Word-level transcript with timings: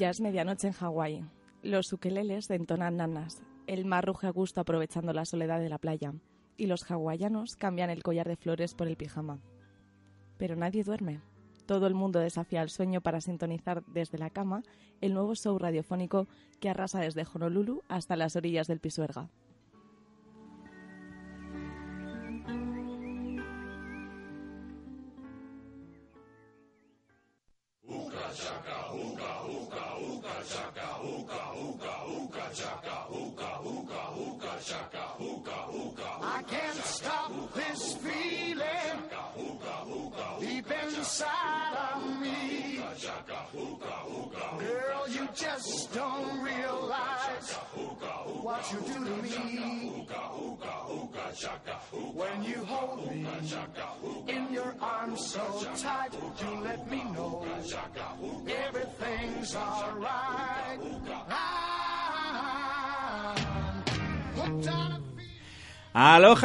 Ya 0.00 0.08
es 0.08 0.22
medianoche 0.22 0.66
en 0.66 0.72
Hawái. 0.72 1.26
Los 1.62 1.92
ukeleles 1.92 2.48
entonan 2.48 2.96
nanas. 2.96 3.42
El 3.66 3.84
mar 3.84 4.06
ruge 4.06 4.28
a 4.28 4.30
gusto 4.30 4.62
aprovechando 4.62 5.12
la 5.12 5.26
soledad 5.26 5.60
de 5.60 5.68
la 5.68 5.76
playa. 5.76 6.14
Y 6.56 6.68
los 6.68 6.90
hawaianos 6.90 7.54
cambian 7.56 7.90
el 7.90 8.02
collar 8.02 8.26
de 8.26 8.36
flores 8.36 8.72
por 8.74 8.88
el 8.88 8.96
pijama. 8.96 9.42
Pero 10.38 10.56
nadie 10.56 10.84
duerme. 10.84 11.20
Todo 11.66 11.86
el 11.86 11.92
mundo 11.92 12.18
desafía 12.18 12.62
el 12.62 12.70
sueño 12.70 13.02
para 13.02 13.20
sintonizar 13.20 13.84
desde 13.88 14.16
la 14.16 14.30
cama 14.30 14.62
el 15.02 15.12
nuevo 15.12 15.34
show 15.34 15.58
radiofónico 15.58 16.28
que 16.60 16.70
arrasa 16.70 17.00
desde 17.00 17.26
Honolulu 17.34 17.82
hasta 17.86 18.16
las 18.16 18.36
orillas 18.36 18.68
del 18.68 18.80
Pisuerga. 18.80 19.28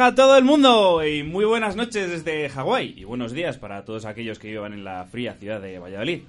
A 0.00 0.14
todo 0.14 0.36
el 0.36 0.44
mundo 0.44 1.04
y 1.06 1.22
muy 1.22 1.44
buenas 1.44 1.76
noches 1.76 2.10
desde 2.10 2.48
Hawái 2.48 2.94
y 2.96 3.04
buenos 3.04 3.32
días 3.32 3.56
para 3.56 3.84
todos 3.84 4.04
aquellos 4.04 4.38
que 4.38 4.48
vivan 4.48 4.72
en 4.72 4.84
la 4.84 5.04
fría 5.04 5.34
ciudad 5.34 5.60
de 5.60 5.78
Valladolid. 5.78 6.22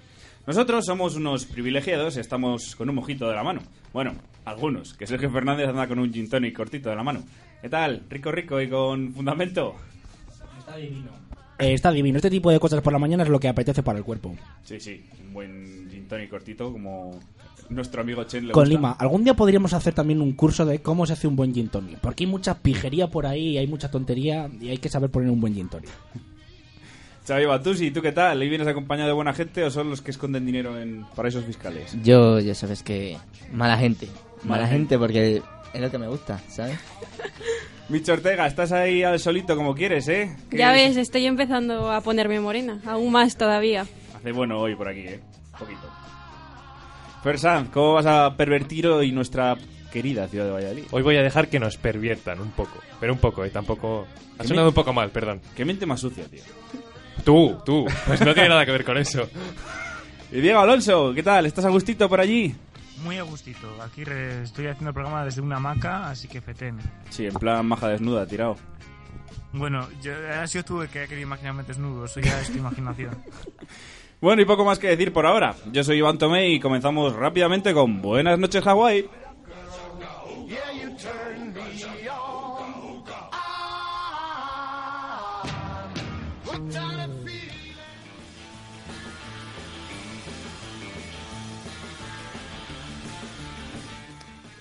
Nosotros 0.46 0.86
somos 0.86 1.16
unos 1.16 1.46
privilegiados 1.46 2.18
y 2.18 2.20
estamos 2.20 2.76
con 2.76 2.90
un 2.90 2.96
mojito 2.96 3.28
de 3.28 3.36
la 3.36 3.44
mano. 3.44 3.62
Bueno, 3.94 4.14
algunos, 4.48 4.94
que 4.94 5.06
Sergio 5.06 5.30
Fernández 5.30 5.68
anda 5.68 5.88
con 5.88 6.00
un 6.00 6.12
gin 6.12 6.30
tonic 6.30 6.56
cortito 6.56 6.90
de 6.90 6.96
la 6.96 7.04
mano. 7.04 7.22
¿Qué 7.62 7.68
tal? 7.68 8.04
Rico, 8.10 8.32
rico 8.32 8.62
y 8.62 8.70
con 8.70 9.14
fundamento. 9.14 9.76
Eh, 11.60 11.74
está 11.74 11.92
divino. 11.92 12.18
Este 12.18 12.30
tipo 12.30 12.50
de 12.50 12.60
cosas 12.60 12.82
por 12.82 12.94
la 12.94 13.00
mañana 13.00 13.24
es 13.24 13.30
lo 13.30 13.40
que 13.40 13.50
apetece 13.50 13.84
para 13.84 13.98
el 13.98 14.06
cuerpo. 14.06 14.36
Sí, 14.64 14.80
sí, 14.80 15.04
un 15.26 15.34
buen 15.34 15.90
gin 15.92 16.08
tonic 16.08 16.30
cortito 16.30 16.72
como 16.72 17.20
nuestro 17.70 18.02
amigo 18.02 18.24
Chen 18.24 18.48
le 18.48 18.54
Con 18.54 18.64
gusta. 18.64 18.74
Lima, 18.74 18.92
algún 18.94 19.26
día 19.26 19.34
podríamos 19.34 19.74
hacer 19.74 19.94
también 19.94 20.22
un 20.22 20.32
curso 20.32 20.66
de 20.66 20.80
cómo 20.80 21.06
se 21.06 21.14
hace 21.14 21.28
un 21.28 21.36
buen 21.36 21.54
gin 21.54 21.68
tonic. 21.68 22.00
Porque 22.00 22.24
hay 22.24 22.30
mucha 22.30 22.58
pijería 22.60 23.10
por 23.10 23.26
ahí, 23.26 23.58
hay 23.58 23.68
mucha 23.68 23.92
tontería 23.92 24.50
y 24.62 24.70
hay 24.70 24.78
que 24.78 24.88
saber 24.88 25.10
poner 25.10 25.30
un 25.30 25.42
buen 25.42 25.56
gin 25.56 25.68
tonic. 25.68 25.90
Xavi 27.28 27.46
Batusi, 27.46 27.92
¿tú 27.92 28.02
qué 28.02 28.14
tal? 28.14 28.40
¿Ahí 28.40 28.48
vienes 28.48 28.70
acompañado 28.70 29.10
de 29.10 29.14
buena 29.14 29.34
gente 29.34 29.62
o 29.66 29.70
son 29.70 29.90
los 29.90 30.02
que 30.02 30.12
esconden 30.12 30.46
dinero 30.46 30.80
en 30.80 31.04
paraísos 31.14 31.44
fiscales? 31.44 31.98
Yo, 32.02 32.40
ya 32.40 32.56
sabes 32.56 32.82
que. 32.84 33.18
Mala 33.52 33.78
gente. 33.78 34.08
Mala, 34.44 34.68
gente 34.68 34.98
porque 34.98 35.42
es 35.74 35.82
lo 35.82 35.92
que 35.92 35.98
me 35.98 36.08
gusta, 36.08 36.40
¿sabes? 36.48 36.78
Micho 37.90 38.14
Ortega, 38.14 38.46
estás 38.48 38.72
ahí 38.72 39.04
al 39.04 39.20
solito 39.20 39.56
como 39.56 39.74
quieres, 39.74 40.08
¿eh? 40.10 40.36
Ya 40.52 40.72
ves, 40.74 40.98
estoy 40.98 41.26
empezando 41.26 41.92
a 41.92 42.02
ponerme 42.02 42.40
morena, 42.40 42.82
aún 42.86 43.12
más 43.12 43.38
todavía. 43.38 43.86
Hace 44.16 44.32
bueno 44.32 44.60
hoy 44.60 44.76
por 44.76 44.90
aquí, 44.90 45.02
¿eh? 45.02 45.22
Un 45.54 45.60
poquito. 45.60 45.90
Fersan, 47.24 47.68
¿cómo 47.68 47.94
vas 47.94 48.06
a 48.06 48.36
pervertir 48.36 48.88
hoy 48.88 49.12
nuestra 49.12 49.58
querida 49.92 50.28
ciudad 50.28 50.46
de 50.46 50.52
Valladolid? 50.52 50.84
Hoy 50.92 51.02
voy 51.02 51.16
a 51.16 51.24
dejar 51.24 51.48
que 51.48 51.60
nos 51.60 51.78
perviertan 51.78 52.42
un 52.42 52.52
poco. 52.52 52.80
Pero 53.00 53.14
un 53.14 53.20
poco, 53.20 53.44
¿eh? 53.46 53.50
Tampoco... 53.50 54.06
Ha 54.38 54.42
¿Qué 54.42 54.50
sonado 54.50 54.70
un 54.70 54.74
poco 54.74 54.94
mal, 54.94 55.10
perdón. 55.10 55.42
Qué 55.56 55.66
mente 55.66 55.86
más 55.86 56.00
sucia, 56.02 56.26
tío. 56.26 56.42
Tú, 57.24 57.58
tú. 57.66 57.86
Pues 58.06 58.22
no 58.22 58.34
tiene 58.34 58.50
nada 58.50 58.66
que 58.66 58.72
ver 58.72 58.84
con 58.86 58.98
eso. 58.98 59.28
Y 60.30 60.42
Diego 60.42 60.60
Alonso, 60.60 61.14
¿qué 61.14 61.24
tal? 61.24 61.46
¿Estás 61.46 61.64
a 61.64 61.70
gustito 61.70 62.10
por 62.10 62.20
allí? 62.20 62.54
Muy 63.04 63.18
a 63.18 63.24
gustito. 63.24 63.82
Aquí 63.82 64.04
re- 64.04 64.44
estoy 64.44 64.68
haciendo 64.68 64.90
el 64.90 64.94
programa 64.94 65.24
desde 65.26 65.42
una 65.42 65.58
hamaca, 65.58 66.10
así 66.10 66.28
que 66.28 66.42
fetén. 66.42 66.78
Sí, 67.10 67.26
en 67.28 67.34
plan 67.34 67.66
maja 67.66 67.88
desnuda, 67.90 68.26
tirado. 68.26 68.56
Bueno, 69.54 69.88
yo, 70.02 70.14
sido 70.48 70.64
tú 70.66 70.82
el 70.82 70.90
que 70.90 71.00
querido 71.08 71.26
imaginarme 71.28 71.64
desnudo, 71.64 72.06
eso 72.06 72.20
ya 72.20 72.40
es 72.42 72.52
tu 72.52 72.58
imaginación. 72.58 73.12
Bueno, 74.20 74.42
y 74.42 74.46
poco 74.46 74.66
más 74.66 74.80
que 74.80 74.88
decir 74.88 75.14
por 75.14 75.28
ahora. 75.28 75.54
Yo 75.72 75.84
soy 75.84 76.00
Iván 76.00 76.18
Tomé 76.18 76.50
y 76.50 76.60
comenzamos 76.60 77.14
rápidamente 77.16 77.72
con 77.72 78.02
Buenas 78.02 78.40
noches, 78.40 78.64
Hawái. 78.64 79.08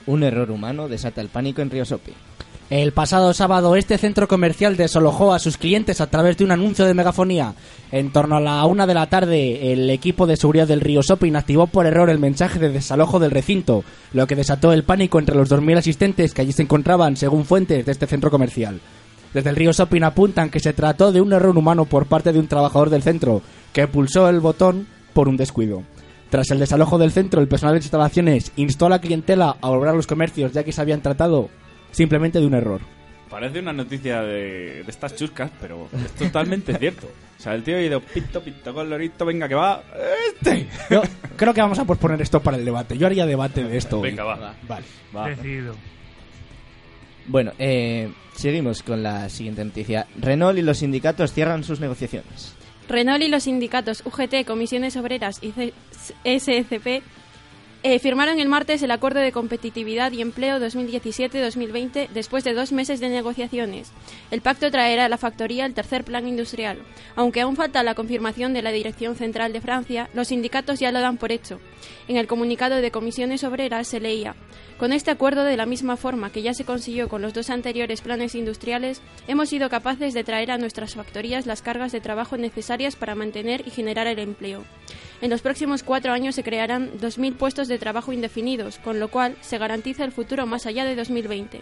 Un 0.06 0.22
error 0.22 0.50
humano 0.50 0.88
desata 0.88 1.20
el 1.20 1.28
pánico 1.28 1.62
en 1.62 1.70
Riosopi. 1.70 2.12
El 2.68 2.92
pasado 2.92 3.32
sábado 3.32 3.76
este 3.76 3.96
centro 3.96 4.26
comercial 4.26 4.76
desalojó 4.76 5.32
a 5.32 5.38
sus 5.38 5.56
clientes 5.56 6.00
a 6.00 6.08
través 6.08 6.36
de 6.36 6.44
un 6.44 6.50
anuncio 6.50 6.84
de 6.84 6.94
megafonía. 6.94 7.54
En 7.92 8.10
torno 8.10 8.36
a 8.36 8.40
la 8.40 8.64
una 8.66 8.88
de 8.88 8.94
la 8.94 9.06
tarde, 9.08 9.72
el 9.72 9.88
equipo 9.88 10.26
de 10.26 10.36
seguridad 10.36 10.66
del 10.66 10.80
Río 10.80 11.00
Shopping 11.02 11.36
activó 11.36 11.68
por 11.68 11.86
error 11.86 12.10
el 12.10 12.18
mensaje 12.18 12.58
de 12.58 12.70
desalojo 12.70 13.20
del 13.20 13.30
recinto, 13.30 13.84
lo 14.12 14.26
que 14.26 14.34
desató 14.34 14.72
el 14.72 14.82
pánico 14.82 15.20
entre 15.20 15.36
los 15.36 15.48
2.000 15.48 15.78
asistentes 15.78 16.34
que 16.34 16.42
allí 16.42 16.50
se 16.50 16.62
encontraban, 16.62 17.16
según 17.16 17.44
fuentes 17.44 17.86
de 17.86 17.92
este 17.92 18.08
centro 18.08 18.32
comercial. 18.32 18.80
Desde 19.32 19.50
el 19.50 19.56
Río 19.56 19.72
Shopping 19.72 20.02
apuntan 20.02 20.50
que 20.50 20.58
se 20.58 20.72
trató 20.72 21.12
de 21.12 21.20
un 21.20 21.32
error 21.32 21.56
humano 21.56 21.84
por 21.84 22.06
parte 22.06 22.32
de 22.32 22.40
un 22.40 22.48
trabajador 22.48 22.90
del 22.90 23.02
centro, 23.02 23.42
que 23.72 23.86
pulsó 23.86 24.28
el 24.28 24.40
botón 24.40 24.88
por 25.12 25.28
un 25.28 25.36
descuido. 25.36 25.84
Tras 26.36 26.50
el 26.50 26.58
desalojo 26.58 26.98
del 26.98 27.12
centro, 27.12 27.40
el 27.40 27.48
personal 27.48 27.76
de 27.76 27.78
instalaciones 27.78 28.52
instó 28.56 28.84
a 28.84 28.90
la 28.90 29.00
clientela 29.00 29.56
a 29.58 29.70
volver 29.70 29.88
a 29.88 29.94
los 29.94 30.06
comercios 30.06 30.52
ya 30.52 30.64
que 30.64 30.70
se 30.70 30.82
habían 30.82 31.00
tratado 31.00 31.48
simplemente 31.92 32.40
de 32.40 32.46
un 32.46 32.52
error. 32.52 32.82
Parece 33.30 33.60
una 33.60 33.72
noticia 33.72 34.20
de, 34.20 34.82
de 34.82 34.84
estas 34.86 35.16
chuscas, 35.16 35.50
pero 35.62 35.88
es 35.94 36.12
totalmente 36.12 36.74
cierto. 36.78 37.06
O 37.06 37.42
sea, 37.42 37.54
el 37.54 37.62
tío 37.62 37.78
ha 37.78 37.80
ido 37.80 38.02
pito, 38.02 38.42
pito, 38.42 38.74
colorito, 38.74 39.24
venga 39.24 39.48
que 39.48 39.54
va. 39.54 39.82
Este. 40.28 40.68
Yo 40.90 41.00
creo 41.38 41.54
que 41.54 41.62
vamos 41.62 41.78
a 41.78 41.86
posponer 41.86 42.20
esto 42.20 42.42
para 42.42 42.58
el 42.58 42.66
debate. 42.66 42.98
Yo 42.98 43.06
haría 43.06 43.24
debate 43.24 43.64
de 43.64 43.78
esto. 43.78 44.00
hoy. 44.00 44.10
Venga, 44.10 44.24
va. 44.24 44.54
Vale. 44.68 44.84
Va. 45.16 45.30
Decidido. 45.30 45.74
Bueno, 47.28 47.52
eh, 47.58 48.12
seguimos 48.34 48.82
con 48.82 49.02
la 49.02 49.30
siguiente 49.30 49.64
noticia. 49.64 50.06
Renault 50.18 50.58
y 50.58 50.62
los 50.62 50.76
sindicatos 50.76 51.32
cierran 51.32 51.64
sus 51.64 51.80
negociaciones. 51.80 52.55
Renault 52.88 53.22
y 53.22 53.28
los 53.28 53.44
sindicatos 53.44 54.02
UGT, 54.04 54.46
Comisiones 54.46 54.96
Obreras 54.96 55.40
y 55.42 55.52
SCP 56.24 57.02
eh, 57.88 58.00
firmaron 58.00 58.40
el 58.40 58.48
martes 58.48 58.82
el 58.82 58.90
Acuerdo 58.90 59.20
de 59.20 59.30
Competitividad 59.30 60.10
y 60.10 60.20
Empleo 60.20 60.58
2017-2020 60.58 62.08
después 62.08 62.42
de 62.42 62.52
dos 62.52 62.72
meses 62.72 62.98
de 62.98 63.08
negociaciones. 63.08 63.92
El 64.32 64.40
pacto 64.40 64.70
traerá 64.72 65.04
a 65.04 65.08
la 65.08 65.18
factoría 65.18 65.66
el 65.66 65.74
tercer 65.74 66.02
plan 66.02 66.26
industrial. 66.26 66.78
Aunque 67.14 67.42
aún 67.42 67.54
falta 67.54 67.84
la 67.84 67.94
confirmación 67.94 68.54
de 68.54 68.62
la 68.62 68.72
Dirección 68.72 69.14
Central 69.14 69.52
de 69.52 69.60
Francia, 69.60 70.10
los 70.14 70.28
sindicatos 70.28 70.80
ya 70.80 70.90
lo 70.90 71.00
dan 71.00 71.16
por 71.16 71.30
hecho. 71.30 71.60
En 72.08 72.16
el 72.16 72.26
comunicado 72.26 72.76
de 72.76 72.90
Comisiones 72.90 73.44
Obreras 73.44 73.86
se 73.86 74.00
leía 74.00 74.34
con 74.78 74.92
este 74.92 75.10
acuerdo, 75.10 75.44
de 75.44 75.56
la 75.56 75.64
misma 75.64 75.96
forma 75.96 76.30
que 76.30 76.42
ya 76.42 76.52
se 76.52 76.64
consiguió 76.64 77.08
con 77.08 77.22
los 77.22 77.32
dos 77.32 77.48
anteriores 77.48 78.02
planes 78.02 78.34
industriales, 78.34 79.00
hemos 79.26 79.48
sido 79.48 79.70
capaces 79.70 80.12
de 80.12 80.22
traer 80.22 80.50
a 80.50 80.58
nuestras 80.58 80.94
factorías 80.94 81.46
las 81.46 81.62
cargas 81.62 81.92
de 81.92 82.00
trabajo 82.00 82.36
necesarias 82.36 82.94
para 82.94 83.14
mantener 83.14 83.66
y 83.66 83.70
generar 83.70 84.06
el 84.06 84.18
empleo. 84.18 84.64
En 85.22 85.30
los 85.30 85.40
próximos 85.40 85.82
cuatro 85.82 86.12
años 86.12 86.34
se 86.34 86.42
crearán 86.42 86.92
2.000 86.98 87.36
puestos 87.36 87.68
de 87.68 87.78
trabajo 87.78 88.12
indefinidos, 88.12 88.78
con 88.78 89.00
lo 89.00 89.08
cual 89.08 89.36
se 89.40 89.56
garantiza 89.56 90.04
el 90.04 90.12
futuro 90.12 90.46
más 90.46 90.66
allá 90.66 90.84
de 90.84 90.94
2020. 90.94 91.60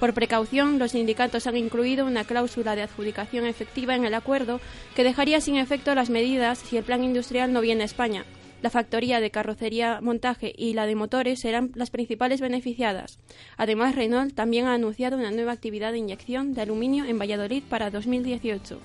Por 0.00 0.12
precaución, 0.12 0.80
los 0.80 0.90
sindicatos 0.90 1.46
han 1.46 1.56
incluido 1.56 2.04
una 2.04 2.24
cláusula 2.24 2.74
de 2.74 2.82
adjudicación 2.82 3.46
efectiva 3.46 3.94
en 3.94 4.04
el 4.04 4.14
acuerdo 4.14 4.60
que 4.96 5.04
dejaría 5.04 5.40
sin 5.40 5.56
efecto 5.56 5.94
las 5.94 6.10
medidas 6.10 6.58
si 6.58 6.76
el 6.76 6.84
plan 6.84 7.04
industrial 7.04 7.52
no 7.52 7.60
viene 7.60 7.82
a 7.82 7.86
España. 7.86 8.24
La 8.66 8.70
factoría 8.70 9.20
de 9.20 9.30
carrocería, 9.30 10.00
montaje 10.00 10.52
y 10.58 10.72
la 10.72 10.86
de 10.86 10.96
motores 10.96 11.38
serán 11.38 11.70
las 11.76 11.90
principales 11.90 12.40
beneficiadas. 12.40 13.20
Además, 13.56 13.94
Renault 13.94 14.34
también 14.34 14.66
ha 14.66 14.74
anunciado 14.74 15.16
una 15.16 15.30
nueva 15.30 15.52
actividad 15.52 15.92
de 15.92 15.98
inyección 15.98 16.52
de 16.52 16.62
aluminio 16.62 17.04
en 17.04 17.16
Valladolid 17.16 17.62
para 17.70 17.92
2018. 17.92 18.80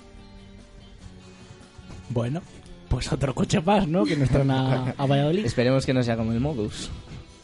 Bueno, 2.10 2.44
pues 2.90 3.12
otro 3.12 3.34
coche 3.34 3.60
más, 3.60 3.88
¿no? 3.88 4.06
Que 4.06 4.16
nos 4.16 4.30
traen 4.30 4.52
a, 4.52 4.92
a 4.96 5.06
Valladolid. 5.08 5.48
Esperemos 5.48 5.84
que 5.84 5.96
no 5.96 6.04
sea 6.04 6.16
como 6.16 6.32
el 6.32 6.40
modus. 6.40 6.92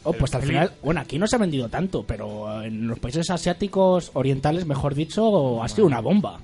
Oh, 0.04 0.14
pues 0.14 0.36
al 0.36 0.44
El 0.44 0.48
final, 0.48 0.72
bueno, 0.84 1.02
aquí 1.02 1.18
no 1.18 1.26
se 1.26 1.38
ha 1.38 1.40
vendido 1.40 1.70
tanto, 1.70 2.04
pero 2.04 2.62
en 2.62 2.88
los 2.88 3.00
países 3.00 3.32
asiáticos, 3.32 4.12
orientales, 4.14 4.68
mejor 4.68 4.94
dicho, 4.94 5.64
ha 5.64 5.68
sido 5.70 5.88
una 5.88 6.02
bomba. 6.02 6.40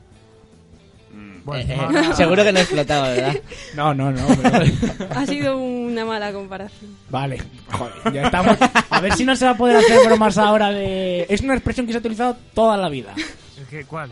Bueno, 1.46 1.74
Eh, 1.74 1.78
eh, 2.12 2.14
seguro 2.16 2.44
que 2.44 2.54
no 2.54 2.60
explotaba, 2.60 3.10
¿verdad? 3.10 3.36
No, 3.76 3.94
no, 3.94 4.12
no. 4.12 4.26
pero- 4.42 5.10
Ha 5.16 5.26
sido 5.26 5.58
una 5.58 6.06
mala 6.06 6.32
comparación. 6.32 6.92
Vale, 7.10 7.42
joder, 7.72 8.14
ya 8.14 8.24
estamos. 8.24 8.58
A 8.90 9.02
ver 9.02 9.14
si 9.14 9.26
no 9.26 9.36
se 9.36 9.46
va 9.46 9.52
a 9.52 9.58
poder 9.58 9.76
hacer 9.78 10.06
bromas 10.06 10.38
ahora 10.38 10.70
de. 10.72 11.26
Es 11.30 11.42
una 11.42 11.54
expresión 11.56 11.86
que 11.86 11.92
se 11.92 11.98
ha 11.98 12.00
utilizado 12.00 12.38
toda 12.54 12.78
la 12.78 12.88
vida. 12.90 13.14
¿Es 13.18 13.68
que 13.70 13.84
cuál? 13.86 14.12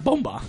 Bomba. 0.00 0.42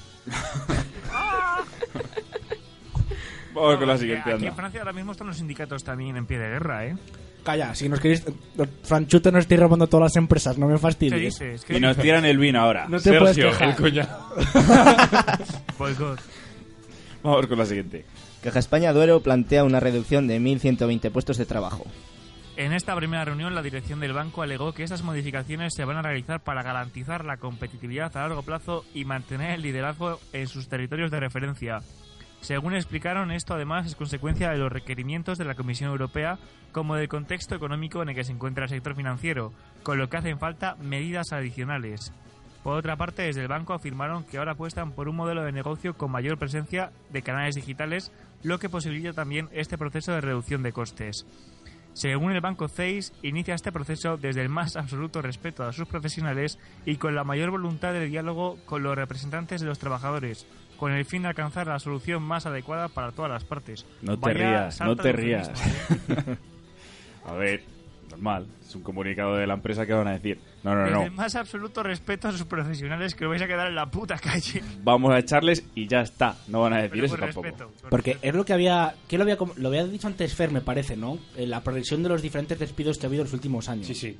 Vamos 3.53 3.77
con 3.77 3.88
la 3.88 3.97
siguiente, 3.97 4.33
Aquí 4.33 4.45
en. 4.47 4.56
Francia 4.56 4.81
ahora 4.81 4.94
mismo 4.94 5.13
están 5.13 5.27
los 5.27 5.38
sindicatos 5.38 5.83
también 5.83 6.15
en 6.18 6.25
pie 6.25 6.38
de 6.38 6.50
guerra, 6.50 6.85
¿eh? 6.85 6.95
Calla, 7.48 7.74
si 7.74 7.88
nos 7.88 8.02
queréis. 8.02 8.26
Franchute 8.84 9.32
no 9.32 9.40
estoy 9.40 9.56
robando 9.56 9.88
todas 9.88 10.04
las 10.12 10.16
empresas, 10.18 10.58
no 10.58 10.68
me 10.68 10.74
¿Qué 10.74 10.80
fastidies. 10.80 11.40
dices? 11.40 11.64
¿Qué 11.64 11.78
Y 11.78 11.80
nos 11.80 11.92
dices? 11.92 12.04
tiran 12.04 12.26
el 12.26 12.38
vino 12.38 12.60
ahora. 12.60 12.88
No 12.90 13.00
te 13.00 13.18
puedes 13.18 13.38
Sergio, 13.38 13.52
quejar. 13.52 13.70
el 13.70 13.76
cuñado. 13.78 14.34
Boicot. 15.78 16.20
Vamos 17.24 17.48
con 17.48 17.58
la 17.58 17.66
siguiente. 17.66 18.04
Caja 18.44 18.60
España 18.60 18.92
Duero 18.92 19.22
plantea 19.22 19.64
una 19.64 19.80
reducción 19.80 20.28
de 20.28 20.42
1.120 20.42 21.10
puestos 21.10 21.38
de 21.38 21.46
trabajo. 21.46 21.86
En 22.58 22.74
esta 22.74 22.94
primera 22.98 23.24
reunión, 23.24 23.56
la 23.56 23.62
dirección 23.62 24.02
del 24.02 24.12
banco 24.12 24.42
alegó 24.42 24.74
que 24.74 24.84
estas 24.84 25.04
modificaciones 25.04 25.74
se 25.74 25.86
van 25.86 25.96
a 25.96 26.02
realizar 26.02 26.42
para 26.42 26.64
garantizar 26.64 27.24
la 27.24 27.38
competitividad 27.38 28.12
a 28.18 28.22
largo 28.28 28.42
plazo 28.44 28.84
y 28.94 29.06
mantener 29.06 29.52
el 29.52 29.62
liderazgo 29.62 30.20
en 30.34 30.48
sus 30.50 30.68
territorios 30.68 31.12
de 31.12 31.22
referencia. 31.22 31.80
Según 32.42 32.76
explicaron, 32.76 33.32
esto 33.32 33.54
además 33.56 33.88
es 33.88 33.96
consecuencia 33.96 34.52
de 34.52 34.58
los 34.58 34.72
requerimientos 34.72 35.38
de 35.38 35.46
la 35.46 35.56
Comisión 35.56 35.90
Europea 35.90 36.38
como 36.77 36.95
del 36.95 37.09
contexto 37.09 37.56
económico 37.56 38.03
en 38.03 38.09
el 38.09 38.15
que 38.15 38.24
se 38.24 38.31
encuentra 38.31 38.65
el 38.65 38.69
sector 38.69 38.94
financiero, 38.94 39.51
con 39.81 39.97
lo 39.97 40.09
que 40.09 40.18
hacen 40.18 40.38
falta 40.38 40.75
medidas 40.79 41.33
adicionales. 41.33 42.13
Por 42.62 42.77
otra 42.77 42.97
parte, 42.97 43.24
desde 43.24 43.41
el 43.41 43.47
banco 43.47 43.74
afirmaron 43.74 44.24
que 44.24 44.38
ahora 44.38 44.51
apuestan 44.51 44.91
por 44.91 45.09
un 45.09 45.15
modelo 45.15 45.44
de 45.44 45.51
negocio 45.51 45.95
con 45.95 46.12
mayor 46.12 46.38
presencia 46.38 46.91
de 47.09 47.24
canales 47.24 47.56
digitales, 47.56 48.12
lo 48.44 48.59
que 48.59 48.69
posibilita 48.69 49.13
también 49.13 49.50
este 49.53 49.75
proceso 49.75 50.12
de 50.12 50.21
reducción 50.21 50.62
de 50.62 50.71
costes. 50.71 51.25
Según 51.94 52.33
el 52.33 52.41
banco 52.41 52.68
CEIS, 52.68 53.12
inicia 53.24 53.56
este 53.56 53.71
proceso 53.71 54.18
desde 54.18 54.44
el 54.44 54.50
más 54.50 54.75
absoluto 54.75 55.24
respeto 55.24 55.63
a 55.63 55.74
sus 55.74 55.88
profesionales 55.88 56.59
y 56.85 56.97
con 56.97 57.15
la 57.15 57.24
mayor 57.24 57.50
voluntad 57.50 57.91
de 57.94 58.06
diálogo 58.06 58.59
con 58.65 58.83
los 58.83 58.95
representantes 58.95 59.62
de 59.62 59.68
los 59.68 59.79
trabajadores, 59.79 60.45
con 60.77 60.91
el 60.91 61.06
fin 61.06 61.24
de 61.24 61.29
alcanzar 61.29 61.65
la 61.65 61.79
solución 61.79 62.21
más 62.21 62.45
adecuada 62.45 62.88
para 62.88 63.13
todas 63.13 63.31
las 63.31 63.45
partes. 63.45 63.88
No 64.03 64.19
te 64.19 64.27
Vaya 64.27 64.47
rías, 64.47 64.79
no 64.79 64.95
te 64.95 65.12
rías. 65.12 65.51
A 67.27 67.33
ver, 67.33 67.62
normal. 68.09 68.47
Es 68.68 68.74
un 68.75 68.83
comunicado 68.83 69.35
de 69.35 69.45
la 69.47 69.53
empresa 69.53 69.85
que 69.85 69.94
van 69.94 70.07
a 70.07 70.13
decir. 70.13 70.39
No, 70.63 70.75
no, 70.75 70.89
no. 70.89 71.03
el 71.03 71.12
más 71.12 71.35
absoluto 71.35 71.83
respeto 71.83 72.27
a 72.27 72.31
sus 72.31 72.44
profesionales 72.45 73.15
que 73.15 73.25
os 73.25 73.29
vais 73.29 73.41
a 73.41 73.47
quedar 73.47 73.68
en 73.68 73.75
la 73.75 73.85
puta 73.89 74.18
calle. 74.18 74.62
Vamos 74.83 75.13
a 75.13 75.19
echarles 75.19 75.63
y 75.75 75.88
ya 75.88 76.01
está. 76.01 76.35
No 76.47 76.62
van 76.62 76.74
a 76.74 76.81
decir 76.81 77.03
eso 77.06 77.15
tampoco. 77.18 77.44
respeto, 77.44 77.71
por 77.81 77.89
Porque 77.89 78.12
respeto. 78.13 78.29
es 78.29 78.35
lo 78.35 78.45
que 78.45 78.53
había. 78.53 78.95
¿Qué 79.07 79.18
lo 79.18 79.24
había, 79.24 79.38
com- 79.38 79.53
lo 79.56 79.69
había 79.69 79.85
dicho 79.85 80.07
antes 80.07 80.33
Fer, 80.35 80.51
me 80.51 80.62
parece, 80.62 80.97
¿no? 80.97 81.18
La 81.38 81.62
progresión 81.62 82.03
de 82.03 82.09
los 82.09 82.21
diferentes 82.21 82.59
despidos 82.59 82.97
que 82.97 83.06
ha 83.06 83.09
habido 83.09 83.21
en 83.24 83.27
los 83.27 83.33
últimos 83.33 83.69
años. 83.69 83.88
Sí, 83.88 83.94
sí. 83.95 84.18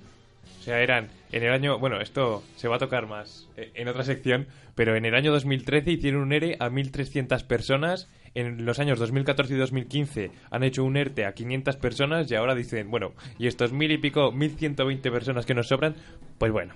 O 0.60 0.64
sea, 0.64 0.80
eran 0.82 1.10
en 1.32 1.44
el 1.44 1.52
año. 1.54 1.80
Bueno, 1.80 2.00
esto 2.02 2.44
se 2.56 2.68
va 2.68 2.76
a 2.76 2.80
tocar 2.80 3.08
más 3.08 3.48
eh, 3.58 3.72
en 3.76 3.88
otra 3.88 4.04
sección, 4.04 4.48
pero 4.76 4.96
en 4.98 5.06
el 5.06 5.16
año 5.16 5.32
2013 5.32 5.92
hicieron 5.92 6.22
un 6.24 6.34
ERE 6.34 6.56
a 6.60 6.70
1.300 6.70 7.44
personas. 7.46 8.10
En 8.40 8.66
los 8.66 8.78
años 8.80 9.00
2014 9.00 9.54
y 9.54 9.58
2015 9.58 10.32
han 10.52 10.64
hecho 10.64 10.84
un 10.84 10.96
ERTE 10.96 11.26
a 11.26 11.34
500 11.34 11.76
personas 11.78 12.30
y 12.30 12.36
ahora 12.36 12.54
dicen, 12.54 12.92
bueno, 12.92 13.14
y 13.40 13.48
estos 13.48 13.72
mil 13.74 13.92
y 13.92 13.98
pico, 13.98 14.32
1.120 14.32 15.02
personas 15.12 15.46
que 15.46 15.56
nos 15.56 15.68
sobran, 15.68 15.96
pues 16.38 16.52
bueno, 16.52 16.74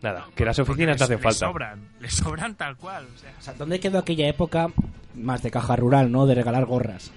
nada, 0.00 0.26
que 0.36 0.44
las 0.44 0.58
oficinas 0.60 1.00
no 1.00 1.06
Porque 1.06 1.14
hacen 1.14 1.16
les- 1.16 1.24
les 1.24 1.38
falta. 1.40 1.52
sobran, 1.52 1.88
les 2.00 2.14
sobran 2.14 2.54
tal 2.56 2.76
cual. 2.76 3.06
O 3.14 3.18
sea, 3.18 3.32
O 3.38 3.42
sea, 3.42 3.54
¿dónde 3.54 3.80
quedó 3.80 3.98
aquella 3.98 4.28
época 4.28 4.68
más 5.16 5.42
de 5.42 5.50
caja 5.50 5.74
rural, 5.74 6.12
¿no? 6.12 6.24
De 6.26 6.34
regalar 6.36 6.66
gorras. 6.66 7.10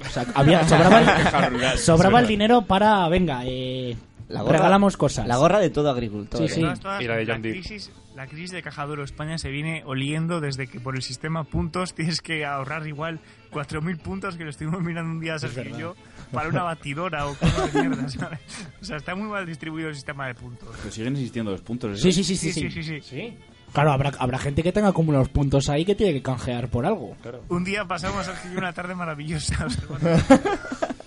O 0.00 0.08
sea, 0.10 0.26
había, 0.34 0.66
sobraba, 0.68 1.00
el, 1.00 1.78
sobraba 1.78 2.20
el 2.20 2.26
dinero 2.26 2.62
para, 2.66 3.08
venga, 3.08 3.42
eh, 3.46 3.96
La 4.28 4.42
gorra- 4.42 4.56
regalamos 4.58 4.96
cosas. 4.96 5.26
La 5.26 5.36
gorra 5.36 5.58
de 5.58 5.70
todo 5.70 5.90
agricultor. 5.90 6.40
Sí, 6.48 6.54
sí. 6.54 6.60
todas, 6.62 6.80
todas, 6.80 7.02
Y 7.02 7.06
la 7.06 7.16
de 7.16 7.24
la, 7.26 7.34
John 7.34 7.42
Deere. 7.42 7.60
crisis, 7.60 7.92
la 8.16 8.26
crisis 8.26 8.50
de 8.52 8.62
Cajaduro 8.62 9.04
España 9.04 9.36
se 9.38 9.50
viene 9.50 9.82
oliendo 9.86 10.40
desde 10.40 10.66
que 10.66 10.80
por 10.80 10.96
el 10.96 11.02
sistema 11.02 11.44
puntos 11.44 11.94
tienes 11.94 12.20
que 12.22 12.44
ahorrar 12.44 12.86
igual 12.86 13.20
4.000 13.52 13.98
puntos 13.98 14.36
que 14.36 14.44
lo 14.44 14.50
estuvimos 14.50 14.82
mirando 14.82 15.10
un 15.12 15.20
día 15.20 15.38
Sergio 15.38 15.64
y 15.76 15.80
yo 15.80 15.94
para 16.32 16.48
una 16.48 16.62
batidora 16.62 17.26
o 17.26 17.34
cosas 17.34 17.72
de 17.72 17.82
mierda, 17.88 18.08
¿sabes? 18.08 18.40
O 18.80 18.84
sea, 18.84 18.96
está 18.96 19.14
muy 19.14 19.28
mal 19.28 19.46
distribuido 19.46 19.88
el 19.90 19.94
sistema 19.94 20.26
de 20.26 20.34
puntos. 20.34 20.68
Pero 20.78 20.90
siguen 20.92 21.12
existiendo 21.14 21.50
los 21.52 21.60
puntos. 21.60 22.00
Sí, 22.00 22.10
sí, 22.12 22.24
sí, 22.24 22.36
sí, 22.36 22.52
Sí, 22.52 22.60
sí. 22.62 22.70
sí, 22.70 22.82
sí, 22.82 23.00
sí. 23.02 23.38
Claro, 23.72 23.90
habrá, 23.92 24.12
habrá 24.20 24.38
gente 24.38 24.62
que 24.62 24.70
tenga 24.72 24.88
acumulados 24.88 25.28
puntos 25.28 25.68
ahí 25.68 25.84
que 25.84 25.94
tiene 25.96 26.12
que 26.12 26.22
canjear 26.22 26.68
por 26.68 26.86
algo. 26.86 27.16
Un 27.48 27.64
día 27.64 27.84
pasamos 27.84 28.24
Sergio 28.24 28.56
una 28.56 28.72
tarde 28.72 28.94
maravillosa. 28.94 29.66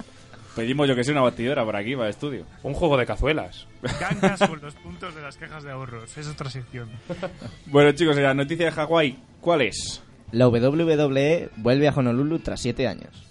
Pedimos 0.58 0.88
yo 0.88 0.96
que 0.96 1.04
sea 1.04 1.12
una 1.14 1.22
batidora 1.22 1.64
por 1.64 1.76
aquí, 1.76 1.94
para 1.94 2.08
el 2.08 2.10
estudio. 2.10 2.44
Un 2.64 2.74
juego 2.74 2.98
de 2.98 3.06
cazuelas. 3.06 3.68
Gangas 4.00 4.40
con 4.40 4.60
los 4.60 4.74
puntos 4.74 5.14
de 5.14 5.22
las 5.22 5.38
cajas 5.38 5.64
de 5.64 5.70
ahorros. 5.70 6.18
Es 6.18 6.28
otra 6.28 6.50
sección. 6.50 6.90
Bueno, 7.68 7.92
chicos, 7.92 8.16
la 8.16 8.34
noticia 8.34 8.66
de 8.66 8.72
Hawái, 8.72 9.20
¿cuál 9.40 9.62
es? 9.62 10.02
La 10.32 10.48
WWE 10.48 11.50
vuelve 11.58 11.88
a 11.88 11.92
Honolulu 11.92 12.40
tras 12.40 12.62
7 12.62 12.88
años. 12.88 13.27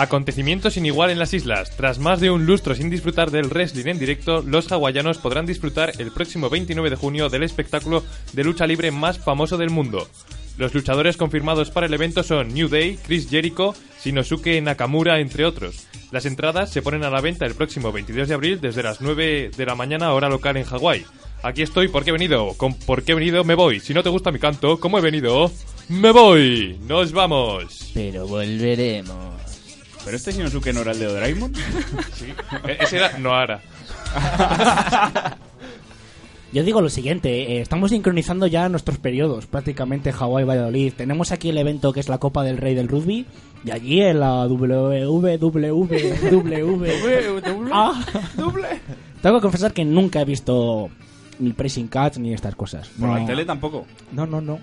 Acontecimiento 0.00 0.70
sin 0.70 0.86
igual 0.86 1.10
en 1.10 1.18
las 1.18 1.34
islas. 1.34 1.76
Tras 1.76 1.98
más 1.98 2.20
de 2.20 2.30
un 2.30 2.46
lustro 2.46 2.74
sin 2.74 2.88
disfrutar 2.88 3.30
del 3.30 3.48
wrestling 3.50 3.84
en 3.84 3.98
directo, 3.98 4.40
los 4.40 4.72
hawaianos 4.72 5.18
podrán 5.18 5.44
disfrutar 5.44 5.92
el 5.98 6.10
próximo 6.10 6.48
29 6.48 6.88
de 6.88 6.96
junio 6.96 7.28
del 7.28 7.42
espectáculo 7.42 8.02
de 8.32 8.42
lucha 8.42 8.66
libre 8.66 8.92
más 8.92 9.18
famoso 9.18 9.58
del 9.58 9.68
mundo. 9.68 10.08
Los 10.56 10.72
luchadores 10.72 11.18
confirmados 11.18 11.70
para 11.70 11.84
el 11.84 11.92
evento 11.92 12.22
son 12.22 12.54
New 12.54 12.70
Day, 12.70 12.98
Chris 13.06 13.28
Jericho, 13.28 13.74
Shinosuke 14.02 14.62
Nakamura, 14.62 15.20
entre 15.20 15.44
otros. 15.44 15.86
Las 16.10 16.24
entradas 16.24 16.70
se 16.70 16.80
ponen 16.80 17.04
a 17.04 17.10
la 17.10 17.20
venta 17.20 17.44
el 17.44 17.54
próximo 17.54 17.92
22 17.92 18.26
de 18.26 18.34
abril 18.34 18.58
desde 18.58 18.82
las 18.82 19.02
9 19.02 19.50
de 19.54 19.66
la 19.66 19.74
mañana 19.74 20.14
hora 20.14 20.30
local 20.30 20.56
en 20.56 20.64
Hawái. 20.64 21.04
Aquí 21.42 21.60
estoy 21.60 21.88
porque 21.88 22.08
he 22.08 22.14
venido, 22.14 22.54
con 22.56 22.72
porque 22.72 23.12
he 23.12 23.16
venido 23.16 23.44
me 23.44 23.54
voy. 23.54 23.80
Si 23.80 23.92
no 23.92 24.02
te 24.02 24.08
gusta 24.08 24.32
mi 24.32 24.38
canto, 24.38 24.80
como 24.80 24.96
he 24.96 25.02
venido, 25.02 25.52
me 25.90 26.10
voy. 26.10 26.78
Nos 26.88 27.12
vamos. 27.12 27.90
Pero 27.92 28.26
volveremos. 28.26 29.49
¿Pero 30.04 30.16
este 30.16 30.32
Shinosuke 30.32 30.72
no 30.72 30.80
era 30.80 30.92
el 30.92 30.98
de 30.98 31.06
Doraemon? 31.06 31.52
E- 32.68 32.76
Ese 32.80 32.96
era 32.96 33.18
Noara. 33.18 33.60
Yo 36.52 36.64
digo 36.64 36.80
lo 36.80 36.88
siguiente, 36.88 37.30
eh, 37.58 37.60
estamos 37.60 37.92
sincronizando 37.92 38.48
ya 38.48 38.68
nuestros 38.68 38.98
periodos, 38.98 39.46
prácticamente 39.46 40.10
Hawái 40.12 40.44
Valladolid. 40.44 40.92
Tenemos 40.96 41.30
aquí 41.30 41.50
el 41.50 41.58
evento 41.58 41.92
que 41.92 42.00
es 42.00 42.08
la 42.08 42.18
Copa 42.18 42.42
del 42.42 42.56
Rey 42.56 42.74
del 42.74 42.88
Rugby 42.88 43.24
y 43.64 43.70
allí 43.70 44.00
en 44.02 44.18
la 44.18 44.46
WWW. 44.48 45.86
Ah. 47.72 48.04
Tengo 49.22 49.36
que 49.36 49.42
confesar 49.42 49.72
que 49.72 49.84
nunca 49.84 50.22
he 50.22 50.24
visto 50.24 50.90
ni 51.38 51.52
Pressing 51.52 51.86
Catch 51.86 52.16
ni 52.16 52.34
estas 52.34 52.56
cosas. 52.56 52.88
Por 52.98 53.08
No. 53.10 53.16
la 53.18 53.24
tele 53.26 53.44
tampoco. 53.44 53.86
No, 54.10 54.26
no, 54.26 54.40
no. 54.40 54.58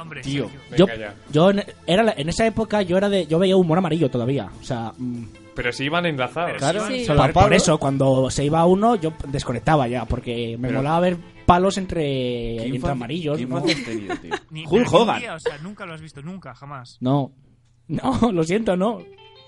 Hombre. 0.00 0.20
Tío. 0.22 0.50
Yo, 0.76 0.86
yo 1.30 1.50
en, 1.50 1.64
era 1.86 2.02
la- 2.02 2.14
en 2.16 2.28
esa 2.28 2.46
época 2.46 2.82
yo 2.82 2.96
era 2.96 3.08
de 3.08 3.26
yo 3.26 3.38
veía 3.38 3.56
humor 3.56 3.78
amarillo 3.78 4.10
todavía, 4.10 4.50
o 4.60 4.64
sea, 4.64 4.92
mm, 4.96 5.24
Pero 5.54 5.72
si 5.72 5.84
iban 5.84 6.06
enlazados. 6.06 6.58
Claro, 6.58 6.86
Sí. 6.86 7.04
solo 7.04 7.32
por, 7.32 7.52
eso 7.52 7.78
cuando 7.78 8.30
se 8.30 8.44
iba 8.44 8.64
uno 8.64 8.94
yo 8.96 9.12
desconectaba 9.28 9.88
ya 9.88 10.04
porque 10.04 10.56
me 10.58 10.68
Pero- 10.68 10.78
molaba 10.80 11.00
ver 11.00 11.16
palos 11.46 11.78
entre, 11.78 12.02
¿Qué 12.02 12.66
entre 12.74 12.90
amarillos. 12.90 13.38
qué 13.38 13.46
¿no? 13.46 13.56
infancia 13.58 13.76
has 13.78 13.84
tenido, 13.84 14.16
tío? 14.16 14.34
Ni, 14.50 14.60
Hulk 14.66 14.70
pero 14.70 14.82
ni 14.84 14.88
un 14.88 14.94
Hogan. 15.02 15.18
día, 15.20 15.34
o 15.34 15.40
sea, 15.40 15.58
nunca 15.58 15.86
lo 15.86 15.94
has 15.94 16.00
visto, 16.00 16.22
nunca, 16.22 16.54
jamás. 16.54 16.98
No, 17.00 17.32
no, 17.88 18.32
lo 18.32 18.44
siento, 18.44 18.76
no. 18.76 19.02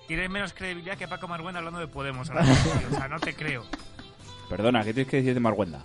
Tienes 0.09 0.29
menos 0.29 0.53
credibilidad 0.53 0.97
que 0.99 1.07
Paco 1.07 1.29
Marguenda 1.29 1.59
hablando 1.59 1.79
de 1.79 1.87
Podemos. 1.87 2.29
ahora 2.31 2.43
mismo, 2.47 2.73
tío. 2.73 2.89
o 2.91 2.99
sea, 2.99 3.07
no 3.09 3.21
te 3.21 3.35
creo. 3.35 3.63
Perdona, 4.49 4.83
¿qué 4.83 4.93
tienes 4.93 5.09
que 5.11 5.19
decir 5.19 5.35
de 5.35 5.41
Marguenda? 5.41 5.81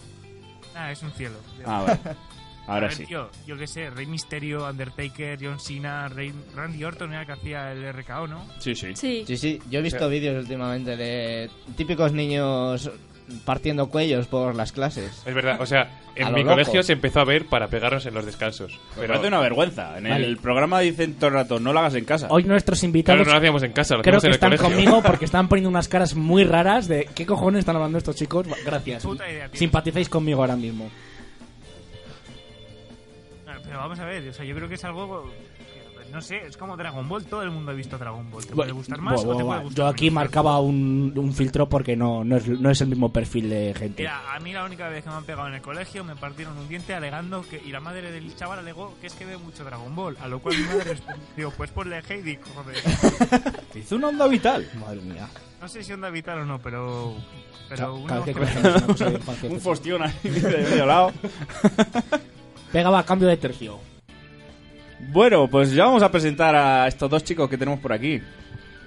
Ah, 0.76 0.92
es 0.92 1.04
un 1.04 1.12
cielo. 1.12 1.36
Ah, 1.66 1.84
vale. 1.86 2.00
A 2.68 2.74
Ahora 2.74 2.88
ver, 2.88 2.96
sí. 2.96 3.06
tío, 3.06 3.30
yo 3.46 3.58
qué 3.58 3.68
sé, 3.68 3.90
Rey 3.92 4.06
Misterio, 4.08 4.68
Undertaker, 4.68 5.38
John 5.42 5.60
Cena, 5.60 6.08
Rey- 6.10 6.34
Randy 6.56 6.84
Orton 6.84 7.12
era 7.12 7.22
el 7.22 7.28
que 7.28 7.34
hacía 7.34 7.72
el 7.72 7.84
RKO, 7.94 8.28
¿no? 8.28 8.46
Sí, 8.60 8.74
sí. 8.76 8.96
Sí. 8.96 9.24
Sí, 9.28 9.38
sí, 9.38 9.60
yo 9.70 9.80
he 9.80 9.84
visto 9.84 10.06
Sí. 10.06 10.12
vídeos 10.12 10.42
últimamente 10.44 10.98
de 10.98 11.50
típicos 11.78 12.12
niños 12.12 12.90
partiendo 13.44 13.88
cuellos 13.90 14.28
por 14.28 14.54
las 14.56 14.72
clases. 14.72 15.24
Es 15.26 15.34
verdad, 15.34 15.60
o 15.60 15.66
sea, 15.66 16.00
en 16.16 16.32
mi 16.34 16.42
loco. 16.42 16.52
colegio 16.52 16.84
se 16.84 16.94
empezó 16.94 17.22
a 17.22 17.26
ver 17.26 17.48
para 17.48 17.68
pegarnos 17.68 18.06
en 18.06 18.14
los 18.14 18.24
descansos. 18.26 18.80
Pero 18.96 19.08
parece 19.08 19.28
una 19.28 19.40
vergüenza. 19.40 19.98
En 19.98 20.04
Vale. 20.04 20.26
el 20.28 20.38
programa 20.38 20.80
dicen 20.80 21.16
todo 21.16 21.30
el 21.30 21.34
rato, 21.34 21.60
no 21.60 21.74
lo 21.74 21.80
hagas 21.80 21.96
en 21.96 22.06
casa. 22.06 22.28
Hoy 22.30 22.44
nuestros 22.44 22.80
claro, 22.80 22.88
invitados 22.88 23.26
no 23.28 23.32
lo 23.34 23.38
hacíamos 23.40 23.64
en 23.64 23.72
casa, 23.74 23.96
lo 23.96 24.04
creo 24.04 24.20
que 24.20 24.28
en 24.28 24.30
el 24.32 24.36
están 24.36 24.50
colegio. 24.56 24.70
conmigo 24.70 25.02
porque 25.06 25.26
están 25.26 25.48
poniendo 25.48 25.70
unas 25.70 25.88
caras 25.88 26.14
muy 26.16 26.44
raras 26.44 26.88
de 26.88 27.10
qué 27.16 27.26
cojones 27.26 27.60
están 27.60 27.76
hablando 27.76 27.98
estos 27.98 28.16
chicos. 28.16 28.46
Gracias. 28.64 29.02
Puta 29.04 29.28
idea. 29.30 29.50
Simpaticéis 29.54 30.08
conmigo 30.08 30.42
ahora 30.42 30.56
mismo. 30.56 30.90
Pero 33.76 33.84
vamos 33.90 34.00
a 34.00 34.06
ver, 34.06 34.30
o 34.30 34.34
sea, 34.34 34.46
yo 34.46 34.56
creo 34.56 34.70
que 34.70 34.76
es 34.76 34.86
algo 34.86 35.30
No 36.14 36.22
sé, 36.22 36.38
es 36.48 36.56
como 36.56 36.78
Dragon 36.78 37.10
Ball. 37.10 37.26
Todo 37.26 37.42
el 37.44 37.52
mundo 37.52 37.72
ha 37.72 37.74
visto 37.74 37.98
Dragon 37.98 38.32
Ball. 38.32 38.46
¿Te 38.46 38.54
puede 38.56 38.72
gustar 38.72 39.02
más 39.02 39.22
bu- 39.22 39.34
o 39.34 39.36
te 39.38 39.44
puede 39.44 39.64
gustar 39.64 39.78
Yo 39.78 39.88
aquí 39.88 40.06
menos? 40.06 40.16
marcaba 40.16 40.60
un, 40.62 41.12
un 41.14 41.34
filtro 41.34 41.68
porque 41.68 41.98
no, 41.98 42.24
no, 42.24 42.38
es, 42.38 42.48
no 42.48 42.70
es 42.72 42.80
el 42.80 42.88
mismo 42.88 43.12
perfil 43.12 43.50
de 43.50 43.74
gente. 43.78 44.04
Mira, 44.04 44.34
a 44.34 44.40
mí 44.40 44.54
la 44.54 44.64
única 44.64 44.88
vez 44.88 45.04
que 45.04 45.10
me 45.10 45.18
han 45.18 45.26
pegado 45.26 45.50
en 45.50 45.56
el 45.56 45.62
colegio 45.62 46.06
me 46.06 46.16
partieron 46.16 46.58
un 46.58 46.70
diente 46.70 46.94
alegando 46.94 47.42
que. 47.50 47.58
Y 47.66 47.72
la 47.74 47.82
madre 47.82 48.14
del 48.14 48.34
chaval 48.34 48.60
alegó 48.60 48.96
que 49.02 49.08
es 49.08 49.14
que 49.14 49.26
ve 49.26 49.36
mucho 49.38 49.66
Dragon 49.66 49.94
Ball. 49.94 50.16
A 50.22 50.30
lo 50.30 50.40
cual 50.40 50.56
mi 50.58 50.64
madre 50.64 50.84
respondió: 50.92 51.52
Pues 51.58 51.70
ponle 51.72 52.02
Heidi, 52.08 52.38
joder. 52.56 52.78
Te 53.74 53.80
hizo 53.80 53.98
una 53.98 54.08
onda 54.08 54.26
vital. 54.28 54.66
Madre 54.80 55.02
mía. 55.02 55.28
No 55.60 55.68
sé 55.68 55.84
si 55.84 55.92
onda 55.92 56.10
vital 56.10 56.40
o 56.40 56.46
no, 56.46 56.60
pero. 56.60 57.14
Pero 57.68 58.06
vez 58.06 58.24
que 58.24 58.40
una 58.40 58.82
cosa 58.86 59.12
Un 59.50 59.60
fostión 59.60 60.02
ahí 60.04 60.14
de 60.24 60.40
medio 60.70 60.86
lado. 60.86 61.12
Pegaba 62.72 63.00
a 63.00 63.06
cambio 63.06 63.28
de 63.28 63.38
tercio. 63.38 63.80
Bueno, 65.12 65.48
pues 65.50 65.72
ya 65.74 65.86
vamos 65.86 66.04
a 66.04 66.12
presentar 66.12 66.56
a 66.56 66.88
estos 66.88 67.10
dos 67.10 67.24
chicos 67.24 67.50
que 67.50 67.58
tenemos 67.58 67.80
por 67.80 67.94
aquí. 67.94 68.22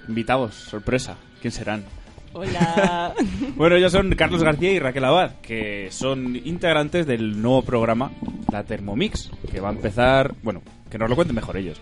Invitados, 0.07 0.55
sorpresa. 0.55 1.15
¿Quién 1.41 1.51
serán? 1.51 1.83
Hola. 2.33 3.13
Bueno, 3.55 3.75
ellos 3.75 3.91
son 3.91 4.09
Carlos 4.15 4.41
García 4.43 4.71
y 4.71 4.79
Raquel 4.79 5.03
Abad, 5.03 5.31
que 5.41 5.89
son 5.91 6.35
integrantes 6.45 7.05
del 7.05 7.41
nuevo 7.41 7.61
programa, 7.63 8.11
la 8.51 8.63
Thermomix, 8.63 9.29
que 9.51 9.59
va 9.59 9.69
a 9.69 9.73
empezar... 9.73 10.33
Bueno, 10.43 10.61
que 10.89 10.97
nos 10.97 11.09
lo 11.09 11.15
cuenten 11.15 11.35
mejor 11.35 11.57
ellos. 11.57 11.77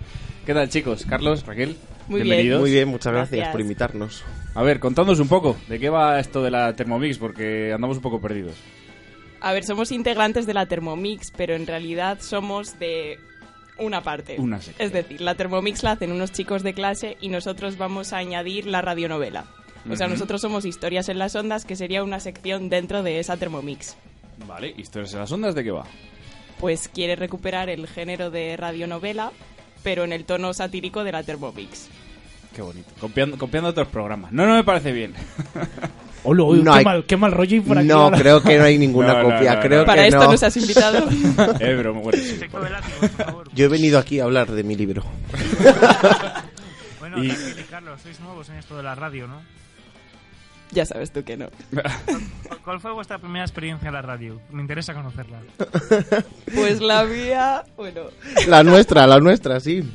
¿Qué 0.45 0.53
tal, 0.55 0.67
chicos? 0.69 1.05
Carlos, 1.07 1.45
Raquel, 1.45 1.75
Muy 2.07 2.21
bien. 2.21 2.29
bienvenidos. 2.29 2.61
Muy 2.61 2.71
bien, 2.71 2.87
muchas 2.87 3.13
gracias, 3.13 3.31
Gracias. 3.37 3.51
por 3.51 3.61
invitarnos. 3.61 4.23
A 4.55 4.63
ver, 4.63 4.79
contándonos 4.79 5.19
un 5.19 5.27
poco, 5.27 5.55
¿de 5.67 5.77
qué 5.79 5.89
va 5.89 6.19
esto 6.19 6.41
de 6.41 6.49
la 6.51 6.73
Thermomix? 6.75 7.17
Porque 7.19 7.71
andamos 7.73 7.97
un 7.97 8.03
poco 8.03 8.19
perdidos. 8.19 8.55
A 9.41 9.53
ver, 9.53 9.63
somos 9.63 9.91
integrantes 9.91 10.45
de 10.45 10.53
la 10.53 10.65
Thermomix, 10.65 11.31
pero 11.31 11.55
en 11.55 11.67
realidad 11.67 12.19
somos 12.21 12.79
de 12.79 13.19
una 13.77 14.01
parte. 14.01 14.35
Una 14.39 14.59
sección. 14.59 14.85
Es 14.87 14.93
decir, 14.93 15.21
la 15.21 15.35
Thermomix 15.35 15.83
la 15.83 15.91
hacen 15.91 16.11
unos 16.11 16.31
chicos 16.31 16.63
de 16.63 16.73
clase 16.73 17.17
y 17.21 17.29
nosotros 17.29 17.77
vamos 17.77 18.13
a 18.13 18.17
añadir 18.17 18.65
la 18.65 18.81
radionovela. 18.81 19.45
O 19.89 19.95
sea, 19.95 20.07
Ujú. 20.07 20.15
nosotros 20.15 20.41
somos 20.41 20.65
Historias 20.65 21.07
en 21.09 21.19
las 21.19 21.35
Ondas, 21.35 21.63
que 21.65 21.75
sería 21.75 22.03
una 22.03 22.19
sección 22.19 22.69
dentro 22.69 23.03
de 23.03 23.19
esa 23.19 23.37
Thermomix. 23.37 23.95
Vale, 24.47 24.73
¿historias 24.77 25.13
en 25.13 25.19
las 25.19 25.31
ondas 25.31 25.55
de 25.55 25.63
qué 25.63 25.71
va? 25.71 25.83
Pues 26.59 26.89
quiere 26.89 27.15
recuperar 27.15 27.69
el 27.69 27.87
género 27.87 28.29
de 28.31 28.57
radionovela, 28.57 29.31
pero 29.83 30.03
en 30.03 30.11
el 30.13 30.25
tono 30.25 30.53
satírico 30.53 31.03
de 31.03 31.11
la 31.11 31.23
Thermomix. 31.23 31.87
Qué 32.55 32.61
bonito. 32.61 32.89
Copiando, 32.99 33.37
copiando 33.37 33.69
otros 33.69 33.87
programas. 33.87 34.31
No, 34.31 34.45
no 34.45 34.55
me 34.55 34.63
parece 34.63 34.91
bien. 34.91 35.13
No 36.35 36.63
qué, 36.73 36.77
hay- 36.79 36.85
mal, 36.85 37.05
qué 37.05 37.17
mal 37.17 37.31
rollo 37.31 37.55
y 37.57 37.59
por 37.61 37.77
aquí 37.77 37.87
No, 37.87 38.01
ahora. 38.03 38.17
creo 38.17 38.41
que 38.43 38.57
no 38.57 38.63
hay 38.65 38.77
ninguna 38.77 39.13
No, 39.23 39.23
copia. 39.23 39.55
no, 39.55 39.61
creo 39.61 39.79
no. 39.81 39.85
Para 39.85 40.01
que 40.03 40.07
esto 40.09 40.23
no. 40.23 40.31
nos 40.31 40.43
has 40.43 40.57
invitado. 40.57 41.07
eh, 41.59 41.75
broma, 41.75 42.01
bueno, 42.01 42.19
sí. 42.21 42.39
Yo 43.53 43.65
he 43.65 43.67
venido 43.69 43.97
aquí 43.99 44.19
a 44.19 44.25
hablar 44.25 44.51
de 44.51 44.63
mi 44.63 44.75
libro. 44.75 45.03
Bueno, 46.99 47.23
Y- 47.23 47.31
Carlos, 47.69 48.01
sois 48.01 48.19
nuevos 48.19 48.49
en 48.49 48.55
esto 48.57 48.75
de 48.75 48.83
la 48.83 48.95
radio, 48.95 49.27
¿no? 49.27 49.41
ya 50.71 50.85
sabes 50.85 51.11
tú 51.13 51.23
que 51.23 51.37
no. 51.37 51.47
¿Cuál 52.65 52.81
fue 52.81 52.91
vuestra 52.91 53.17
primera 53.19 53.45
experiencia 53.45 53.87
en 53.87 53.93
la 53.93 54.01
radio? 54.01 54.41
Me 54.51 54.61
interesa 54.61 54.93
conocerla. 54.93 55.37
Pues 56.53 56.81
la 56.81 57.05
mía, 57.05 57.63
bueno, 57.77 58.01
La 58.47 58.63
nuestra, 58.63 59.07
la 59.07 59.19
nuestra, 59.21 59.61
sí. 59.61 59.89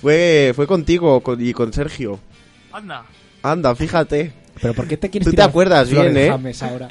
Fue, 0.00 0.52
fue 0.56 0.66
contigo 0.66 1.20
con- 1.20 1.44
y 1.44 1.52
con 1.52 1.72
Sergio. 1.74 2.18
Anda, 2.72 3.04
Anda, 3.42 3.74
fíjate. 3.74 4.32
Pero 4.60 4.74
¿por 4.74 4.86
qué 4.88 4.96
te 4.96 5.10
quieres 5.10 5.24
Tú 5.26 5.30
te 5.30 5.36
tirar 5.36 5.48
acuerdas 5.50 5.88
flores 5.88 6.12
bien, 6.12 6.26
¿eh? 6.26 6.30
James 6.30 6.62
ahora? 6.62 6.88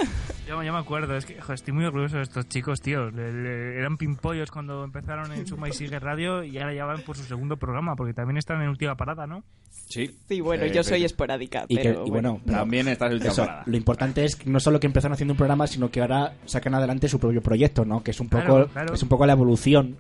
yo, 0.48 0.64
yo 0.64 0.74
me 0.74 0.80
acuerdo, 0.80 1.16
es 1.18 1.26
que 1.26 1.40
jo, 1.42 1.54
estoy 1.54 1.74
muy 1.74 1.86
orgulloso 1.86 2.18
de 2.18 2.24
estos 2.24 2.48
chicos, 2.48 2.82
tío. 2.82 3.10
Le- 3.12 3.32
le- 3.34 3.78
eran 3.78 3.98
pimpollos 3.98 4.50
cuando 4.52 4.84
empezaron 4.84 5.32
en 5.34 5.46
Suma 5.46 5.68
y 5.70 5.74
Sigue 5.74 6.00
Radio 6.00 6.44
y 6.44 6.58
ahora 6.58 6.74
ya 6.74 6.86
van 6.86 7.02
por 7.02 7.18
su 7.18 7.24
segundo 7.24 7.58
programa, 7.58 7.96
porque 7.96 8.14
también 8.14 8.38
están 8.38 8.62
en 8.62 8.70
última 8.70 8.96
parada, 8.96 9.28
¿no? 9.28 9.44
Sí. 9.90 10.10
sí, 10.28 10.42
bueno, 10.42 10.64
Eh, 10.66 10.72
yo 10.74 10.84
soy 10.84 11.04
esporádica, 11.06 11.66
Y, 11.68 11.78
que- 11.78 11.84
pero 11.84 12.06
y 12.06 12.10
bueno, 12.10 12.42
También 12.46 12.88
estás 12.88 13.08
en 13.10 13.14
última 13.16 13.32
eso, 13.32 13.46
parada. 13.46 13.64
lo 13.66 13.78
importante 13.78 14.26
es 14.26 14.36
que 14.36 14.50
no 14.50 14.60
solo 14.60 14.80
que 14.80 14.88
empezaron 14.88 15.14
haciendo 15.14 15.34
un 15.34 15.38
programa, 15.38 15.68
sino 15.68 15.90
que 15.92 16.02
ahora 16.02 16.34
sacan 16.46 16.74
adelante 16.76 17.08
su 17.08 17.20
propio 17.20 17.42
proyecto, 17.42 17.86
¿no? 17.86 18.04
Que 18.04 18.12
es 18.12 18.20
un 18.20 18.28
poco, 18.30 18.44
Claro, 18.46 18.68
claro. 18.70 18.94
es 18.94 19.04
un 19.04 19.10
poco 19.10 19.26
la 19.26 19.34
evolución. 19.34 19.96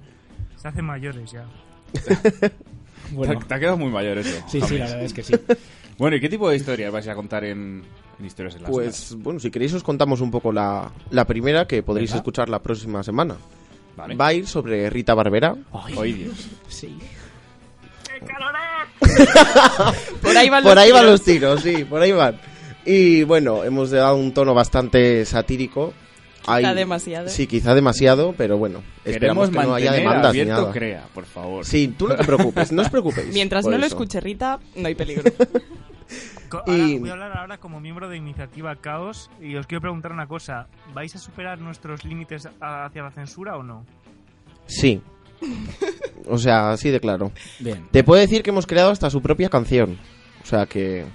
Se 0.57 0.67
hacen 0.67 0.85
mayores 0.85 1.31
ya. 1.31 1.45
Bueno, 3.11 3.39
Te, 3.39 3.45
te 3.45 3.53
ha 3.53 3.59
quedado 3.59 3.77
muy 3.77 3.89
mayor 3.89 4.17
eso. 4.17 4.43
sí, 4.49 4.59
sí, 4.61 4.77
la 4.77 4.85
verdad 4.85 5.03
es 5.03 5.13
que 5.13 5.23
sí. 5.23 5.33
Bueno, 5.97 6.15
¿y 6.17 6.19
qué 6.19 6.29
tipo 6.29 6.49
de 6.49 6.55
historias 6.55 6.91
vais 6.91 7.07
a 7.07 7.15
contar 7.15 7.43
en, 7.43 7.83
en 8.19 8.25
Historias 8.25 8.55
en 8.55 8.63
las? 8.63 8.71
Pues 8.71 9.15
bueno, 9.17 9.39
si 9.39 9.49
queréis 9.49 9.73
os 9.73 9.83
contamos 9.83 10.21
un 10.21 10.29
poco 10.31 10.51
la, 10.51 10.91
la 11.09 11.25
primera 11.25 11.65
que 11.67 11.81
podréis 11.83 12.11
Venga. 12.11 12.17
escuchar 12.19 12.49
la 12.49 12.61
próxima 12.61 13.03
semana. 13.03 13.35
Vale. 13.95 14.15
Va 14.15 14.27
a 14.27 14.33
ir 14.33 14.45
sobre 14.47 14.89
Rita 14.91 15.15
Barbera. 15.15 15.55
Ay, 15.73 15.95
Ay, 15.99 16.13
Dios. 16.13 16.47
sí. 16.67 16.97
por 20.21 20.37
ahí 20.37 20.49
van 20.49 20.63
Por 20.63 20.75
los 20.75 20.83
ahí 20.83 20.91
van 20.91 21.01
tiros. 21.01 21.11
los 21.11 21.23
tiros, 21.23 21.61
sí, 21.61 21.83
por 21.85 22.01
ahí 22.01 22.11
van. 22.11 22.39
Y 22.85 23.23
bueno, 23.23 23.63
hemos 23.63 23.91
dado 23.91 24.15
un 24.15 24.33
tono 24.33 24.53
bastante 24.53 25.25
satírico. 25.25 25.93
Quizá 26.41 26.73
demasiado. 26.73 27.27
Sí, 27.27 27.45
quizá 27.47 27.75
demasiado, 27.75 28.33
pero 28.37 28.57
bueno, 28.57 28.81
esperamos 29.03 29.49
Queremos 29.49 29.63
que 29.63 29.67
no 29.69 29.75
haya 29.75 29.91
demandas 29.91 30.33
ni 30.33 30.45
nada. 30.45 30.71
Crea, 30.71 31.05
por 31.13 31.25
favor. 31.25 31.65
Sí, 31.65 31.93
tú 31.97 32.07
no 32.07 32.15
te 32.15 32.23
preocupes, 32.23 32.71
no 32.71 32.83
os 32.83 32.89
preocupéis. 32.89 33.33
Mientras 33.33 33.63
por 33.63 33.73
no 33.73 33.77
lo 33.77 33.85
eso. 33.85 33.95
escuche 33.95 34.21
Rita, 34.21 34.59
no 34.75 34.87
hay 34.87 34.95
peligro. 34.95 35.23
Y- 36.67 36.97
voy 36.99 37.09
a 37.09 37.13
hablar 37.13 37.37
ahora 37.37 37.57
como 37.57 37.79
miembro 37.79 38.09
de 38.09 38.17
Iniciativa 38.17 38.75
Caos 38.75 39.29
y 39.41 39.55
os 39.55 39.67
quiero 39.67 39.81
preguntar 39.81 40.11
una 40.11 40.27
cosa. 40.27 40.67
¿Vais 40.93 41.15
a 41.15 41.19
superar 41.19 41.59
nuestros 41.59 42.03
límites 42.05 42.47
hacia 42.61 43.03
la 43.03 43.11
censura 43.11 43.57
o 43.57 43.63
no? 43.63 43.85
Sí. 44.65 45.01
O 46.29 46.37
sea, 46.37 46.71
así 46.71 46.89
de 46.89 46.99
claro. 46.99 47.31
Bien. 47.59 47.87
Te 47.91 48.03
puedo 48.03 48.19
decir 48.19 48.43
que 48.43 48.49
hemos 48.49 48.67
creado 48.67 48.89
hasta 48.91 49.09
su 49.09 49.21
propia 49.21 49.47
canción. 49.49 49.97
O 50.43 50.45
sea 50.45 50.65
que 50.65 51.05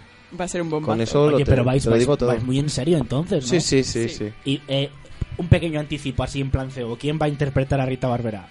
Va 0.41 0.47
a 0.47 0.49
ser 0.49 0.62
un 0.62 0.71
bombazo. 0.71 0.91
con 0.93 1.01
eso 1.03 1.29
lo, 1.29 1.37
Oye, 1.37 1.45
te, 1.45 1.51
pero 1.51 1.65
vais, 1.65 1.83
te 1.83 1.91
lo 1.91 1.97
vais- 1.97 1.99
digo 1.99 2.17
todo. 2.17 2.29
vais 2.31 2.43
muy 2.43 2.59
en 2.59 2.71
serio 2.71 2.97
entonces, 2.97 3.45
¿no? 3.45 3.51
Sí, 3.51 3.61
sí, 3.61 3.85
sí, 3.85 4.09
Sí. 4.09 4.15
sí. 4.17 4.33
Y 4.47 4.62
eh, 4.69 4.91
un 5.37 5.49
pequeño 5.49 5.81
anticipo 5.81 6.23
así 6.23 6.41
en 6.41 6.51
plan 6.51 6.71
CEO. 6.71 6.97
¿Quién 6.97 7.19
va 7.21 7.27
a 7.27 7.29
interpretar 7.29 7.79
a 7.81 7.85
Rita 7.85 8.09
Barbera? 8.09 8.47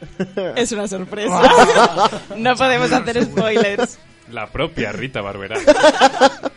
Es 0.56 0.70
una 0.70 0.86
sorpresa. 0.86 1.42
no 2.36 2.54
podemos 2.54 2.92
hacer 2.92 3.24
spoilers. 3.24 3.98
La 4.32 4.46
propia 4.48 4.92
Rita 4.92 5.20
Barbera. 5.20 5.56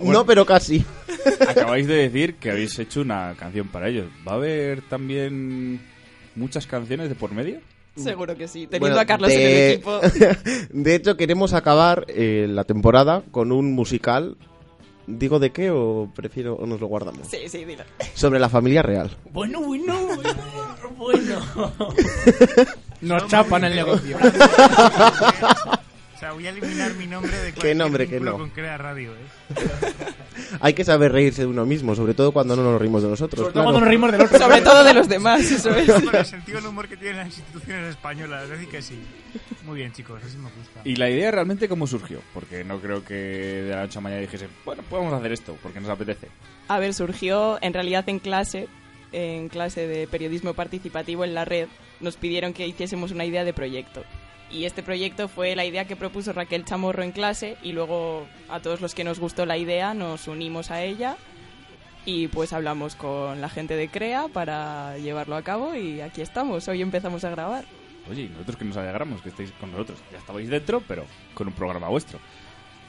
No, 0.00 0.26
pero 0.26 0.44
casi. 0.44 0.84
Acabáis 1.48 1.86
de 1.86 1.94
decir 1.94 2.34
que 2.34 2.50
habéis 2.50 2.76
hecho 2.80 3.00
una 3.02 3.34
canción 3.38 3.68
para 3.68 3.88
ellos. 3.88 4.06
¿Va 4.26 4.32
a 4.32 4.34
haber 4.34 4.82
también 4.82 5.80
muchas 6.34 6.66
canciones 6.66 7.08
de 7.08 7.14
por 7.14 7.30
medio? 7.32 7.60
Seguro 7.96 8.36
que 8.36 8.48
sí. 8.48 8.66
Teniendo 8.66 8.96
Bueno, 8.96 9.00
a 9.00 9.04
Carlos 9.06 9.30
en 9.30 9.38
de- 9.38 9.66
el 9.66 9.72
equipo. 9.74 10.00
De 10.70 10.94
hecho, 10.96 11.16
queremos 11.16 11.52
acabar 11.54 12.04
eh, 12.08 12.46
la 12.50 12.64
temporada 12.64 13.22
con 13.30 13.52
un 13.52 13.72
musical. 13.74 14.36
¿Digo 15.06 15.38
de 15.38 15.50
qué 15.52 15.70
o 15.70 16.10
prefiero 16.14 16.54
o 16.56 16.66
nos 16.66 16.80
lo 16.80 16.88
guardamos? 16.88 17.28
Sí, 17.28 17.48
sí, 17.48 17.64
dilo. 17.64 17.84
Sobre 18.14 18.40
la 18.40 18.48
familia 18.48 18.82
real. 18.82 19.16
Bueno, 19.32 19.60
bueno, 19.62 19.94
bueno, 20.96 21.40
bueno. 21.52 21.72
Nos 23.02 23.26
chapan 23.28 23.64
el 23.64 23.76
negocio. 23.76 24.18
Sea, 26.24 26.32
voy 26.32 26.46
a 26.46 26.50
eliminar 26.50 26.94
mi 26.94 27.06
nombre 27.06 27.36
de 27.36 27.48
¿Qué 27.48 27.52
cualquier 27.52 27.76
nombre, 27.76 28.06
qué 28.06 28.12
vínculo 28.12 28.30
no? 28.32 28.38
con 28.38 28.48
Crea 28.48 28.78
Radio, 28.78 29.12
¿eh? 29.12 29.54
Hay 30.60 30.72
que 30.72 30.82
saber 30.82 31.12
reírse 31.12 31.42
de 31.42 31.48
uno 31.48 31.66
mismo, 31.66 31.94
sobre 31.94 32.14
todo 32.14 32.32
cuando 32.32 32.56
no 32.56 32.62
nos 32.62 32.80
rimos 32.80 33.02
de 33.02 33.10
nosotros. 33.10 33.40
Sobre 33.40 33.52
todo 33.52 33.62
claro. 33.62 33.64
cuando 33.66 33.80
nos 33.80 33.88
rimos 33.90 34.10
del 34.10 34.20
otro. 34.22 34.38
Sobre 34.38 34.62
todo 34.62 34.84
de 34.84 34.94
los 34.94 35.06
demás, 35.06 35.42
eso 35.42 35.76
es. 35.76 35.86
Con 35.86 36.16
el 36.16 36.24
sentido 36.24 36.60
del 36.60 36.68
humor 36.68 36.88
que 36.88 36.96
tienen 36.96 37.18
las 37.18 37.26
instituciones 37.26 37.90
españolas, 37.90 38.44
es 38.44 38.50
decir 38.52 38.68
que 38.70 38.80
sí. 38.80 38.98
Muy 39.66 39.76
bien, 39.76 39.92
chicos, 39.92 40.18
así 40.24 40.38
me 40.38 40.44
gusta. 40.44 40.80
¿Y 40.82 40.96
la 40.96 41.10
idea 41.10 41.30
realmente 41.30 41.68
cómo 41.68 41.86
surgió? 41.86 42.22
Porque 42.32 42.64
no 42.64 42.80
creo 42.80 43.04
que 43.04 43.14
de 43.14 43.70
la 43.74 43.82
noche 43.82 43.98
a 43.98 44.00
mañana 44.00 44.22
dijese, 44.22 44.48
bueno, 44.64 44.82
podemos 44.88 45.12
hacer 45.12 45.30
esto, 45.30 45.58
porque 45.62 45.78
nos 45.78 45.90
apetece. 45.90 46.28
A 46.68 46.78
ver, 46.78 46.94
surgió 46.94 47.58
en 47.60 47.74
realidad 47.74 48.08
en 48.08 48.18
clase, 48.18 48.68
en 49.12 49.50
clase 49.50 49.86
de 49.86 50.06
periodismo 50.06 50.54
participativo 50.54 51.22
en 51.22 51.34
la 51.34 51.44
red, 51.44 51.68
nos 52.00 52.16
pidieron 52.16 52.54
que 52.54 52.66
hiciésemos 52.66 53.10
una 53.10 53.26
idea 53.26 53.44
de 53.44 53.52
proyecto. 53.52 54.04
Y 54.54 54.66
este 54.66 54.84
proyecto 54.84 55.26
fue 55.26 55.56
la 55.56 55.64
idea 55.64 55.84
que 55.84 55.96
propuso 55.96 56.32
Raquel 56.32 56.64
Chamorro 56.64 57.02
en 57.02 57.10
clase 57.10 57.56
y 57.60 57.72
luego 57.72 58.24
a 58.48 58.60
todos 58.60 58.80
los 58.80 58.94
que 58.94 59.02
nos 59.02 59.18
gustó 59.18 59.46
la 59.46 59.58
idea 59.58 59.94
nos 59.94 60.28
unimos 60.28 60.70
a 60.70 60.84
ella 60.84 61.16
y 62.06 62.28
pues 62.28 62.52
hablamos 62.52 62.94
con 62.94 63.40
la 63.40 63.48
gente 63.48 63.74
de 63.74 63.88
CREA 63.88 64.28
para 64.32 64.96
llevarlo 64.98 65.34
a 65.34 65.42
cabo 65.42 65.74
y 65.74 66.00
aquí 66.00 66.22
estamos, 66.22 66.68
hoy 66.68 66.82
empezamos 66.82 67.24
a 67.24 67.30
grabar. 67.30 67.64
Oye, 68.08 68.28
nosotros 68.28 68.56
que 68.56 68.64
nos 68.64 68.76
alegramos 68.76 69.22
que 69.22 69.30
estéis 69.30 69.50
con 69.52 69.72
nosotros. 69.72 69.98
Ya 70.12 70.18
estabais 70.18 70.48
dentro, 70.48 70.80
pero 70.86 71.04
con 71.34 71.48
un 71.48 71.54
programa 71.54 71.88
vuestro. 71.88 72.20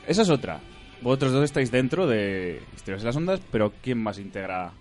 Esa 0.06 0.22
es 0.22 0.30
otra. 0.30 0.60
Vosotros 1.02 1.32
dos 1.32 1.46
estáis 1.46 1.72
dentro 1.72 2.06
de 2.06 2.62
Historias 2.76 3.02
de 3.02 3.08
las 3.08 3.16
Ondas, 3.16 3.42
pero 3.52 3.74
¿quién 3.82 3.98
más 3.98 4.20
integra 4.20 4.72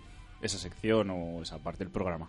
esa 0.42 0.58
sección 0.58 1.08
o 1.08 1.40
esa 1.40 1.58
parte 1.58 1.84
del 1.84 1.92
programa? 1.92 2.28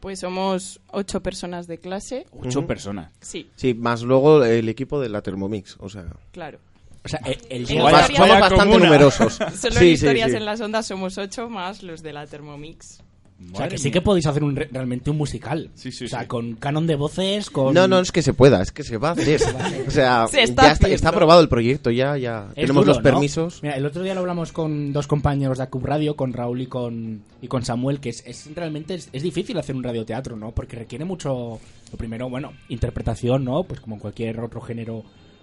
Pues 0.00 0.20
somos 0.20 0.80
ocho 0.90 1.22
personas 1.22 1.66
de 1.66 1.78
clase. 1.78 2.26
Ocho 2.32 2.60
Ujú. 2.60 2.68
personas. 2.68 3.12
Sí, 3.20 3.50
Sí, 3.54 3.74
más 3.74 4.02
luego 4.02 4.42
el 4.44 4.68
equipo 4.68 4.98
de 5.00 5.08
la 5.10 5.20
Thermomix. 5.22 5.76
O 5.78 5.88
sea, 5.88 6.06
claro. 6.32 6.58
O 7.04 7.08
sea, 7.08 7.20
el, 7.24 7.38
el 7.50 7.66
somos, 7.66 7.92
bastante 7.92 8.56
comuna. 8.56 8.84
numerosos. 8.86 9.34
Solo 9.54 9.54
Sí, 9.54 9.66
en 9.66 9.72
sí, 9.78 9.86
historias 9.90 10.30
sí. 10.30 10.36
en 10.36 10.44
las 10.44 10.60
ondas 10.60 10.86
somos 10.86 11.16
ocho 11.18 11.48
más 11.48 11.82
los 11.82 12.02
de 12.02 12.12
la 12.12 12.26
Thermomix. 12.26 13.02
O 13.52 13.56
sea, 13.56 13.68
que 13.68 13.78
sí 13.78 13.90
que 13.90 14.00
podéis 14.02 14.26
hacer 14.26 14.44
un, 14.44 14.54
re- 14.54 14.68
realmente 14.70 15.10
un 15.10 15.16
musical. 15.16 15.70
Sí, 15.74 15.90
sí, 15.90 16.04
o 16.04 16.08
sea, 16.08 16.20
sí. 16.20 16.26
con 16.26 16.54
canon 16.56 16.86
de 16.86 16.94
voces, 16.94 17.48
con... 17.50 17.72
No, 17.74 17.88
no 17.88 17.98
es 17.98 18.12
que 18.12 18.22
se 18.22 18.34
pueda, 18.34 18.60
es 18.62 18.70
que 18.70 18.82
se 18.82 18.96
va 18.98 19.08
a 19.08 19.12
hacer. 19.12 19.40
O 19.88 19.90
sea, 19.90 20.26
Se 20.28 20.42
está 20.42 20.62
ya 20.64 20.72
está, 20.72 20.88
está 20.88 21.08
aprobado 21.08 21.40
el 21.40 21.48
proyecto, 21.48 21.90
ya, 21.90 22.16
ya. 22.16 22.48
Es 22.50 22.54
Tenemos 22.66 22.82
duro, 22.84 22.86
los 22.88 22.96
¿no? 22.98 23.02
permisos. 23.02 23.62
Mira, 23.62 23.76
el 23.76 23.86
otro 23.86 24.02
día 24.02 24.14
lo 24.14 24.20
hablamos 24.20 24.52
con 24.52 24.92
dos 24.92 25.06
compañeros 25.06 25.58
de 25.58 25.64
Acub 25.64 25.84
Radio, 25.84 26.16
con 26.16 26.32
Raúl 26.32 26.60
y 26.60 26.66
con, 26.66 27.22
y 27.40 27.48
con 27.48 27.64
Samuel, 27.64 27.98
que 27.98 28.10
es, 28.10 28.22
es 28.26 28.48
realmente 28.54 28.94
es, 28.94 29.08
es 29.12 29.22
difícil 29.22 29.58
hacer 29.58 29.74
un 29.74 29.82
radioteatro, 29.82 30.36
¿no? 30.36 30.52
Porque 30.52 30.76
requiere 30.76 31.04
mucho, 31.04 31.58
lo 31.90 31.98
primero, 31.98 32.28
bueno, 32.28 32.52
interpretación, 32.68 33.44
¿no? 33.44 33.64
Pues 33.64 33.80
como 33.80 33.96
en 33.96 34.00
cualquier 34.00 34.38
otro 34.40 34.60
género 34.60 35.02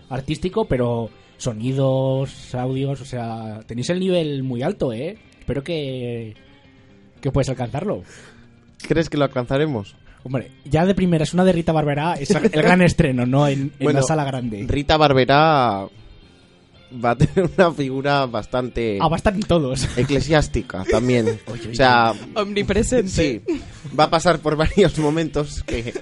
artístico, 0.09 0.65
pero 0.65 1.09
sonidos, 1.37 2.53
audios, 2.55 3.01
o 3.01 3.05
sea, 3.05 3.59
tenéis 3.65 3.89
el 3.89 3.99
nivel 3.99 4.43
muy 4.43 4.61
alto, 4.61 4.93
¿eh? 4.93 5.17
Espero 5.39 5.63
que, 5.63 6.35
que 7.21 7.31
puedes 7.31 7.49
alcanzarlo. 7.49 8.03
¿Crees 8.87 9.09
que 9.09 9.17
lo 9.17 9.23
alcanzaremos? 9.25 9.95
Hombre, 10.23 10.51
ya 10.65 10.85
de 10.85 10.93
primera 10.95 11.23
es 11.23 11.33
una 11.33 11.45
de 11.45 11.51
Rita 11.53 11.71
Barberá, 11.71 12.13
es 12.15 12.31
el 12.31 12.49
gran 12.49 12.81
estreno, 12.83 13.25
¿no? 13.25 13.47
En, 13.47 13.59
en 13.61 13.71
Bueno, 13.79 13.99
la 14.01 14.05
sala 14.05 14.23
grande. 14.25 14.65
Rita 14.67 14.97
Barberá 14.97 15.87
va 17.03 17.11
a 17.11 17.15
tener 17.17 17.49
una 17.57 17.71
figura 17.71 18.25
bastante 18.25 18.97
Ah, 19.01 19.07
va 19.07 19.15
a 19.15 19.17
estar 19.17 19.33
en 19.33 19.41
todos. 19.43 19.87
eclesiástica 19.97 20.83
también. 20.89 21.39
o 21.71 21.73
sea, 21.75 22.13
Omnipresente. 22.35 23.09
sí, 23.09 23.41
va 23.97 24.05
a 24.05 24.09
pasar 24.09 24.39
por 24.39 24.55
varios 24.55 24.97
momentos 24.99 25.63
que, 25.63 25.93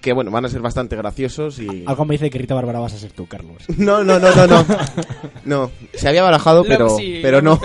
que 0.00 0.12
bueno, 0.12 0.30
van 0.30 0.44
a 0.44 0.48
ser 0.48 0.60
bastante 0.60 0.96
graciosos 0.96 1.58
y... 1.58 1.84
Algo 1.86 2.04
me 2.04 2.14
dice 2.14 2.30
que 2.30 2.38
Rita 2.38 2.54
Barberá 2.54 2.78
vas 2.78 2.94
a 2.94 2.98
ser 2.98 3.12
tú, 3.12 3.26
Carlos. 3.26 3.64
No, 3.76 4.02
no, 4.04 4.18
no, 4.18 4.34
no, 4.34 4.46
no. 4.46 4.66
No, 5.44 5.70
se 5.94 6.08
había 6.08 6.22
barajado, 6.22 6.62
pero, 6.64 6.86
Lo- 6.88 6.96
sí, 6.96 7.18
pero 7.22 7.40
lo 7.40 7.54
no. 7.54 7.60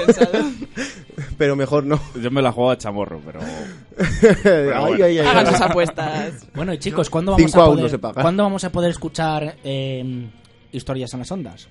Pero 1.43 1.57
mejor 1.57 1.83
no. 1.83 1.99
Yo 2.15 2.31
me 2.31 2.41
la 2.41 2.53
juego 2.53 2.71
a 2.71 2.77
chamorro, 2.77 3.19
pero... 3.19 3.41
Ay, 3.99 4.79
bueno. 4.79 5.05
ay, 5.05 5.17
ay, 5.17 5.27
Hagan 5.27 5.47
sus 5.47 5.59
apuestas. 5.59 6.47
Bueno, 6.55 6.73
y 6.73 6.77
chicos, 6.77 7.09
¿cuándo 7.09 7.33
vamos, 7.33 7.51
Cinco 7.51 7.61
a 7.61 7.65
poder, 7.65 7.89
se 7.89 7.99
paga. 7.99 8.21
¿cuándo 8.21 8.43
vamos 8.43 8.63
a 8.63 8.71
poder 8.71 8.91
escuchar 8.91 9.57
eh, 9.65 10.29
historias 10.71 11.11
en 11.11 11.19
las 11.19 11.31
ondas? 11.33 11.67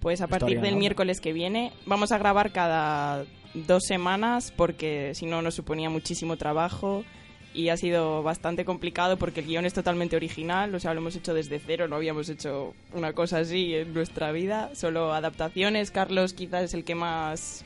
Pues 0.00 0.20
a 0.20 0.26
partir 0.26 0.50
Historia, 0.50 0.70
del 0.70 0.78
miércoles 0.78 1.22
que 1.22 1.32
viene 1.32 1.72
vamos 1.86 2.12
a 2.12 2.18
grabar 2.18 2.52
cada 2.52 3.24
dos 3.54 3.84
semanas 3.84 4.52
porque 4.54 5.12
si 5.14 5.24
no 5.24 5.40
nos 5.40 5.54
suponía 5.54 5.88
muchísimo 5.88 6.36
trabajo 6.36 7.02
y 7.54 7.70
ha 7.70 7.78
sido 7.78 8.22
bastante 8.22 8.66
complicado 8.66 9.16
porque 9.16 9.40
el 9.40 9.46
guion 9.46 9.64
es 9.64 9.72
totalmente 9.72 10.14
original, 10.14 10.74
o 10.74 10.78
sea, 10.78 10.92
lo 10.92 11.00
hemos 11.00 11.16
hecho 11.16 11.32
desde 11.32 11.58
cero, 11.58 11.88
no 11.88 11.96
habíamos 11.96 12.28
hecho 12.28 12.74
una 12.92 13.14
cosa 13.14 13.38
así 13.38 13.74
en 13.74 13.94
nuestra 13.94 14.30
vida, 14.30 14.72
solo 14.74 15.14
adaptaciones. 15.14 15.90
Carlos 15.90 16.34
quizás 16.34 16.64
es 16.64 16.74
el 16.74 16.84
que 16.84 16.94
más, 16.94 17.64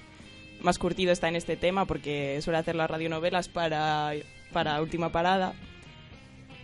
más 0.63 0.79
curtido 0.79 1.13
está 1.13 1.29
en 1.29 1.37
este 1.37 1.57
tema 1.57 1.85
porque 1.87 2.41
suele 2.43 2.59
hacer 2.59 2.77
las 2.77 2.91
radionovelas 2.91 3.49
para, 3.49 4.13
para 4.53 4.81
Última 4.81 5.11
Parada. 5.13 5.55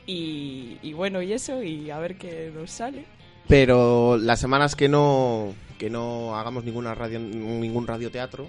Y, 0.07 0.79
y 0.83 0.93
bueno, 0.93 1.21
y 1.23 1.33
eso, 1.33 1.63
y 1.63 1.91
a 1.91 1.99
ver 1.99 2.17
qué 2.17 2.53
nos 2.55 2.71
sale. 2.71 3.05
Pero 3.49 4.17
las 4.17 4.41
semanas 4.41 4.77
que 4.77 4.89
no 4.89 5.55
que 5.79 5.91
no 5.91 6.37
hagamos 6.37 6.65
ninguna 6.65 6.95
radio 6.95 7.21
ningún 7.21 7.87
radioteatro 7.87 8.49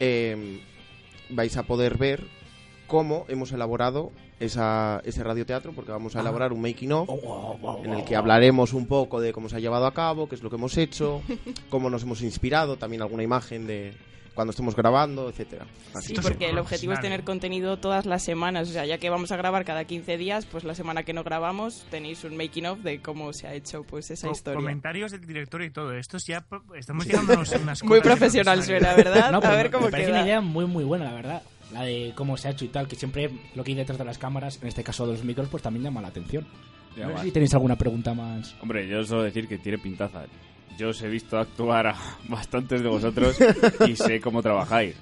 eh, 0.00 0.60
vais 1.30 1.56
a 1.56 1.64
poder 1.64 1.98
ver 1.98 2.24
cómo 2.86 3.24
hemos 3.28 3.52
elaborado 3.52 4.12
esa, 4.40 5.00
ese 5.04 5.22
radioteatro 5.22 5.72
porque 5.72 5.92
vamos 5.92 6.16
a 6.16 6.20
elaborar 6.20 6.52
un 6.52 6.60
making 6.60 6.92
of 6.92 7.08
en 7.84 7.92
el 7.92 8.04
que 8.04 8.16
hablaremos 8.16 8.72
un 8.72 8.86
poco 8.86 9.20
de 9.20 9.32
cómo 9.32 9.48
se 9.48 9.56
ha 9.56 9.60
llevado 9.60 9.86
a 9.86 9.94
cabo, 9.94 10.28
qué 10.28 10.34
es 10.34 10.42
lo 10.42 10.50
que 10.50 10.56
hemos 10.56 10.76
hecho, 10.76 11.22
cómo 11.70 11.90
nos 11.90 12.02
hemos 12.02 12.22
inspirado, 12.22 12.76
también 12.76 13.02
alguna 13.02 13.22
imagen 13.22 13.66
de 13.66 13.94
cuando 14.34 14.50
estemos 14.50 14.74
grabando, 14.74 15.28
etcétera. 15.28 15.66
Así 15.94 16.08
Sí, 16.08 16.14
que- 16.14 16.22
porque 16.22 16.48
el 16.50 16.58
objetivo 16.58 16.92
es 16.94 17.00
tener 17.00 17.22
contenido 17.24 17.76
todas 17.78 18.06
las 18.06 18.22
semanas. 18.22 18.68
O 18.68 18.72
sea, 18.72 18.86
ya 18.86 18.98
que 18.98 19.10
vamos 19.10 19.30
a 19.32 19.36
grabar 19.36 19.64
cada 19.64 19.84
15 19.84 20.16
días, 20.16 20.46
pues 20.46 20.64
la 20.64 20.74
semana 20.74 21.02
que 21.02 21.12
no 21.12 21.22
grabamos 21.24 21.84
tenéis 21.90 22.24
un 22.24 22.36
making 22.36 22.66
of 22.66 22.78
de 22.80 23.00
cómo 23.00 23.32
se 23.32 23.46
ha 23.46 23.54
hecho 23.54 23.82
pues 23.84 24.10
esa 24.10 24.28
Co- 24.28 24.32
historia. 24.32 24.60
Comentarios 24.60 25.12
del 25.12 25.26
director 25.26 25.62
y 25.62 25.70
todo. 25.70 25.92
Esto 25.94 26.18
ya 26.26 26.44
estamos 26.76 27.06
llegando 27.06 27.34
a 27.34 27.36
unas, 27.62 27.82
Muy 27.84 28.00
profesional 28.00 28.62
suena. 28.62 28.94
¿verdad? 28.94 29.30
No, 29.32 29.38
a 29.38 29.40
pero 29.42 29.54
ver 29.54 29.70
cómo 29.70 29.86
me 29.86 29.90
parece 29.90 30.08
queda. 30.10 30.18
una 30.20 30.26
idea 30.26 30.40
muy, 30.40 30.66
muy 30.66 30.84
buena, 30.84 31.04
la 31.06 31.12
verdad. 31.14 31.42
La 31.72 31.82
de 31.84 32.12
cómo 32.14 32.36
se 32.36 32.48
ha 32.48 32.50
hecho 32.50 32.64
y 32.66 32.68
tal, 32.68 32.86
que 32.86 32.96
siempre 32.96 33.30
lo 33.54 33.64
que 33.64 33.70
hay 33.70 33.76
detrás 33.76 33.98
de 33.98 34.04
las 34.04 34.18
cámaras, 34.18 34.58
en 34.60 34.68
este 34.68 34.84
caso 34.84 35.06
de 35.06 35.12
los 35.12 35.24
micros, 35.24 35.48
pues 35.48 35.62
también 35.62 35.84
llama 35.84 36.02
la 36.02 36.08
atención. 36.08 36.46
Ya 36.96 37.06
no 37.06 37.16
sé 37.16 37.24
si 37.24 37.30
tenéis 37.32 37.54
alguna 37.54 37.76
pregunta 37.76 38.12
más. 38.12 38.54
Hombre, 38.60 38.86
yo 38.86 39.02
solo 39.04 39.22
decir 39.22 39.48
que 39.48 39.56
tiene 39.56 39.78
pintaza. 39.78 40.24
Yo 40.78 40.88
os 40.90 41.02
he 41.02 41.08
visto 41.08 41.38
actuar 41.38 41.86
a 41.88 41.96
bastantes 42.28 42.82
de 42.82 42.88
vosotros 42.88 43.36
y 43.86 43.96
sé 43.96 44.20
cómo 44.20 44.42
trabajáis. 44.42 44.94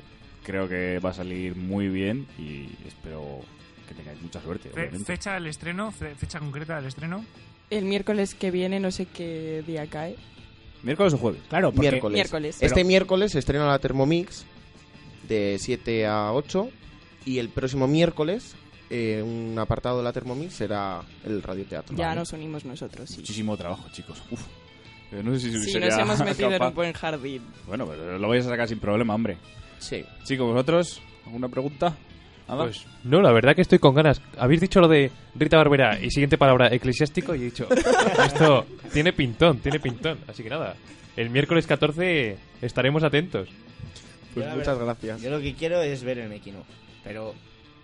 Creo 0.42 0.68
que 0.68 0.98
va 0.98 1.10
a 1.10 1.14
salir 1.14 1.54
muy 1.56 1.88
bien 1.88 2.26
y 2.38 2.68
espero 2.86 3.40
que 3.88 3.94
tengáis 3.94 4.20
mucha 4.22 4.40
suerte. 4.42 4.68
Fe- 4.70 4.80
obviamente. 4.80 5.04
fecha 5.04 5.34
del 5.34 5.46
estreno, 5.46 5.92
fe- 5.92 6.14
fecha 6.14 6.38
concreta 6.38 6.76
del 6.76 6.86
estreno. 6.86 7.24
El 7.70 7.84
miércoles 7.84 8.34
que 8.34 8.50
viene, 8.50 8.80
no 8.80 8.90
sé 8.90 9.06
qué 9.06 9.62
día 9.66 9.86
cae. 9.86 10.16
¿Miércoles 10.82 11.12
o 11.14 11.18
jueves? 11.18 11.42
Claro, 11.48 11.70
porque 11.72 11.90
miércoles. 11.90 12.14
Miércoles. 12.14 12.58
Este 12.62 12.84
miércoles 12.84 13.32
se 13.32 13.38
estrena 13.38 13.66
la 13.66 13.78
Thermomix 13.78 14.44
de 15.28 15.56
7 15.60 16.06
a 16.06 16.32
8 16.32 16.68
y 17.26 17.38
el 17.38 17.50
próximo 17.50 17.86
miércoles 17.86 18.54
eh, 18.88 19.22
un 19.24 19.56
apartado 19.58 19.98
de 19.98 20.04
la 20.04 20.12
Thermomix 20.12 20.54
será 20.54 21.02
el 21.24 21.42
radioteatro. 21.42 21.94
Ya 21.96 22.08
Vale. 22.08 22.20
nos 22.20 22.32
unimos 22.32 22.64
nosotros, 22.64 23.08
sí. 23.10 23.18
Muchísimo 23.18 23.56
trabajo, 23.56 23.88
chicos. 23.92 24.20
Uf. 24.32 24.42
Pero 25.10 25.22
no 25.24 25.32
sé 25.34 25.40
si 25.50 25.58
Sí, 25.64 25.72
sería 25.72 25.88
nos 25.88 25.98
hemos 25.98 26.18
metido 26.24 26.48
en 26.48 26.52
capaz. 26.54 26.68
un 26.68 26.74
buen 26.74 26.92
jardín. 26.92 27.42
Bueno, 27.66 27.86
pero 27.86 28.18
lo 28.18 28.28
vais 28.28 28.46
a 28.46 28.48
sacar 28.50 28.68
sin 28.68 28.78
problema, 28.78 29.14
hombre. 29.14 29.36
Sí. 29.78 30.04
Chicos, 30.24 30.46
¿vosotros? 30.52 31.02
¿Alguna 31.26 31.48
pregunta? 31.48 31.96
¿Nada? 32.48 32.64
Pues 32.64 32.84
no, 33.04 33.20
la 33.20 33.32
verdad 33.32 33.54
que 33.54 33.62
estoy 33.62 33.78
con 33.78 33.94
ganas. 33.94 34.20
Habéis 34.36 34.60
dicho 34.60 34.80
lo 34.80 34.88
de 34.88 35.10
Rita 35.36 35.56
Barbera 35.56 36.00
y 36.00 36.10
siguiente 36.10 36.36
palabra, 36.38 36.68
eclesiástico, 36.72 37.34
y 37.34 37.42
he 37.42 37.44
dicho, 37.44 37.68
esto 38.24 38.66
tiene 38.92 39.12
pintón, 39.12 39.58
tiene 39.58 39.78
pintón. 39.78 40.18
Así 40.26 40.42
que 40.42 40.50
nada, 40.50 40.74
el 41.16 41.30
miércoles 41.30 41.66
14 41.66 42.36
estaremos 42.60 43.02
atentos. 43.04 43.48
Pues 44.34 44.46
muchas 44.48 44.78
verdad- 44.78 44.84
gracias. 45.00 45.22
Yo 45.22 45.30
lo 45.30 45.40
que 45.40 45.54
quiero 45.54 45.80
es 45.82 46.02
ver 46.04 46.18
el 46.18 46.32
of. 46.32 46.66
Pero, 47.04 47.34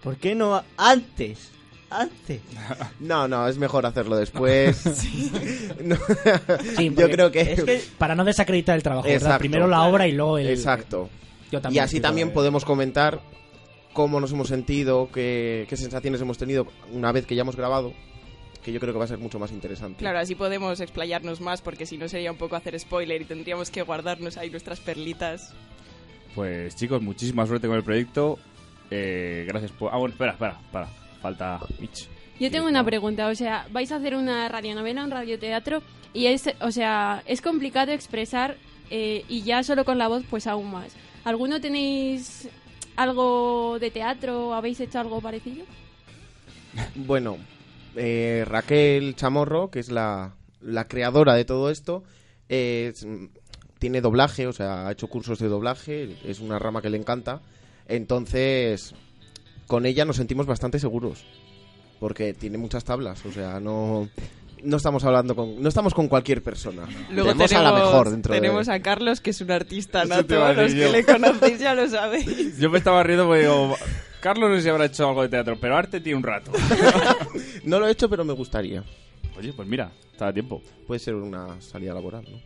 ¿por 0.03 0.17
qué 0.17 0.35
no 0.35 0.63
antes? 0.77 1.51
Antes. 1.91 2.41
No, 3.01 3.29
no, 3.29 3.47
es 3.49 3.59
mejor 3.59 3.87
hacerlo 3.87 4.17
después. 4.17 4.83
No. 5.83 5.97
Sí, 6.77 6.93
Yo 6.97 7.11
creo 7.11 7.31
que... 7.31 7.41
Es 7.41 7.63
que 7.63 7.83
para 7.99 8.15
no 8.15 8.25
desacreditar 8.25 8.77
el 8.77 8.83
trabajo. 8.83 9.09
Primero 9.39 9.67
la 9.67 9.83
obra 9.83 10.07
y 10.09 10.13
luego 10.13 10.39
el... 10.39 10.49
Exacto. 10.49 11.09
Yo 11.51 11.59
Y 11.59 11.63
también 11.63 11.85
así 11.85 11.97
estoy 11.97 12.09
también 12.09 12.33
podemos 12.33 12.65
comentar 12.65 13.21
cómo 13.93 14.21
nos 14.21 14.33
hemos 14.33 14.49
sentido, 14.49 15.09
qué, 15.13 15.65
qué 15.69 15.77
sensaciones 15.77 16.21
hemos 16.21 16.39
tenido 16.39 16.67
una 16.93 17.13
vez 17.13 17.25
que 17.25 17.35
ya 17.35 17.43
hemos 17.43 17.57
grabado, 17.57 17.95
que 18.63 18.73
yo 18.73 18.81
creo 18.81 18.93
que 18.93 18.99
va 18.99 19.05
a 19.05 19.09
ser 19.09 19.19
mucho 19.19 19.39
más 19.39 19.53
interesante. 19.53 20.01
Claro, 20.01 20.19
así 20.19 20.35
podemos 20.35 20.81
explayarnos 20.81 21.41
más 21.41 21.63
porque 21.63 21.87
si 21.87 21.97
no 21.97 22.09
sería 22.09 22.33
un 22.33 22.37
poco 22.37 22.57
hacer 22.57 22.79
spoiler 22.79 23.23
y 23.23 23.25
tendríamos 23.25 23.71
que 23.71 23.83
guardarnos 23.83 24.37
ahí 24.37 24.51
nuestras 24.51 24.81
perlitas. 24.81 25.55
Pues 26.35 26.75
chicos, 26.77 27.01
muchísima 27.01 27.47
suerte 27.47 27.69
con 27.69 27.77
el 27.77 27.85
proyecto. 27.85 28.39
Eh, 28.91 29.45
gracias 29.49 29.71
por... 29.73 29.93
Ah, 29.95 29.97
bueno, 29.97 30.13
espera, 30.13 30.33
espera, 30.33 30.59
espera. 30.63 30.89
Falta 31.21 31.61
Mitch. 31.81 32.09
Yo 32.39 32.51
tengo 32.51 32.69
una 32.69 32.85
pregunta, 32.85 33.29
o 33.29 33.35
sea, 33.35 33.67
vais 33.73 33.91
a 33.93 33.97
hacer 33.97 34.15
una 34.15 34.49
radionovela, 34.49 35.05
un 35.05 35.11
radioteatro, 35.11 35.83
y 36.13 36.27
es, 36.27 36.51
o 36.61 36.71
sea, 36.71 37.23
es 37.27 37.41
complicado 37.41 37.93
expresar 37.93 38.57
eh, 38.91 39.25
y 39.29 39.43
ya 39.43 39.63
solo 39.63 39.85
con 39.85 39.99
la 39.99 40.09
voz, 40.09 40.23
pues 40.29 40.47
aún 40.47 40.71
más. 40.71 40.93
¿Alguno 41.25 41.61
tenéis 41.61 42.49
algo 42.97 43.79
de 43.81 43.91
teatro? 43.91 44.55
¿Habéis 44.55 44.81
hecho 44.81 45.01
algo 45.01 45.21
parecido? 45.21 45.65
Bueno, 46.95 47.39
eh, 47.95 48.45
Raquel 48.47 49.17
Chamorro, 49.17 49.71
que 49.71 49.79
es 49.81 49.91
la, 49.91 50.35
la 50.61 50.87
creadora 50.89 51.35
de 51.35 51.45
todo 51.47 51.71
esto, 51.71 52.05
es- 52.49 53.07
tiene 53.79 54.01
doblaje, 54.01 54.47
o 54.47 54.53
sea, 54.53 54.87
ha 54.89 54.93
hecho 54.93 55.09
cursos 55.09 55.39
de 55.39 55.49
doblaje, 55.49 56.17
es 56.25 56.41
una 56.41 56.59
rama 56.59 56.81
que 56.83 56.91
le 56.91 56.97
encanta. 56.99 57.41
Entonces, 57.89 58.95
con 59.67 59.87
ella 59.87 60.05
nos 60.05 60.17
sentimos 60.17 60.47
bastante 60.47 60.79
seguros, 60.79 61.25
porque 62.01 62.35
tiene 62.35 62.59
muchas 62.59 62.85
tablas, 62.85 63.25
o 63.27 63.33
sea, 63.33 63.59
no, 63.61 64.09
no 64.63 64.77
estamos 64.77 65.05
hablando 65.05 65.35
con, 65.35 65.61
no 65.63 65.69
estamos 65.69 65.95
con 65.95 66.09
cualquier 66.09 66.43
persona. 66.43 66.87
Luego 67.11 67.31
tenemos, 67.33 67.53
a 67.53 67.63
la 67.63 67.73
mejor 67.73 68.11
dentro 68.11 68.35
de- 68.35 68.41
tenemos 68.41 68.69
a 68.69 68.81
Carlos, 68.81 69.21
que 69.21 69.31
es 69.31 69.41
un 69.41 69.51
artista 69.51 70.05
iba 70.05 70.17
a 70.17 70.53
Los 70.53 70.57
decir 70.57 70.79
que 70.79 70.85
yo. 70.87 70.93
le 70.93 71.05
conocéis 71.05 71.59
ya 71.59 71.75
lo 71.75 71.89
sabéis. 71.89 72.59
Yo 72.59 72.71
me 72.71 72.79
estaba 72.79 73.03
riendo 73.03 73.27
porque 73.27 73.43
digo... 73.43 73.77
Carlos 74.21 74.51
no 74.51 74.57
sé 74.57 74.63
si 74.63 74.69
habrá 74.71 74.87
hecho 74.87 75.07
algo 75.09 75.23
de 75.23 75.29
teatro, 75.29 75.57
pero 75.61 75.77
arte 75.77 76.01
tiene 76.01 76.17
un 76.17 76.25
rato. 76.25 76.51
No 77.65 77.79
lo 77.81 77.87
he 77.89 77.93
hecho, 77.93 78.09
pero 78.09 78.25
me 78.25 78.33
gustaría. 78.33 78.83
Oye, 79.39 79.53
pues 79.53 79.69
mira, 79.69 79.93
está 80.13 80.29
a 80.29 80.33
tiempo. 80.33 80.63
Puede 80.87 80.99
ser 80.99 81.15
una 81.15 81.61
salida 81.61 81.93
laboral, 81.95 82.25
¿no? 82.31 82.41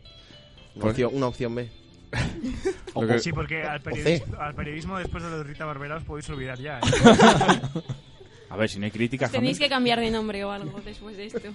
Una, 0.77 0.91
opción, 0.91 1.11
una 1.15 1.27
opción 1.29 1.55
B. 1.55 1.69
Que- 3.09 3.19
Sí, 3.21 3.33
porque 3.33 3.63
al 3.63 3.81
periodismo, 3.81 4.37
al 4.41 4.55
periodismo 4.55 4.99
después 4.99 5.23
de 5.23 5.31
lo 5.31 5.39
de 5.39 5.45
Rita 5.45 5.65
Barbera 5.65 5.97
os 5.97 6.05
podéis 6.05 6.29
olvidar 6.31 6.59
ya. 6.59 6.79
¿eh? 6.79 6.81
A 8.51 8.57
ver, 8.57 8.69
si 8.69 8.79
no 8.81 8.85
hay 8.87 8.91
críticas... 8.91 9.31
Tenéis 9.31 9.59
que 9.61 9.69
cambiar 9.69 10.01
de 10.01 10.11
nombre 10.11 10.45
o 10.45 10.51
algo 10.51 10.81
después 10.85 11.17
de 11.17 11.27
esto. 11.27 11.41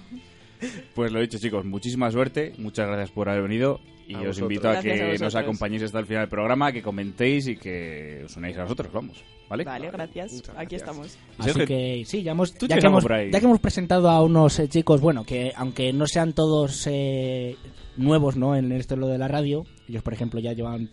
Pues 0.94 1.12
lo 1.12 1.20
dicho, 1.20 1.36
chicos, 1.38 1.66
muchísima 1.66 2.10
suerte. 2.10 2.54
Muchas 2.56 2.86
gracias 2.86 3.10
por 3.10 3.28
haber 3.28 3.42
venido. 3.42 3.78
Y 4.08 4.14
A 4.14 4.20
os 4.20 4.26
vosotros. 4.28 4.38
invito 4.50 4.68
a 4.68 4.72
Gracias 4.72 4.94
a 4.94 4.96
que 4.96 5.02
nos 5.02 5.10
vosotros. 5.20 5.34
acompañéis 5.34 5.82
hasta 5.82 5.98
el 5.98 6.06
final 6.06 6.22
del 6.22 6.28
programa, 6.30 6.72
que 6.72 6.80
comentéis 6.82 7.46
y 7.48 7.56
que 7.58 8.22
os 8.24 8.34
unáis 8.38 8.56
a 8.56 8.62
nosotros, 8.62 8.90
vamos. 8.90 9.22
¿Vale? 9.50 9.64
Vale, 9.64 9.90
gracias. 9.90 10.32
Muchas 10.32 10.48
Aquí 10.56 10.76
gracias. 10.76 10.80
estamos. 10.80 11.18
Así 11.36 11.64
que 11.66 12.02
sí, 12.06 12.22
ya 12.22 12.30
hemos, 12.32 12.54
ya 12.56 12.78
que 12.78 12.86
hemos, 12.86 13.02
por 13.02 13.12
ahí. 13.12 13.30
ya 13.30 13.38
que 13.38 13.44
hemos 13.44 13.60
presentado 13.60 14.08
a 14.08 14.22
unos 14.22 14.58
eh, 14.58 14.66
chicos, 14.66 14.98
bueno, 15.02 15.24
que 15.24 15.52
aunque 15.54 15.92
no 15.92 16.06
sean 16.06 16.32
todos 16.32 16.86
eh, 16.90 17.54
nuevos 17.96 18.36
¿no? 18.36 18.56
en 18.56 18.72
esto 18.72 18.96
lo 18.96 19.08
de 19.08 19.18
la 19.18 19.28
radio, 19.28 19.64
ellos 19.88 20.02
por 20.02 20.12
ejemplo 20.12 20.40
ya 20.40 20.52
llevan 20.52 20.90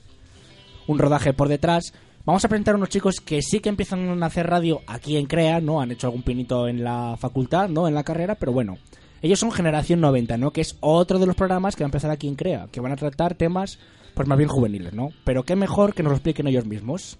un 0.88 1.00
rodaje 1.00 1.34
por 1.34 1.50
detrás, 1.50 1.94
vamos 2.26 2.44
a 2.44 2.50
presentar 2.50 2.76
a 2.76 2.78
unos 2.78 2.89
chicos 2.89 3.20
que 3.20 3.42
sí 3.42 3.60
que 3.60 3.70
empiezan 3.70 4.22
a 4.22 4.26
hacer 4.26 4.48
radio 4.48 4.82
aquí 4.88 5.18
en 5.18 5.26
CREA, 5.26 5.62
¿no? 5.62 5.82
Han 5.82 5.92
hecho 5.92 6.08
algún 6.08 6.24
pinito 6.24 6.68
en 6.68 6.84
la 6.84 7.16
facultad, 7.18 7.70
¿no? 7.70 7.88
En 7.88 7.96
la 7.96 8.04
carrera, 8.04 8.36
pero 8.36 8.52
bueno. 8.52 8.78
Ellos 9.22 9.39
son 9.39 9.54
Generación 9.54 10.02
90, 10.02 10.38
¿no? 10.38 10.52
Que 10.52 10.60
es 10.60 10.76
otro 10.82 11.18
de 11.18 11.26
los 11.26 11.38
programas 11.38 11.78
que 11.78 11.84
va 11.84 11.86
a 11.86 11.88
empezar 11.88 12.12
aquí 12.12 12.28
en 12.28 12.36
CREA, 12.36 12.68
que 12.70 12.82
van 12.82 12.92
a 12.92 12.98
tratar 12.98 13.36
temas, 13.36 13.80
pues 14.13 14.28
más 14.28 14.38
bien 14.38 14.50
juveniles, 14.50 14.94
¿no? 14.94 15.12
Pero 15.24 15.44
qué 15.44 15.56
mejor 15.56 15.94
que 15.94 16.04
nos 16.04 16.12
lo 16.12 16.18
expliquen 16.18 16.48
ellos 16.48 16.66
mismos. 16.66 17.18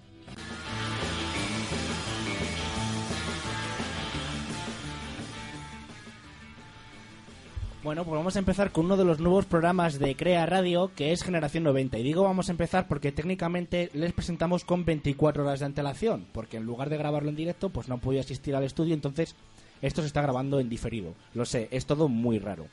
Bueno, 7.84 8.06
pues 8.06 8.15
vamos 8.15 8.38
a 8.38 8.39
empezar 8.39 8.72
con 8.72 8.86
uno 8.86 8.96
de 8.96 9.04
los 9.04 9.19
nuevos 9.19 9.46
programas 9.46 10.00
de 10.00 10.15
Crea 10.15 10.46
Radio, 10.46 10.91
que 10.96 11.12
es 11.12 11.22
Generación 11.22 11.65
90. 11.65 12.00
Y 12.00 12.04
digo 12.04 12.24
vamos 12.24 12.48
a 12.48 12.54
empezar 12.54 12.88
porque 12.88 13.12
técnicamente 13.12 13.89
les 13.91 14.13
presentamos 14.13 14.63
con 14.63 14.86
24 14.86 15.43
horas 15.43 15.60
de 15.60 15.65
antelación, 15.65 16.26
porque 16.32 16.56
en 16.56 16.63
lugar 16.63 16.89
de 16.89 16.96
grabarlo 16.96 17.28
en 17.28 17.36
directo, 17.36 17.72
pues 17.72 17.89
no 17.89 17.96
han 17.96 18.00
podido 18.00 18.22
asistir 18.22 18.56
al 18.56 18.63
estudio, 18.63 18.93
entonces 18.93 19.36
esto 19.82 20.00
se 20.00 20.08
está 20.08 20.22
grabando 20.22 20.62
en 20.62 20.69
diferido. 20.69 21.13
Lo 21.34 21.43
sé, 21.43 21.67
es 21.72 21.86
todo 21.86 22.08
muy 22.08 22.39
raro. 22.39 22.67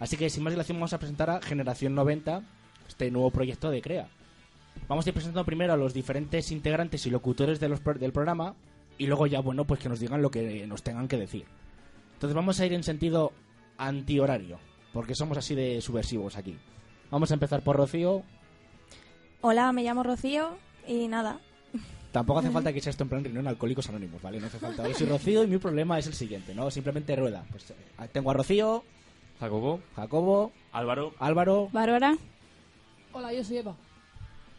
Así 0.00 0.16
que 0.16 0.30
sin 0.30 0.42
más 0.42 0.52
dilación 0.52 0.78
vamos 0.78 0.94
a 0.94 0.98
presentar 0.98 1.30
a 1.30 1.40
Generación 1.40 1.94
90, 1.94 2.42
este 2.88 3.12
nuevo 3.12 3.30
proyecto 3.30 3.70
de 3.70 3.80
Crea. 3.80 4.08
Vamos 4.88 5.06
a 5.06 5.10
ir 5.10 5.14
presentando 5.14 5.46
primero 5.46 5.74
a 5.74 5.76
los 5.76 5.94
diferentes 5.94 6.50
integrantes 6.50 7.06
y 7.06 7.10
locutores 7.10 7.60
del 7.60 8.12
programa 8.12 8.56
y 8.98 9.06
luego 9.06 9.28
ya, 9.28 9.38
bueno, 9.38 9.64
pues 9.64 9.78
que 9.78 9.88
nos 9.88 10.00
digan 10.00 10.22
lo 10.22 10.32
que 10.32 10.66
nos 10.66 10.82
tengan 10.82 11.06
que 11.06 11.18
decir. 11.18 11.44
Entonces 12.14 12.34
vamos 12.34 12.58
a 12.58 12.66
ir 12.66 12.72
en 12.72 12.82
sentido 12.82 13.32
antihorario, 13.78 14.58
porque 14.92 15.14
somos 15.14 15.38
así 15.38 15.54
de 15.54 15.80
subversivos 15.80 16.36
aquí. 16.36 16.56
Vamos 17.10 17.30
a 17.30 17.34
empezar 17.34 17.62
por 17.62 17.76
Rocío. 17.76 18.22
Hola, 19.40 19.72
me 19.72 19.82
llamo 19.82 20.02
Rocío 20.02 20.56
y 20.86 21.08
nada. 21.08 21.38
Tampoco 22.12 22.40
hace 22.40 22.50
falta 22.52 22.72
que 22.72 22.80
sea 22.80 22.90
esto 22.90 23.04
en 23.04 23.08
plan 23.10 23.24
reunión 23.24 23.46
alcohólicos 23.46 23.88
anónimos, 23.88 24.20
¿vale? 24.22 24.40
No 24.40 24.46
hace 24.46 24.58
falta. 24.58 24.88
Yo 24.88 24.94
soy 24.94 25.06
Rocío 25.06 25.44
y 25.44 25.46
mi 25.46 25.58
problema 25.58 25.98
es 25.98 26.06
el 26.06 26.14
siguiente, 26.14 26.54
¿no? 26.54 26.70
Simplemente 26.70 27.14
rueda. 27.16 27.44
Pues 27.50 27.70
eh, 27.70 28.08
tengo 28.12 28.30
a 28.30 28.34
Rocío, 28.34 28.82
Jacobo. 29.38 29.80
Jacobo, 29.94 30.52
Álvaro. 30.72 31.12
Álvaro. 31.18 31.68
Bárbara, 31.72 32.16
Hola, 33.12 33.32
yo 33.32 33.42
soy 33.44 33.58
Eva. 33.58 33.74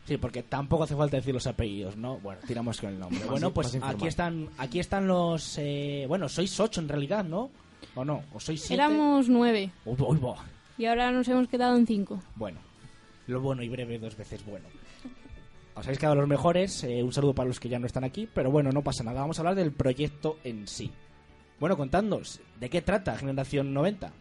Sí, 0.06 0.18
porque 0.18 0.42
tampoco 0.42 0.84
hace 0.84 0.96
falta 0.96 1.18
decir 1.18 1.34
los 1.34 1.46
apellidos, 1.48 1.98
¿no? 1.98 2.18
Bueno, 2.20 2.40
tiramos 2.48 2.80
con 2.80 2.92
el 2.92 3.00
nombre. 3.00 3.20
Bueno, 3.26 3.54
pues 3.54 3.78
aquí 3.82 4.08
están, 4.08 4.50
aquí 4.58 4.80
están 4.80 5.06
los. 5.06 5.58
eh, 5.58 6.06
bueno, 6.08 6.30
sois 6.30 6.58
ocho 6.62 6.80
en 6.80 6.88
realidad, 6.88 7.26
¿no? 7.26 7.52
¿O 7.96 8.04
no? 8.06 8.24
¿O 8.34 8.40
sois 8.40 8.60
siete? 8.62 8.76
éramos 8.76 9.28
nueve 9.30 9.72
Uy, 9.86 9.96
uy, 10.00 10.18
buah. 10.18 10.44
y 10.78 10.86
ahora 10.86 11.12
nos 11.12 11.28
hemos 11.28 11.48
quedado 11.48 11.76
en 11.78 11.86
cinco. 11.88 12.22
Bueno, 12.36 12.60
lo 13.28 13.42
bueno 13.42 13.64
y 13.64 13.70
breve 13.70 13.98
dos 14.00 14.16
veces 14.16 14.46
bueno. 14.46 14.66
Os 15.76 15.86
habéis 15.86 16.00
quedado 16.00 16.16
los 16.16 16.28
mejores. 16.28 16.84
eh, 16.84 17.04
un 17.04 17.12
saludo 17.14 17.34
para 17.36 17.48
los 17.48 17.60
que 17.60 17.70
ya 17.70 17.78
no 17.80 17.86
están 17.86 18.04
aquí. 18.04 18.28
Pero 18.34 18.50
bueno, 18.50 18.72
no 18.72 18.82
pasa 18.82 19.04
nada. 19.04 19.22
Vamos 19.22 19.38
a 19.38 19.42
hablar 19.42 19.56
del 19.56 19.72
proyecto 19.72 20.38
en 20.44 20.68
sí. 20.68 20.92
Bueno, 21.60 21.78
contadnos, 21.78 22.40
¿de 22.60 22.70
qué 22.70 22.82
trata 22.82 23.16
Generación 23.18 23.74
90? 23.74 24.12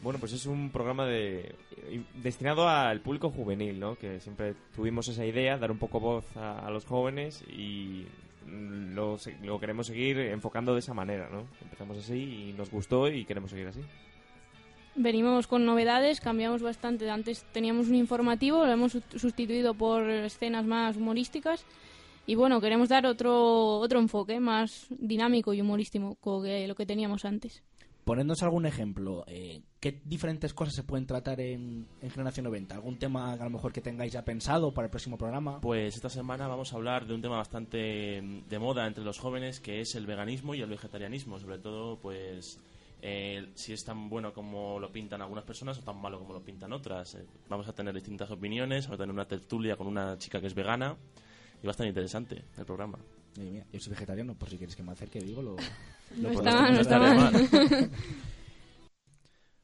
Bueno, 0.00 0.20
pues 0.20 0.32
es 0.32 0.46
un 0.46 0.70
programa 0.70 1.06
de 1.06 1.54
eh, 1.76 2.02
destinado 2.22 2.68
al 2.68 3.00
público 3.00 3.30
juvenil, 3.30 3.80
¿no? 3.80 3.96
Que 3.96 4.20
siempre 4.20 4.54
tuvimos 4.76 5.08
esa 5.08 5.24
idea, 5.26 5.58
dar 5.58 5.72
un 5.72 5.78
poco 5.78 5.98
voz 5.98 6.24
a, 6.36 6.60
a 6.66 6.70
los 6.70 6.84
jóvenes 6.84 7.42
y 7.48 8.06
lo, 8.50 9.18
lo 9.42 9.60
queremos 9.60 9.86
seguir 9.86 10.18
enfocando 10.18 10.72
de 10.74 10.80
esa 10.80 10.94
manera, 10.94 11.28
¿no? 11.30 11.46
Empezamos 11.62 11.98
así 11.98 12.48
y 12.50 12.52
nos 12.52 12.70
gustó 12.70 13.08
y 13.08 13.24
queremos 13.24 13.50
seguir 13.50 13.68
así. 13.68 13.80
Venimos 14.94 15.46
con 15.46 15.64
novedades, 15.64 16.20
cambiamos 16.20 16.60
bastante. 16.62 17.08
Antes 17.08 17.44
teníamos 17.52 17.88
un 17.88 17.94
informativo, 17.94 18.66
lo 18.66 18.72
hemos 18.72 18.96
sust- 18.96 19.18
sustituido 19.18 19.74
por 19.74 20.08
escenas 20.10 20.64
más 20.66 20.96
humorísticas. 20.96 21.64
Y 22.26 22.34
bueno, 22.34 22.60
queremos 22.60 22.88
dar 22.88 23.06
otro, 23.06 23.78
otro 23.78 24.00
enfoque 24.00 24.40
más 24.40 24.86
dinámico 24.90 25.54
y 25.54 25.60
humorístico 25.60 26.16
que 26.42 26.66
lo 26.66 26.74
que 26.74 26.84
teníamos 26.84 27.24
antes. 27.24 27.62
Ponednos 28.08 28.42
algún 28.42 28.64
ejemplo. 28.64 29.22
eh, 29.26 29.60
¿Qué 29.80 30.00
diferentes 30.02 30.54
cosas 30.54 30.74
se 30.74 30.82
pueden 30.82 31.04
tratar 31.04 31.42
en, 31.42 31.86
en 32.00 32.10
Generación 32.10 32.44
90? 32.44 32.74
¿Algún 32.74 32.98
tema 32.98 33.34
a 33.34 33.36
lo 33.36 33.50
mejor 33.50 33.70
que 33.70 33.82
tengáis 33.82 34.14
ya 34.14 34.24
pensado 34.24 34.72
para 34.72 34.86
el 34.86 34.90
próximo 34.90 35.18
programa? 35.18 35.60
Pues 35.60 35.94
esta 35.94 36.08
semana 36.08 36.48
vamos 36.48 36.72
a 36.72 36.76
hablar 36.76 37.06
de 37.06 37.12
un 37.12 37.20
tema 37.20 37.36
bastante 37.36 38.22
mm, 38.22 38.48
de 38.48 38.58
moda 38.58 38.86
entre 38.86 39.04
los 39.04 39.18
jóvenes, 39.18 39.60
que 39.60 39.82
es 39.82 39.94
el 39.94 40.06
veganismo 40.06 40.54
y 40.54 40.62
el 40.62 40.70
vegetarianismo. 40.70 41.38
Sobre 41.38 41.58
todo, 41.58 42.00
pues, 42.00 42.58
eh, 43.02 43.50
si 43.54 43.74
es 43.74 43.84
tan 43.84 44.08
bueno 44.08 44.32
como 44.32 44.80
lo 44.80 44.90
pintan 44.90 45.20
algunas 45.20 45.44
personas 45.44 45.76
o 45.78 45.82
tan 45.82 46.00
malo 46.00 46.18
como 46.18 46.32
lo 46.32 46.42
pintan 46.42 46.72
otras. 46.72 47.14
Eh, 47.14 47.26
vamos 47.50 47.68
a 47.68 47.74
tener 47.74 47.94
distintas 47.94 48.30
opiniones, 48.30 48.86
vamos 48.86 49.00
a 49.00 49.02
tener 49.02 49.12
una 49.12 49.28
tertulia 49.28 49.76
con 49.76 49.86
una 49.86 50.16
chica 50.16 50.40
que 50.40 50.46
es 50.46 50.54
vegana 50.54 50.96
y 51.62 51.66
va 51.66 51.72
a 51.72 51.72
estar 51.72 51.86
interesante 51.86 52.42
el 52.56 52.64
programa. 52.64 52.98
Oye, 53.38 53.50
mira, 53.50 53.66
yo 53.72 53.80
soy 53.80 53.90
vegetariano, 53.92 54.34
por 54.34 54.48
si 54.48 54.56
quieres 54.56 54.74
que 54.76 54.82
me 54.82 54.92
acerque, 54.92 55.20
digo, 55.20 55.42
lo... 55.42 55.56
No 56.16 56.30
lo 56.30 56.38
está 56.40 56.50
podemos 56.50 56.62
mal, 56.62 56.74
no 56.74 56.80
está 56.80 56.98
mal. 56.98 57.90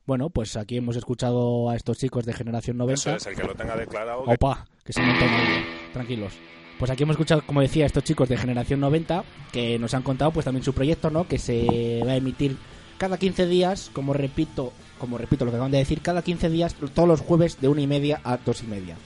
Bueno, 0.06 0.28
pues 0.28 0.54
aquí 0.58 0.76
hemos 0.76 0.96
escuchado 0.96 1.70
a 1.70 1.76
estos 1.76 1.96
chicos 1.96 2.26
de 2.26 2.34
Generación 2.34 2.76
90. 2.76 2.94
Eso 3.00 3.16
es, 3.16 3.26
el 3.26 3.36
que 3.40 3.46
lo 3.48 3.54
tenga 3.54 3.74
declarado. 3.74 4.24
que- 4.24 4.32
Opa, 4.34 4.66
que 4.84 4.92
se 4.92 5.00
monta 5.00 5.24
un 5.24 5.30
lío. 5.30 5.64
Tranquilos. 5.94 6.34
Pues 6.78 6.90
aquí 6.90 7.04
hemos 7.04 7.14
escuchado, 7.14 7.42
como 7.46 7.62
decía, 7.62 7.84
a 7.84 7.86
estos 7.86 8.04
chicos 8.04 8.28
de 8.28 8.36
Generación 8.36 8.80
90 8.80 9.24
que 9.50 9.78
nos 9.78 9.94
han 9.94 10.02
contado 10.02 10.30
pues 10.32 10.44
también 10.44 10.62
su 10.62 10.74
proyecto, 10.74 11.08
¿no? 11.08 11.26
Que 11.26 11.38
se 11.38 12.02
va 12.06 12.12
a 12.12 12.16
emitir 12.16 12.58
cada 12.98 13.16
15 13.16 13.46
días, 13.46 13.90
como 13.94 14.12
repito, 14.12 14.74
como 14.98 15.16
repito 15.16 15.46
lo 15.46 15.50
que 15.52 15.56
acaban 15.56 15.72
de 15.72 15.78
decir, 15.78 16.02
cada 16.02 16.20
15 16.20 16.50
días, 16.50 16.74
todos 16.92 17.08
los 17.08 17.20
jueves 17.22 17.58
de 17.62 17.68
una 17.68 17.80
y 17.80 17.86
media 17.86 18.20
a 18.24 18.36
dos 18.36 18.62
y 18.62 18.66
media. 18.66 18.96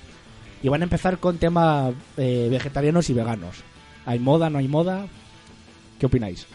Y 0.64 0.68
van 0.68 0.80
a 0.80 0.84
empezar 0.84 1.18
con 1.18 1.38
temas 1.38 1.94
eh, 2.16 2.48
vegetarianos 2.50 3.08
y 3.08 3.14
veganos. 3.14 3.62
¿Hay 4.08 4.18
moda, 4.18 4.48
no 4.48 4.56
hay 4.56 4.68
moda? 4.68 5.06
¿Qué 6.00 6.06
opináis? 6.06 6.46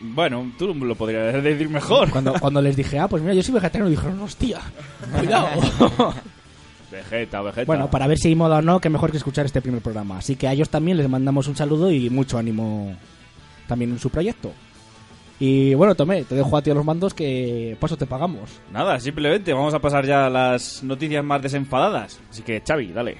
Bueno, 0.00 0.52
tú 0.56 0.72
lo 0.72 0.94
podrías 0.94 1.42
decir 1.42 1.68
mejor. 1.68 2.08
Cuando, 2.08 2.34
cuando 2.34 2.62
les 2.62 2.76
dije, 2.76 3.00
ah, 3.00 3.08
pues 3.08 3.20
mira, 3.20 3.34
yo 3.34 3.42
soy 3.42 3.54
vegetariano, 3.54 3.90
dijeron, 3.90 4.20
hostia, 4.20 4.60
cuidado. 5.18 5.48
Vegeta, 6.92 7.40
vegeta. 7.40 7.66
Bueno, 7.66 7.90
para 7.90 8.06
ver 8.06 8.18
si 8.18 8.28
hay 8.28 8.34
moda 8.34 8.58
o 8.58 8.62
no, 8.62 8.80
que 8.80 8.90
mejor 8.90 9.10
que 9.10 9.16
escuchar 9.16 9.46
este 9.46 9.60
primer 9.60 9.80
programa. 9.80 10.18
Así 10.18 10.34
que 10.36 10.46
a 10.46 10.52
ellos 10.52 10.70
también 10.70 10.96
les 10.96 11.08
mandamos 11.08 11.46
un 11.48 11.56
saludo 11.56 11.90
y 11.90 12.10
mucho 12.10 12.38
ánimo 12.38 12.96
también 13.66 13.92
en 13.92 13.98
su 13.98 14.10
proyecto. 14.10 14.52
Y 15.40 15.74
bueno, 15.74 15.94
Tomé, 15.94 16.24
te 16.24 16.34
dejo 16.34 16.56
a 16.56 16.62
ti 16.62 16.70
a 16.70 16.74
los 16.74 16.84
mandos 16.84 17.14
que 17.14 17.76
paso 17.80 17.96
te 17.96 18.06
pagamos. 18.06 18.50
Nada, 18.72 18.98
simplemente 19.00 19.52
vamos 19.52 19.74
a 19.74 19.78
pasar 19.80 20.04
ya 20.04 20.26
a 20.26 20.30
las 20.30 20.82
noticias 20.82 21.24
más 21.24 21.42
desenfadadas. 21.42 22.20
Así 22.28 22.42
que, 22.42 22.60
Xavi, 22.60 22.92
dale. 22.92 23.16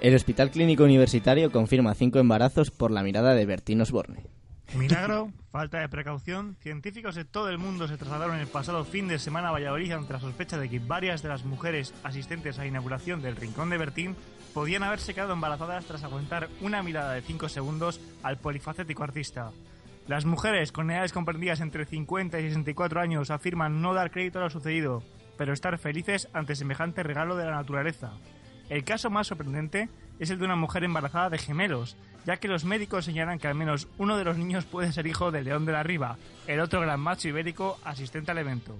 El 0.00 0.14
Hospital 0.14 0.50
Clínico 0.50 0.84
Universitario 0.84 1.50
confirma 1.50 1.94
cinco 1.94 2.18
embarazos 2.18 2.70
por 2.70 2.90
la 2.90 3.02
mirada 3.02 3.34
de 3.34 3.46
Bertín 3.46 3.80
Osborne. 3.80 4.24
Milagro, 4.74 5.32
falta 5.50 5.80
de 5.80 5.88
precaución. 5.88 6.56
Científicos 6.60 7.14
de 7.14 7.24
todo 7.24 7.48
el 7.48 7.56
mundo 7.56 7.88
se 7.88 7.96
trasladaron 7.96 8.36
el 8.38 8.46
pasado 8.46 8.84
fin 8.84 9.08
de 9.08 9.18
semana 9.18 9.48
a 9.48 9.52
Valladolid 9.52 9.92
ante 9.92 10.12
la 10.12 10.20
sospecha 10.20 10.58
de 10.58 10.68
que 10.68 10.80
varias 10.80 11.22
de 11.22 11.30
las 11.30 11.44
mujeres 11.44 11.94
asistentes 12.02 12.58
a 12.58 12.62
la 12.62 12.68
inauguración 12.68 13.22
del 13.22 13.36
Rincón 13.36 13.70
de 13.70 13.78
Bertín 13.78 14.16
podían 14.52 14.82
haberse 14.82 15.14
quedado 15.14 15.32
embarazadas 15.32 15.86
tras 15.86 16.04
aguantar 16.04 16.48
una 16.60 16.82
mirada 16.82 17.14
de 17.14 17.22
5 17.22 17.48
segundos 17.48 18.00
al 18.22 18.36
polifacético 18.36 19.02
artista. 19.02 19.50
Las 20.08 20.26
mujeres 20.26 20.72
con 20.72 20.90
edades 20.90 21.12
comprendidas 21.12 21.60
entre 21.60 21.86
50 21.86 22.38
y 22.38 22.48
64 22.48 23.00
años 23.00 23.30
afirman 23.30 23.80
no 23.80 23.94
dar 23.94 24.10
crédito 24.10 24.38
a 24.38 24.42
lo 24.42 24.50
sucedido, 24.50 25.02
pero 25.38 25.52
estar 25.52 25.78
felices 25.78 26.28
ante 26.34 26.54
semejante 26.54 27.02
regalo 27.02 27.34
de 27.34 27.46
la 27.46 27.52
naturaleza. 27.52 28.12
El 28.68 28.84
caso 28.84 29.10
más 29.10 29.28
sorprendente 29.28 29.88
es 30.18 30.30
el 30.30 30.38
de 30.38 30.44
una 30.44 30.56
mujer 30.56 30.84
embarazada 30.84 31.30
de 31.30 31.38
gemelos, 31.38 31.96
ya 32.24 32.38
que 32.38 32.48
los 32.48 32.64
médicos 32.64 33.04
señalan 33.04 33.38
que 33.38 33.46
al 33.48 33.54
menos 33.54 33.88
uno 33.98 34.16
de 34.16 34.24
los 34.24 34.36
niños 34.36 34.64
puede 34.64 34.92
ser 34.92 35.06
hijo 35.06 35.30
del 35.30 35.44
león 35.44 35.64
de 35.66 35.72
la 35.72 35.82
riba, 35.82 36.16
el 36.46 36.60
otro 36.60 36.80
gran 36.80 37.00
macho 37.00 37.28
ibérico 37.28 37.78
asistente 37.84 38.30
al 38.32 38.38
evento. 38.38 38.74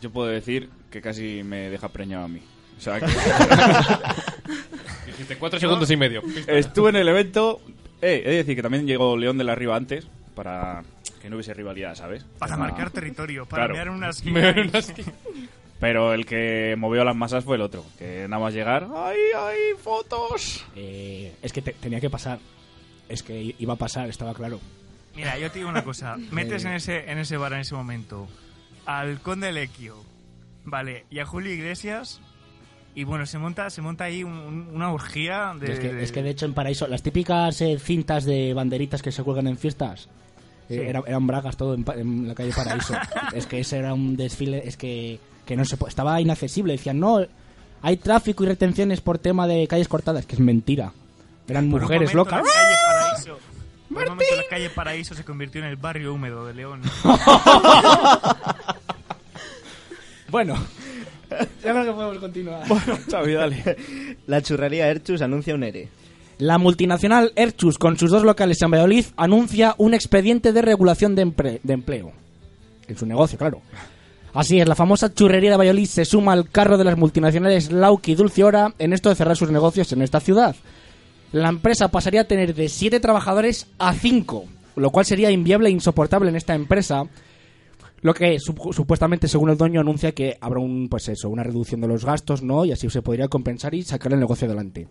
Yo 0.00 0.10
puedo 0.10 0.28
decir 0.28 0.68
que 0.90 1.00
casi 1.00 1.42
me 1.42 1.70
deja 1.70 1.88
preñado 1.88 2.26
a 2.26 2.28
mí. 2.28 2.40
O 2.76 2.80
sea, 2.80 3.00
que... 3.00 3.06
Dijiste 5.06 5.36
cuatro 5.38 5.58
segundos 5.58 5.90
y 5.90 5.96
medio. 5.96 6.22
Estuve 6.46 6.90
en 6.90 6.96
el 6.96 7.08
evento. 7.08 7.60
Eh, 8.02 8.22
he 8.26 8.30
de 8.30 8.36
decir 8.36 8.54
que 8.56 8.62
también 8.62 8.86
llegó 8.86 9.16
León 9.16 9.38
de 9.38 9.44
la 9.44 9.54
Riva 9.54 9.74
antes 9.76 10.06
para 10.34 10.82
que 11.22 11.30
no 11.30 11.36
hubiese 11.36 11.54
rivalidad, 11.54 11.94
¿sabes? 11.94 12.24
Para 12.38 12.54
Ah, 12.54 12.58
marcar 12.58 12.90
territorio, 12.90 13.46
para 13.46 13.66
claro. 13.68 13.94
mirar 13.94 14.58
unas. 14.68 14.92
Pero 15.78 16.14
el 16.14 16.24
que 16.24 16.74
movió 16.78 17.04
las 17.04 17.14
masas 17.16 17.44
fue 17.44 17.56
el 17.56 17.62
otro, 17.62 17.84
que 17.98 18.26
nada 18.28 18.42
más 18.42 18.54
llegar. 18.54 18.88
¡Ay, 18.96 19.18
ay, 19.36 19.58
fotos! 19.82 20.64
Eh, 20.74 21.34
es 21.42 21.52
que 21.52 21.60
te- 21.62 21.72
tenía 21.74 22.00
que 22.00 22.08
pasar. 22.08 22.38
Es 23.08 23.22
que 23.22 23.54
iba 23.58 23.74
a 23.74 23.76
pasar, 23.76 24.08
estaba 24.08 24.32
claro. 24.34 24.58
Mira, 25.14 25.38
yo 25.38 25.50
te 25.50 25.58
digo 25.58 25.68
una 25.70 25.84
cosa, 25.84 26.16
metes 26.30 26.64
Eh. 26.64 26.68
en 26.68 26.74
ese, 26.74 27.10
en 27.10 27.18
ese 27.18 27.36
bar 27.36 27.52
en 27.52 27.60
ese 27.60 27.74
momento 27.74 28.26
al 28.86 29.20
conde 29.20 29.52
Lequio, 29.52 29.96
vale, 30.64 31.04
y 31.10 31.18
a 31.18 31.26
Julio 31.26 31.52
Iglesias. 31.52 32.20
Y 32.94 33.04
bueno, 33.04 33.26
se 33.26 33.36
monta, 33.36 33.68
se 33.68 33.82
monta 33.82 34.04
ahí 34.04 34.24
un- 34.24 34.32
un- 34.32 34.68
una 34.72 34.90
orgía 34.90 35.52
de... 35.60 35.70
es, 35.74 35.78
que, 35.80 35.92
de- 35.92 36.02
es 36.02 36.12
que 36.12 36.22
de 36.22 36.30
hecho 36.30 36.46
en 36.46 36.54
Paraíso, 36.54 36.86
las 36.88 37.02
típicas 37.02 37.60
eh, 37.60 37.78
cintas 37.78 38.24
de 38.24 38.54
banderitas 38.54 39.02
que 39.02 39.12
se 39.12 39.22
cuelgan 39.22 39.48
en 39.48 39.58
fiestas, 39.58 40.08
eh, 40.70 40.74
Sí. 40.94 41.00
eran 41.06 41.26
bragas 41.26 41.58
todo 41.58 41.74
en 41.74 42.26
la 42.26 42.34
calle 42.34 42.52
Paraíso. 42.56 42.94
es 43.34 43.46
que 43.46 43.60
ese 43.60 43.76
era 43.76 43.92
un 43.92 44.16
desfile, 44.16 44.62
es 44.66 44.78
que, 44.78 45.20
que 45.46 45.56
no 45.56 45.64
se 45.64 45.76
estaba 45.88 46.20
inaccesible. 46.20 46.72
Decían, 46.74 47.00
no, 47.00 47.20
hay 47.82 47.96
tráfico 47.96 48.44
y 48.44 48.48
retenciones 48.48 49.00
por 49.00 49.18
tema 49.18 49.46
de 49.46 49.66
calles 49.66 49.88
cortadas, 49.88 50.26
que 50.26 50.34
es 50.34 50.40
mentira. 50.40 50.92
Eran 51.48 51.70
Por 51.70 51.82
mujeres 51.82 52.12
locas. 52.12 52.42
La 52.44 52.52
calle 52.52 52.74
Paraíso, 52.86 53.38
por 53.88 54.02
un 54.02 54.08
momento 54.08 54.36
la 54.36 54.42
calle 54.50 54.70
Paraíso 54.70 55.14
se 55.14 55.24
convirtió 55.24 55.60
en 55.62 55.68
el 55.68 55.76
barrio 55.76 56.12
húmedo 56.12 56.44
de 56.46 56.54
León. 56.54 56.82
bueno, 60.28 60.54
yo 61.30 61.36
creo 61.62 61.84
que 61.84 61.92
podemos 61.92 62.18
continuar. 62.18 62.66
Bueno, 62.68 62.98
Xavi, 63.10 63.32
dale. 63.34 63.76
La 64.26 64.42
churrería 64.42 64.88
Erchus 64.88 65.22
anuncia 65.22 65.54
un 65.54 65.62
ERE. 65.62 65.88
La 66.38 66.58
multinacional 66.58 67.32
Erchus, 67.36 67.78
con 67.78 67.96
sus 67.98 68.10
dos 68.10 68.22
locales 68.22 68.60
en 68.60 68.70
Valladolid, 68.70 69.06
anuncia 69.16 69.74
un 69.78 69.94
expediente 69.94 70.52
de 70.52 70.62
regulación 70.62 71.14
de, 71.14 71.26
empre- 71.26 71.60
de 71.62 71.72
empleo. 71.72 72.12
En 72.88 72.98
su 72.98 73.06
negocio, 73.06 73.38
claro. 73.38 73.62
Así 74.36 74.60
es, 74.60 74.68
la 74.68 74.74
famosa 74.74 75.12
churrería 75.14 75.50
de 75.52 75.56
Valladolid 75.56 75.86
se 75.86 76.04
suma 76.04 76.32
al 76.32 76.50
carro 76.50 76.76
de 76.76 76.84
las 76.84 76.98
multinacionales 76.98 77.72
Lauki 77.72 78.12
y 78.12 78.14
Dulciora 78.16 78.74
en 78.78 78.92
esto 78.92 79.08
de 79.08 79.14
cerrar 79.14 79.36
sus 79.36 79.50
negocios 79.50 79.90
en 79.92 80.02
esta 80.02 80.20
ciudad. 80.20 80.54
La 81.32 81.48
empresa 81.48 81.88
pasaría 81.88 82.20
a 82.22 82.24
tener 82.24 82.54
de 82.54 82.68
7 82.68 83.00
trabajadores 83.00 83.66
a 83.78 83.94
5, 83.94 84.44
lo 84.76 84.90
cual 84.90 85.06
sería 85.06 85.30
inviable 85.30 85.68
e 85.68 85.72
insoportable 85.72 86.28
en 86.28 86.36
esta 86.36 86.54
empresa. 86.54 87.04
Lo 88.02 88.12
que 88.12 88.36
sup- 88.36 88.74
supuestamente, 88.74 89.26
según 89.26 89.48
el 89.50 89.56
dueño, 89.56 89.80
anuncia 89.80 90.12
que 90.12 90.36
habrá 90.40 90.60
un, 90.60 90.88
pues 90.90 91.08
eso, 91.08 91.30
una 91.30 91.42
reducción 91.42 91.80
de 91.80 91.88
los 91.88 92.04
gastos, 92.04 92.42
¿no? 92.42 92.64
Y 92.66 92.72
así 92.72 92.90
se 92.90 93.00
podría 93.02 93.28
compensar 93.28 93.74
y 93.74 93.82
sacar 93.84 94.12
el 94.12 94.20
negocio 94.20 94.46
adelante. 94.46 94.86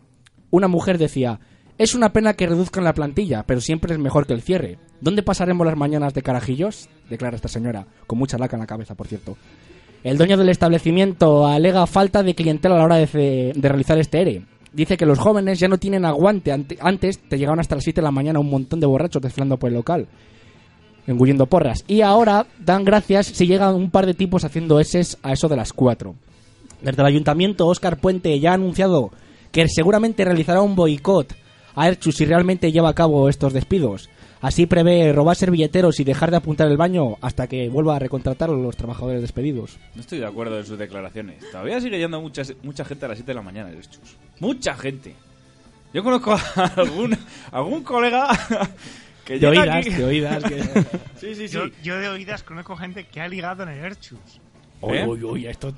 Una 0.50 0.68
mujer 0.68 0.98
decía, 0.98 1.40
es 1.78 1.94
una 1.94 2.12
pena 2.14 2.34
que 2.34 2.48
reduzcan 2.48 2.84
la 2.84 2.94
plantilla, 2.96 3.44
pero 3.44 3.62
siempre 3.62 3.94
es 3.94 4.00
mejor 4.00 4.26
que 4.26 4.34
el 4.34 4.42
cierre. 4.42 4.80
¿Dónde 5.02 5.22
pasaremos 5.24 5.68
las 5.68 5.78
mañanas 5.78 6.14
de 6.16 6.24
carajillos? 6.24 6.90
Declara 7.10 7.36
esta 7.36 7.48
señora, 7.48 7.86
con 8.08 8.18
mucha 8.20 8.38
laca 8.38 8.56
en 8.56 8.62
la 8.62 8.68
cabeza, 8.68 8.96
por 8.96 9.08
cierto. 9.08 9.38
El 10.04 10.18
dueño 10.18 10.38
del 10.38 10.50
establecimiento 10.50 11.48
alega 11.48 11.86
falta 11.88 12.22
de 12.24 12.36
clientela 12.36 12.76
a 12.76 12.78
la 12.80 12.84
hora 12.86 12.96
de, 12.98 13.54
de 13.56 13.70
realizar 13.70 13.98
este 13.98 14.22
ERE. 14.22 14.44
Dice 14.74 14.98
que 14.98 15.06
los 15.06 15.18
jóvenes 15.20 15.60
ya 15.60 15.68
no 15.68 15.78
tienen 15.78 16.04
aguante. 16.06 16.52
Ante- 16.52 16.78
Antes 16.82 17.18
te 17.20 17.38
llegaban 17.38 17.60
hasta 17.60 17.76
las 17.76 17.84
7 17.86 18.02
de 18.02 18.06
la 18.06 18.12
mañana 18.12 18.40
un 18.40 18.50
montón 18.50 18.80
de 18.80 18.86
borrachos 18.88 19.22
desfilando 19.22 19.58
por 19.58 19.70
el 19.70 19.76
local, 19.76 20.08
engulliendo 21.08 21.46
porras. 21.46 21.84
Y 21.88 22.02
ahora 22.02 22.46
dan 22.60 22.84
gracias 22.84 23.28
si 23.28 23.48
llegan 23.48 23.76
un 23.76 23.90
par 23.92 24.06
de 24.06 24.14
tipos 24.14 24.44
haciendo 24.44 24.80
eses 24.80 25.18
a 25.24 25.34
eso 25.34 25.48
de 25.48 25.56
las 25.56 25.74
4. 25.74 26.14
Desde 26.82 27.02
el 27.02 27.08
ayuntamiento, 27.08 27.68
Óscar 27.68 27.98
Puente 27.98 28.40
ya 28.40 28.52
ha 28.52 28.56
anunciado 28.56 29.12
que 29.52 29.68
seguramente 29.70 30.26
realizará 30.26 30.62
un 30.62 30.76
boicot 30.76 31.34
a 31.76 31.88
Erchus 31.88 32.16
si 32.16 32.26
realmente 32.26 32.72
lleva 32.72 32.90
a 32.90 32.94
cabo 32.96 33.30
estos 33.30 33.54
despidos. 33.54 34.10
Así 34.46 34.68
prevé 34.68 35.12
robar 35.12 35.36
servilleteros 35.36 36.00
y 36.00 36.04
dejar 36.04 36.30
de 36.30 36.38
apuntar 36.38 36.68
el 36.68 36.78
baño 36.78 37.16
hasta 37.22 37.48
que 37.48 37.68
vuelva 37.68 37.96
a 37.96 38.00
recontratar 38.00 38.52
a 38.52 38.54
los 38.54 38.78
trabajadores 38.78 39.20
despedidos. 39.22 39.80
No 39.96 40.02
estoy 40.02 40.20
de 40.20 40.28
acuerdo 40.28 40.60
en 40.60 40.66
sus 40.68 40.78
declaraciones. 40.78 41.44
Todavía 41.52 41.82
sigue 41.82 41.98
yendo 41.98 42.22
mucha, 42.22 42.44
mucha 42.62 42.86
gente 42.86 43.06
a 43.06 43.08
las 43.08 43.18
7 43.18 43.32
de 43.32 43.36
la 43.36 43.42
mañana, 43.42 43.72
el 43.72 43.82
chus. 43.82 44.18
Mucha 44.40 44.76
gente. 44.76 45.16
Yo 45.96 46.04
conozco 46.04 46.34
a 46.34 46.66
algún, 46.76 47.18
algún 47.52 47.84
colega 47.84 48.28
que 49.26 49.40
De 49.40 49.40
llega 49.40 49.62
oídas, 49.64 49.76
aquí- 49.78 49.90
de 49.90 50.04
oídas, 50.06 50.44
que- 50.44 50.62
sí, 51.20 51.34
sí, 51.36 51.48
sí. 51.48 51.56
Yo, 51.56 51.64
yo 51.82 51.98
de 51.98 52.10
oídas 52.10 52.44
conozco 52.44 52.76
gente 52.78 53.06
que 53.08 53.22
ha 53.22 53.28
ligado 53.28 53.64
en 53.64 53.70
el 53.70 53.80
Erchus. 53.84 54.20
Uy, 54.82 54.98
¿Eh? 54.98 55.08
uy, 55.08 55.24
uy, 55.24 55.48
esto 55.48 55.74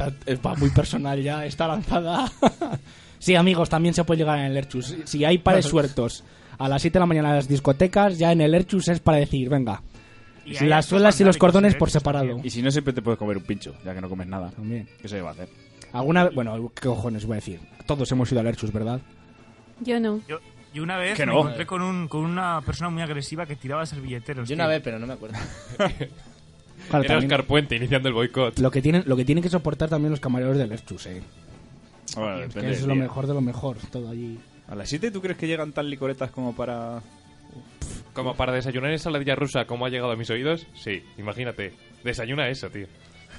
va 0.45 0.55
muy 0.55 0.71
personal 0.71 1.23
ya, 1.23 1.45
está 1.45 1.67
lanzada. 1.69 2.29
sí, 3.19 3.33
amigos, 3.35 3.69
también 3.69 3.93
se 3.93 4.03
puede 4.03 4.17
llegar 4.19 4.39
en 4.39 4.45
el 4.45 4.57
Erchus. 4.57 4.93
Si 5.05 5.23
hay 5.23 5.37
pares 5.37 5.65
sueltos 5.67 6.25
a 6.57 6.67
las 6.69 6.81
7 6.81 6.93
de 6.93 6.99
la 6.99 7.05
mañana 7.05 7.29
en 7.29 7.35
las 7.35 7.47
discotecas, 7.47 8.17
ya 8.17 8.31
en 8.31 8.41
el 8.41 8.53
Erchus 8.55 8.87
es 8.89 8.99
para 8.99 9.17
decir, 9.17 9.49
venga, 9.49 9.81
Y 10.45 10.57
hay 10.57 10.67
las 10.67 10.85
actos 10.85 10.89
suelas 10.89 11.19
y 11.19 11.23
los 11.23 11.35
vandálicos 11.35 11.37
cordones 11.37 11.73
en 11.73 11.79
por 11.79 11.87
Erchus 11.89 12.01
separado. 12.01 12.39
Y 12.43 12.49
si 12.49 12.61
no, 12.61 12.71
siempre 12.71 12.93
te 12.93 13.01
puedes 13.01 13.17
comer 13.19 13.37
un 13.37 13.43
pincho, 13.43 13.75
ya 13.85 13.93
que 13.93 14.01
no 14.01 14.09
comes 14.09 14.27
nada. 14.27 14.49
También. 14.51 14.87
¿Qué 15.01 15.07
se 15.07 15.21
va 15.21 15.29
a 15.29 15.33
hacer? 15.33 15.49
Alguna 15.93 16.29
bueno, 16.29 16.71
qué 16.75 16.87
cojones 16.87 17.25
voy 17.25 17.33
a 17.33 17.35
decir. 17.35 17.59
Todos 17.85 18.11
hemos 18.11 18.31
ido 18.31 18.41
al 18.41 18.47
Erchus, 18.47 18.71
¿verdad? 18.73 18.99
Yo 19.81 19.99
no. 19.99 20.19
Yo, 20.27 20.39
yo 20.73 20.83
una 20.83 20.97
vez 20.97 21.15
Que 21.15 21.25
me 21.25 21.31
no. 21.33 21.39
encontré 21.39 21.65
con, 21.65 21.81
un, 21.81 22.07
con 22.07 22.25
una 22.25 22.61
persona 22.65 22.89
muy 22.89 23.01
agresiva 23.01 23.45
que 23.45 23.55
tiraba 23.55 23.85
servilleteros. 23.85 24.47
Yo 24.49 24.55
tío. 24.55 24.63
una 24.63 24.67
vez, 24.67 24.81
pero 24.83 24.99
no 24.99 25.07
me 25.07 25.13
acuerdo. 25.13 25.37
Claro, 26.89 27.03
Era 27.03 27.15
también- 27.15 27.31
Oscar 27.31 27.47
Puente 27.47 27.75
iniciando 27.75 28.07
el 28.07 28.13
boicot. 28.13 28.59
Lo 28.59 28.69
que 28.71 28.81
tienen, 28.83 29.03
lo 29.07 29.15
que 29.17 29.25
tienen 29.25 29.41
que 29.41 29.49
soportar 29.49 29.89
también 29.89 30.11
los 30.11 30.19
camareros 30.19 30.57
del 30.57 30.71
Erchus, 30.71 31.07
eh. 31.07 31.21
Bueno, 32.15 32.37
Que 32.53 32.71
es 32.71 32.79
del 32.79 32.87
lo 32.87 32.93
día. 32.93 33.03
mejor 33.03 33.27
de 33.27 33.33
lo 33.33 33.41
mejor, 33.41 33.77
todo 33.91 34.09
allí. 34.09 34.39
¿A 34.67 34.75
las 34.75 34.89
7 34.89 35.11
tú 35.11 35.21
crees 35.21 35.37
que 35.37 35.47
llegan 35.47 35.71
tan 35.71 35.89
licoretas 35.89 36.31
como 36.31 36.55
para...? 36.55 37.01
Como 38.13 38.35
para 38.35 38.51
desayunar 38.51 38.91
ensaladilla 38.91 39.35
rusa, 39.35 39.65
como 39.65 39.85
ha 39.85 39.89
llegado 39.89 40.11
a 40.11 40.15
mis 40.15 40.29
oídos, 40.29 40.65
sí, 40.73 41.03
imagínate. 41.17 41.73
Desayuna 42.03 42.49
eso, 42.49 42.69
tío. 42.69 42.87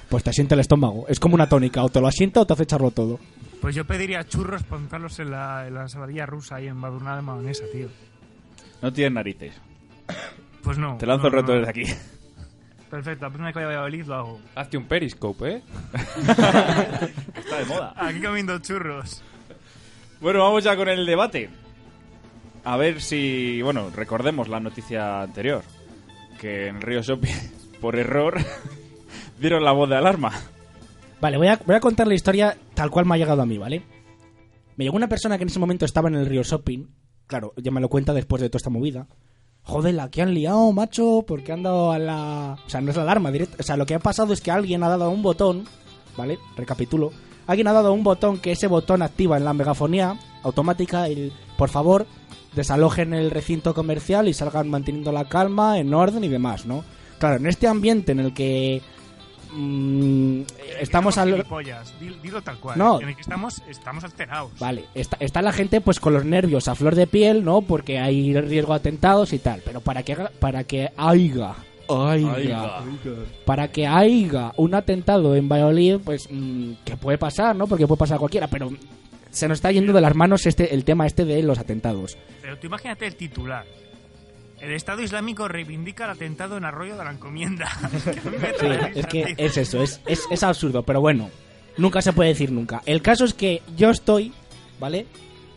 Pues 0.09 0.23
te 0.23 0.29
asienta 0.29 0.55
el 0.55 0.61
estómago. 0.61 1.05
Es 1.07 1.19
como 1.19 1.35
una 1.35 1.49
tónica, 1.49 1.83
o 1.83 1.89
te 1.89 1.99
lo 1.99 2.07
asienta 2.07 2.41
o 2.41 2.45
te 2.45 2.53
hace 2.53 2.63
echarlo 2.63 2.89
todo. 2.91 3.19
Pues 3.61 3.75
yo 3.75 3.85
pediría 3.85 4.23
churros 4.23 4.63
para 4.63 4.81
untarlos 4.81 5.19
en 5.19 5.31
la, 5.31 5.67
en 5.67 5.73
la 5.73 5.81
ensaladilla 5.81 6.25
rusa 6.25 6.55
ahí 6.55 6.67
en 6.67 6.79
Badurnada 6.79 7.17
de 7.17 7.21
Mayonesa, 7.23 7.65
tío. 7.71 7.89
No 8.81 8.91
tienes 8.93 9.13
narices. 9.13 9.53
Pues 10.61 10.77
no. 10.77 10.97
Te 10.97 11.05
lanzo 11.05 11.23
no, 11.23 11.27
el 11.29 11.33
reto 11.35 11.53
no. 11.53 11.59
desde 11.59 11.69
aquí. 11.69 11.83
Perfecto, 12.89 13.25
la 13.25 13.29
próxima 13.29 13.45
vez 13.45 13.53
que 13.53 13.59
vaya 13.59 13.77
a 13.77 13.81
Valladolid 13.81 14.05
lo 14.05 14.15
hago. 14.15 14.39
Hazte 14.55 14.77
un 14.77 14.87
periscope, 14.87 15.49
¿eh? 15.49 15.63
Está 17.33 17.59
de 17.59 17.65
moda. 17.65 17.93
Aquí 17.95 18.19
comiendo 18.19 18.59
churros. 18.59 19.23
Bueno, 20.21 20.39
vamos 20.43 20.63
ya 20.63 20.75
con 20.75 20.89
el 20.89 21.05
debate. 21.05 21.49
A 22.65 22.75
ver 22.77 23.01
si... 23.01 23.61
Bueno, 23.61 23.89
recordemos 23.89 24.49
la 24.49 24.59
noticia 24.59 25.21
anterior. 25.21 25.63
Que 26.39 26.67
en 26.67 26.77
el 26.77 26.81
Río 26.81 27.01
Shopping, 27.01 27.33
por 27.81 27.95
error, 27.95 28.37
dieron 29.39 29.63
la 29.63 29.71
voz 29.71 29.89
de 29.89 29.95
alarma. 29.95 30.31
Vale, 31.21 31.37
voy 31.37 31.47
a, 31.47 31.59
voy 31.65 31.75
a 31.75 31.79
contar 31.79 32.07
la 32.07 32.15
historia 32.15 32.57
tal 32.73 32.89
cual 32.89 33.05
me 33.05 33.15
ha 33.15 33.17
llegado 33.17 33.41
a 33.41 33.45
mí, 33.45 33.57
¿vale? 33.57 33.83
Me 34.75 34.85
llegó 34.85 34.95
una 34.95 35.09
persona 35.09 35.37
que 35.37 35.43
en 35.43 35.49
ese 35.49 35.59
momento 35.59 35.85
estaba 35.85 36.09
en 36.09 36.15
el 36.15 36.25
Río 36.25 36.43
Shopping. 36.43 36.87
Claro, 37.27 37.53
ya 37.57 37.71
me 37.71 37.81
lo 37.81 37.89
cuenta 37.89 38.13
después 38.13 38.41
de 38.41 38.49
toda 38.49 38.57
esta 38.57 38.69
movida. 38.69 39.07
Joder, 39.63 39.93
la 39.93 40.09
que 40.09 40.21
han 40.21 40.33
liado, 40.33 40.71
macho, 40.71 41.23
porque 41.27 41.51
han 41.51 41.63
dado 41.63 41.91
a 41.91 41.99
la... 41.99 42.57
O 42.65 42.69
sea, 42.69 42.81
no 42.81 42.91
es 42.91 42.97
la 42.97 43.03
alarma 43.03 43.31
directa. 43.31 43.57
O 43.59 43.63
sea, 43.63 43.77
lo 43.77 43.85
que 43.85 43.95
ha 43.95 43.99
pasado 43.99 44.33
es 44.33 44.41
que 44.41 44.51
alguien 44.51 44.83
ha 44.83 44.89
dado 44.89 45.09
un 45.11 45.21
botón, 45.21 45.65
¿vale? 46.17 46.39
Recapitulo. 46.55 47.11
Alguien 47.49 47.67
ha 47.67 47.73
dado 47.73 47.93
un 47.93 48.03
botón 48.03 48.37
que 48.37 48.51
ese 48.51 48.67
botón 48.67 49.01
activa 49.01 49.35
en 49.35 49.43
la 49.43 49.53
megafonía 49.53 50.15
automática 50.43 51.07
el, 51.07 51.33
por 51.57 51.69
favor, 51.69 52.05
desalojen 52.53 53.11
el 53.11 53.31
recinto 53.31 53.73
comercial 53.73 54.27
y 54.27 54.35
salgan 54.35 54.69
manteniendo 54.69 55.11
la 55.11 55.27
calma, 55.27 55.79
en 55.79 55.91
orden 55.91 56.23
y 56.23 56.27
demás, 56.27 56.67
¿no? 56.67 56.83
Claro, 57.17 57.37
en 57.37 57.47
este 57.47 57.67
ambiente 57.67 58.11
en 58.11 58.19
el 58.19 58.35
que 58.35 58.83
mm, 59.51 60.41
estamos 60.79 61.17
al... 61.17 61.43
Dilo 62.21 62.43
tal 62.43 62.59
cual. 62.59 62.77
No. 62.77 63.01
En 63.01 63.09
el 63.09 63.15
que 63.15 63.21
estamos, 63.21 63.63
estamos 63.67 64.03
alterados. 64.03 64.51
Vale, 64.59 64.85
está, 64.93 65.17
está 65.19 65.41
la 65.41 65.51
gente 65.51 65.81
pues 65.81 65.99
con 65.99 66.13
los 66.13 66.25
nervios 66.25 66.67
a 66.67 66.75
flor 66.75 66.93
de 66.93 67.07
piel, 67.07 67.43
¿no? 67.43 67.63
Porque 67.63 67.97
hay 67.97 68.39
riesgo 68.39 68.73
de 68.73 68.77
atentados 68.77 69.33
y 69.33 69.39
tal. 69.39 69.63
Pero 69.65 69.81
para 69.81 70.03
que 70.03 70.15
para 70.39 70.65
que 70.65 70.91
haiga, 70.95 71.55
Aiga. 71.89 72.83
para 73.45 73.69
que 73.69 73.87
haiga 73.87 74.53
un 74.57 74.75
atentado 74.75 75.35
en 75.35 75.49
Valladolid, 75.49 75.97
pues 76.03 76.27
mm, 76.29 76.73
que 76.85 76.97
puede 76.97 77.17
pasar, 77.17 77.55
¿no? 77.55 77.67
Porque 77.67 77.87
puede 77.87 77.99
pasar 77.99 78.15
a 78.15 78.19
cualquiera, 78.19 78.47
pero 78.47 78.69
se 79.31 79.47
nos 79.47 79.57
está 79.57 79.71
yendo 79.71 79.93
de 79.93 80.01
las 80.01 80.15
manos 80.15 80.45
este 80.45 80.73
el 80.73 80.83
tema 80.83 81.05
este 81.05 81.25
de 81.25 81.41
los 81.43 81.59
atentados. 81.59 82.17
Pero 82.41 82.57
tú 82.57 82.67
imagínate 82.67 83.07
el 83.07 83.15
titular. 83.15 83.65
El 84.59 84.73
Estado 84.73 85.01
Islámico 85.01 85.47
reivindica 85.47 86.03
el 86.03 86.11
atentado 86.11 86.57
en 86.57 86.65
Arroyo 86.65 86.97
de 86.97 87.03
la 87.03 87.11
Encomienda. 87.11 87.69
Sí, 88.59 88.67
es 88.95 89.05
que 89.07 89.35
es 89.37 89.57
eso, 89.57 89.81
es, 89.81 90.01
es, 90.05 90.23
es 90.29 90.43
absurdo, 90.43 90.83
pero 90.83 90.99
bueno, 90.99 91.29
nunca 91.77 92.01
se 92.01 92.11
puede 92.11 92.29
decir 92.29 92.51
nunca. 92.51 92.81
El 92.85 93.01
caso 93.01 93.23
es 93.23 93.33
que 93.33 93.61
yo 93.77 93.89
estoy, 93.89 94.33
¿vale? 94.79 95.05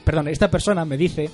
Perdón, 0.05 0.29
esta 0.29 0.51
persona 0.51 0.85
me 0.85 0.97
dice 0.97 1.31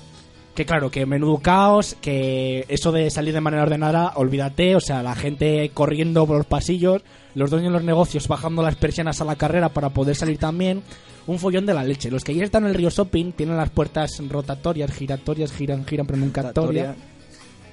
que 0.55 0.65
claro, 0.65 0.91
que 0.91 1.05
menudo 1.05 1.37
caos, 1.37 1.95
que 2.01 2.65
eso 2.67 2.91
de 2.91 3.09
salir 3.09 3.33
de 3.33 3.41
manera 3.41 3.63
ordenada, 3.63 4.13
olvídate, 4.15 4.75
o 4.75 4.81
sea, 4.81 5.01
la 5.03 5.15
gente 5.15 5.71
corriendo 5.73 6.25
por 6.27 6.37
los 6.37 6.45
pasillos, 6.45 7.01
los 7.35 7.49
dueños 7.49 7.71
de 7.71 7.77
los 7.77 7.83
negocios 7.83 8.27
bajando 8.27 8.61
las 8.61 8.75
persianas 8.75 9.21
a 9.21 9.25
la 9.25 9.35
carrera 9.35 9.69
para 9.69 9.89
poder 9.89 10.15
salir 10.15 10.37
también, 10.37 10.83
un 11.27 11.39
follón 11.39 11.65
de 11.65 11.73
la 11.73 11.83
leche. 11.83 12.11
Los 12.11 12.23
que 12.23 12.33
ya 12.33 12.43
están 12.43 12.63
en 12.63 12.69
el 12.69 12.75
río 12.75 12.89
shopping 12.89 13.31
tienen 13.31 13.55
las 13.55 13.69
puertas 13.69 14.21
rotatorias, 14.27 14.91
giratorias, 14.91 15.53
giran, 15.53 15.85
giran, 15.85 16.07
pero 16.07 16.17
nunca 16.17 16.51
toria. 16.51 16.95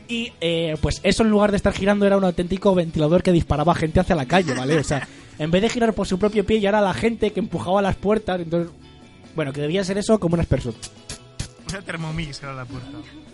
Y 0.09 0.33
eh, 0.41 0.77
pues 0.81 1.01
eso 1.03 1.25
en 1.25 1.31
lugar 1.31 1.51
de 1.51 1.57
estar 1.57 1.73
girando 1.73 2.07
era 2.07 2.17
un 2.17 2.25
auténtico 2.25 2.75
ventilador 2.75 3.23
que 3.23 3.33
disparaba 3.33 3.75
gente 3.75 3.99
hacia 3.99 4.15
la 4.15 4.27
calle, 4.27 4.55
¿vale? 4.55 4.79
O 4.79 4.85
sea, 4.85 5.09
en 5.39 5.51
vez 5.51 5.63
de 5.63 5.71
girar 5.71 5.95
por 5.95 6.07
su 6.07 6.19
propio 6.19 6.47
pie 6.47 6.61
ya 6.61 6.69
era 6.69 6.81
la 6.81 6.95
gente 6.95 7.33
que 7.33 7.41
empujaba 7.41 7.83
las 7.83 7.97
puertas, 7.97 8.41
entonces... 8.41 8.73
Bueno, 9.35 9.53
que 9.53 9.61
debía 9.61 9.85
ser 9.85 9.99
eso 9.99 10.19
como 10.19 10.35
unas 10.35 10.47
personas. 10.47 10.91
Una 11.69 11.83
Thermomix 11.83 12.43
la 12.43 12.65
puerta. 12.65 12.91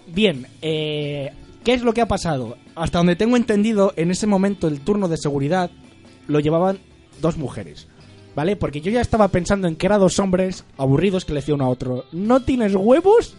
Bien, 0.06 0.46
eh, 0.62 1.32
¿qué 1.64 1.74
es 1.74 1.82
lo 1.82 1.92
que 1.92 2.00
ha 2.00 2.08
pasado? 2.08 2.56
Hasta 2.74 2.98
donde 2.98 3.16
tengo 3.16 3.36
entendido, 3.36 3.92
en 3.96 4.10
ese 4.10 4.26
momento 4.26 4.68
el 4.68 4.80
turno 4.80 5.08
de 5.08 5.16
seguridad 5.16 5.70
lo 6.26 6.40
llevaban 6.40 6.78
dos 7.20 7.36
mujeres. 7.36 7.88
¿Vale? 8.34 8.56
Porque 8.56 8.80
yo 8.80 8.90
ya 8.90 9.02
estaba 9.02 9.28
pensando 9.28 9.68
en 9.68 9.76
que 9.76 9.84
eran 9.84 10.00
dos 10.00 10.18
hombres 10.18 10.64
aburridos 10.78 11.26
que 11.26 11.34
le 11.34 11.40
decía 11.40 11.54
uno 11.54 11.66
a 11.66 11.68
otro, 11.68 12.06
¿no 12.12 12.40
tienes 12.40 12.74
huevos? 12.74 13.36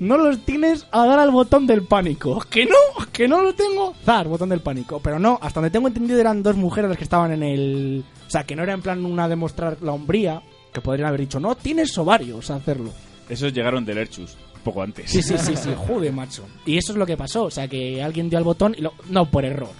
No 0.00 0.16
los 0.16 0.44
tienes 0.44 0.86
a 0.92 1.04
dar 1.04 1.18
al 1.18 1.30
botón 1.30 1.66
del 1.66 1.82
pánico. 1.82 2.40
¿Que 2.48 2.64
no? 2.64 3.04
¿Que 3.12 3.28
no 3.28 3.42
lo 3.42 3.54
tengo? 3.54 3.94
Dar, 4.06 4.28
botón 4.28 4.48
del 4.48 4.60
pánico. 4.60 5.00
Pero 5.02 5.18
no, 5.18 5.38
hasta 5.42 5.60
donde 5.60 5.72
tengo 5.72 5.88
entendido 5.88 6.20
eran 6.20 6.42
dos 6.42 6.56
mujeres 6.56 6.88
las 6.88 6.96
que 6.96 7.04
estaban 7.04 7.32
en 7.32 7.42
el... 7.42 8.04
O 8.26 8.30
sea, 8.30 8.44
que 8.44 8.56
no 8.56 8.62
era 8.62 8.72
en 8.72 8.80
plan 8.80 9.04
una 9.04 9.28
demostrar 9.28 9.76
la 9.82 9.92
hombría, 9.92 10.40
que 10.72 10.80
podrían 10.80 11.08
haber 11.08 11.20
dicho, 11.20 11.40
no, 11.40 11.56
tienes 11.56 11.96
ovarios 11.98 12.50
a 12.50 12.56
hacerlo. 12.56 12.92
Esos 13.28 13.52
llegaron 13.52 13.84
del 13.84 13.98
Erchus, 13.98 14.36
poco 14.64 14.82
antes. 14.82 15.10
Sí, 15.10 15.22
sí, 15.22 15.36
sí, 15.38 15.54
sí, 15.56 15.70
joder, 15.76 16.12
macho. 16.12 16.46
Y 16.66 16.78
eso 16.78 16.92
es 16.92 16.98
lo 16.98 17.06
que 17.06 17.16
pasó, 17.16 17.44
o 17.44 17.50
sea, 17.50 17.68
que 17.68 18.02
alguien 18.02 18.28
dio 18.30 18.38
al 18.38 18.44
botón 18.44 18.74
y 18.76 18.80
lo... 18.82 18.94
No, 19.10 19.30
por 19.30 19.44
error. 19.44 19.70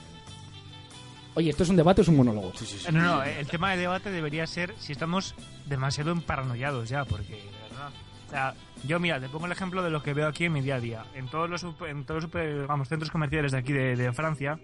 Oye, 1.35 1.51
¿esto 1.51 1.63
es 1.63 1.69
un 1.69 1.77
debate 1.77 2.01
o 2.01 2.03
es 2.03 2.09
un 2.09 2.17
monólogo? 2.17 2.53
Eh, 2.53 2.93
No, 2.93 3.01
no, 3.01 3.23
el 3.23 3.47
tema 3.47 3.71
de 3.71 3.79
debate 3.79 4.11
debería 4.11 4.47
ser 4.47 4.75
si 4.79 4.93
estamos 4.93 5.35
demasiado 5.67 6.11
emparanoiados 6.11 6.89
ya, 6.89 7.05
porque 7.05 7.35
de 7.35 7.69
verdad. 7.71 7.91
O 8.27 8.31
sea, 8.31 8.55
yo 8.85 8.99
mira, 8.99 9.21
te 9.21 9.29
pongo 9.29 9.47
el 9.47 9.53
ejemplo 9.53 9.83
de 9.83 9.91
lo 9.91 10.03
que 10.03 10.15
veo 10.15 10.27
aquí 10.27 10.45
en 10.47 10.53
mi 10.53 10.61
día 10.63 10.77
a 10.77 10.81
día. 10.81 11.05
En 11.15 11.29
todos 11.29 11.49
los, 11.49 11.61
super- 11.61 11.91
en 11.91 12.05
todos 12.05 12.23
los 12.23 12.31
super- 12.31 12.67
vamos, 12.67 12.89
centros 12.89 13.11
comerciales 13.11 13.53
de 13.53 13.59
aquí 13.59 13.73
de, 13.73 13.95
de 13.95 14.13
Francia, 14.13 14.59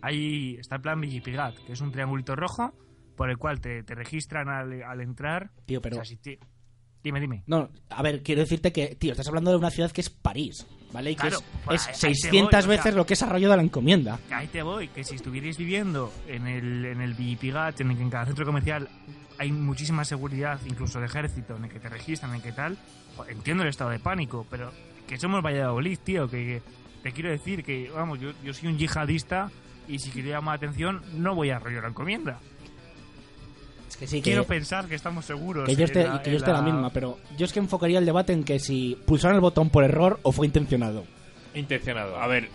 ahí 0.00 0.56
está 0.60 0.76
el 0.76 0.82
plan 0.82 1.00
Vigipigat, 1.00 1.56
que 1.66 1.72
es 1.72 1.80
un 1.80 1.90
triangulito 1.90 2.36
rojo 2.36 2.72
por 3.16 3.28
el 3.28 3.36
cual 3.36 3.60
te, 3.60 3.82
te 3.82 3.94
registran 3.94 4.48
al, 4.48 4.82
al 4.84 5.00
entrar. 5.00 5.50
Tío, 5.66 5.82
pero- 5.82 5.96
O 5.96 5.98
sea, 5.98 6.04
si 6.04 6.16
ti- 6.16 6.38
Dime, 7.02 7.20
dime. 7.20 7.42
No, 7.46 7.68
a 7.90 8.02
ver, 8.02 8.22
quiero 8.22 8.42
decirte 8.42 8.72
que, 8.72 8.94
tío, 8.96 9.12
estás 9.12 9.26
hablando 9.28 9.50
de 9.50 9.56
una 9.56 9.70
ciudad 9.70 9.90
que 9.90 10.00
es 10.02 10.08
París, 10.10 10.66
¿vale? 10.92 11.10
Y 11.10 11.14
que 11.16 11.22
Claro, 11.22 11.38
es, 11.38 11.44
pues 11.64 11.80
es 11.82 11.86
ahí- 11.88 11.92
ahí 12.10 12.14
te 12.14 12.18
600 12.20 12.42
voy, 12.42 12.46
o 12.46 12.60
sea- 12.60 12.68
veces 12.68 12.94
lo 12.94 13.06
que 13.06 13.14
es 13.14 13.22
Arroyo 13.22 13.50
de 13.50 13.56
la 13.56 13.62
Encomienda. 13.62 14.20
Ahí 14.30 14.46
te 14.46 14.62
voy, 14.62 14.88
que 14.88 15.02
si 15.02 15.16
estuvierais 15.16 15.56
viviendo 15.58 16.12
en 16.28 16.46
el, 16.46 16.84
en 16.84 17.00
el 17.00 17.14
Vigipigat, 17.14 17.80
en 17.80 17.90
el 17.90 17.96
que 17.96 18.02
en 18.04 18.10
cada 18.10 18.26
centro 18.26 18.44
comercial 18.46 18.88
hay 19.38 19.50
muchísima 19.50 20.04
seguridad, 20.04 20.60
incluso 20.66 21.00
de 21.00 21.06
ejército, 21.06 21.56
en 21.56 21.64
el 21.64 21.70
que 21.70 21.80
te 21.80 21.88
registran, 21.88 22.30
en 22.30 22.36
el 22.36 22.42
que 22.42 22.52
tal, 22.52 22.78
entiendo 23.28 23.64
el 23.64 23.68
estado 23.70 23.90
de 23.90 23.98
pánico, 23.98 24.46
pero 24.48 24.70
que 25.08 25.18
somos 25.18 25.42
Valladolid, 25.42 25.98
tío, 26.04 26.28
que, 26.28 26.36
que 26.44 26.62
te 27.02 27.10
quiero 27.12 27.30
decir 27.30 27.64
que, 27.64 27.90
vamos, 27.92 28.20
yo, 28.20 28.30
yo 28.44 28.54
soy 28.54 28.68
un 28.68 28.78
yihadista 28.78 29.50
y 29.88 29.98
si 29.98 30.10
quiero 30.10 30.28
llamar 30.28 30.60
la 30.60 30.66
atención, 30.68 31.02
no 31.14 31.34
voy 31.34 31.50
a 31.50 31.58
rollo 31.58 31.80
la 31.82 31.88
encomienda. 31.88 32.38
Es 33.92 33.96
que 33.98 34.06
sí, 34.06 34.16
que, 34.16 34.22
Quiero 34.30 34.44
pensar 34.44 34.86
que 34.86 34.94
estamos 34.94 35.24
seguros. 35.26 35.68
que 35.68 35.76
yo 35.76 35.84
esté, 35.84 36.04
la- 36.04 36.22
que 36.22 36.30
yo 36.30 36.36
en 36.36 36.42
esté 36.42 36.50
la... 36.50 36.58
la- 36.58 36.64
misma, 36.64 36.90
pero 36.90 37.18
yo 37.36 37.44
es 37.44 37.52
que 37.52 37.58
enfocaría 37.60 37.98
el 37.98 38.06
debate 38.06 38.32
en 38.32 38.42
que 38.42 38.58
si 38.58 38.98
pulsaron 39.06 39.34
el 39.34 39.40
botón 39.40 39.68
por 39.70 39.84
error 39.84 40.18
o 40.22 40.32
fue 40.32 40.46
intencionado. 40.46 41.04
Intencionado. 41.54 42.18
A 42.18 42.26
ver, 42.26 42.48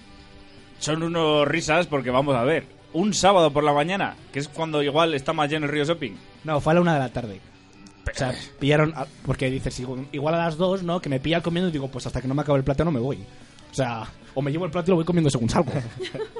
son 0.80 1.04
unos 1.04 1.48
risas 1.48 1.88
porque 1.88 2.10
vamos 2.12 2.36
a 2.36 2.44
ver. 2.44 2.66
Un 2.94 3.14
sábado 3.14 3.52
por 3.52 3.64
la 3.64 3.74
mañana, 3.74 4.16
que 4.34 4.40
es 4.40 4.48
cuando 4.48 4.82
igual 4.82 5.14
está 5.14 5.32
más 5.34 5.50
lleno 5.50 5.66
el 5.68 5.72
Río 5.72 5.86
Shopping. 5.86 6.14
No, 6.44 6.60
fue 6.60 6.72
a 6.72 6.76
la 6.76 6.82
una 6.82 6.94
de 6.96 7.00
la 7.00 7.10
tarde. 7.10 7.40
O 8.12 8.18
sea, 8.18 8.34
pillaron. 8.60 8.94
a- 8.96 9.06
porque 9.26 9.52
dices, 9.52 9.80
igual 9.80 10.08
igual 10.12 10.34
a 10.36 10.38
las 10.40 10.58
dos, 10.58 10.82
¿no? 10.82 11.00
Que 11.02 11.10
me 11.10 11.20
pilla 11.20 11.42
comiendo 11.42 11.70
y 11.70 11.74
digo, 11.74 11.90
pues 11.90 12.08
hasta 12.08 12.22
que 12.22 12.28
no 12.28 12.34
me 12.34 12.42
acabe 12.42 12.58
el 12.58 12.64
plato 12.64 12.84
no 12.84 12.92
me 12.92 13.00
voy. 13.00 13.20
O 13.72 13.74
sea, 13.74 14.04
o 14.36 14.42
me 14.42 14.52
llevo 14.52 14.66
el 14.66 14.72
plato 14.72 14.90
y 14.90 14.92
lo 14.92 14.96
voy 14.98 15.06
comiendo 15.06 15.30
según 15.30 15.50
salgo. 15.50 15.72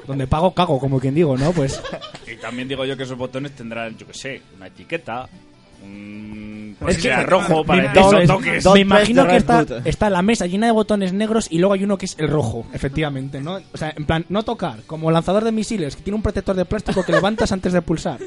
Donde 0.06 0.26
pago, 0.26 0.52
cago, 0.54 0.78
como 0.78 0.98
quien 1.00 1.14
digo, 1.14 1.36
¿no? 1.36 1.52
Pues. 1.52 1.80
Y 2.26 2.36
también 2.36 2.68
digo 2.68 2.84
yo 2.84 2.96
que 2.96 3.02
esos 3.04 3.18
botones 3.18 3.52
tendrán, 3.54 3.96
yo 3.96 4.06
que 4.06 4.14
sé, 4.14 4.42
una 4.56 4.66
etiqueta, 4.68 5.28
un 5.82 6.76
Es 6.88 6.96
que 6.96 7.02
sea 7.02 7.22
rojo 7.24 7.64
para 7.64 7.82
me, 7.84 7.92
que 7.92 8.00
esos 8.00 8.12
me- 8.14 8.26
toques. 8.26 8.66
me 8.72 8.80
imagino 8.80 9.26
que 9.26 9.36
está, 9.36 9.64
está 9.84 10.10
la 10.10 10.22
mesa 10.22 10.46
llena 10.46 10.66
de 10.66 10.72
botones 10.72 11.12
negros 11.12 11.46
y 11.50 11.58
luego 11.58 11.74
hay 11.74 11.84
uno 11.84 11.96
que 11.98 12.06
es 12.06 12.16
el 12.18 12.28
rojo, 12.28 12.66
efectivamente, 12.72 13.40
¿no? 13.40 13.60
O 13.72 13.76
sea, 13.76 13.92
en 13.96 14.04
plan, 14.04 14.24
no 14.28 14.42
tocar, 14.42 14.82
como 14.86 15.10
lanzador 15.10 15.44
de 15.44 15.52
misiles, 15.52 15.94
que 15.96 16.02
tiene 16.02 16.16
un 16.16 16.22
protector 16.22 16.56
de 16.56 16.64
plástico 16.64 17.04
que 17.04 17.12
levantas 17.12 17.52
antes 17.52 17.72
de 17.72 17.82
pulsar. 17.82 18.18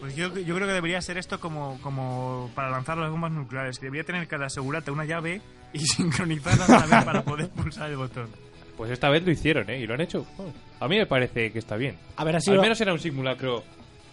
Pues 0.00 0.14
yo, 0.14 0.36
yo 0.38 0.54
creo 0.54 0.68
que 0.68 0.74
debería 0.74 1.00
ser 1.00 1.18
esto 1.18 1.40
como, 1.40 1.78
como 1.82 2.50
para 2.54 2.70
lanzar 2.70 2.96
las 2.98 3.10
bombas 3.10 3.32
nucleares, 3.32 3.78
que 3.78 3.86
debería 3.86 4.04
tener 4.04 4.26
cada 4.28 4.46
asegurarte 4.46 4.90
una 4.90 5.04
llave 5.04 5.40
y 5.76 5.86
sincronizarlas 5.86 6.68
a 6.70 6.86
la 6.86 6.96
vez 6.96 7.04
para 7.04 7.22
poder 7.22 7.48
pulsar 7.50 7.90
el 7.90 7.96
botón. 7.96 8.28
Pues 8.76 8.90
esta 8.90 9.08
vez 9.08 9.24
lo 9.24 9.30
hicieron, 9.30 9.68
¿eh? 9.70 9.80
Y 9.80 9.86
lo 9.86 9.94
han 9.94 10.00
hecho. 10.02 10.26
Oh, 10.38 10.50
A 10.80 10.88
mí 10.88 10.96
me 10.98 11.06
parece 11.06 11.50
que 11.52 11.58
está 11.58 11.76
bien. 11.76 11.96
A 12.16 12.24
ver, 12.24 12.36
ha 12.36 12.40
sido- 12.40 12.56
Al 12.56 12.60
menos 12.60 12.78
era 12.80 12.92
un 12.92 12.98
simulacro 12.98 13.64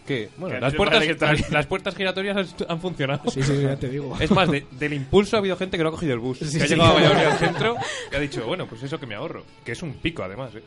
que... 0.07 0.29
Bueno, 0.37 0.55
Que 0.55 0.61
las 0.61 0.73
me 0.73 0.77
puertas, 0.77 0.95
parece 0.99 1.07
que 1.07 1.13
está 1.13 1.25
las, 1.31 1.37
bien. 1.41 1.53
las 1.53 1.65
puertas 1.67 1.95
giratorias 1.95 2.37
han, 2.37 2.47
han 2.69 2.79
funcionado. 2.79 3.29
Sí, 3.29 3.43
sí, 3.43 3.61
ya 3.61 3.75
te 3.75 3.89
digo. 3.89 4.15
Es 4.19 4.31
más, 4.31 4.49
de- 4.49 4.65
del 4.71 4.93
impulso 4.93 5.35
ha 5.35 5.39
habido 5.39 5.57
gente 5.57 5.75
que 5.77 5.83
no 5.83 5.89
ha 5.89 5.91
cogido 5.91 6.13
el 6.13 6.19
bus. 6.19 6.37
Sí, 6.39 6.57
que 6.57 6.63
ha 6.63 6.67
sí. 6.67 6.73
llegado 6.75 6.91
a 6.91 6.93
Valladolid 6.93 7.25
al 7.25 7.37
centro 7.39 7.75
y 8.11 8.15
ha 8.15 8.19
dicho, 8.19 8.45
bueno, 8.45 8.65
pues 8.67 8.81
eso 8.83 8.97
que 8.99 9.05
me 9.05 9.15
ahorro. 9.15 9.43
Que 9.65 9.73
es 9.73 9.81
un 9.83 9.93
pico, 9.95 10.23
además, 10.23 10.55
¿eh? 10.55 10.63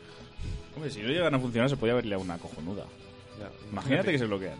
Hombre, 0.75 0.91
si 0.91 1.01
no 1.01 1.07
llegan 1.09 1.33
a 1.33 1.39
funcionar 1.39 1.67
se 1.69 1.77
podía 1.77 1.93
haberle 1.93 2.13
a 2.13 2.19
una 2.19 2.37
cojonuda. 2.37 2.83
Imagínate 3.71 4.11
que 4.11 4.19
se 4.19 4.25
bloquean. 4.25 4.55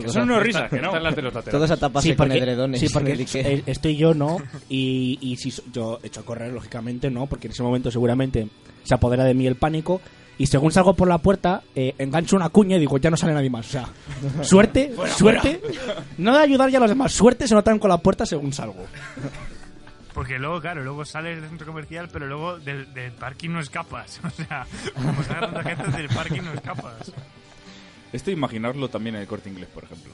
Que 0.00 0.08
son 0.08 0.22
unos 0.30 0.42
risas, 0.42 0.70
que 0.70 0.80
no. 0.80 0.88
Están 0.88 1.02
las 1.02 1.16
de 1.16 1.22
los 1.22 1.34
laterales. 1.34 1.58
Todos 1.58 1.70
a 1.70 1.76
taparse 1.76 2.16
con 2.16 2.32
edredones. 2.32 2.80
Sí, 2.80 2.88
porque 2.92 3.12
eh, 3.34 3.62
estoy 3.66 3.96
yo, 3.96 4.14
¿no? 4.14 4.38
Y, 4.68 5.18
y 5.20 5.36
si 5.36 5.52
yo 5.72 5.98
echo 6.02 6.20
a 6.20 6.24
correr, 6.24 6.52
lógicamente, 6.52 7.10
¿no? 7.10 7.26
Porque 7.26 7.46
en 7.48 7.52
ese 7.52 7.62
momento 7.62 7.90
seguramente 7.90 8.48
se 8.82 8.94
apodera 8.94 9.24
de 9.24 9.34
mí 9.34 9.46
el 9.46 9.56
pánico. 9.56 10.00
Y 10.38 10.46
según 10.46 10.72
salgo 10.72 10.94
por 10.94 11.06
la 11.06 11.18
puerta, 11.18 11.62
eh, 11.74 11.94
engancho 11.98 12.34
una 12.34 12.48
cuña 12.48 12.76
y 12.76 12.80
digo, 12.80 12.96
ya 12.96 13.10
no 13.10 13.16
sale 13.18 13.34
nadie 13.34 13.50
más. 13.50 13.66
O 13.66 13.70
sea, 13.70 13.88
suerte, 14.42 14.90
Fuera, 14.96 15.12
suerte. 15.14 15.60
No 16.16 16.32
de 16.32 16.42
ayudar 16.42 16.70
ya 16.70 16.78
a 16.78 16.80
los 16.80 16.88
demás, 16.88 17.12
suerte 17.12 17.46
se 17.46 17.54
notan 17.54 17.78
con 17.78 17.90
la 17.90 17.98
puerta 17.98 18.24
según 18.24 18.52
salgo. 18.52 18.86
Porque 20.14 20.38
luego, 20.38 20.60
claro, 20.60 20.82
luego 20.82 21.04
sales 21.04 21.40
del 21.40 21.48
centro 21.50 21.66
comercial, 21.66 22.08
pero 22.12 22.26
luego 22.26 22.58
del, 22.58 22.92
del 22.94 23.12
parking 23.12 23.50
no 23.50 23.60
escapas. 23.60 24.20
O 24.24 24.30
sea, 24.30 24.66
como 24.94 25.22
salga 25.24 25.40
tanta 25.52 25.62
gente 25.62 25.96
del 25.98 26.08
parking 26.08 26.40
no 26.42 26.52
escapas. 26.54 27.12
Esto 28.12 28.30
imaginarlo 28.30 28.88
también 28.88 29.14
en 29.16 29.22
el 29.22 29.26
corte 29.28 29.48
inglés, 29.50 29.68
por 29.72 29.84
ejemplo. 29.84 30.12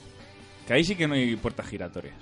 Que 0.66 0.74
ahí 0.74 0.84
sí 0.84 0.94
que 0.96 1.06
no 1.08 1.14
hay 1.14 1.36
puertas 1.36 1.66
giratorias. 1.66 2.16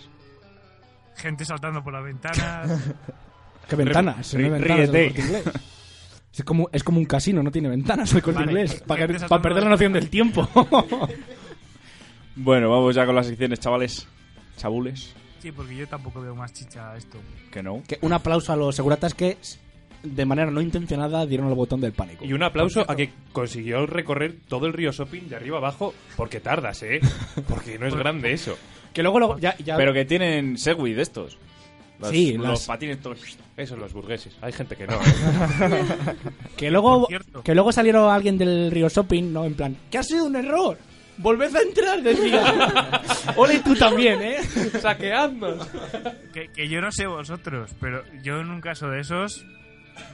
Gente 1.16 1.44
saltando 1.44 1.82
por 1.82 1.92
las 1.92 2.04
ventanas. 2.04 2.80
¿Qué 3.68 3.76
ventanas? 3.76 4.34
No 4.34 4.44
hay 4.44 4.50
ventanas 4.50 4.78
del 4.78 4.92
ríete. 4.92 5.06
Corte 5.14 5.22
Inglés. 5.22 5.44
Es 6.34 6.44
como, 6.44 6.68
es 6.72 6.82
como 6.82 6.98
un 6.98 7.04
casino, 7.06 7.42
no 7.42 7.50
tiene 7.52 7.68
ventanas 7.68 8.12
el 8.12 8.20
corte 8.22 8.40
Vale. 8.40 8.50
inglés. 8.52 8.82
Para, 8.86 9.06
que- 9.06 9.14
perder 9.40 9.62
la 9.62 9.70
noción 9.70 9.92
del 9.92 10.10
tiempo. 10.10 10.48
Bueno, 12.36 12.68
vamos 12.70 12.94
ya 12.94 13.06
con 13.06 13.14
las 13.14 13.26
secciones, 13.28 13.60
chavales. 13.60 14.08
Chabules. 14.56 15.14
Sí, 15.40 15.52
porque 15.52 15.76
yo 15.76 15.86
tampoco 15.86 16.20
veo 16.20 16.34
más 16.34 16.52
chicha 16.52 16.92
a 16.92 16.96
esto. 16.96 17.18
Que 17.52 17.62
no. 17.62 17.82
Que 17.86 17.98
un 18.02 18.12
aplauso 18.12 18.52
a 18.52 18.56
los 18.56 18.74
seguratas 18.74 19.14
que, 19.14 19.38
de 20.04 20.24
manera 20.26 20.50
no 20.50 20.60
intencionada, 20.60 21.26
dieron 21.26 21.48
el 21.48 21.54
botón 21.54 21.80
del 21.80 21.92
pánico. 21.92 22.24
Y 22.24 22.32
un 22.32 22.42
aplauso 22.42 22.84
a 22.88 22.94
que 22.94 23.10
consiguió 23.32 23.86
recorrer 23.86 24.36
todo 24.48 24.66
el 24.66 24.72
río 24.72 24.92
Shopping 24.92 25.28
de 25.28 25.36
arriba 25.36 25.58
abajo, 25.58 25.94
porque 26.16 26.40
tardas, 26.40 26.82
¿eh? 26.82 27.00
Porque 27.48 27.78
no 27.78 27.86
es 27.86 27.94
grande 27.94 28.32
eso. 28.32 28.56
Que 28.92 29.02
luego, 29.02 29.18
luego 29.18 29.38
ya, 29.38 29.56
ya- 29.58 29.76
Pero 29.76 29.92
que 29.92 30.04
tienen 30.04 30.56
Segway 30.58 30.92
de 30.92 31.02
estos. 31.02 31.36
Los, 31.98 32.10
Sí, 32.10 32.32
los 32.34 32.46
las- 32.48 32.66
patines 32.66 33.00
todos. 33.00 33.18
Eso, 33.56 33.76
los 33.76 33.92
burgueses. 33.92 34.36
Hay 34.40 34.52
gente 34.52 34.76
que 34.76 34.86
no. 34.86 34.94
¿eh? 34.94 35.84
Que 36.56 36.70
luego, 36.70 37.00
Por 37.00 37.08
cierto. 37.08 37.42
que 37.42 37.54
luego 37.54 37.72
salieron 37.72 38.10
alguien 38.10 38.36
del 38.38 38.70
Río 38.70 38.88
Shopping, 38.88 39.32
¿no? 39.32 39.44
En 39.44 39.54
plan, 39.54 39.76
que 39.90 39.98
ha 39.98 40.02
sido 40.02 40.26
un 40.26 40.36
error. 40.36 40.76
Volved 41.18 41.54
a 41.54 41.60
entrar, 41.62 42.02
decía. 42.02 43.00
Ole 43.36 43.60
tú 43.60 43.76
también, 43.76 44.20
¿eh? 44.20 44.38
¡Saqueadnos! 44.80 45.68
Que, 46.32 46.48
que 46.48 46.68
yo 46.68 46.80
no 46.80 46.90
sé 46.90 47.06
vosotros, 47.06 47.70
pero 47.80 48.02
yo 48.24 48.40
en 48.40 48.50
un 48.50 48.60
caso 48.60 48.88
de 48.88 49.00
esos, 49.00 49.44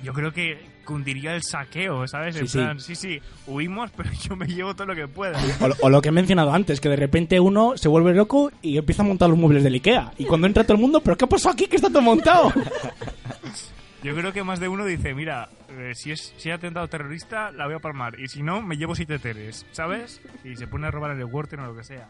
yo 0.02 0.12
creo 0.12 0.32
que 0.32 0.58
cundiría 0.84 1.34
el 1.34 1.42
saqueo, 1.42 2.06
¿sabes? 2.08 2.34
En 2.36 2.48
Sí, 2.48 2.52
sí. 2.52 2.58
plan, 2.58 2.80
sí, 2.80 2.94
sí, 2.96 3.20
huimos, 3.46 3.90
pero 3.96 4.10
yo 4.12 4.34
me 4.36 4.46
llevo 4.46 4.74
todo 4.74 4.86
lo 4.88 4.94
que 4.94 5.06
pueda. 5.08 5.38
O, 5.60 5.68
lo- 5.68 5.76
o 5.82 5.90
lo 5.90 6.02
que 6.02 6.08
he 6.08 6.12
mencionado 6.12 6.52
antes, 6.52 6.80
que 6.80 6.88
de 6.88 6.96
repente 6.96 7.38
uno 7.40 7.76
se 7.76 7.88
vuelve 7.88 8.12
loco 8.14 8.50
y 8.62 8.76
empieza 8.78 9.02
a 9.02 9.06
montar 9.06 9.28
los 9.28 9.38
muebles 9.38 9.62
del 9.62 9.74
Ikea. 9.74 10.12
Y 10.18 10.24
cuando 10.24 10.46
entra 10.46 10.64
todo 10.64 10.74
el 10.74 10.80
mundo, 10.80 11.00
¿pero 11.00 11.16
qué 11.16 11.26
pasó 11.26 11.50
aquí? 11.50 11.66
que 11.66 11.76
está 11.76 11.88
todo 11.88 12.02
montado? 12.02 12.52
Yo 14.02 14.14
creo 14.16 14.32
que 14.32 14.42
más 14.42 14.58
de 14.60 14.68
uno 14.68 14.86
dice, 14.86 15.12
mira, 15.14 15.50
eh, 15.68 15.92
si 15.94 16.10
es 16.12 16.32
si 16.38 16.48
es 16.48 16.54
atentado 16.54 16.88
terrorista, 16.88 17.52
la 17.52 17.66
voy 17.66 17.74
a 17.74 17.80
palmar. 17.80 18.18
Y 18.18 18.28
si 18.28 18.42
no, 18.42 18.62
me 18.62 18.78
llevo 18.78 18.94
siete 18.94 19.18
teles, 19.18 19.66
¿sabes? 19.72 20.22
Y 20.42 20.56
se 20.56 20.66
pone 20.66 20.86
a 20.86 20.90
robar 20.90 21.10
en 21.10 21.18
el 21.18 21.26
Wharton 21.26 21.60
o 21.60 21.66
lo 21.66 21.76
que 21.76 21.84
sea. 21.84 22.08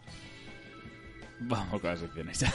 Vamos 1.40 1.80
con 1.80 1.90
las 1.90 1.98
secciones. 1.98 2.44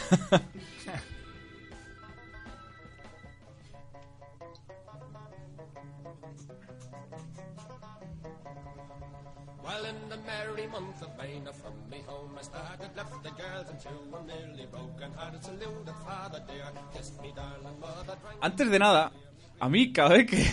merry 10.25 10.67
month 10.67 11.01
of 11.01 11.09
May, 11.17 11.39
now 11.39 11.51
from 11.53 11.73
me 11.89 12.01
home 12.07 12.31
I 12.39 12.43
started, 12.43 12.89
left 12.95 13.23
the 13.23 13.29
girls 13.31 13.67
and 13.69 13.79
two, 13.79 14.17
and 14.17 14.27
nearly 14.27 14.65
broken 14.71 15.11
hearted, 15.15 15.43
saluted 15.43 15.93
father 16.05 16.41
dear, 16.47 16.65
kissed 16.93 17.21
me 17.21 17.31
darling 17.35 17.79
mother, 17.79 18.15
drank 18.21 18.37
Antes 18.41 18.69
de 18.71 18.79
nada, 18.79 19.11
a 19.59 19.69
mí 19.69 19.91
cada 19.93 20.09
vez 20.09 20.25
que 20.27 20.43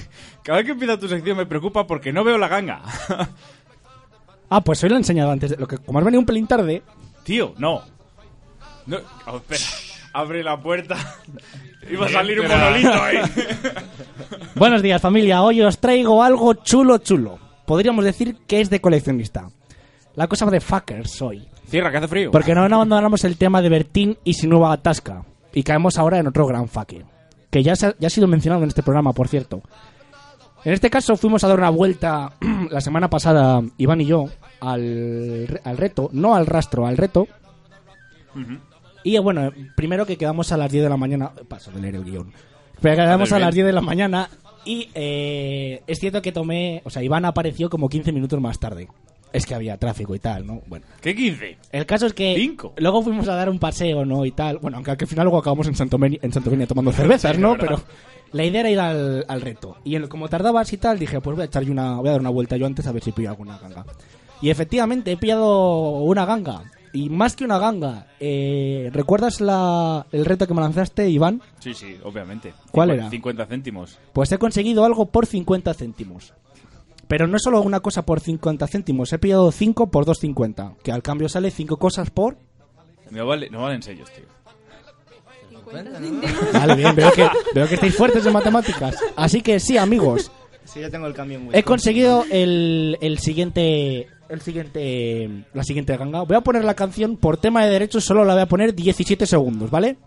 cada 0.42 0.59
vez 0.59 0.66
que 0.66 0.72
empieza 0.72 0.99
tu 0.99 1.09
sección 1.09 1.36
me 1.36 1.47
preocupa 1.47 1.86
porque 1.86 2.12
no 2.12 2.24
veo 2.24 2.38
la 2.38 2.49
ganga. 2.49 2.82
Ah, 4.55 4.61
pues 4.61 4.82
hoy 4.84 4.90
lo 4.90 4.97
he 4.97 4.99
enseñado 4.99 5.30
antes. 5.30 5.51
de- 5.51 5.57
Lo 5.57 5.66
que, 5.66 5.78
como 5.78 5.99
has 5.99 6.05
venido 6.05 6.20
un 6.20 6.26
pelín 6.26 6.47
tarde, 6.47 6.82
Tío, 7.24 7.55
no. 7.57 7.82
No, 8.84 8.99
oh, 9.26 9.36
espera. 9.36 9.61
Abre 10.12 10.42
la 10.42 10.61
puerta. 10.61 10.97
Iba 11.90 12.05
a 12.05 12.09
salir 12.11 12.38
un 12.40 12.49
monolito 12.49 12.92
ahí. 13.03 13.16
Buenos 14.55 14.82
días 14.82 15.01
familia, 15.01 15.40
hoy 15.42 15.62
os 15.62 15.78
traigo 15.78 16.22
algo 16.22 16.53
chulo 16.55 16.99
chulo. 16.99 17.38
Podríamos 17.64 18.05
decir 18.05 18.36
que 18.47 18.61
es 18.61 18.68
de 18.68 18.80
coleccionista. 18.82 19.49
La 20.14 20.26
cosa 20.26 20.46
de 20.46 20.60
fuckers 20.60 21.22
hoy. 21.22 21.48
Cierra, 21.66 21.90
que 21.90 21.96
hace 21.98 22.08
frío. 22.08 22.30
Porque 22.30 22.54
no 22.54 22.62
abandonamos 22.62 23.24
el 23.24 23.36
tema 23.36 23.62
de 23.62 23.68
Bertín 23.68 24.18
y 24.24 24.34
su 24.34 24.48
nueva 24.48 24.72
atasca. 24.72 25.24
Y 25.52 25.62
caemos 25.62 25.98
ahora 25.98 26.18
en 26.18 26.26
otro 26.26 26.46
gran 26.46 26.68
fucker. 26.68 27.04
Que 27.50 27.62
ya, 27.62 27.76
se 27.76 27.86
ha, 27.86 27.94
ya 27.98 28.06
ha 28.06 28.10
sido 28.10 28.26
mencionado 28.26 28.62
en 28.62 28.68
este 28.68 28.82
programa, 28.82 29.12
por 29.12 29.28
cierto. 29.28 29.62
En 30.64 30.72
este 30.72 30.90
caso 30.90 31.16
fuimos 31.16 31.42
a 31.44 31.48
dar 31.48 31.58
una 31.58 31.70
vuelta 31.70 32.32
la 32.70 32.80
semana 32.80 33.10
pasada, 33.10 33.62
Iván 33.78 34.00
y 34.00 34.06
yo, 34.06 34.26
al, 34.60 35.60
al 35.64 35.76
reto. 35.76 36.08
No 36.12 36.34
al 36.34 36.46
rastro, 36.46 36.86
al 36.86 36.96
reto. 36.96 37.26
Y 39.02 39.18
bueno, 39.18 39.50
primero 39.74 40.06
que 40.06 40.16
quedamos 40.16 40.52
a 40.52 40.56
las 40.56 40.70
10 40.70 40.84
de 40.84 40.90
la 40.90 40.96
mañana. 40.96 41.32
Paso 41.48 41.70
de 41.72 41.80
leer 41.80 41.96
el 41.96 42.04
guion. 42.04 42.32
Pero 42.80 42.96
quedamos 42.96 43.32
a 43.32 43.38
las 43.38 43.54
bien. 43.54 43.66
10 43.66 43.66
de 43.66 43.72
la 43.72 43.80
mañana. 43.80 44.28
Y 44.64 44.88
eh, 44.94 45.82
es 45.86 45.98
cierto 45.98 46.22
que 46.22 46.32
tomé. 46.32 46.82
O 46.84 46.90
sea, 46.90 47.02
Iván 47.02 47.24
apareció 47.24 47.68
como 47.68 47.88
15 47.88 48.12
minutos 48.12 48.40
más 48.40 48.58
tarde. 48.58 48.88
Es 49.33 49.47
que 49.47 49.55
había 49.55 49.76
tráfico 49.78 50.14
y 50.14 50.18
tal, 50.18 50.47
¿no? 50.47 50.61
Bueno. 50.66 50.85
¿Qué 51.01 51.14
15? 51.14 51.57
El 51.72 51.87
caso 51.87 52.07
es 52.07 52.12
que 52.12 52.35
Cinco. 52.37 52.74
luego 52.76 53.03
fuimos 53.03 53.26
a 53.28 53.35
dar 53.35 53.49
un 53.49 53.59
paseo, 53.59 54.05
¿no? 54.05 54.24
Y 54.26 54.33
tal. 54.33 54.59
Bueno, 54.59 54.76
aunque 54.76 54.91
al 54.91 54.97
final 55.07 55.24
luego 55.24 55.39
acabamos 55.39 55.66
en 55.68 55.74
Santomeni, 55.74 56.18
en 56.20 56.66
tomando 56.66 56.93
cervezas, 56.93 57.39
¿no? 57.39 57.57
Pero 57.57 57.80
la 58.33 58.45
idea 58.45 58.61
era 58.61 58.70
ir 58.70 58.80
al, 58.80 59.24
al 59.28 59.41
reto. 59.41 59.76
Y 59.85 59.97
en- 59.97 60.09
como 60.09 60.28
tardabas 60.28 60.72
y 60.72 60.76
tal, 60.76 60.99
dije, 60.99 61.20
pues 61.20 61.35
voy 61.37 61.43
a 61.43 61.47
echar 61.47 61.62
yo 61.64 61.72
una, 61.72 61.97
voy 61.97 62.09
a 62.09 62.12
dar 62.12 62.20
una 62.20 62.30
vuelta 62.30 62.57
yo 62.57 62.66
antes 62.66 62.87
a 62.87 62.93
ver 62.93 63.03
si 63.03 63.12
pillo 63.12 63.30
alguna 63.30 63.59
ganga. 63.59 63.85
Y 64.43 64.51
efectivamente 64.51 65.12
he 65.12 65.16
pillado 65.16 66.01
una 66.01 66.24
ganga. 66.26 66.64
Y 66.95 67.09
más 67.09 67.35
que 67.37 67.45
una 67.47 67.59
ganga, 67.59 68.09
eh, 68.20 68.91
¿recuerdas 68.93 69.41
la, 69.41 70.05
el 70.12 70.26
reto 70.26 70.47
que 70.47 70.53
me 70.53 70.61
lanzaste, 70.61 71.09
Iván? 71.09 71.41
Sí, 71.59 71.72
sí, 71.72 71.97
obviamente. 72.05 72.53
¿Cuál 72.70 72.91
Cincu- 72.91 72.95
era? 72.95 73.09
50 73.11 73.47
céntimos. 73.47 73.99
Pues 74.12 74.30
he 74.30 74.37
conseguido 74.37 74.85
algo 74.85 75.07
por 75.07 75.24
50 75.24 75.72
céntimos. 75.72 76.35
Pero 77.12 77.26
no 77.26 77.36
es 77.36 77.42
solo 77.42 77.60
una 77.60 77.80
cosa 77.80 78.06
por 78.06 78.20
50 78.20 78.66
céntimos, 78.66 79.12
he 79.12 79.18
pillado 79.18 79.52
5 79.52 79.90
por 79.90 80.06
2,50. 80.06 80.76
Que 80.82 80.92
al 80.92 81.02
cambio 81.02 81.28
sale 81.28 81.50
5 81.50 81.76
cosas 81.76 82.08
por 82.08 82.38
No, 83.10 83.26
vale, 83.26 83.50
no 83.50 83.60
valen 83.60 83.82
sellos, 83.82 84.10
tío. 84.12 84.24
Vale, 86.54 86.74
bien, 86.74 86.96
veo 86.96 87.12
que, 87.12 87.28
veo 87.54 87.68
que 87.68 87.74
estáis 87.74 87.94
fuertes 87.94 88.24
en 88.24 88.32
matemáticas. 88.32 88.96
Así 89.14 89.42
que 89.42 89.60
sí, 89.60 89.76
amigos. 89.76 90.32
Sí, 90.64 90.80
yo 90.80 90.90
tengo 90.90 91.06
el 91.06 91.12
cambio 91.12 91.38
muy 91.38 91.54
He 91.54 91.62
conseguido 91.62 92.24
el, 92.30 92.96
el 93.02 93.18
siguiente. 93.18 94.08
El 94.30 94.40
siguiente. 94.40 95.44
La 95.52 95.64
siguiente 95.64 95.94
ganga. 95.98 96.22
Voy 96.22 96.38
a 96.38 96.40
poner 96.40 96.64
la 96.64 96.72
canción 96.72 97.18
por 97.18 97.36
tema 97.36 97.62
de 97.62 97.72
derechos, 97.72 98.04
solo 98.04 98.24
la 98.24 98.32
voy 98.32 98.42
a 98.44 98.46
poner 98.46 98.74
17 98.74 99.26
segundos, 99.26 99.70
¿vale? 99.70 99.98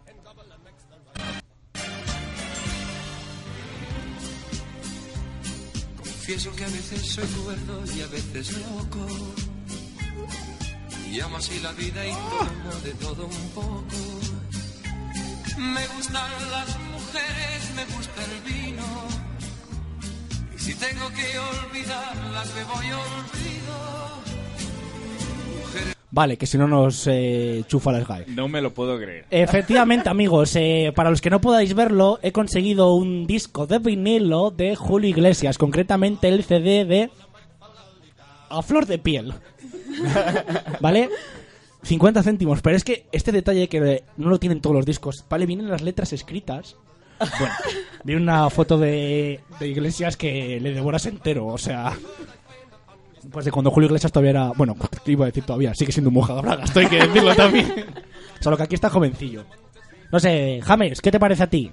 Confieso 6.26 6.56
que 6.56 6.66
a 6.66 6.70
veces 6.70 7.06
soy 7.06 7.28
cuerdo 7.28 7.84
y 7.96 8.02
a 8.02 8.08
veces 8.08 8.52
loco. 8.58 9.06
Y 11.12 11.20
amo 11.20 11.38
así 11.38 11.60
la 11.60 11.72
vida 11.74 12.04
y 12.04 12.10
tomo 12.10 12.76
de 12.84 12.92
todo 12.96 13.28
un 13.28 13.50
poco. 13.50 13.84
Me 15.56 15.88
gustan 15.90 16.32
las 16.50 16.80
mujeres, 16.80 17.76
me 17.76 17.86
gusta 17.96 18.24
el 18.24 18.42
vino. 18.42 19.08
Y 20.56 20.60
si 20.60 20.74
tengo 20.74 21.08
que 21.10 21.38
olvidarlas, 21.38 22.56
me 22.56 22.64
voy 22.64 22.92
olvido. 22.92 24.05
Vale, 26.16 26.38
que 26.38 26.48
si 26.48 26.58
no 26.58 26.66
nos 26.66 27.08
eh, 27.08 27.66
chufa 27.68 27.92
la 27.92 28.00
SGAE. 28.00 28.28
No 28.28 28.48
me 28.48 28.62
lo 28.62 28.74
puedo 28.74 28.98
creer. 28.98 29.26
Efectivamente, 29.30 30.08
amigos, 30.10 30.56
eh, 30.56 30.94
para 30.96 31.10
los 31.10 31.20
que 31.20 31.30
no 31.30 31.42
podáis 31.42 31.74
verlo, 31.74 32.20
he 32.22 32.32
conseguido 32.32 32.94
un 32.94 33.28
disco 33.28 33.68
de 33.68 33.80
vinilo 33.80 34.50
de 34.50 34.78
Julio 34.78 35.10
Iglesias, 35.10 35.58
concretamente 35.58 36.30
el 36.30 36.46
CD 36.46 36.86
de 36.86 37.10
A 38.50 38.62
Flor 38.62 38.86
de 38.86 38.98
Piel. 38.98 39.34
¿Vale? 40.80 41.10
50 41.84 42.24
céntimos, 42.24 42.62
pero 42.62 42.78
es 42.78 42.86
que 42.86 43.08
este 43.12 43.34
detalle 43.34 43.68
que 43.68 44.06
no 44.16 44.30
lo 44.30 44.40
tienen 44.40 44.62
todos 44.62 44.78
los 44.78 44.86
discos, 44.86 45.26
¿vale? 45.30 45.46
Vienen 45.46 45.70
las 45.70 45.82
letras 45.82 46.14
escritas. 46.14 46.78
Bueno, 47.20 47.56
vi 48.06 48.16
una 48.16 48.50
foto 48.50 48.78
de, 48.78 49.42
de 49.60 49.68
Iglesias 49.68 50.16
que 50.16 50.62
le 50.62 50.74
devoras 50.74 51.08
entero, 51.08 51.46
o 51.48 51.58
sea... 51.58 51.92
Pues 53.32 53.46
de 53.46 53.52
cuando 53.52 53.72
Julio 53.72 53.88
Iglesias 53.88 54.12
todavía 54.12 54.32
era... 54.32 54.52
Bueno, 54.56 54.76
¿qué 55.04 55.12
iba 55.12 55.26
a 55.26 55.28
decir 55.28 55.44
todavía? 55.44 55.74
Sigue 55.74 55.92
siendo 55.92 56.10
un 56.10 56.16
mojado 56.16 56.42
bragas, 56.42 56.76
hay 56.76 56.88
que 56.88 56.98
decirlo 56.98 57.36
también. 57.36 57.86
Solo 58.40 58.58
que 58.58 58.64
aquí 58.64 58.76
está 58.76 58.90
jovencillo. 58.90 59.46
No 60.12 60.20
sé, 60.20 60.60
James, 60.64 61.02
¿qué 61.02 61.12
te 61.12 61.20
parece 61.20 61.44
a 61.44 61.50
ti? 61.50 61.72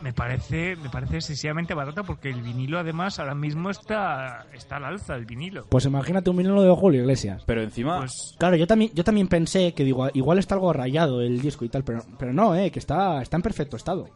Me 0.00 0.12
parece, 0.12 0.74
me 0.74 0.90
parece 0.90 1.16
excesivamente 1.18 1.74
barato 1.74 2.02
porque 2.02 2.28
el 2.28 2.42
vinilo 2.42 2.80
además 2.80 3.20
ahora 3.20 3.36
mismo 3.36 3.70
está, 3.70 4.46
está 4.52 4.78
al 4.78 4.84
alza 4.84 5.14
el 5.14 5.26
vinilo. 5.26 5.66
Pues 5.68 5.84
imagínate 5.84 6.28
un 6.28 6.38
vinilo 6.38 6.60
de 6.60 6.74
Julio 6.74 7.02
Iglesias. 7.02 7.44
Pero 7.46 7.62
encima... 7.62 8.00
Pues 8.00 8.34
Claro, 8.36 8.56
yo 8.56 8.66
también, 8.66 8.90
yo 8.94 9.04
también 9.04 9.28
pensé 9.28 9.74
que 9.74 9.84
digo, 9.84 10.08
igual 10.12 10.40
está 10.40 10.56
algo 10.56 10.72
rayado 10.72 11.20
el 11.20 11.40
disco 11.40 11.64
y 11.64 11.68
tal, 11.68 11.84
pero, 11.84 12.00
pero 12.18 12.32
no, 12.32 12.56
eh, 12.56 12.72
que 12.72 12.80
está, 12.80 13.22
está 13.22 13.36
en 13.36 13.42
perfecto 13.42 13.76
estado. 13.76 14.08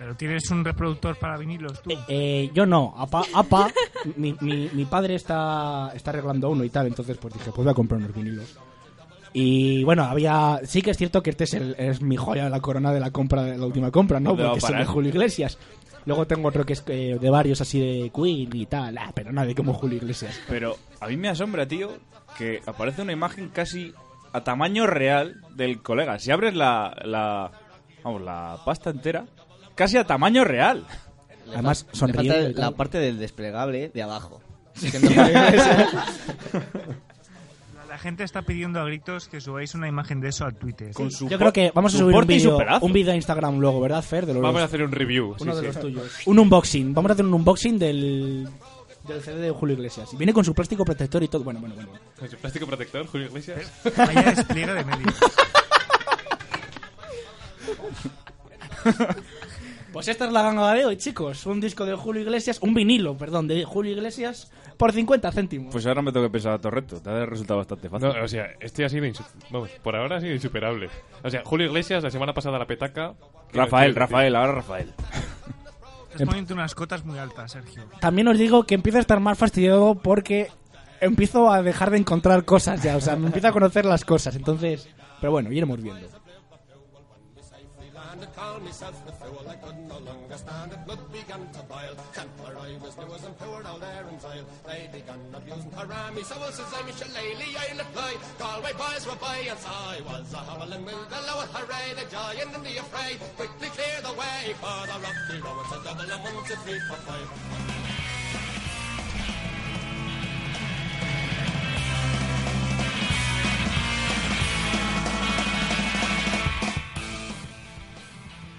Pero 0.00 0.14
tienes 0.16 0.50
un 0.50 0.64
reproductor 0.64 1.14
para 1.18 1.36
vinilos 1.36 1.82
tú. 1.82 1.90
Eh, 2.08 2.50
yo 2.54 2.64
no, 2.64 2.94
apa, 2.96 3.22
apa 3.34 3.70
mi, 4.16 4.34
mi, 4.40 4.70
mi 4.72 4.86
padre 4.86 5.14
está, 5.14 5.92
está 5.94 6.08
arreglando 6.10 6.48
uno 6.48 6.64
y 6.64 6.70
tal, 6.70 6.86
entonces 6.86 7.18
pues 7.18 7.34
dije, 7.34 7.50
pues 7.54 7.64
voy 7.64 7.70
a 7.70 7.74
comprar 7.74 7.98
unos 8.00 8.14
vinilos. 8.14 8.56
Y 9.34 9.84
bueno, 9.84 10.04
había. 10.04 10.60
Sí 10.64 10.80
que 10.82 10.90
es 10.92 10.96
cierto 10.96 11.22
que 11.22 11.30
este 11.30 11.44
es, 11.44 11.52
el- 11.54 11.74
es 11.78 12.00
mi 12.00 12.16
joya 12.16 12.44
de 12.44 12.50
la 12.50 12.60
corona 12.60 12.92
de 12.92 12.98
la 13.00 13.10
compra 13.10 13.42
de 13.44 13.58
la 13.58 13.66
última 13.66 13.90
compra, 13.90 14.18
¿no? 14.20 14.30
¿Dónde 14.30 14.44
va 14.44 14.50
Porque 14.52 14.72
es 14.72 14.78
de? 14.78 14.84
Julio 14.86 15.10
Iglesias. 15.10 15.58
Luego 16.06 16.26
tengo 16.26 16.48
otro 16.48 16.64
que 16.64 16.72
es 16.72 16.82
eh, 16.88 17.18
de 17.20 17.30
varios 17.30 17.60
así 17.60 17.78
de 17.78 18.10
Queen 18.10 18.48
y 18.56 18.64
tal, 18.66 18.96
ah, 18.96 19.12
pero 19.14 19.30
nadie 19.32 19.54
como 19.54 19.74
Julio 19.74 19.98
Iglesias. 19.98 20.40
Pero 20.48 20.76
a 20.98 21.06
mí 21.08 21.16
me 21.18 21.28
asombra, 21.28 21.68
tío, 21.68 21.90
que 22.38 22.60
aparece 22.66 23.02
una 23.02 23.12
imagen 23.12 23.50
casi 23.50 23.92
a 24.32 24.42
tamaño 24.42 24.86
real 24.86 25.42
del 25.54 25.82
colega. 25.82 26.18
Si 26.18 26.30
abres 26.30 26.54
la, 26.56 26.96
la 27.04 27.52
vamos, 28.02 28.22
la 28.22 28.56
pasta 28.64 28.88
entera, 28.90 29.26
casi 29.80 29.96
a 29.96 30.04
tamaño 30.04 30.44
real. 30.44 30.84
Además, 31.48 31.86
Le 31.90 31.98
sonriendo 31.98 32.50
y 32.50 32.52
tal. 32.52 32.60
la 32.60 32.70
parte 32.72 32.98
del 32.98 33.18
desplegable 33.18 33.88
de 33.94 34.02
abajo. 34.02 34.42
La 37.88 37.98
gente 37.98 38.22
está 38.24 38.42
pidiendo 38.42 38.78
a 38.78 38.84
gritos 38.84 39.26
que 39.28 39.40
subáis 39.40 39.74
una 39.74 39.88
imagen 39.88 40.20
de 40.20 40.28
eso 40.28 40.44
al 40.44 40.54
Twitter. 40.54 40.92
Yo 41.28 41.38
creo 41.38 41.52
que 41.52 41.72
vamos 41.74 41.94
a 41.94 41.98
subir 41.98 42.14
un 42.14 42.26
vídeo 42.26 42.58
un 42.82 42.92
vídeo 42.92 43.12
a 43.12 43.16
Instagram 43.16 43.58
luego, 43.58 43.80
¿verdad, 43.80 44.02
Fer? 44.02 44.26
De 44.26 44.34
los- 44.34 44.42
Vamos 44.42 44.60
a 44.60 44.66
hacer 44.66 44.82
un 44.82 44.92
review. 44.92 45.34
Uno 45.40 45.54
sí, 45.54 45.60
de 45.60 45.60
sí. 45.60 45.66
los 45.66 45.80
tuyos. 45.80 46.12
Un 46.26 46.38
unboxing. 46.38 46.92
Vamos 46.94 47.10
a 47.10 47.14
hacer 47.14 47.24
un 47.24 47.32
unboxing 47.34 47.78
del, 47.78 48.48
del 49.08 49.22
CD 49.22 49.40
de 49.40 49.50
Julio 49.50 49.74
Iglesias. 49.76 50.12
Y 50.12 50.16
viene 50.16 50.32
con 50.34 50.44
su 50.44 50.54
plástico 50.54 50.84
protector 50.84 51.22
y 51.24 51.28
todo. 51.28 51.42
Bueno, 51.42 51.58
bueno, 51.60 51.74
bueno. 51.74 51.90
¿Con 52.18 52.28
su 52.30 52.36
plástico 52.36 52.66
protector, 52.66 53.06
Julio 53.06 53.26
Iglesias? 53.28 53.72
Vaya 53.96 54.22
despliegue 54.34 54.72
de 54.74 54.84
medios. 54.84 55.14
Pues 59.92 60.06
esta 60.08 60.26
es 60.26 60.32
la 60.32 60.42
ganga 60.42 60.72
de 60.72 60.84
hoy, 60.86 60.96
chicos. 60.96 61.44
Un 61.46 61.60
disco 61.60 61.84
de 61.84 61.94
Julio 61.94 62.22
Iglesias, 62.22 62.58
un 62.62 62.74
vinilo, 62.74 63.16
perdón, 63.16 63.48
de 63.48 63.64
Julio 63.64 63.92
Iglesias 63.92 64.50
por 64.76 64.92
50 64.92 65.32
céntimos. 65.32 65.72
Pues 65.72 65.84
ahora 65.86 66.00
me 66.02 66.12
tengo 66.12 66.26
que 66.26 66.32
pensar 66.32 66.52
a 66.52 66.58
Torreto. 66.58 67.00
Te 67.00 67.10
ha 67.10 67.26
resultado 67.26 67.58
bastante 67.58 67.88
fácil. 67.88 68.08
No, 68.08 68.22
o 68.24 68.28
sea, 68.28 68.46
este 68.60 68.84
ha 68.84 68.88
sido 68.88 69.04
insu- 69.06 69.24
vamos, 69.50 69.70
por 69.82 69.96
ahora 69.96 70.16
ha 70.16 70.20
sido 70.20 70.32
insuperable. 70.32 70.88
O 71.24 71.28
sea, 71.30 71.42
Julio 71.44 71.66
Iglesias 71.66 72.02
la 72.04 72.10
semana 72.10 72.32
pasada 72.32 72.58
la 72.58 72.66
petaca. 72.66 73.14
Rafael, 73.52 73.94
Rafael, 73.94 74.36
ahora 74.36 74.52
Rafael. 74.52 74.92
Estás 76.12 76.26
poniendo 76.26 76.54
unas 76.54 76.74
cotas 76.74 77.04
muy 77.04 77.18
altas, 77.18 77.52
Sergio. 77.52 77.82
También 78.00 78.26
os 78.28 78.38
digo 78.38 78.64
que 78.64 78.74
empiezo 78.74 78.98
a 78.98 79.00
estar 79.00 79.20
más 79.20 79.38
fastidiado 79.38 79.94
porque 79.96 80.48
empiezo 81.00 81.52
a 81.52 81.62
dejar 81.62 81.90
de 81.90 81.98
encontrar 81.98 82.44
cosas 82.44 82.82
ya. 82.82 82.96
O 82.96 83.00
sea, 83.00 83.16
me 83.16 83.26
empiezo 83.26 83.48
a 83.48 83.52
conocer 83.52 83.84
las 83.84 84.04
cosas. 84.04 84.34
Entonces, 84.34 84.88
pero 85.20 85.30
bueno, 85.32 85.52
iremos 85.52 85.80
viendo. 85.80 86.08
And 88.20 88.28
to 88.28 88.38
call 88.38 88.60
myself 88.60 89.06
the 89.06 89.12
fool, 89.12 89.46
I 89.48 89.56
could 89.56 89.78
no 89.88 89.96
longer 89.96 90.36
stand 90.36 90.72
it. 90.72 90.84
Blood 90.84 91.00
began 91.10 91.40
to 91.40 91.62
boil. 91.62 91.96
Templar 92.12 92.52
I 92.52 92.76
was 92.76 92.96
new 92.98 93.14
as 93.14 93.24
and 93.24 93.38
poured 93.38 93.64
all 93.64 93.78
there 93.78 94.04
tile. 94.20 94.44
They 94.66 94.90
began 94.92 95.20
abusing 95.32 95.70
haram 95.72 96.14
me. 96.14 96.22
So 96.22 96.36
well 96.38 96.52
says 96.52 96.68
I'm 96.76 96.84
shillelagh, 96.92 97.56
I'll 97.56 97.80
apply. 97.80 98.14
Galway 98.38 98.72
boys 98.74 99.06
were 99.06 99.16
by 99.16 99.38
and 99.48 99.58
so 99.58 99.70
I 99.70 100.00
was 100.04 100.34
a 100.34 100.36
howling 100.36 100.84
with 100.84 101.08
the 101.08 101.20
lower 101.32 101.48
hooray, 101.48 101.96
the 101.96 102.10
giant 102.10 102.54
and 102.54 102.64
the 102.66 102.76
affray. 102.76 103.16
Quickly 103.36 103.68
clear 103.68 103.98
the 104.04 104.12
way 104.12 104.52
for 104.60 104.80
the 104.84 104.96
rocky 105.00 105.40
road 105.40 105.64
to 105.72 105.76
double 105.80 106.12
a 106.12 106.16
one, 106.20 106.44
two, 106.44 106.56
three, 106.56 106.80
four, 106.88 106.96
five. 107.08 107.79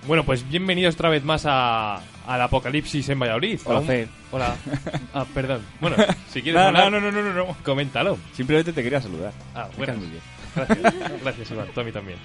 Bueno, 0.07 0.23
pues 0.25 0.47
bienvenidos 0.49 0.95
otra 0.95 1.09
vez 1.09 1.23
más 1.23 1.45
a, 1.45 1.97
al 2.25 2.41
Apocalipsis 2.41 3.07
en 3.09 3.19
Valladolid. 3.19 3.59
Hola. 3.65 4.07
Hola. 4.31 4.55
Ah, 5.13 5.25
perdón. 5.33 5.61
Bueno, 5.79 5.97
si 6.29 6.41
quieres 6.41 6.59
No, 6.61 6.67
hablar, 6.67 6.91
no, 6.91 6.99
no, 7.01 7.11
no, 7.11 7.21
no, 7.21 7.33
no. 7.33 7.57
coméntalo. 7.63 8.17
Simplemente 8.33 8.71
te 8.73 8.81
quería 8.81 9.01
saludar. 9.01 9.33
Ah, 9.53 9.67
bueno. 9.77 9.93
caes 9.93 9.99
muy 9.99 10.07
bien. 10.09 10.21
Gracias, 10.55 11.21
gracias 11.23 11.51
Iván, 11.51 11.67
tú 11.73 11.81
a 11.81 11.83
mí 11.83 11.91
también. 11.91 12.17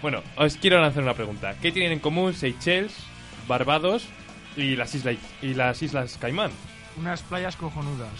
Bueno, 0.00 0.22
os 0.36 0.56
quiero 0.56 0.80
lanzar 0.80 1.02
una 1.02 1.14
pregunta. 1.14 1.54
¿Qué 1.62 1.70
tienen 1.72 1.92
en 1.92 1.98
común 2.00 2.34
Seychelles, 2.34 2.92
Barbados 3.46 4.06
y 4.56 4.76
las, 4.76 4.94
islas 4.94 5.16
y 5.42 5.54
las 5.54 5.82
Islas 5.82 6.18
Caimán? 6.20 6.50
Unas 6.98 7.22
playas 7.22 7.56
cojonudas. 7.56 8.10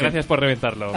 Gracias 0.00 0.26
por 0.26 0.40
reventarlo. 0.40 0.92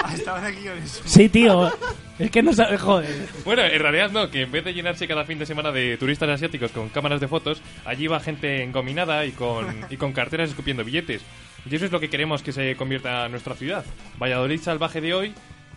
Ah, 0.00 0.14
estaban 0.14 0.44
aquí 0.44 0.62
con 0.62 0.78
eso. 0.78 1.02
Sí, 1.04 1.28
tío. 1.28 1.70
Es 2.18 2.30
que 2.30 2.42
no 2.42 2.52
sabes, 2.52 2.80
joder. 2.80 3.28
Bueno, 3.44 3.62
en 3.62 3.80
realidad 3.80 4.10
no, 4.10 4.30
que 4.30 4.42
en 4.42 4.50
vez 4.50 4.64
de 4.64 4.72
llenarse 4.72 5.06
cada 5.06 5.24
fin 5.24 5.38
de 5.38 5.46
semana 5.46 5.70
de 5.70 5.96
turistas 5.98 6.28
asiáticos 6.28 6.70
con 6.72 6.88
cámaras 6.88 7.20
de 7.20 7.28
fotos, 7.28 7.60
allí 7.84 8.06
va 8.06 8.18
gente 8.20 8.62
engominada 8.62 9.24
y 9.26 9.32
con, 9.32 9.84
y 9.90 9.96
con 9.96 10.12
carteras 10.12 10.50
escupiendo 10.50 10.84
billetes. 10.84 11.22
Y 11.68 11.74
eso 11.74 11.84
es 11.84 11.92
lo 11.92 12.00
que 12.00 12.08
queremos 12.08 12.42
que 12.42 12.52
se 12.52 12.74
convierta 12.76 13.26
en 13.26 13.32
nuestra 13.32 13.54
ciudad. 13.54 13.84
Valladolid 14.20 14.60
salvaje 14.60 15.00
de 15.00 15.14
hoy 15.14 15.34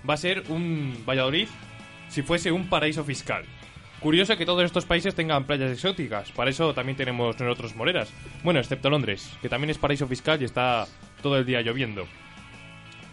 va 0.07 0.13
a 0.13 0.17
ser 0.17 0.43
un 0.49 1.03
Valladolid 1.07 1.47
si 2.09 2.21
fuese 2.21 2.51
un 2.51 2.67
paraíso 2.67 3.03
fiscal. 3.03 3.43
Curioso 4.01 4.35
que 4.35 4.47
todos 4.47 4.63
estos 4.63 4.85
países 4.85 5.13
tengan 5.13 5.43
playas 5.43 5.71
exóticas, 5.71 6.31
para 6.31 6.49
eso 6.49 6.73
también 6.73 6.97
tenemos 6.97 7.39
nosotros 7.39 7.75
moreras. 7.75 8.11
Bueno, 8.43 8.59
excepto 8.59 8.89
Londres, 8.89 9.31
que 9.43 9.49
también 9.49 9.69
es 9.69 9.77
paraíso 9.77 10.07
fiscal 10.07 10.41
y 10.41 10.45
está 10.45 10.87
todo 11.21 11.37
el 11.37 11.45
día 11.45 11.61
lloviendo. 11.61 12.07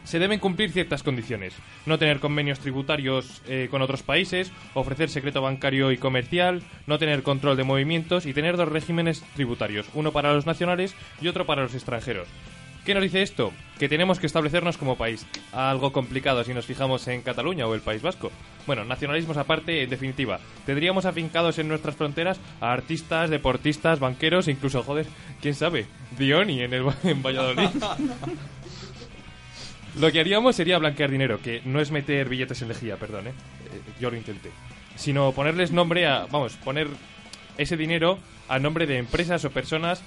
Se 0.05 0.19
deben 0.19 0.41
cumplir 0.41 0.73
ciertas 0.73 1.03
condiciones. 1.03 1.53
No 1.85 1.99
tener 1.99 2.21
convenios 2.21 2.61
tributarios 2.61 3.43
eh, 3.47 3.69
con 3.71 3.83
otros 3.83 4.03
países, 4.03 4.51
ofrecer 4.73 5.11
secreto 5.11 5.43
bancario 5.43 5.93
y 5.93 5.99
comercial, 5.99 6.63
no 6.87 6.99
tener 6.99 7.23
control 7.23 7.59
de 7.59 7.65
movimientos 7.65 8.25
y 8.25 8.33
tener 8.33 8.57
dos 8.57 8.71
regímenes 8.71 9.23
tributarios, 9.35 9.91
uno 9.93 10.13
para 10.13 10.33
los 10.33 10.47
nacionales 10.47 10.95
y 11.21 11.29
otro 11.29 11.45
para 11.45 11.65
los 11.65 11.75
extranjeros. 11.75 12.29
¿Qué 12.89 12.95
nos 12.95 13.03
dice 13.03 13.21
esto? 13.21 13.53
Que 13.79 13.87
tenemos 13.87 14.19
que 14.19 14.27
establecernos 14.27 14.79
como 14.79 14.97
país. 14.97 15.27
Algo 15.53 15.93
complicado 15.93 16.43
si 16.43 16.55
nos 16.55 16.65
fijamos 16.65 17.07
en 17.09 17.21
Cataluña 17.21 17.67
o 17.67 17.75
el 17.75 17.83
País 17.83 18.01
Vasco. 18.01 18.33
Bueno, 18.67 18.83
nacionalismos 18.87 19.37
aparte, 19.37 19.83
en 19.83 19.91
definitiva, 19.91 20.41
tendríamos 20.65 21.05
afincados 21.05 21.59
en 21.59 21.69
nuestras 21.69 21.97
fronteras 21.97 22.41
a 22.63 22.73
artistas, 22.73 23.29
deportistas, 23.29 24.01
banqueros 24.01 24.49
incluso, 24.49 24.83
joder, 24.83 25.05
quién 25.43 25.55
sabe, 25.55 25.85
Dioni 26.17 26.63
en, 26.63 26.73
el, 26.73 26.87
en 27.05 27.23
Valladolid. 27.23 27.69
Lo 30.01 30.11
que 30.11 30.21
haríamos 30.21 30.57
sería 30.57 30.79
blanquear 30.79 31.11
dinero, 31.11 31.43
que 31.43 31.61
no 31.67 31.83
es 31.83 31.91
meter 31.91 32.27
billetes 32.27 32.63
en 32.63 32.69
lejía, 32.69 32.97
perdón, 32.97 33.27
¿eh? 33.27 33.35
Eh, 33.71 33.83
yo 34.01 34.11
lo 34.11 34.17
intenté. 34.17 34.51
Sino 34.97 35.33
ponerles 35.33 35.73
nombre 35.73 36.07
a. 36.07 36.25
Vamos, 36.31 36.57
poner 36.57 36.89
ese 37.59 37.77
dinero 37.77 38.19
a 38.49 38.59
nombre 38.59 38.87
de 38.87 38.97
empresas 38.97 39.45
o 39.45 39.51
personas 39.51 40.03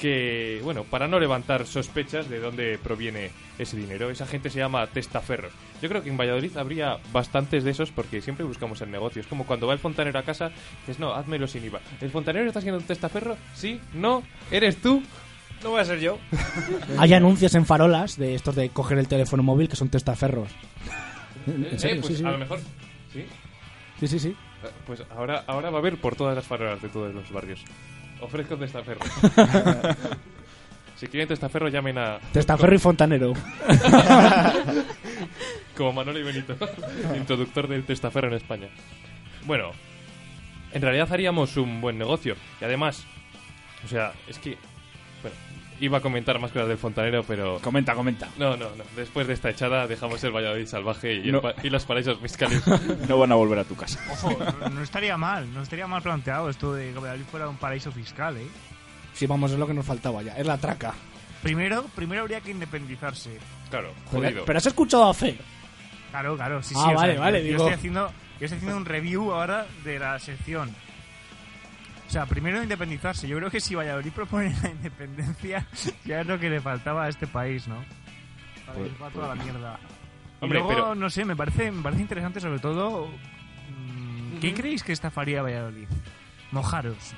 que, 0.00 0.60
bueno, 0.64 0.84
para 0.84 1.06
no 1.08 1.18
levantar 1.20 1.66
sospechas 1.66 2.28
de 2.28 2.40
dónde 2.40 2.78
proviene 2.82 3.30
ese 3.58 3.76
dinero. 3.76 4.10
Esa 4.10 4.26
gente 4.26 4.50
se 4.50 4.58
llama 4.58 4.86
testaferros. 4.88 5.52
Yo 5.80 5.88
creo 5.88 6.02
que 6.02 6.10
en 6.10 6.16
Valladolid 6.16 6.56
habría 6.56 6.98
bastantes 7.12 7.64
de 7.64 7.70
esos 7.70 7.90
porque 7.90 8.20
siempre 8.20 8.44
buscamos 8.44 8.80
el 8.80 8.90
negocio. 8.90 9.20
Es 9.20 9.26
como 9.26 9.46
cuando 9.46 9.66
va 9.66 9.72
el 9.72 9.78
fontanero 9.78 10.18
a 10.18 10.22
casa, 10.22 10.50
dices, 10.80 10.98
no, 10.98 11.14
házmelo 11.14 11.46
sin 11.46 11.64
IVA. 11.64 11.80
¿El 12.00 12.10
fontanero 12.10 12.46
está 12.46 12.60
siendo 12.60 12.78
un 12.78 12.84
testaferro? 12.86 13.36
Sí, 13.54 13.80
no, 13.94 14.22
eres 14.50 14.76
tú. 14.78 15.02
No 15.62 15.70
voy 15.70 15.80
a 15.80 15.84
ser 15.84 16.00
yo. 16.00 16.18
Hay 16.98 17.14
anuncios 17.14 17.54
en 17.54 17.64
farolas 17.64 18.18
de 18.18 18.34
estos 18.34 18.54
de 18.54 18.68
coger 18.70 18.98
el 18.98 19.08
teléfono 19.08 19.42
móvil 19.42 19.68
que 19.68 19.76
son 19.76 19.88
testaferros. 19.88 20.50
Eh, 21.46 21.68
En 21.72 21.78
serio, 21.78 22.02
pues 22.02 22.14
sí, 22.14 22.18
sí. 22.20 22.24
a 22.26 22.32
lo 22.32 22.38
mejor. 22.38 22.58
Sí. 23.12 23.24
Sí, 24.00 24.08
sí, 24.08 24.18
sí. 24.18 24.28
Eh, 24.28 24.68
Pues 24.86 25.02
ahora, 25.16 25.44
ahora 25.46 25.70
va 25.70 25.76
a 25.78 25.80
haber 25.80 25.96
por 25.98 26.16
todas 26.16 26.34
las 26.34 26.44
farolas 26.46 26.82
de 26.82 26.88
todos 26.88 27.14
los 27.14 27.30
barrios. 27.30 27.62
Ofrezco 28.24 28.56
testaferro. 28.56 29.00
si 30.96 31.08
quieren 31.08 31.28
testaferro, 31.28 31.68
llamen 31.68 31.98
a. 31.98 32.18
Testaferro 32.32 32.74
y 32.74 32.78
fontanero. 32.78 33.34
Como 35.76 35.92
Manolo 35.92 36.18
y 36.18 36.22
Benito, 36.22 36.56
introductor 37.14 37.68
del 37.68 37.84
testaferro 37.84 38.28
en 38.28 38.34
España. 38.34 38.68
Bueno, 39.44 39.72
en 40.72 40.80
realidad 40.80 41.12
haríamos 41.12 41.58
un 41.58 41.82
buen 41.82 41.98
negocio. 41.98 42.34
Y 42.60 42.64
además, 42.64 43.04
o 43.84 43.88
sea, 43.88 44.12
es 44.26 44.38
que. 44.38 44.56
Iba 45.84 45.98
a 45.98 46.00
comentar 46.00 46.38
más 46.38 46.50
cosas 46.50 46.68
del 46.68 46.78
fontanero, 46.78 47.22
pero. 47.24 47.58
Comenta, 47.60 47.94
comenta. 47.94 48.28
No, 48.38 48.56
no, 48.56 48.70
no. 48.76 48.84
Después 48.96 49.26
de 49.26 49.34
esta 49.34 49.50
echada, 49.50 49.86
dejamos 49.86 50.22
el 50.24 50.30
Valladolid 50.34 50.66
salvaje 50.66 51.14
y, 51.14 51.26
el 51.26 51.32
No. 51.32 51.40
pa- 51.42 51.54
y 51.62 51.68
los 51.68 51.84
paraísos 51.84 52.18
fiscales. 52.20 52.62
No 53.08 53.18
van 53.18 53.32
a 53.32 53.34
volver 53.34 53.58
a 53.58 53.64
tu 53.64 53.74
casa. 53.76 54.00
Ojo, 54.12 54.36
no, 54.60 54.68
no 54.70 54.82
estaría 54.82 55.16
mal, 55.16 55.52
no 55.52 55.62
estaría 55.62 55.86
mal 55.86 56.00
planteado 56.02 56.48
esto 56.48 56.72
de 56.74 56.92
que 56.92 56.98
Valladolid 56.98 57.24
fuera 57.30 57.48
un 57.48 57.56
paraíso 57.56 57.92
fiscal, 57.92 58.36
¿eh? 58.38 58.46
Sí, 59.12 59.26
vamos, 59.26 59.52
es 59.52 59.58
lo 59.58 59.66
que 59.66 59.74
nos 59.74 59.84
faltaba 59.84 60.22
ya. 60.22 60.36
Es 60.36 60.46
la 60.46 60.56
traca. 60.58 60.94
Primero, 61.42 61.84
primero 61.94 62.22
habría 62.22 62.40
que 62.40 62.50
independizarse. 62.50 63.38
Claro, 63.68 63.92
Pero, 64.10 64.44
pero 64.46 64.58
has 64.58 64.66
escuchado 64.66 65.10
a 65.10 65.14
Fe. 65.14 65.36
Claro, 66.10 66.36
claro, 66.36 66.62
sí, 66.62 66.74
Ah, 66.78 66.84
sí. 66.86 66.92
o 66.92 66.96
vale, 66.96 67.12
sea, 67.12 67.20
vale, 67.20 67.38
Yo, 67.40 67.44
digo- 67.44 67.58
estoy 67.58 67.74
haciendo, 67.74 68.08
yo 68.40 68.44
estoy 68.46 68.56
haciendo 68.56 68.76
un 68.78 68.84
review 68.86 69.32
ahora 69.32 69.66
de 69.84 69.98
la 69.98 70.18
sección. 70.18 70.74
O 72.14 72.16
sea, 72.16 72.26
primero 72.26 72.62
independizarse. 72.62 73.26
Yo 73.26 73.36
creo 73.38 73.50
que 73.50 73.58
si 73.58 73.74
Valladolid 73.74 74.12
propone 74.12 74.54
la 74.62 74.70
independencia, 74.70 75.66
ya 76.04 76.20
es 76.20 76.26
lo 76.28 76.38
que 76.38 76.48
le 76.48 76.60
faltaba 76.60 77.06
a 77.06 77.08
este 77.08 77.26
país, 77.26 77.66
¿no? 77.66 77.84
Para 78.64 78.78
Pues- 78.78 78.92
va 79.02 79.10
toda 79.10 79.34
la 79.34 79.42
mierda. 79.42 79.80
Y 80.40 80.44
Hombre, 80.44 80.60
luego, 80.60 80.68
pero- 80.68 80.94
no 80.94 81.10
sé, 81.10 81.24
me 81.24 81.34
parece, 81.34 81.72
me 81.72 81.82
parece 81.82 82.02
interesante 82.02 82.38
sobre 82.40 82.60
todo... 82.60 83.08
mm, 83.08 84.38
¿Quién 84.40 84.54
creéis 84.54 84.84
que 84.84 84.92
estafaría 84.92 85.42
Valladolid? 85.42 85.88
Mojaros. 86.52 87.14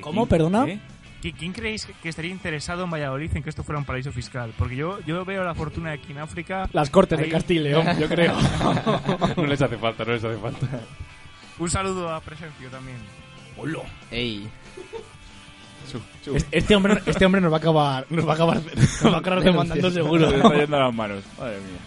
¿Cómo? 0.00 0.26
¿Perdona? 0.26 0.64
¿Qui- 0.64 1.34
¿Quién 1.36 1.52
creéis 1.52 1.84
que- 2.00 2.08
estaría 2.08 2.30
interesado 2.30 2.84
en 2.84 2.90
Valladolid 2.92 3.36
en 3.36 3.42
que 3.42 3.50
esto 3.50 3.64
fuera 3.64 3.80
un 3.80 3.84
paraíso 3.84 4.12
fiscal? 4.12 4.52
Porque 4.56 4.76
yo, 4.76 5.00
yo 5.06 5.24
veo 5.24 5.42
la 5.42 5.56
fortuna 5.56 5.90
aquí 5.90 6.12
en 6.12 6.18
África. 6.18 6.68
Las 6.72 6.88
Cortes 6.88 7.18
de 7.18 7.24
ahí- 7.24 7.30
Castilla 7.32 7.60
y 7.62 7.64
León, 7.64 7.98
yo 7.98 8.08
creo. 8.08 8.32
no 9.38 9.44
les 9.46 9.60
hace 9.60 9.76
falta, 9.76 10.04
no 10.04 10.12
les 10.12 10.22
hace 10.22 10.36
falta. 10.38 10.68
Un 11.58 11.68
saludo 11.68 12.14
a 12.14 12.20
Presencio 12.20 12.68
también. 12.70 12.98
Hola. 13.56 13.80
Ey. 14.10 14.48
Es- 16.34 16.46
Este 16.50 16.74
hombre, 16.74 17.00
este 17.06 17.24
hombre 17.24 17.40
nos 17.40 17.52
va 17.52 17.56
a 17.56 17.58
acabar, 17.60 18.06
nos 18.10 18.26
va 18.26 18.32
a 18.32 18.34
acabar, 18.34 18.56
nos 19.02 19.12
va 19.12 19.16
a 19.16 19.20
acabar 19.20 19.42
demandando 19.42 19.90
seguro. 19.90 20.28
Se 20.30 20.36
le 20.36 20.42
está 20.42 20.54
yendo 20.56 20.76
a 20.76 20.80
las 20.80 20.94
manos. 20.94 21.22
Madre 21.38 21.56
mía. 21.58 21.78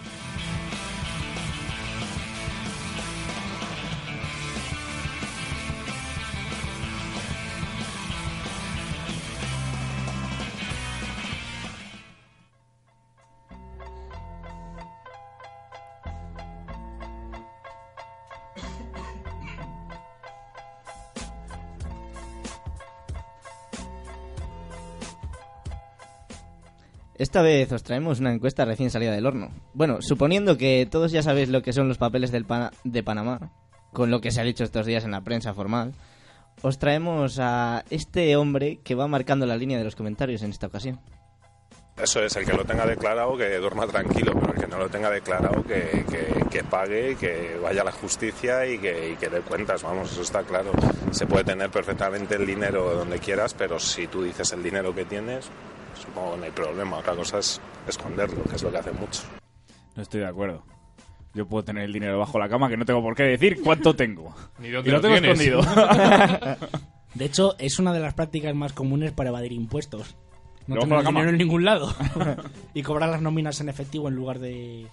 Esta 27.20 27.42
vez 27.42 27.72
os 27.72 27.84
traemos 27.84 28.20
una 28.22 28.34
encuesta 28.34 28.66
recién 28.66 28.90
salida 28.90 29.12
del 29.12 29.26
horno. 29.26 29.52
Bueno, 29.74 29.98
suponiendo 30.02 30.58
que 30.58 30.88
todos 30.90 31.12
ya 31.12 31.22
sabéis 31.22 31.50
lo 31.50 31.62
que 31.62 31.74
son 31.74 31.88
los 31.88 31.98
papeles 31.98 32.32
del 32.32 32.46
Pana- 32.46 32.72
de 32.84 33.04
Panamá, 33.04 33.52
con 33.94 34.10
lo 34.10 34.22
que 34.22 34.32
se 34.32 34.40
ha 34.40 34.44
dicho 34.46 34.64
estos 34.64 34.86
días 34.86 35.04
en 35.04 35.12
la 35.12 35.22
prensa 35.22 35.54
formal, 35.54 35.94
os 36.62 36.80
traemos 36.80 37.38
a 37.40 37.84
este 37.90 38.36
hombre 38.38 38.80
que 38.84 38.96
va 38.96 39.08
marcando 39.08 39.46
la 39.46 39.58
línea 39.58 39.78
de 39.78 39.84
los 39.84 39.96
comentarios 39.98 40.44
en 40.44 40.52
esta 40.52 40.68
ocasión. 40.68 41.00
Eso 42.02 42.24
es, 42.24 42.34
el 42.38 42.46
que 42.46 42.54
lo 42.54 42.64
tenga 42.64 42.86
declarado 42.86 43.36
que 43.36 43.58
duerma 43.58 43.86
tranquilo, 43.86 44.32
pero 44.40 44.54
el 44.54 44.60
que 44.62 44.68
no 44.68 44.78
lo 44.78 44.88
tenga 44.88 45.10
declarado 45.10 45.62
que, 45.66 46.06
que, 46.50 46.64
pague, 46.64 47.18
que 47.18 47.60
vaya 47.62 47.82
a 47.82 47.86
la 47.86 47.92
justicia 47.92 48.66
y 48.66 48.78
que, 48.78 49.12
y 49.12 49.16
que 49.18 49.28
dé 49.28 49.42
cuentas, 49.42 49.84
vamos, 49.84 50.10
eso 50.14 50.22
está 50.22 50.44
claro. 50.44 50.72
Se 51.12 51.26
puede 51.26 51.44
tener 51.44 51.70
perfectamente 51.70 52.36
el 52.36 52.46
dinero 52.46 52.96
donde 52.96 53.20
quieras, 53.20 53.54
pero 53.54 53.78
si 53.80 54.08
tú 54.08 54.24
dices 54.24 54.54
el 54.54 54.64
dinero 54.64 54.96
que 54.96 55.04
tienes, 55.04 55.50
supongo 56.10 56.32
que 56.34 56.38
no 56.38 56.44
hay 56.46 56.52
problema. 56.52 56.98
Otra 56.98 57.16
cosa 57.16 57.40
es 57.40 57.62
esconderlo, 57.88 58.44
que 58.44 58.56
es 58.56 58.64
lo 58.64 58.72
que 58.72 58.78
hacen 58.78 58.96
muchos. 59.00 59.26
No 59.96 60.02
estoy 60.04 60.22
de 60.22 60.28
acuerdo. 60.28 60.64
Yo 61.34 61.48
puedo 61.48 61.64
tener 61.64 61.84
el 61.84 61.94
dinero 61.94 62.18
bajo 62.18 62.40
la 62.40 62.50
cama 62.50 62.70
que 62.70 62.78
no 62.78 62.86
tengo 62.86 63.02
por 63.02 63.16
qué 63.16 63.24
decir 63.24 63.62
cuánto 63.64 63.96
tengo. 63.96 64.36
Ni 64.60 64.70
dónde 64.70 64.90
y 64.90 64.92
lo 64.92 64.98
lo 64.98 65.02
tengo 65.02 65.20
tienes. 65.20 65.40
escondido. 65.40 65.62
De 67.14 67.26
hecho, 67.26 67.56
es 67.58 67.80
una 67.80 67.92
de 67.94 68.00
las 68.00 68.14
prácticas 68.14 68.54
más 68.56 68.74
comunes 68.74 69.12
para 69.12 69.30
evadir 69.30 69.52
impuestos. 69.52 70.16
No 70.68 70.80
tener 70.80 71.04
dinero 71.06 71.30
en 71.30 71.38
ningún 71.38 71.66
lado. 71.66 71.94
y 72.74 72.84
cobrar 72.84 73.10
las 73.10 73.22
nóminas 73.22 73.60
en 73.62 73.70
efectivo 73.70 74.08
en 74.08 74.16
lugar 74.16 74.40
de... 74.40 74.88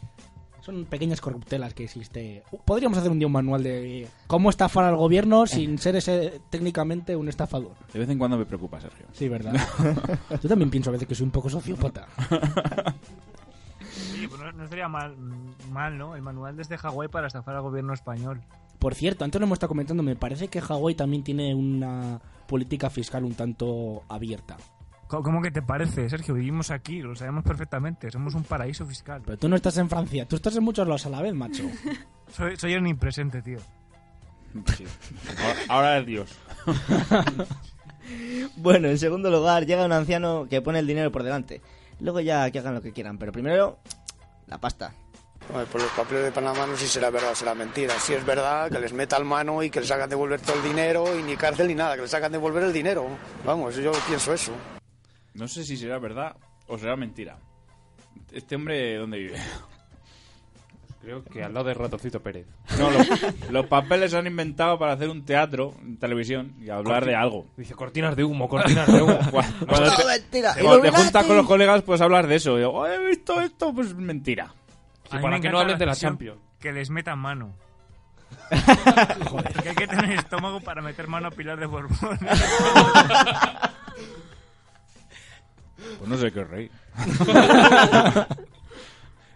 Son 0.67 0.85
pequeñas 0.85 1.21
corruptelas 1.21 1.75
que 1.75 1.85
existe. 1.85 2.43
Podríamos 2.65 2.99
hacer 2.99 3.13
un 3.13 3.21
día 3.21 3.29
un 3.29 3.33
manual 3.33 3.63
de 3.63 4.09
cómo 4.27 4.51
estafar 4.51 4.83
al 4.83 4.97
gobierno 4.97 5.47
sin 5.47 5.79
ser 5.79 5.95
ese 5.95 6.41
técnicamente 6.51 7.15
un 7.15 7.29
estafador. 7.29 7.71
De 7.93 8.01
vez 8.01 8.11
en 8.11 8.19
cuando 8.19 8.37
me 8.37 8.47
preocupa, 8.47 8.81
Sergio. 8.81 9.07
Sí, 9.13 9.29
¿verdad? 9.29 9.55
Yo 10.43 10.49
también 10.49 10.69
pienso 10.69 10.91
a 10.91 10.95
veces 10.95 11.07
que 11.07 11.15
soy 11.15 11.25
un 11.27 11.31
poco 11.31 11.49
sociópata. 11.49 12.09
Pues 14.29 14.41
no, 14.41 14.51
no 14.51 14.65
estaría 14.65 14.89
mal, 14.89 15.15
mal, 15.71 15.97
¿no? 15.97 16.17
El 16.17 16.23
manual 16.23 16.57
desde 16.57 16.77
Hawái 16.77 17.07
para 17.07 17.29
estafar 17.29 17.55
al 17.55 17.63
gobierno 17.63 17.95
español. 17.95 18.43
Por 18.81 18.97
cierto, 18.97 19.25
antes 19.25 19.41
lo 19.41 19.47
hemos 19.47 19.57
estado 19.57 19.69
comentando, 19.69 20.03
me 20.03 20.17
parece 20.17 20.49
que 20.49 20.61
Hawái 20.61 20.97
también 20.97 21.23
tiene 21.23 21.55
una 21.55 22.21
política 22.49 22.91
fiscal 22.91 23.25
un 23.25 23.35
tanto 23.35 24.03
abierta. 24.09 24.57
¿Cómo 25.09 25.41
que 25.41 25.51
te 25.51 25.63
parece, 25.63 26.09
Sergio? 26.11 26.35
Vivimos 26.35 26.71
aquí, 26.71 27.01
lo 27.01 27.15
sabemos 27.15 27.45
perfectamente. 27.45 28.11
Somos 28.11 28.35
un 28.35 28.43
paraíso 28.43 28.85
fiscal. 28.85 29.23
Pero 29.25 29.39
tú 29.39 29.49
no 29.49 29.57
estás 29.57 29.79
en 29.79 29.89
Francia, 29.89 30.27
tú 30.27 30.37
estás 30.37 30.57
en 30.57 30.65
muchos 30.65 30.87
lados 30.87 31.07
a 31.07 31.11
la 31.11 31.23
vez, 31.23 31.35
macho. 31.35 31.65
Soy, 32.29 32.57
soy 32.57 32.75
omnipresente, 32.75 33.41
tío. 33.41 33.61
Ahora, 34.57 35.61
ahora 35.69 35.99
es 35.99 36.07
Dios. 36.07 36.37
Bueno, 38.57 38.89
en 38.89 38.99
segundo 38.99 39.31
lugar 39.31 39.67
llega 39.67 39.85
un 39.85 39.93
anciano 39.93 40.47
que 40.49 40.63
pone 40.63 40.79
el 40.79 40.87
dinero 40.87 41.11
por 41.11 41.23
delante. 41.23 41.61
Luego 42.01 42.21
ya 42.21 42.51
que 42.51 42.59
hagan 42.59 42.75
lo 42.75 42.83
que 42.83 42.93
quieran, 42.93 43.19
pero 43.19 43.33
primero 43.33 43.79
la 44.47 44.59
pasta. 44.59 44.93
Bueno, 45.51 45.67
pues 45.71 45.85
los 45.85 45.93
papeles 45.93 46.25
de 46.25 46.33
Panamá 46.33 46.67
no 46.67 46.77
sé 46.77 46.87
si 46.87 46.93
será 46.93 47.11
verdad 47.11 47.33
o 47.33 47.35
será 47.35 47.55
mentira. 47.55 47.95
Si 47.99 48.15
es 48.15 48.25
verdad, 48.25 48.71
que 48.71 48.81
les 48.81 48.93
metan 48.93 49.27
mano 49.27 49.63
y 49.63 49.71
que 49.71 49.81
les 49.81 49.91
hagan 49.91 50.11
devolver 50.11 50.41
todo 50.41 50.57
el 50.57 50.63
dinero 50.63 51.19
y 51.19 51.23
ni 51.23 51.37
cárcel 51.37 51.69
ni 51.69 51.75
nada, 51.75 51.95
que 51.95 52.03
les 52.03 52.15
hagan 52.15 52.33
devolver 52.33 52.65
el 52.65 52.73
dinero. 52.73 53.07
Vamos, 53.45 53.77
yo 53.77 53.93
pienso 54.07 54.33
eso. 54.33 54.53
No 55.37 55.49
sé 55.49 55.65
si 55.65 55.77
será 55.77 55.99
verdad 55.99 56.37
o 56.67 56.79
será 56.79 56.97
mentira. 56.97 57.39
¿Este 58.33 58.57
hombre 58.57 58.97
dónde 58.97 59.19
vive? 59.19 59.39
Creo 61.03 61.23
que 61.23 61.43
al 61.45 61.55
lado 61.55 61.67
de 61.69 61.75
Ratoncito 61.75 62.21
Pérez. 62.21 62.47
No, 62.79 62.91
los, 62.91 63.07
los 63.51 63.67
papeles 63.67 64.11
se 64.11 64.17
han 64.19 64.27
inventado 64.27 64.77
para 64.79 64.95
hacer 64.95 65.09
un 65.09 65.25
teatro 65.25 65.75
en 65.83 65.99
televisión 65.99 66.55
y 66.61 66.69
hablar 66.71 67.03
Corti- 67.05 67.07
de 67.07 67.15
algo. 67.15 67.47
Dice 67.57 67.75
cortinas 67.75 68.17
de 68.17 68.25
humo, 68.25 68.49
cortinas 68.49 68.87
de 68.93 69.03
humo. 69.03 69.19
Cuando, 69.31 69.67
cuando 69.69 69.95
te, 69.97 70.05
mentira. 70.05 70.55
cuando 70.61 70.81
te 70.81 70.91
juntas 70.91 71.25
con 71.27 71.37
los 71.37 71.47
colegas, 71.47 71.83
puedes 71.83 72.01
hablar 72.01 72.27
de 72.27 72.35
eso. 72.37 72.59
Yo, 72.59 72.73
"Oh, 72.73 72.87
he 72.87 72.99
visto 73.07 73.41
esto, 73.41 73.73
pues 73.73 73.95
mentira. 73.95 74.47
Mí 74.47 75.19
para 75.21 75.37
me 75.37 75.41
que 75.41 75.49
no 75.51 75.61
hablen 75.61 75.79
de 75.79 75.87
la 75.87 75.95
Champions. 75.95 76.41
Que 76.59 76.73
les 76.73 76.91
metan 76.91 77.19
mano. 77.21 77.53
Que 79.63 79.69
hay 79.71 79.75
que 79.77 79.87
tener 79.87 80.19
estómago 80.19 80.61
para 80.61 80.83
meter 80.83 81.07
mano 81.07 81.29
a 81.29 81.31
Pilar 81.31 81.59
de 81.61 81.67
Borbón. 81.67 82.19
Pues 85.99 86.09
no 86.09 86.17
sé 86.19 86.33
qué 86.33 86.45
rey. 86.45 86.71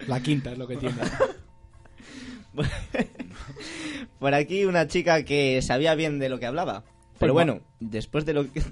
La 0.07 0.21
quinta 0.23 0.53
es 0.53 0.59
lo 0.59 0.67
que 0.67 0.77
tiene. 0.77 0.97
Por 4.19 4.35
aquí 4.35 4.65
una 4.65 4.87
chica 4.87 5.25
que 5.25 5.63
sabía 5.63 5.95
bien 5.95 6.19
de 6.19 6.29
lo 6.29 6.39
que 6.39 6.47
hablaba. 6.47 6.83
Pero 7.19 7.33
Pues 7.35 7.47
bueno, 7.47 7.61
después 7.81 8.25
de 8.25 8.33
lo 8.33 8.51
que, 8.53 8.63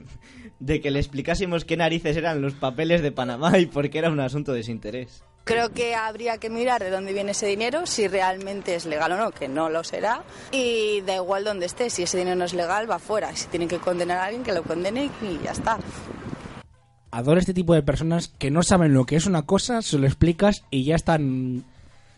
de 0.59 0.81
que 0.81 0.91
le 0.91 0.99
explicásemos 0.99 1.65
qué 1.65 1.77
narices 1.77 2.17
eran 2.17 2.41
los 2.41 2.55
papeles 2.55 3.03
de 3.03 3.13
Panamá 3.13 3.59
y 3.59 3.67
por 3.67 3.89
qué 3.91 3.99
era 3.99 4.11
un 4.11 4.21
asunto 4.21 4.53
de 4.53 4.59
desinterés. 4.59 5.23
Creo 5.45 5.71
que 5.73 5.95
habría 5.95 6.37
que 6.39 6.51
mirar 6.51 6.83
de 6.83 6.91
dónde 6.91 7.15
viene 7.15 7.31
ese 7.31 7.47
dinero, 7.47 7.87
si 7.87 8.07
realmente 8.07 8.75
es 8.75 8.85
legal 8.85 9.13
o 9.13 9.17
no, 9.17 9.31
que 9.31 9.49
no 9.49 9.71
lo 9.71 9.83
será. 9.83 10.23
Y 10.53 11.01
da 11.03 11.15
igual 11.17 11.45
dónde 11.45 11.65
esté, 11.67 11.89
si 11.89 12.03
ese 12.03 12.19
dinero 12.19 12.37
no 12.37 12.45
es 12.45 12.53
legal, 12.53 12.91
va 12.91 12.99
fuera. 12.99 13.35
Si 13.35 13.49
tienen 13.49 13.69
que 13.69 13.79
condenar 13.79 14.19
a 14.19 14.25
alguien, 14.27 14.43
que 14.43 14.53
lo 14.53 14.63
condene 14.63 15.11
y 15.23 15.43
ya 15.43 15.53
está. 15.53 15.79
Adoro 17.11 17.41
este 17.41 17.55
tipo 17.55 17.75
de 17.75 17.83
personas 17.83 18.29
que 18.39 18.51
no 18.51 18.63
saben 18.63 18.93
lo 18.95 19.07
que 19.07 19.17
es 19.17 19.27
una 19.27 19.43
cosa, 19.43 19.81
se 19.83 19.99
lo 19.99 20.07
explicas 20.07 20.63
y 20.71 20.85
ya 20.85 20.95
están 20.95 21.65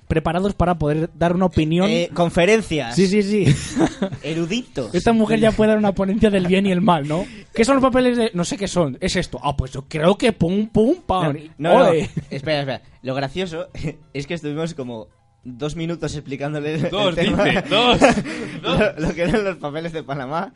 preparados 0.09 0.55
para 0.55 0.77
poder 0.77 1.09
dar 1.15 1.37
una 1.37 1.45
opinión. 1.45 1.89
Eh, 1.89 2.11
conferencias. 2.13 2.97
Sí, 2.97 3.07
sí, 3.07 3.23
sí. 3.23 3.45
Eruditos. 4.25 4.93
Esta 4.93 5.13
mujer 5.13 5.39
ya 5.39 5.53
puede 5.53 5.69
dar 5.69 5.79
una 5.79 5.93
ponencia 5.95 6.31
del 6.31 6.49
bien 6.49 6.67
y 6.67 6.73
el 6.73 6.81
mal, 6.81 7.07
¿no? 7.07 7.25
¿Qué 7.55 7.65
son 7.65 7.77
los 7.77 7.83
papeles 7.85 8.17
de.? 8.17 8.31
No 8.35 8.45
sé 8.45 8.57
qué 8.57 8.67
son. 8.67 8.99
Es 9.01 9.15
esto. 9.15 9.39
Ah, 9.43 9.57
pues 9.57 9.71
yo 9.71 9.85
creo 9.89 10.19
que 10.19 10.33
pum, 10.33 10.67
pum, 10.69 10.97
pam. 11.07 11.37
No, 11.59 11.79
no, 11.79 11.93
espera, 11.93 12.61
espera. 12.61 12.83
Lo 13.03 13.15
gracioso 13.15 13.69
es 14.13 14.27
que 14.27 14.35
estuvimos 14.35 14.75
como 14.75 15.07
dos 15.45 15.77
minutos 15.77 16.15
explicándole 16.17 16.75
el 16.75 16.91
Dos, 16.91 17.15
tema- 17.15 17.45
dice, 17.45 17.63
dos, 17.71 17.99
lo, 18.63 18.93
lo 19.09 19.15
que 19.15 19.23
eran 19.23 19.45
los 19.45 19.57
papeles 19.57 19.93
de 19.93 20.03
Panamá 20.03 20.53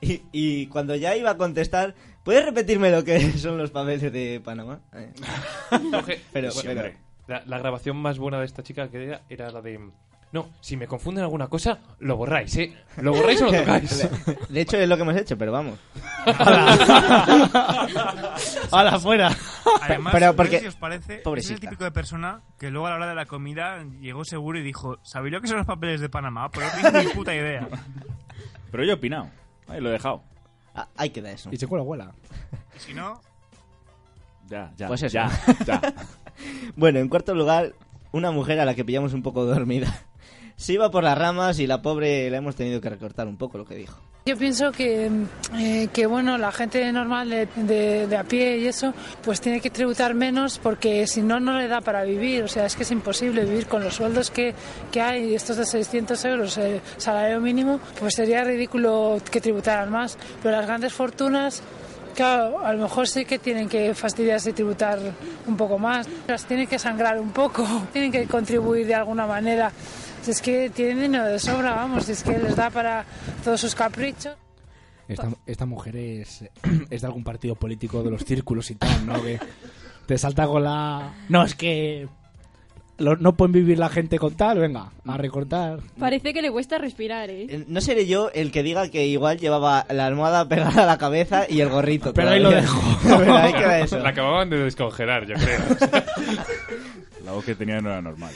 y, 0.00 0.22
y 0.32 0.66
cuando 0.68 0.94
ya 0.94 1.14
iba 1.16 1.30
a 1.30 1.36
contestar, 1.36 1.94
¿puedes 2.24 2.44
repetirme 2.44 2.90
lo 2.90 3.04
que 3.04 3.32
son 3.38 3.58
los 3.58 3.70
papeles 3.70 4.12
de 4.12 4.40
Panamá? 4.44 4.80
Eh. 4.94 5.12
Pero- 6.32 6.50
Sí, 6.50 6.60
pero- 6.64 6.80
hombre. 6.80 6.96
la, 7.28 7.42
la 7.46 7.58
grabación 7.58 7.96
más 7.96 8.18
buena 8.18 8.38
de 8.40 8.46
esta 8.46 8.62
chica 8.62 8.88
que 8.88 9.04
era, 9.06 9.20
era 9.28 9.50
la 9.50 9.60
de... 9.62 9.78
No, 10.32 10.48
si 10.62 10.78
me 10.78 10.86
confunden 10.86 11.22
alguna 11.24 11.46
cosa, 11.48 11.78
lo 11.98 12.16
borráis, 12.16 12.56
¿eh? 12.56 12.72
¿Lo 12.96 13.12
borráis 13.12 13.42
o 13.42 13.46
lo 13.46 13.52
tocáis? 13.58 14.08
De 14.48 14.60
hecho 14.62 14.78
es 14.78 14.88
lo 14.88 14.96
que 14.96 15.02
hemos 15.02 15.14
hecho, 15.16 15.36
pero 15.36 15.52
vamos. 15.52 15.78
¡Hala, 18.70 18.98
fuera! 18.98 19.30
Además, 19.82 20.12
Pero 20.14 20.34
porque- 20.34 20.60
si 20.60 20.66
os 20.66 20.74
parece, 20.76 21.22
es 21.36 21.50
el 21.50 21.60
típico 21.60 21.84
de 21.84 21.90
persona 21.90 22.40
que 22.58 22.70
luego 22.70 22.86
a 22.86 22.90
la 22.90 22.96
hora 22.96 23.08
de 23.08 23.14
la 23.14 23.26
comida 23.26 23.84
llegó 24.00 24.24
seguro 24.24 24.58
y 24.58 24.62
dijo, 24.62 24.98
¿sabéis 25.02 25.34
lo 25.34 25.40
que 25.42 25.48
son 25.48 25.58
los 25.58 25.66
papeles 25.66 26.00
de 26.00 26.08
Panamá? 26.08 26.50
Pero 26.50 26.66
no 26.66 26.90
tengo 26.90 27.08
ni 27.08 27.14
puta 27.14 27.34
idea. 27.34 27.68
Pero 28.70 28.84
yo 28.84 28.92
he 28.92 28.94
opinado. 28.94 29.28
Ahí 29.68 29.80
lo 29.82 29.90
he 29.90 29.92
dejado. 29.92 30.22
Ah, 30.74 30.88
ahí 30.96 31.10
queda 31.10 31.30
eso. 31.30 31.50
Y 31.52 31.56
se 31.56 31.66
cuela, 31.66 32.12
si 32.78 32.94
no, 32.94 33.20
Ya, 34.48 34.72
ya. 34.76 34.88
Pues 34.88 35.02
eso. 35.02 35.14
Ya, 35.14 35.30
ya. 35.66 35.80
Bueno, 36.76 36.98
en 36.98 37.08
cuarto 37.08 37.34
lugar, 37.34 37.74
una 38.10 38.30
mujer 38.30 38.58
a 38.58 38.64
la 38.64 38.74
que 38.74 38.84
pillamos 38.84 39.12
un 39.12 39.22
poco 39.22 39.44
dormida. 39.44 40.02
Se 40.56 40.72
iba 40.72 40.90
por 40.90 41.04
las 41.04 41.16
ramas 41.18 41.58
y 41.58 41.66
la 41.66 41.82
pobre 41.82 42.30
la 42.30 42.38
hemos 42.38 42.56
tenido 42.56 42.80
que 42.80 42.88
recortar 42.90 43.26
un 43.26 43.36
poco 43.36 43.58
lo 43.58 43.64
que 43.64 43.74
dijo. 43.74 44.00
Yo 44.24 44.36
pienso 44.36 44.70
que, 44.70 45.10
eh, 45.58 45.88
que 45.92 46.06
bueno, 46.06 46.38
la 46.38 46.52
gente 46.52 46.92
normal 46.92 47.28
de, 47.28 47.48
de- 47.56 48.06
de 48.06 48.16
a 48.16 48.22
pie 48.22 48.58
y 48.58 48.68
eso, 48.68 48.94
pues 49.20 49.40
tiene 49.40 49.60
que 49.60 49.68
tributar 49.68 50.14
menos 50.14 50.60
porque 50.60 51.08
si 51.08 51.22
no, 51.22 51.40
no 51.40 51.58
le 51.58 51.66
da 51.66 51.80
para 51.80 52.04
vivir. 52.04 52.44
O 52.44 52.48
sea, 52.48 52.64
es 52.66 52.76
que 52.76 52.84
es 52.84 52.90
imposible 52.92 53.44
vivir 53.44 53.66
con 53.66 53.82
los 53.82 53.94
sueldos 53.94 54.30
que, 54.30 54.54
que 54.92 55.00
hay, 55.00 55.34
estos 55.34 55.56
de 55.56 55.66
600 55.66 56.24
euros, 56.26 56.56
eh, 56.58 56.80
salario 56.98 57.40
mínimo, 57.40 57.80
pues 57.98 58.14
sería 58.14 58.44
ridículo 58.44 59.18
que 59.28 59.40
tributaran 59.40 59.90
más. 59.90 60.16
Pero 60.40 60.56
las 60.56 60.66
grandes 60.68 60.92
fortunas, 60.92 61.60
claro, 62.14 62.64
a 62.64 62.72
lo 62.74 62.84
mejor 62.84 63.08
sí 63.08 63.24
que 63.24 63.40
tienen 63.40 63.68
que 63.68 63.92
fastidiarse 63.92 64.50
y 64.50 64.52
tributar 64.52 65.00
un 65.48 65.56
poco 65.56 65.80
más. 65.80 66.06
Las 66.28 66.44
tienen 66.44 66.68
que 66.68 66.78
sangrar 66.78 67.18
un 67.18 67.32
poco, 67.32 67.66
tienen 67.92 68.12
que 68.12 68.26
contribuir 68.26 68.86
de 68.86 68.94
alguna 68.94 69.26
manera. 69.26 69.72
Si 70.22 70.30
es 70.30 70.40
que 70.40 70.70
tienen 70.70 71.00
dinero 71.00 71.24
de 71.26 71.38
sobra, 71.38 71.74
vamos, 71.74 72.04
si 72.06 72.12
es 72.12 72.22
que 72.22 72.38
les 72.38 72.54
da 72.56 72.70
para 72.70 73.04
todos 73.44 73.60
sus 73.60 73.74
caprichos. 73.74 74.34
Esta, 75.08 75.28
esta 75.46 75.66
mujer 75.66 75.96
es, 75.96 76.44
es 76.90 77.00
de 77.00 77.06
algún 77.06 77.24
partido 77.24 77.54
político 77.56 78.02
de 78.02 78.10
los 78.10 78.24
círculos 78.24 78.70
y 78.70 78.76
tal, 78.76 79.04
¿no? 79.06 79.20
Que 79.22 79.38
te 80.06 80.16
salta 80.18 80.46
con 80.46 80.62
la... 80.62 81.12
No, 81.28 81.42
es 81.42 81.54
que 81.56 82.06
lo- 82.98 83.16
no 83.16 83.34
pueden 83.34 83.52
vivir 83.52 83.78
la 83.80 83.88
gente 83.88 84.18
con 84.20 84.34
tal, 84.34 84.60
venga, 84.60 84.92
a 85.04 85.16
recortar. 85.16 85.80
Parece 85.98 86.32
que 86.32 86.40
le 86.40 86.52
cuesta 86.52 86.78
respirar, 86.78 87.28
¿eh? 87.30 87.46
Eh, 87.48 87.64
No 87.66 87.80
seré 87.80 88.06
yo 88.06 88.30
el 88.32 88.52
que 88.52 88.62
diga 88.62 88.88
que 88.90 89.06
igual 89.06 89.38
llevaba 89.38 89.84
la 89.90 90.06
almohada 90.06 90.46
pegada 90.48 90.84
a 90.84 90.86
la 90.86 90.98
cabeza 90.98 91.46
y 91.48 91.60
el 91.60 91.68
gorrito. 91.68 92.14
Pero 92.14 92.30
ahí 92.30 92.40
lo 92.40 92.50
todavía. 92.50 92.62
dejo. 92.70 92.98
Pero 93.18 93.36
ahí 93.36 93.52
queda 93.54 93.80
eso. 93.80 93.98
La 93.98 94.10
acababan 94.10 94.48
de 94.50 94.58
descongelar, 94.58 95.26
yo 95.26 95.34
creo. 95.34 95.60
La 97.24 97.32
voz 97.32 97.44
que 97.44 97.54
tenía 97.56 97.80
no 97.80 97.90
era 97.90 98.00
normal. 98.02 98.32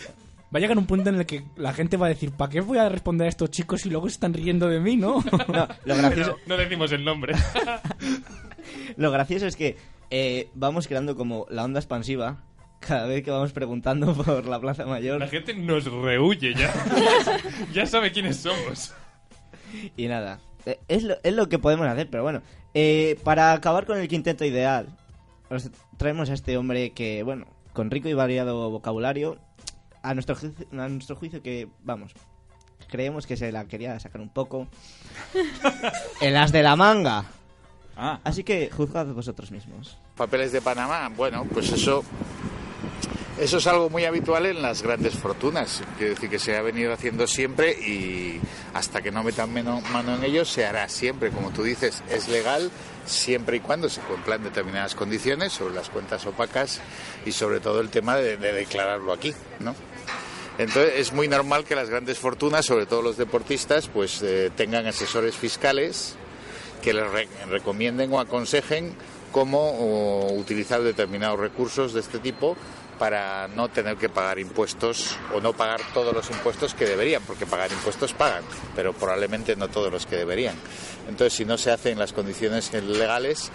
Va 0.55 0.59
a 0.59 0.61
llegar 0.61 0.79
un 0.79 0.87
punto 0.87 1.11
en 1.11 1.17
el 1.17 1.27
que 1.27 1.45
la 1.57 1.73
gente 1.73 1.97
va 1.97 2.07
a 2.07 2.09
decir, 2.09 2.31
¿para 2.31 2.51
qué 2.51 2.61
voy 2.61 2.79
a 2.79 2.89
responder 2.89 3.27
a 3.27 3.29
estos 3.29 3.51
chicos 3.51 3.85
y 3.85 3.91
luego 3.91 4.09
se 4.09 4.15
están 4.15 4.33
riendo 4.33 4.69
de 4.69 4.79
mí, 4.81 4.97
no? 4.97 5.23
No, 5.49 5.69
lo 5.85 5.97
gracioso, 5.97 6.37
No 6.47 6.57
decimos 6.57 6.93
el 6.93 7.05
nombre. 7.05 7.35
lo 8.97 9.11
gracioso 9.11 9.47
es 9.47 9.57
que 9.57 9.77
eh, 10.11 10.49
vamos 10.55 10.87
creando 10.87 11.17
como 11.17 11.47
la 11.51 11.65
onda 11.65 11.81
expansiva 11.81 12.39
cada 12.79 13.07
vez 13.07 13.25
que 13.25 13.31
vamos 13.31 13.53
preguntando 13.53 14.15
por 14.25 14.47
la 14.47 14.61
Plaza 14.61 14.87
Mayor. 14.87 15.19
La 15.19 15.29
gente 15.29 15.55
nos 15.55 15.85
rehuye 15.85 16.55
ya. 16.55 16.73
ya 17.73 17.87
sabe 17.87 18.13
quiénes 18.13 18.37
somos. 18.37 18.95
Y 19.97 20.07
nada, 20.07 20.41
eh, 20.65 20.79
es 20.89 21.03
lo, 21.03 21.17
es 21.23 21.35
lo 21.35 21.49
que 21.49 21.59
podemos 21.59 21.87
hacer, 21.87 22.09
pero 22.09 22.23
bueno. 22.23 22.43
Eh, 22.75 23.19
para 23.25 23.53
acabar 23.53 23.87
con 23.87 23.99
el 23.99 24.07
quinteto 24.07 24.45
ideal, 24.45 24.89
os 25.49 25.71
traemos 25.97 26.31
a 26.31 26.35
este 26.35 26.57
hombre 26.57 26.91
que, 26.91 27.23
bueno, 27.23 27.47
con 27.73 27.91
rico 27.91 28.09
y 28.09 28.15
variado 28.15 28.71
vocabulario, 28.71 29.39
a 30.09 30.15
nuestro, 30.15 30.35
juicio- 30.37 30.67
a 30.73 30.89
nuestro 30.89 31.17
juicio 31.17 31.43
que, 31.43 31.69
vamos, 31.83 32.13
creemos 32.89 33.27
que 33.27 33.37
se 33.37 33.51
la 33.53 33.65
quería 33.67 33.99
sacar 34.01 34.21
un 34.21 34.29
poco. 34.31 34.69
El 36.21 36.37
as 36.37 36.53
de 36.53 36.63
la 36.63 36.77
manga. 36.77 37.25
Ah, 37.97 38.21
Así 38.25 38.45
que 38.45 38.71
juzgad 38.71 39.07
vosotros 39.07 39.51
mismos. 39.51 39.97
Papeles 40.17 40.53
de 40.53 40.61
Panamá, 40.61 41.09
bueno, 41.17 41.47
pues 41.53 41.73
eso, 41.73 42.05
eso 43.39 43.57
es 43.59 43.67
algo 43.67 43.89
muy 43.89 44.05
habitual 44.05 44.45
en 44.47 44.61
las 44.61 44.83
grandes 44.83 45.15
fortunas. 45.15 45.83
Quiero 45.97 46.15
decir 46.15 46.29
que 46.29 46.39
se 46.39 46.57
ha 46.57 46.63
venido 46.63 46.93
haciendo 46.93 47.27
siempre 47.27 47.73
y 47.73 48.39
hasta 48.75 49.01
que 49.01 49.11
no 49.11 49.23
metan 49.23 49.51
mano 49.53 50.15
en 50.15 50.25
ello 50.25 50.45
se 50.45 50.67
hará 50.67 50.89
siempre. 50.91 51.31
Como 51.31 51.51
tú 51.51 51.63
dices, 51.63 52.03
es 52.11 52.29
legal 52.29 52.71
siempre 53.07 53.59
y 53.59 53.61
cuando 53.61 53.89
se 53.89 54.01
cumplan 54.03 54.43
determinadas 54.43 54.95
condiciones 54.95 55.53
sobre 55.55 55.75
las 55.75 55.89
cuentas 55.89 56.27
opacas 56.27 56.81
y 57.25 57.33
sobre 57.33 57.61
todo 57.61 57.81
el 57.81 57.89
tema 57.89 58.17
de, 58.17 58.37
de 58.37 58.53
declararlo 58.53 59.13
aquí, 59.13 59.33
¿no? 59.61 59.75
Entonces 60.59 60.95
es 60.97 61.13
muy 61.13 61.29
normal 61.29 61.65
que 61.65 61.75
las 61.75 61.91
grandes 61.91 62.19
fortunas, 62.19 62.65
sobre 62.65 62.87
todo 62.87 63.03
los 63.03 63.17
deportistas, 63.17 63.89
pues 63.89 64.23
eh, 64.23 64.51
tengan 64.57 64.87
asesores 64.87 65.35
fiscales 65.37 66.15
que 66.83 66.95
les 66.95 67.11
re- 67.11 67.29
recomienden 67.51 68.13
o 68.13 68.21
aconsejen 68.21 68.95
cómo 69.33 70.29
utilizar 70.33 70.83
determinados 70.83 71.39
recursos 71.39 71.93
de 71.93 72.01
este 72.01 72.19
tipo 72.19 72.57
para 72.99 73.49
no 73.49 73.69
tener 73.69 73.97
que 73.97 74.09
pagar 74.09 74.39
impuestos 74.39 75.17
o 75.35 75.41
no 75.41 75.53
pagar 75.53 75.81
todos 75.93 76.15
los 76.15 76.31
impuestos 76.31 76.75
que 76.75 76.87
deberían, 76.87 77.23
porque 77.23 77.47
pagar 77.47 77.71
impuestos 77.73 78.13
pagan, 78.13 78.45
pero 78.75 78.93
probablemente 78.93 79.57
no 79.57 79.69
todos 79.69 79.93
los 79.93 80.07
que 80.07 80.17
deberían. 80.17 80.55
Entonces, 81.09 81.35
si 81.35 81.45
no 81.45 81.57
se 81.59 81.71
hace 81.71 81.91
en 81.91 81.99
las 81.99 82.13
condiciones 82.13 82.73
legales, 82.73 83.51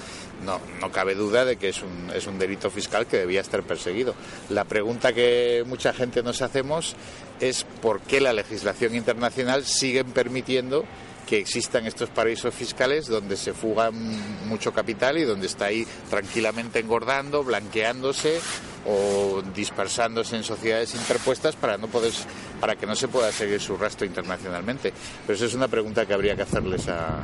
no, 0.46 0.60
no 0.80 0.92
cabe 0.92 1.16
duda 1.16 1.46
de 1.46 1.58
que 1.58 1.70
es 1.70 1.82
un, 1.82 2.12
es 2.14 2.28
un 2.28 2.39
delito 2.39 2.70
fiscal 2.70 3.06
que 3.06 3.18
debía 3.18 3.42
estar 3.42 3.64
perseguido. 3.64 4.16
La 4.50 4.64
pregunta 4.64 5.14
que 5.14 5.64
mucha 5.68 5.94
gente 5.94 6.24
nos 6.24 6.42
hacemos 6.42 6.96
es 7.39 7.66
por 7.82 8.02
qué 8.02 8.22
la 8.22 8.34
legislación 8.34 8.96
internacional 8.96 9.66
sigue 9.66 10.04
permitiendo 10.04 10.86
que 11.28 11.38
existan 11.39 11.86
estos 11.86 12.09
paraísos 12.09 12.53
fiscales 12.53 13.07
donde 13.07 13.38
se 13.38 13.53
fuga 13.53 13.89
mucho 13.91 14.74
capital 14.74 15.17
y 15.17 15.24
donde 15.24 15.47
está 15.47 15.65
ahí 15.65 15.86
tranquilamente 16.09 16.80
engordando, 16.80 17.43
blanqueándose 17.43 18.39
o 18.86 19.41
dispersándose 19.55 20.36
en 20.36 20.43
sociedades 20.43 20.95
interpuestas 20.95 21.55
para 21.55 21.78
no 21.78 21.88
poder 21.88 22.11
para 22.59 22.76
que 22.76 22.86
no 22.86 22.95
se 22.95 23.07
pueda 23.07 23.32
seguir 23.32 23.61
su 23.61 23.78
rastro 23.78 24.05
internacionalmente. 24.05 24.91
Pero 25.26 25.36
eso 25.36 25.45
es 25.45 25.53
una 25.53 25.67
pregunta 25.67 26.05
que 26.05 26.13
habría 26.13 26.36
que 26.36 26.41
hacerles 26.43 26.88
a, 26.89 27.24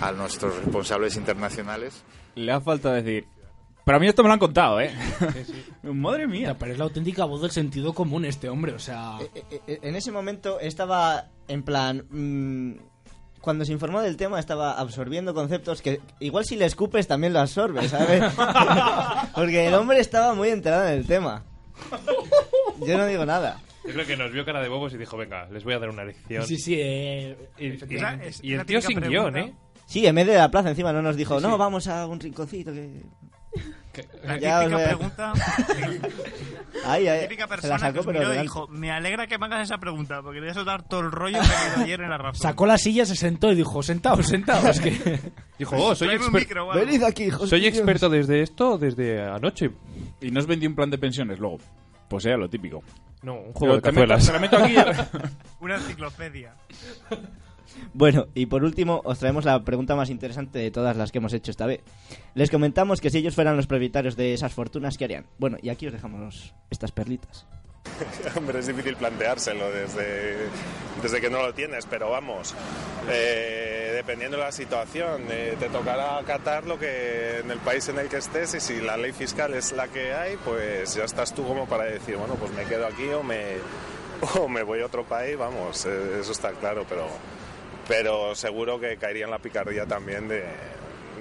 a 0.00 0.12
nuestros 0.12 0.56
responsables 0.56 1.16
internacionales. 1.16 2.02
Le 2.34 2.52
ha 2.52 2.60
falta 2.60 2.92
decir. 2.92 3.26
Pero 3.84 3.96
a 3.96 4.00
mí 4.00 4.06
esto 4.06 4.22
me 4.22 4.28
lo 4.28 4.34
han 4.34 4.38
contado, 4.38 4.80
¿eh? 4.80 4.92
Madre 5.82 6.26
mía. 6.26 6.56
Pero 6.58 6.72
es 6.72 6.78
la 6.78 6.84
auténtica 6.84 7.24
voz 7.24 7.40
del 7.40 7.50
sentido 7.50 7.94
común 7.94 8.24
este 8.26 8.48
hombre, 8.50 8.74
o 8.74 8.78
sea... 8.78 9.16
Eh, 9.66 9.78
En 9.82 9.96
ese 9.96 10.12
momento 10.12 10.60
estaba 10.60 11.28
en 11.48 11.62
plan... 11.62 12.04
mm, 12.10 12.87
cuando 13.40 13.64
se 13.64 13.72
informó 13.72 14.00
del 14.00 14.16
tema 14.16 14.38
estaba 14.40 14.72
absorbiendo 14.78 15.32
conceptos 15.34 15.80
que 15.82 16.00
igual 16.20 16.44
si 16.44 16.56
le 16.56 16.64
escupes 16.66 17.06
también 17.06 17.32
lo 17.32 17.40
absorbe, 17.40 17.88
¿sabes? 17.88 18.22
Porque 19.34 19.66
el 19.66 19.74
hombre 19.74 20.00
estaba 20.00 20.34
muy 20.34 20.48
enterado 20.48 20.86
en 20.88 20.94
el 20.94 21.06
tema. 21.06 21.44
Yo 22.86 22.96
no 22.98 23.06
digo 23.06 23.24
nada. 23.24 23.60
Yo 23.86 23.92
creo 23.94 24.06
que 24.06 24.16
nos 24.16 24.32
vio 24.32 24.44
cara 24.44 24.60
de 24.60 24.68
bobos 24.68 24.92
y 24.92 24.98
dijo, 24.98 25.16
venga, 25.16 25.46
les 25.50 25.64
voy 25.64 25.72
a 25.74 25.78
dar 25.78 25.88
una 25.88 26.04
lección. 26.04 26.44
Sí, 26.44 26.58
sí, 26.58 26.74
eh, 26.78 27.36
Y, 27.58 27.66
y- 27.66 27.68
efectivamente. 27.70 28.30
y- 28.42 28.50
y 28.50 28.54
el 28.54 28.66
tío 28.66 28.80
sin 28.82 29.00
guion, 29.00 29.36
¿eh? 29.36 29.54
Sí, 29.86 30.06
en 30.06 30.14
medio 30.14 30.32
de 30.32 30.38
la 30.38 30.50
plaza 30.50 30.68
encima 30.68 30.92
no 30.92 31.00
nos 31.00 31.16
dijo, 31.16 31.40
no, 31.40 31.56
vamos 31.56 31.88
a 31.88 32.06
un 32.06 32.20
rinconcito 32.20 32.72
que... 32.72 33.00
La 34.24 34.38
Ya 34.38 34.60
típica 34.60 34.84
pregunta. 34.84 35.32
La 36.84 36.92
ahí, 36.92 37.06
típica 37.22 37.46
persona 37.46 37.78
sacó, 37.78 38.00
que 38.00 38.06
pero 38.06 38.20
miró 38.20 38.34
y 38.34 38.42
dijo: 38.42 38.68
Me 38.68 38.90
alegra 38.90 39.26
que 39.26 39.38
me 39.38 39.46
hagas 39.46 39.62
esa 39.62 39.78
pregunta, 39.78 40.22
porque 40.22 40.36
le 40.40 40.46
voy 40.46 40.50
a 40.50 40.54
soltar 40.54 40.82
todo 40.88 41.00
el 41.00 41.10
rollo 41.10 41.38
que 41.40 41.78
me 41.78 41.84
ayer 41.84 42.00
en 42.02 42.10
la 42.10 42.18
razón. 42.18 42.40
Sacó 42.40 42.66
la 42.66 42.78
silla, 42.78 43.04
se 43.04 43.16
sentó 43.16 43.50
y 43.50 43.54
dijo, 43.56 43.82
sentaos, 43.82 44.26
sentaos. 44.26 44.80
Que... 44.80 45.20
Dijo, 45.58 45.76
oh, 45.76 45.94
soy 45.94 46.08
Tráeme 46.08 46.26
un 46.26 46.32
exper- 46.32 46.38
micro 46.40 46.66
o 46.66 46.72
algo. 46.72 46.84
Venid 46.86 47.02
aquí, 47.02 47.24
hijos 47.24 47.48
Soy 47.50 47.60
de 47.60 47.66
Dios. 47.66 47.78
experto 47.78 48.08
desde 48.08 48.42
esto 48.42 48.78
desde 48.78 49.20
anoche. 49.22 49.70
Y 50.20 50.30
no 50.30 50.38
os 50.40 50.46
vendí 50.46 50.66
un 50.66 50.74
plan 50.76 50.90
de 50.90 50.98
pensiones 50.98 51.38
luego. 51.40 51.58
Pues 52.08 52.24
era 52.26 52.36
lo 52.36 52.48
típico. 52.48 52.82
No, 53.22 53.34
un 53.34 53.52
juego 53.52 53.74
de 53.74 53.80
Pero 53.82 53.94
te 53.94 54.00
meto- 54.00 54.14
cazuelas. 54.14 54.26
te 54.26 54.32
la 54.32 54.38
meto 54.38 54.56
aquí 54.56 54.74
y- 54.76 55.24
Una 55.64 55.74
enciclopedia. 55.76 56.54
Bueno, 57.94 58.26
y 58.34 58.46
por 58.46 58.64
último, 58.64 59.00
os 59.04 59.18
traemos 59.18 59.44
la 59.44 59.64
pregunta 59.64 59.96
más 59.96 60.10
interesante 60.10 60.58
de 60.58 60.70
todas 60.70 60.96
las 60.96 61.12
que 61.12 61.18
hemos 61.18 61.32
hecho 61.32 61.50
esta 61.50 61.66
vez. 61.66 61.80
Les 62.34 62.50
comentamos 62.50 63.00
que 63.00 63.10
si 63.10 63.18
ellos 63.18 63.34
fueran 63.34 63.56
los 63.56 63.66
propietarios 63.66 64.16
de 64.16 64.34
esas 64.34 64.52
fortunas, 64.52 64.98
¿qué 64.98 65.04
harían? 65.04 65.26
Bueno, 65.38 65.56
y 65.62 65.68
aquí 65.70 65.86
os 65.86 65.92
dejamos 65.92 66.54
estas 66.70 66.92
perlitas. 66.92 67.46
Hombre, 68.36 68.58
es 68.58 68.66
difícil 68.66 68.96
planteárselo 68.96 69.70
desde, 69.70 70.36
desde 71.02 71.20
que 71.20 71.30
no 71.30 71.42
lo 71.42 71.54
tienes, 71.54 71.86
pero 71.86 72.10
vamos, 72.10 72.54
eh, 73.08 73.92
dependiendo 73.94 74.36
de 74.36 74.44
la 74.44 74.52
situación, 74.52 75.24
eh, 75.30 75.56
te 75.58 75.68
tocará 75.68 76.18
acatar 76.18 76.66
lo 76.66 76.78
que 76.78 77.38
en 77.40 77.50
el 77.50 77.58
país 77.58 77.88
en 77.88 77.98
el 77.98 78.08
que 78.08 78.18
estés 78.18 78.54
y 78.54 78.60
si 78.60 78.80
la 78.80 78.96
ley 78.96 79.12
fiscal 79.12 79.54
es 79.54 79.72
la 79.72 79.88
que 79.88 80.12
hay, 80.12 80.36
pues 80.44 80.94
ya 80.94 81.04
estás 81.04 81.34
tú 81.34 81.46
como 81.46 81.66
para 81.66 81.84
decir, 81.84 82.16
bueno, 82.16 82.34
pues 82.34 82.52
me 82.52 82.64
quedo 82.64 82.86
aquí 82.86 83.08
o 83.08 83.22
me, 83.22 83.56
o 84.38 84.48
me 84.48 84.62
voy 84.62 84.80
a 84.80 84.86
otro 84.86 85.04
país, 85.04 85.36
vamos, 85.36 85.86
eh, 85.86 86.18
eso 86.20 86.32
está 86.32 86.52
claro, 86.52 86.84
pero, 86.88 87.06
pero 87.88 88.34
seguro 88.34 88.78
que 88.78 88.96
caería 88.98 89.24
en 89.24 89.30
la 89.30 89.38
picardía 89.38 89.86
también 89.86 90.28
de, 90.28 90.44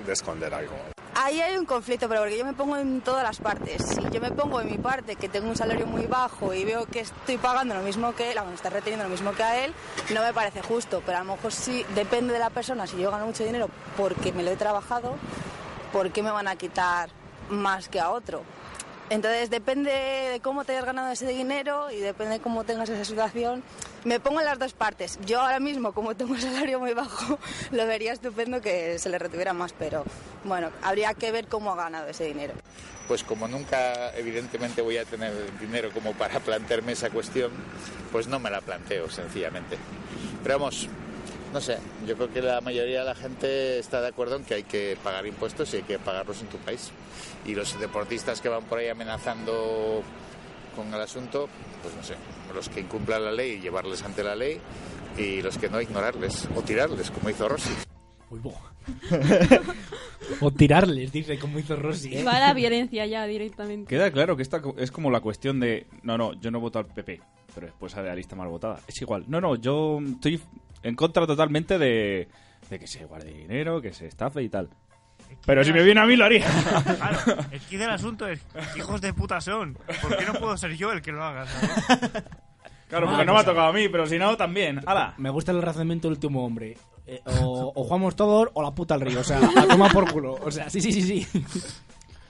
de 0.06 0.14
esconder 0.14 0.54
algo. 0.54 0.76
Ahí 1.20 1.42
hay 1.42 1.58
un 1.58 1.66
conflicto, 1.66 2.08
pero 2.08 2.22
porque 2.22 2.38
yo 2.38 2.46
me 2.46 2.54
pongo 2.54 2.78
en 2.78 3.02
todas 3.02 3.24
las 3.24 3.40
partes. 3.40 3.84
Si 3.84 4.02
yo 4.12 4.22
me 4.22 4.30
pongo 4.30 4.62
en 4.62 4.70
mi 4.70 4.78
parte, 4.78 5.16
que 5.16 5.28
tengo 5.28 5.50
un 5.50 5.56
salario 5.56 5.88
muy 5.88 6.06
bajo 6.06 6.54
y 6.54 6.64
veo 6.64 6.86
que 6.86 7.00
estoy 7.00 7.38
pagando 7.38 7.74
lo 7.74 7.82
mismo 7.82 8.14
que 8.14 8.32
él, 8.32 8.38
aunque 8.38 8.54
está 8.54 8.70
reteniendo 8.70 9.06
lo 9.06 9.10
mismo 9.10 9.32
que 9.32 9.42
a 9.42 9.66
él, 9.66 9.74
no 10.14 10.22
me 10.22 10.32
parece 10.32 10.62
justo. 10.62 11.02
Pero 11.04 11.18
a 11.18 11.24
lo 11.24 11.34
mejor 11.34 11.52
sí, 11.52 11.84
depende 11.96 12.34
de 12.34 12.40
la 12.40 12.52
persona. 12.52 12.86
Si 12.86 12.98
yo 12.98 13.10
gano 13.10 13.26
mucho 13.26 13.44
dinero 13.44 13.68
porque 13.98 14.32
me 14.32 14.44
lo 14.44 14.52
he 14.52 14.58
trabajado, 14.58 15.16
¿por 15.92 16.12
qué 16.12 16.22
me 16.22 16.30
van 16.30 16.48
a 16.48 16.56
quitar 16.56 17.10
más 17.50 17.90
que 17.90 18.00
a 18.00 18.12
otro? 18.12 18.44
Entonces 19.10 19.50
depende 19.50 19.92
de 19.92 20.40
cómo 20.42 20.66
te 20.66 20.74
hayas 20.74 20.86
ganado 20.86 21.12
ese 21.12 21.28
dinero 21.28 21.90
y 21.92 21.98
depende 21.98 22.36
de 22.36 22.40
cómo 22.42 22.66
tengas 22.66 22.90
esa 22.90 23.06
situación. 23.06 23.64
Me 24.04 24.20
pongo 24.20 24.40
en 24.42 24.46
las 24.46 24.60
dos 24.60 24.74
partes. 24.74 25.18
Yo 25.26 25.40
ahora 25.40 25.60
mismo, 25.62 25.94
como 25.94 26.16
tengo 26.16 26.34
un 26.34 26.42
salario 26.42 26.80
muy 26.80 26.94
bajo, 26.94 27.40
lo 27.72 27.88
vería 27.88 28.12
estupendo 28.12 28.62
que 28.62 29.00
se 29.00 29.10
le 29.10 29.18
retuviera 29.18 29.54
más, 29.54 29.74
pero 29.74 30.04
bueno, 30.44 30.72
habría 30.82 31.14
que 31.14 31.32
ver 31.32 31.48
cómo 31.48 31.72
ha 31.72 31.76
ganado 31.76 32.08
ese 32.08 32.26
dinero. 32.26 32.54
Pues 33.08 33.24
como 33.24 33.48
nunca 33.48 34.14
evidentemente 34.18 34.82
voy 34.82 34.98
a 34.98 35.06
tener 35.06 35.34
dinero 35.60 35.92
como 35.94 36.12
para 36.12 36.42
plantearme 36.42 36.92
esa 36.92 37.10
cuestión, 37.10 37.52
pues 38.12 38.28
no 38.28 38.40
me 38.40 38.50
la 38.50 38.60
planteo 38.60 39.10
sencillamente. 39.10 39.78
Pero 40.44 40.60
vamos, 40.60 40.90
no 41.54 41.62
sé, 41.62 41.78
yo 42.06 42.16
creo 42.16 42.32
que 42.32 42.42
la 42.42 42.62
mayoría 42.62 43.00
de 43.00 43.06
la 43.06 43.16
gente 43.16 43.80
está 43.80 44.02
de 44.02 44.08
acuerdo 44.08 44.36
en 44.36 44.44
que 44.44 44.56
hay 44.56 44.64
que 44.64 44.98
pagar 45.04 45.26
impuestos 45.26 45.74
y 45.74 45.78
hay 45.78 45.84
que 45.84 46.00
pagarlos 46.00 46.42
en 46.42 46.48
tu 46.48 46.58
país. 46.58 46.92
Y 47.46 47.56
los 47.56 47.80
deportistas 47.80 48.42
que 48.42 48.50
van 48.50 48.64
por 48.64 48.80
ahí 48.80 48.90
amenazando 48.90 50.04
con 50.76 50.94
el 50.94 51.02
asunto, 51.02 51.48
pues 51.82 51.96
no 51.96 52.04
sé, 52.04 52.16
los 52.54 52.70
que 52.70 52.82
incumplan 52.82 53.24
la 53.24 53.32
ley, 53.32 53.60
llevarles 53.60 54.04
ante 54.04 54.24
la 54.24 54.36
ley 54.36 54.60
y 55.18 55.42
los 55.42 55.58
que 55.58 55.70
no, 55.70 55.82
ignorarles 55.82 56.48
o 56.56 56.62
tirarles, 56.62 57.10
como 57.12 57.30
hizo 57.30 57.48
Rossi. 57.48 57.74
Uy, 58.30 58.40
bo. 58.40 58.54
o 60.42 60.52
tirarles, 60.52 61.12
dice, 61.12 61.40
como 61.40 61.60
hizo 61.60 61.76
Rossi. 61.76 62.24
Va 62.24 62.38
a 62.38 62.40
la 62.40 62.54
violencia 62.54 63.06
ya 63.06 63.26
directamente. 63.26 63.90
Queda 63.90 64.12
claro 64.12 64.36
que 64.36 64.44
esta 64.44 64.62
es 64.78 64.92
como 64.92 65.10
la 65.10 65.22
cuestión 65.22 65.60
de, 65.60 65.88
no, 66.04 66.18
no, 66.18 66.34
yo 66.40 66.52
no 66.52 66.60
voto 66.60 66.80
al 66.80 66.86
PP, 66.86 67.22
pero 67.56 67.68
después 67.68 67.94
sale 67.94 68.10
la 68.10 68.16
lista 68.16 68.36
mal 68.36 68.48
votada. 68.48 68.80
Es 68.88 69.02
igual. 69.02 69.26
No, 69.28 69.42
no, 69.42 69.56
yo 69.56 70.00
estoy 70.02 70.40
en 70.88 70.96
contra 70.96 71.26
totalmente 71.28 71.78
de, 71.78 72.28
de 72.70 72.80
que 72.80 72.88
se 72.88 73.06
guarde 73.06 73.32
dinero, 73.34 73.82
que 73.82 73.94
se 73.94 74.08
estafe 74.08 74.44
y 74.44 74.50
tal. 74.50 74.70
Pero 75.46 75.64
si 75.64 75.74
me 75.74 75.84
viene 75.84 76.00
a 76.02 76.06
mí 76.06 76.16
lo 76.16 76.26
haría. 76.26 76.46
Claro, 76.98 77.42
el 77.52 77.60
kit 77.62 77.80
del 77.80 77.90
asunto 77.90 78.28
es: 78.28 78.42
¿qué 78.74 78.80
hijos 78.80 79.02
de 79.02 79.14
puta 79.14 79.42
son? 79.42 79.78
¿Por 80.02 80.16
qué 80.18 80.26
no 80.26 80.34
puedo 80.36 80.56
ser 80.58 80.76
yo 80.76 80.92
el 80.92 81.02
que 81.02 81.12
lo 81.12 81.24
haga? 81.24 81.46
¿sabes? 81.48 82.24
Claro, 82.88 83.08
porque 83.08 83.26
no 83.26 83.34
me 83.34 83.40
ha 83.40 83.44
tocado 83.44 83.68
a 83.68 83.74
mí, 83.74 83.90
pero 83.90 84.08
si 84.08 84.18
no, 84.18 84.38
también. 84.38 84.80
¡Hala! 84.86 85.14
Me 85.18 85.30
gusta 85.30 85.52
el 85.52 85.62
razonamiento 85.62 86.08
del 86.08 86.16
último 86.16 86.46
hombre. 86.46 86.78
Eh, 87.06 87.22
o, 87.42 87.74
o 87.76 87.84
jugamos 87.84 88.16
todos 88.16 88.50
o 88.54 88.62
la 88.62 88.72
puta 88.72 88.94
al 88.94 89.02
río. 89.02 89.20
O 89.20 89.24
sea, 89.26 89.40
a 89.40 89.68
tomar 89.68 89.92
por 89.92 90.10
culo. 90.12 90.36
O 90.42 90.50
sea, 90.52 90.70
sí, 90.70 90.80
sí, 90.80 90.94
sí, 90.94 91.02
sí. 91.26 91.46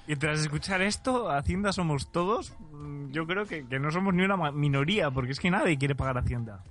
Y 0.07 0.15
tras 0.15 0.39
escuchar 0.39 0.81
esto, 0.81 1.29
Hacienda 1.29 1.71
somos 1.73 2.11
todos. 2.11 2.53
mm, 2.71 3.11
Yo 3.11 3.27
creo 3.27 3.45
que, 3.45 3.67
que 3.67 3.77
no 3.77 3.91
somos 3.91 4.15
ni 4.15 4.23
una 4.23 4.51
minoría, 4.51 5.11
porque 5.11 5.33
es 5.33 5.39
que 5.39 5.51
nadie 5.51 5.77
quiere 5.77 5.93
pagar 5.93 6.17
Hacienda. 6.17 6.63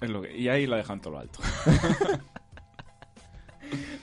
Es 0.00 0.10
lo 0.10 0.22
que, 0.22 0.36
y 0.36 0.48
ahí 0.48 0.66
la 0.66 0.76
dejan 0.76 1.00
todo 1.00 1.14
lo 1.14 1.18
alto. 1.20 1.40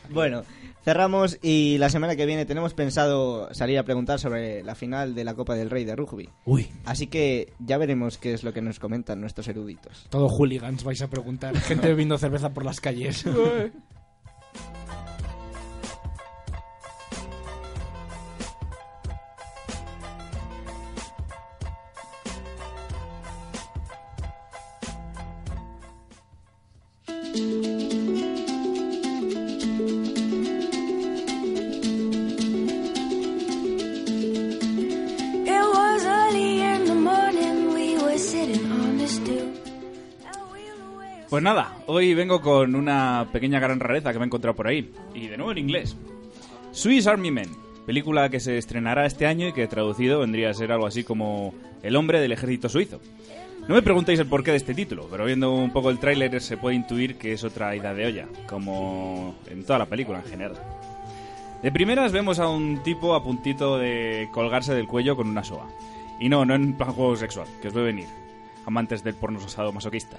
Bueno, 0.09 0.43
cerramos 0.83 1.39
y 1.41 1.77
la 1.77 1.89
semana 1.89 2.15
que 2.15 2.25
viene 2.25 2.45
tenemos 2.45 2.73
pensado 2.73 3.53
salir 3.53 3.77
a 3.79 3.83
preguntar 3.83 4.19
sobre 4.19 4.63
la 4.63 4.75
final 4.75 5.15
de 5.15 5.23
la 5.23 5.33
Copa 5.33 5.55
del 5.55 5.69
Rey 5.69 5.83
de 5.83 5.95
Rugby. 5.95 6.29
Uy. 6.45 6.69
Así 6.85 7.07
que 7.07 7.53
ya 7.59 7.77
veremos 7.77 8.17
qué 8.17 8.33
es 8.33 8.43
lo 8.43 8.53
que 8.53 8.61
nos 8.61 8.79
comentan 8.79 9.21
nuestros 9.21 9.47
eruditos. 9.47 10.07
Todo 10.09 10.29
hooligans 10.29 10.83
vais 10.83 11.01
a 11.01 11.09
preguntar. 11.09 11.57
Gente 11.57 11.87
bebiendo 11.87 12.17
cerveza 12.17 12.53
por 12.53 12.65
las 12.65 12.79
calles. 12.79 13.25
Pues 41.35 41.43
nada, 41.43 41.79
hoy 41.87 42.13
vengo 42.13 42.39
con 42.39 42.75
una 42.75 43.27
pequeña 43.33 43.59
gran 43.59 43.81
rareza 43.81 44.13
que 44.13 44.19
me 44.19 44.23
he 44.23 44.27
encontrado 44.27 44.55
por 44.55 44.67
ahí. 44.67 44.89
Y 45.13 45.27
de 45.27 45.35
nuevo 45.35 45.51
en 45.51 45.57
inglés. 45.57 45.97
Swiss 46.71 47.07
Army 47.07 47.29
Men, 47.29 47.49
película 47.85 48.29
que 48.29 48.39
se 48.39 48.57
estrenará 48.57 49.05
este 49.05 49.25
año 49.25 49.49
y 49.49 49.51
que 49.51 49.67
traducido 49.67 50.21
vendría 50.21 50.49
a 50.49 50.53
ser 50.53 50.71
algo 50.71 50.87
así 50.87 51.03
como 51.03 51.53
El 51.83 51.97
hombre 51.97 52.21
del 52.21 52.31
ejército 52.31 52.69
suizo. 52.69 53.01
No 53.67 53.75
me 53.75 53.81
preguntéis 53.81 54.17
el 54.21 54.27
porqué 54.27 54.51
de 54.51 54.57
este 54.57 54.73
título, 54.73 55.09
pero 55.11 55.25
viendo 55.25 55.53
un 55.53 55.73
poco 55.73 55.89
el 55.89 55.99
tráiler 55.99 56.39
se 56.41 56.55
puede 56.55 56.77
intuir 56.77 57.17
que 57.17 57.33
es 57.33 57.43
otra 57.43 57.75
idea 57.75 57.93
de 57.93 58.05
olla, 58.05 58.27
como 58.47 59.35
en 59.47 59.65
toda 59.65 59.79
la 59.79 59.87
película 59.87 60.19
en 60.19 60.29
general. 60.29 60.55
De 61.61 61.69
primeras 61.69 62.13
vemos 62.13 62.39
a 62.39 62.47
un 62.47 62.81
tipo 62.81 63.13
a 63.13 63.21
puntito 63.21 63.77
de 63.77 64.29
colgarse 64.31 64.73
del 64.73 64.87
cuello 64.87 65.17
con 65.17 65.27
una 65.27 65.43
soga. 65.43 65.65
Y 66.17 66.29
no, 66.29 66.45
no 66.45 66.55
en 66.55 66.77
plan 66.77 66.93
juego 66.93 67.17
sexual, 67.17 67.47
que 67.61 67.67
os 67.67 67.73
ve 67.73 67.83
venir. 67.83 68.07
Amantes 68.65 69.03
del 69.03 69.15
porno 69.15 69.41
sosado 69.41 69.73
masoquista. 69.73 70.15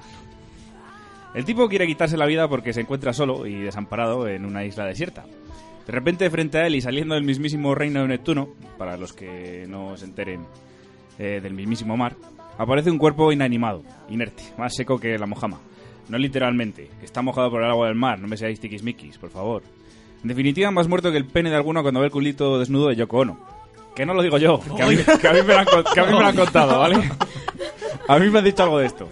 El 1.34 1.44
tipo 1.44 1.68
quiere 1.68 1.86
quitarse 1.86 2.16
la 2.16 2.26
vida 2.26 2.48
porque 2.48 2.72
se 2.72 2.80
encuentra 2.80 3.12
solo 3.12 3.46
y 3.46 3.60
desamparado 3.60 4.26
en 4.28 4.44
una 4.44 4.64
isla 4.64 4.84
desierta. 4.86 5.24
De 5.86 5.92
repente, 5.92 6.28
frente 6.30 6.58
a 6.58 6.66
él 6.66 6.74
y 6.74 6.80
saliendo 6.80 7.14
del 7.14 7.24
mismísimo 7.24 7.74
reino 7.74 8.02
de 8.02 8.08
Neptuno, 8.08 8.48
para 8.76 8.96
los 8.96 9.12
que 9.12 9.66
no 9.68 9.96
se 9.96 10.06
enteren 10.06 10.44
eh, 11.18 11.40
del 11.40 11.54
mismísimo 11.54 11.96
mar, 11.96 12.16
aparece 12.58 12.90
un 12.90 12.98
cuerpo 12.98 13.32
inanimado, 13.32 13.84
inerte, 14.08 14.42
más 14.58 14.74
seco 14.74 14.98
que 14.98 15.16
la 15.16 15.26
mojama. 15.26 15.60
no 16.08 16.18
literalmente, 16.18 16.90
está 17.02 17.22
mojado 17.22 17.50
por 17.50 17.62
el 17.62 17.70
agua 17.70 17.86
del 17.86 17.94
mar, 17.94 18.18
no 18.18 18.26
me 18.26 18.36
seáis 18.36 18.58
tiquismiquis, 18.58 19.18
por 19.18 19.30
favor. 19.30 19.62
En 20.22 20.28
definitiva, 20.28 20.70
más 20.72 20.88
muerto 20.88 21.12
que 21.12 21.18
el 21.18 21.26
pene 21.26 21.50
de 21.50 21.56
alguno 21.56 21.82
cuando 21.82 22.00
ve 22.00 22.06
el 22.06 22.12
culito 22.12 22.58
desnudo 22.58 22.88
de 22.88 22.96
Yoko 22.96 23.18
Ono. 23.18 23.38
Que 23.94 24.04
no 24.04 24.12
lo 24.12 24.22
digo 24.22 24.38
yo, 24.38 24.60
que 24.76 24.82
a 24.82 24.86
mí, 24.86 24.96
que 24.96 25.28
a 25.28 25.32
mí 25.32 25.38
me, 25.46 25.54
lo 25.54 25.58
han, 25.60 25.66
que 25.66 26.00
a 26.00 26.04
mí 26.04 26.12
me 26.12 26.20
lo 26.20 26.26
han 26.26 26.36
contado, 26.36 26.80
¿vale? 26.80 27.10
A 28.08 28.18
mí 28.18 28.28
me 28.28 28.38
han 28.40 28.44
dicho 28.44 28.62
algo 28.62 28.78
de 28.78 28.86
esto. 28.86 29.08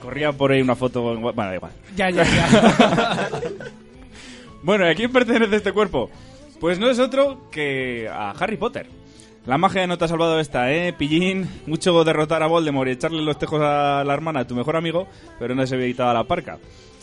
Corría 0.00 0.32
por 0.32 0.52
ahí 0.52 0.60
una 0.62 0.74
foto... 0.76 1.12
en- 1.14 1.22
Bueno, 1.22 1.34
da 1.44 1.54
igual. 1.54 1.72
Ya, 1.96 2.10
ya, 2.10 2.24
ya. 2.24 3.28
Bueno, 4.62 4.86
¿y 4.86 4.90
a 4.90 4.94
quién 4.94 5.12
pertenece 5.12 5.56
este 5.56 5.72
cuerpo? 5.72 6.10
Pues 6.58 6.78
no 6.78 6.88
es 6.88 6.98
otro 6.98 7.50
que 7.50 8.08
a 8.10 8.30
Harry 8.30 8.56
Potter. 8.56 8.86
La 9.44 9.58
magia 9.58 9.86
no 9.86 9.98
te 9.98 10.06
ha 10.06 10.08
salvado 10.08 10.40
esta, 10.40 10.72
¿eh, 10.72 10.94
pillín? 10.94 11.46
Mucho 11.66 12.02
derrotar 12.02 12.42
a 12.42 12.46
Voldemort 12.46 12.88
y 12.88 12.92
echarle 12.92 13.20
los 13.20 13.38
tejos 13.38 13.60
a 13.60 14.02
la 14.04 14.14
hermana 14.14 14.40
de 14.40 14.44
tu 14.46 14.54
mejor 14.54 14.76
amigo, 14.76 15.06
pero 15.38 15.54
no 15.54 15.66
se 15.66 15.74
había 15.74 15.84
evitado 15.84 16.08
a 16.08 16.14
la 16.14 16.24
parca. 16.24 16.56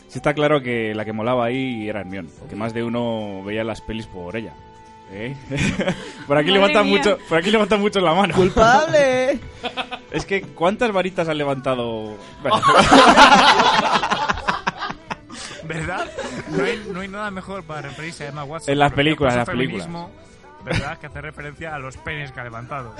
Sí 0.07 0.17
está 0.17 0.33
claro 0.33 0.61
que 0.63 0.95
la 0.95 1.05
que 1.05 1.13
molaba 1.13 1.45
ahí 1.45 1.87
era 1.87 1.99
Hermione, 2.01 2.29
que 2.49 2.55
más 2.55 2.73
de 2.73 2.83
uno 2.83 3.43
veía 3.45 3.63
las 3.63 3.81
pelis 3.81 4.07
por 4.07 4.35
ella. 4.35 4.53
¿Eh? 5.13 5.35
por 6.27 6.37
aquí 6.37 6.51
levantan 6.51 6.87
mucho, 6.87 7.17
por 7.27 7.37
aquí 7.37 7.51
levantan 7.51 7.81
mucho 7.81 7.99
la 7.99 8.13
mano. 8.13 8.33
¡Culpable! 8.33 9.39
es 10.11 10.25
que 10.25 10.41
¿cuántas 10.41 10.91
varitas 10.93 11.27
han 11.27 11.37
levantado? 11.37 12.17
¿Verdad? 15.63 16.09
No 16.49 16.63
hay, 16.63 16.83
no 16.91 17.01
hay 17.01 17.07
nada 17.07 17.29
mejor 17.31 17.63
para 17.63 17.81
referirse 17.81 18.25
a 18.25 18.29
Emma 18.29 18.43
Watson. 18.43 18.71
En 18.71 18.79
las 18.79 18.93
películas, 18.93 19.33
en 19.33 19.39
las 19.39 19.47
feminismo, 19.47 20.11
¿Verdad? 20.63 20.97
Que 20.99 21.07
hace 21.07 21.21
referencia 21.21 21.75
a 21.75 21.79
los 21.79 21.97
penes 21.97 22.31
que 22.31 22.39
ha 22.39 22.43
levantado. 22.43 22.95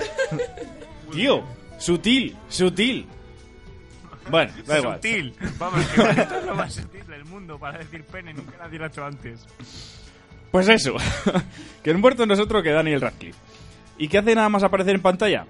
Tío, 1.12 1.44
sutil, 1.78 2.36
sutil. 2.48 3.06
Bueno, 4.30 4.52
da 4.66 4.78
igual. 4.78 4.94
Sutil. 4.96 5.34
Vamos, 5.58 5.86
que 5.86 6.02
esto 6.02 6.38
es 6.38 6.44
lo 6.44 6.54
más 6.54 6.72
sutil 6.72 7.06
del 7.06 7.24
mundo 7.24 7.58
para 7.58 7.78
decir 7.78 8.04
pene. 8.04 8.32
Nunca 8.32 8.56
nadie 8.58 8.78
lo 8.78 8.84
ha 8.84 8.88
hecho 8.88 9.04
antes. 9.04 9.46
Pues 10.52 10.68
eso, 10.68 10.94
que 11.82 11.90
el 11.90 11.96
muerto 11.96 12.26
no 12.26 12.34
es 12.34 12.40
otro 12.40 12.62
que 12.62 12.70
Daniel 12.70 13.00
Radcliffe. 13.00 13.38
¿Y 13.96 14.08
qué 14.08 14.18
hace 14.18 14.34
nada 14.34 14.50
más 14.50 14.62
aparecer 14.62 14.94
en 14.94 15.00
pantalla? 15.00 15.46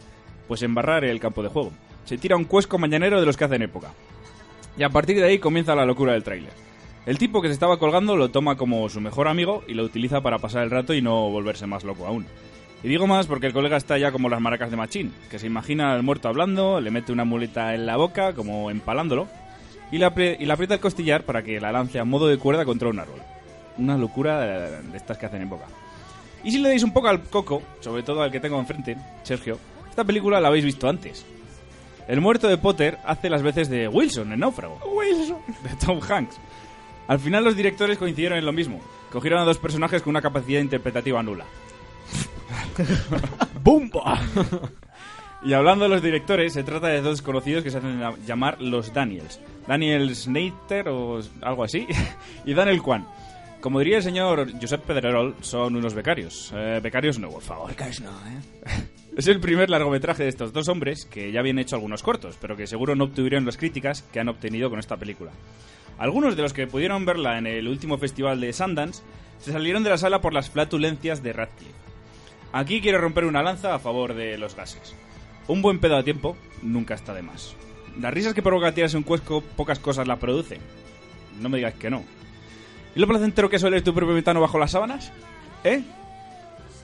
Pues 0.47 0.63
embarrar 0.63 1.05
el 1.05 1.19
campo 1.19 1.43
de 1.43 1.49
juego. 1.49 1.73
Se 2.05 2.19
tira 2.19 2.37
un 2.37 2.45
cuesco 2.45 2.79
mañanero 2.79 3.19
de 3.19 3.27
los 3.27 3.37
que 3.37 3.45
hacen 3.45 3.63
época. 3.63 3.93
Y 4.79 4.85
a 4.85 4.91
partir 4.91 5.17
de 5.17 5.25
ahí 5.25 5.41
comienza 5.41 5.75
la 5.75 5.85
locura 5.85 6.13
del 6.13 6.23
tráiler. 6.23 6.53
El 7.05 7.19
tipo 7.19 7.43
que 7.43 7.49
se 7.49 7.55
estaba 7.55 7.81
colgando 7.81 8.15
lo 8.15 8.31
toma 8.31 8.57
como 8.57 8.89
su 8.89 9.01
mejor 9.01 9.27
amigo 9.27 9.65
y 9.67 9.75
lo 9.75 9.83
utiliza 9.83 10.21
para 10.21 10.39
pasar 10.39 10.63
el 10.63 10.71
rato 10.71 10.95
y 10.95 11.03
no 11.03 11.31
volverse 11.31 11.67
más 11.67 11.83
loco 11.83 12.07
aún. 12.07 12.25
Y 12.85 12.89
digo 12.89 13.09
más 13.09 13.27
porque 13.27 13.49
el 13.49 13.53
colega 13.53 13.77
está 13.77 13.99
ya 13.99 14.13
como 14.13 14.29
las 14.29 14.41
maracas 14.41 14.71
de 14.71 14.77
Machín, 14.77 15.13
que 15.31 15.41
se 15.41 15.49
imagina 15.49 15.95
al 15.95 16.05
muerto 16.05 16.29
hablando, 16.29 16.81
le 16.81 16.93
mete 16.93 17.11
una 17.11 17.25
muleta 17.25 17.75
en 17.75 17.87
la 17.87 17.97
boca, 17.97 18.35
como 18.35 18.71
empalándolo, 18.71 19.27
y 19.91 19.99
le, 19.99 20.37
y 20.39 20.47
le 20.47 20.53
aprieta 20.53 20.75
el 20.75 20.81
costillar 20.81 21.25
para 21.25 21.43
que 21.43 21.61
la 21.61 21.73
lance 21.73 21.99
a 21.99 22.05
modo 22.05 22.29
de 22.29 22.39
cuerda 22.39 22.65
contra 22.65 22.89
un 22.89 23.01
árbol. 23.01 23.21
Una 23.79 23.97
locura 23.97 24.41
de 24.41 24.97
estas 24.97 25.17
que 25.19 25.27
hacen 25.27 25.43
época. 25.43 25.65
Y 26.45 26.51
si 26.51 26.59
le 26.59 26.69
dais 26.71 26.83
un 26.83 26.93
poco 26.93 27.09
al 27.09 27.23
coco, 27.23 27.63
sobre 27.81 28.03
todo 28.03 28.23
al 28.23 28.31
que 28.33 28.41
tengo 28.41 28.59
enfrente, 28.59 28.97
Sergio, 29.23 29.59
esta 29.89 30.05
película 30.05 30.41
la 30.41 30.49
habéis 30.49 30.65
visto 30.65 30.89
antes. 30.89 31.25
El 32.09 32.21
muerto 32.21 32.49
de 32.49 32.59
Potter 32.59 32.99
hace 33.05 33.31
las 33.31 33.43
veces 33.43 33.69
de 33.71 33.87
Wilson 33.89 34.33
en 34.33 34.41
Náufrago. 34.41 34.79
Wilson. 34.97 35.39
De 35.63 35.71
Tom 35.85 36.01
Hanks. 36.07 36.37
Al 37.09 37.19
final 37.21 37.45
los 37.45 37.57
directores 37.57 37.97
coincidieron 37.99 38.39
en 38.39 38.45
lo 38.45 38.53
mismo. 38.53 38.81
Cogieron 39.13 39.41
a 39.41 39.45
dos 39.45 39.59
personajes 39.59 40.03
con 40.03 40.11
una 40.11 40.21
capacidad 40.23 40.61
interpretativa 40.61 41.23
nula. 41.23 41.45
¡Bumba! 43.63 44.21
y 45.45 45.53
hablando 45.53 45.85
de 45.85 45.91
los 45.91 46.03
directores, 46.03 46.53
se 46.53 46.65
trata 46.65 46.89
de 46.89 47.01
dos 47.03 47.19
desconocidos 47.19 47.63
que 47.63 47.71
se 47.71 47.79
hacen 47.79 48.01
la- 48.01 48.15
llamar 48.27 48.61
los 48.61 48.93
Daniels. 48.93 49.41
Daniel 49.67 50.15
Snater 50.15 50.89
o 50.89 51.21
algo 51.43 51.65
así. 51.65 51.87
y 52.45 52.55
Daniel 52.55 52.83
Kwan. 52.83 53.07
Como 53.63 53.79
diría 53.79 53.99
el 53.99 54.03
señor 54.03 54.51
Josep 54.61 54.83
Pedrerol, 54.83 55.37
son 55.41 55.77
unos 55.77 55.95
becarios. 55.95 56.53
Eh, 56.53 56.81
becarios 56.83 57.21
no, 57.21 57.31
por 57.31 57.43
favor. 57.43 57.69
Becarios 57.69 58.01
no, 58.01 58.11
¿eh? 58.11 58.41
Es 59.17 59.29
el 59.29 59.39
primer 59.39 59.71
largometraje 59.71 60.25
de 60.25 60.29
estos 60.31 60.53
dos 60.53 60.69
hombres 60.69 61.05
que 61.05 61.31
ya 61.31 61.39
habían 61.39 61.61
hecho 61.61 61.77
algunos 61.77 62.03
cortos, 62.03 62.37
pero 62.41 62.57
que 62.57 62.67
seguro 62.67 62.97
no 62.97 63.05
obtuvieron 63.05 63.47
las 63.47 63.57
críticas 63.57 64.03
que 64.03 64.19
han 64.19 64.29
obtenido 64.29 64.69
con 64.69 64.81
esta 64.81 64.97
película. 64.97 65.31
Algunos 65.97 66.35
de 66.35 66.43
los 66.43 66.53
que 66.53 66.67
pudieron 66.67 67.05
verla 67.05 67.39
en 67.39 67.47
el 67.47 67.69
último 67.69 67.99
festival 67.99 68.41
de 68.41 68.53
Sundance 68.53 69.05
se 69.39 69.53
salieron 69.53 69.85
de 69.85 69.91
la 69.91 69.99
sala 69.99 70.21
por 70.21 70.33
las 70.33 70.51
flatulencias 70.51 71.23
de 71.23 71.33
Radcliffe. 71.33 71.75
Aquí 72.53 72.81
quiero 72.81 72.99
romper 72.99 73.27
una 73.27 73.45
lanza 73.45 73.77
a 73.77 73.79
favor 73.79 74.15
de 74.15 74.39
los 74.39 74.57
gases. 74.57 74.97
Un 75.47 75.63
buen 75.63 75.79
pedo 75.79 75.97
a 75.97 76.03
tiempo 76.03 76.37
nunca 76.63 76.95
está 76.95 77.15
de 77.15 77.23
más. 77.23 77.55
Las 78.01 78.13
risas 78.13 78.35
que 78.35 78.43
provoca 78.43 78.75
tirarse 78.75 78.97
un 78.97 79.05
cuesco, 79.05 79.41
pocas 79.41 79.79
cosas 79.79 80.09
las 80.09 80.19
producen. 80.19 80.59
No 81.41 81.49
me 81.49 81.59
digas 81.59 81.75
que 81.75 81.91
no. 81.91 82.03
¿Y 82.95 83.01
lo 83.01 83.07
placentero 83.07 83.49
que 83.49 83.59
suele 83.59 83.81
tu 83.83 83.95
propio 83.95 84.15
metano 84.15 84.41
bajo 84.41 84.59
las 84.59 84.71
sábanas? 84.71 85.11
¿Eh? 85.65 85.83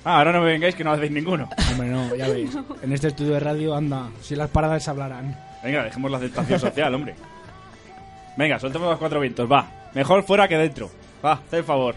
Ah, 0.05 0.19
ahora 0.19 0.33
no 0.33 0.41
me 0.41 0.53
vengáis 0.53 0.75
que 0.75 0.85
no 0.85 0.93
hacéis 0.93 1.11
ninguno. 1.11 1.49
Hombre, 1.73 1.89
no, 1.89 2.15
ya 2.15 2.29
veis. 2.31 2.57
En 2.83 2.93
este 2.93 3.09
estudio 3.09 3.33
de 3.35 3.41
radio, 3.41 3.75
anda, 3.75 4.09
si 4.23 4.35
las 4.37 4.49
paradas 4.49 4.83
se 4.85 4.91
hablarán. 4.91 5.37
Venga, 5.63 5.85
dejemos 5.85 6.11
la 6.11 6.17
aceptación 6.19 6.59
social, 6.61 6.95
hombre. 6.95 7.15
Venga, 8.37 8.59
soltemos 8.59 8.89
los 8.89 8.99
cuatro 8.99 9.21
vientos, 9.21 9.51
va. 9.51 9.67
Mejor 9.95 10.23
fuera 10.23 10.47
que 10.49 10.57
dentro. 10.57 10.91
Va, 11.25 11.33
haz 11.33 11.53
el 11.53 11.65
favor. 11.65 11.95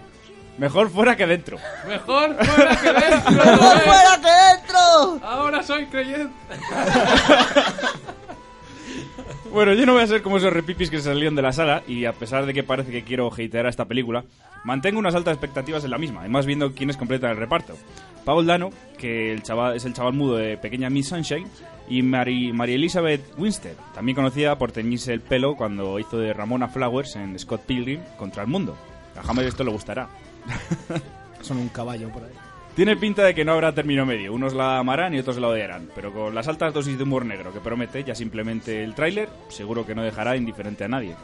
Mejor 0.57 0.89
fuera 0.89 1.16
que 1.16 1.26
dentro. 1.28 1.57
Mejor 1.88 2.36
fuera 2.43 2.76
que 2.76 2.91
dentro. 2.91 3.32
¡Mejor 3.32 3.80
fuera 3.80 4.20
que 4.22 4.57
dentro! 4.57 5.28
Ahora 5.28 5.64
soy 5.64 5.86
creyente. 5.86 6.34
Bueno, 9.51 9.73
yo 9.73 9.85
no 9.85 9.93
voy 9.93 10.01
a 10.01 10.07
ser 10.07 10.21
como 10.21 10.37
esos 10.37 10.53
repipis 10.53 10.89
que 10.89 10.97
se 10.97 11.03
salieron 11.03 11.35
de 11.35 11.41
la 11.41 11.51
sala 11.51 11.83
y 11.85 12.05
a 12.05 12.13
pesar 12.13 12.45
de 12.45 12.53
que 12.53 12.63
parece 12.63 12.89
que 12.89 13.03
quiero 13.03 13.29
hatear 13.31 13.65
esta 13.65 13.83
película, 13.83 14.23
mantengo 14.63 14.97
unas 14.97 15.13
altas 15.13 15.33
expectativas 15.33 15.83
en 15.83 15.91
la 15.91 15.97
misma, 15.97 16.21
además 16.21 16.45
viendo 16.45 16.73
quiénes 16.73 16.95
completan 16.95 17.31
el 17.31 17.37
reparto. 17.37 17.75
Paul 18.23 18.45
Dano, 18.45 18.69
que 18.97 19.33
es 19.33 19.85
el 19.85 19.93
chaval 19.93 20.13
mudo 20.13 20.37
de 20.37 20.57
Pequeña 20.57 20.89
Miss 20.89 21.09
Sunshine, 21.09 21.47
y 21.89 22.01
Mary, 22.01 22.53
María 22.53 22.75
Elizabeth 22.75 23.21
Winstead, 23.37 23.75
también 23.93 24.15
conocida 24.15 24.57
por 24.57 24.71
teñirse 24.71 25.11
el 25.11 25.19
pelo 25.19 25.57
cuando 25.57 25.99
hizo 25.99 26.17
de 26.17 26.31
Ramona 26.31 26.69
Flowers 26.69 27.17
en 27.17 27.37
Scott 27.37 27.63
Pilgrim 27.65 27.99
contra 28.17 28.43
el 28.43 28.47
mundo. 28.47 28.77
A 29.17 29.29
Hammer 29.29 29.45
esto 29.45 29.65
le 29.65 29.71
gustará. 29.71 30.07
Son 31.41 31.57
un 31.57 31.67
caballo 31.67 32.07
por 32.09 32.23
ahí. 32.23 32.31
Tiene 32.76 32.95
pinta 32.95 33.24
de 33.24 33.36
que 33.36 33.43
no 33.43 33.51
habrá 33.51 33.74
término 33.74 34.05
medio. 34.05 34.34
Unos 34.34 34.53
la 34.53 34.78
amarán 34.78 35.13
y 35.13 35.19
otros 35.19 35.38
la 35.38 35.49
odiarán. 35.49 35.89
Pero 35.93 36.13
con 36.13 36.34
las 36.34 36.47
altas 36.47 36.74
dosis 36.74 36.97
de 36.97 37.03
humor 37.03 37.26
negro 37.26 37.53
que 37.53 37.59
promete 37.59 38.03
ya 38.03 38.15
simplemente 38.15 38.84
el 38.84 38.95
tráiler, 38.95 39.28
seguro 39.49 39.86
que 39.86 39.93
no 39.93 40.03
dejará 40.03 40.38
indiferente 40.38 40.86
a 40.86 40.88
nadie. 40.88 41.15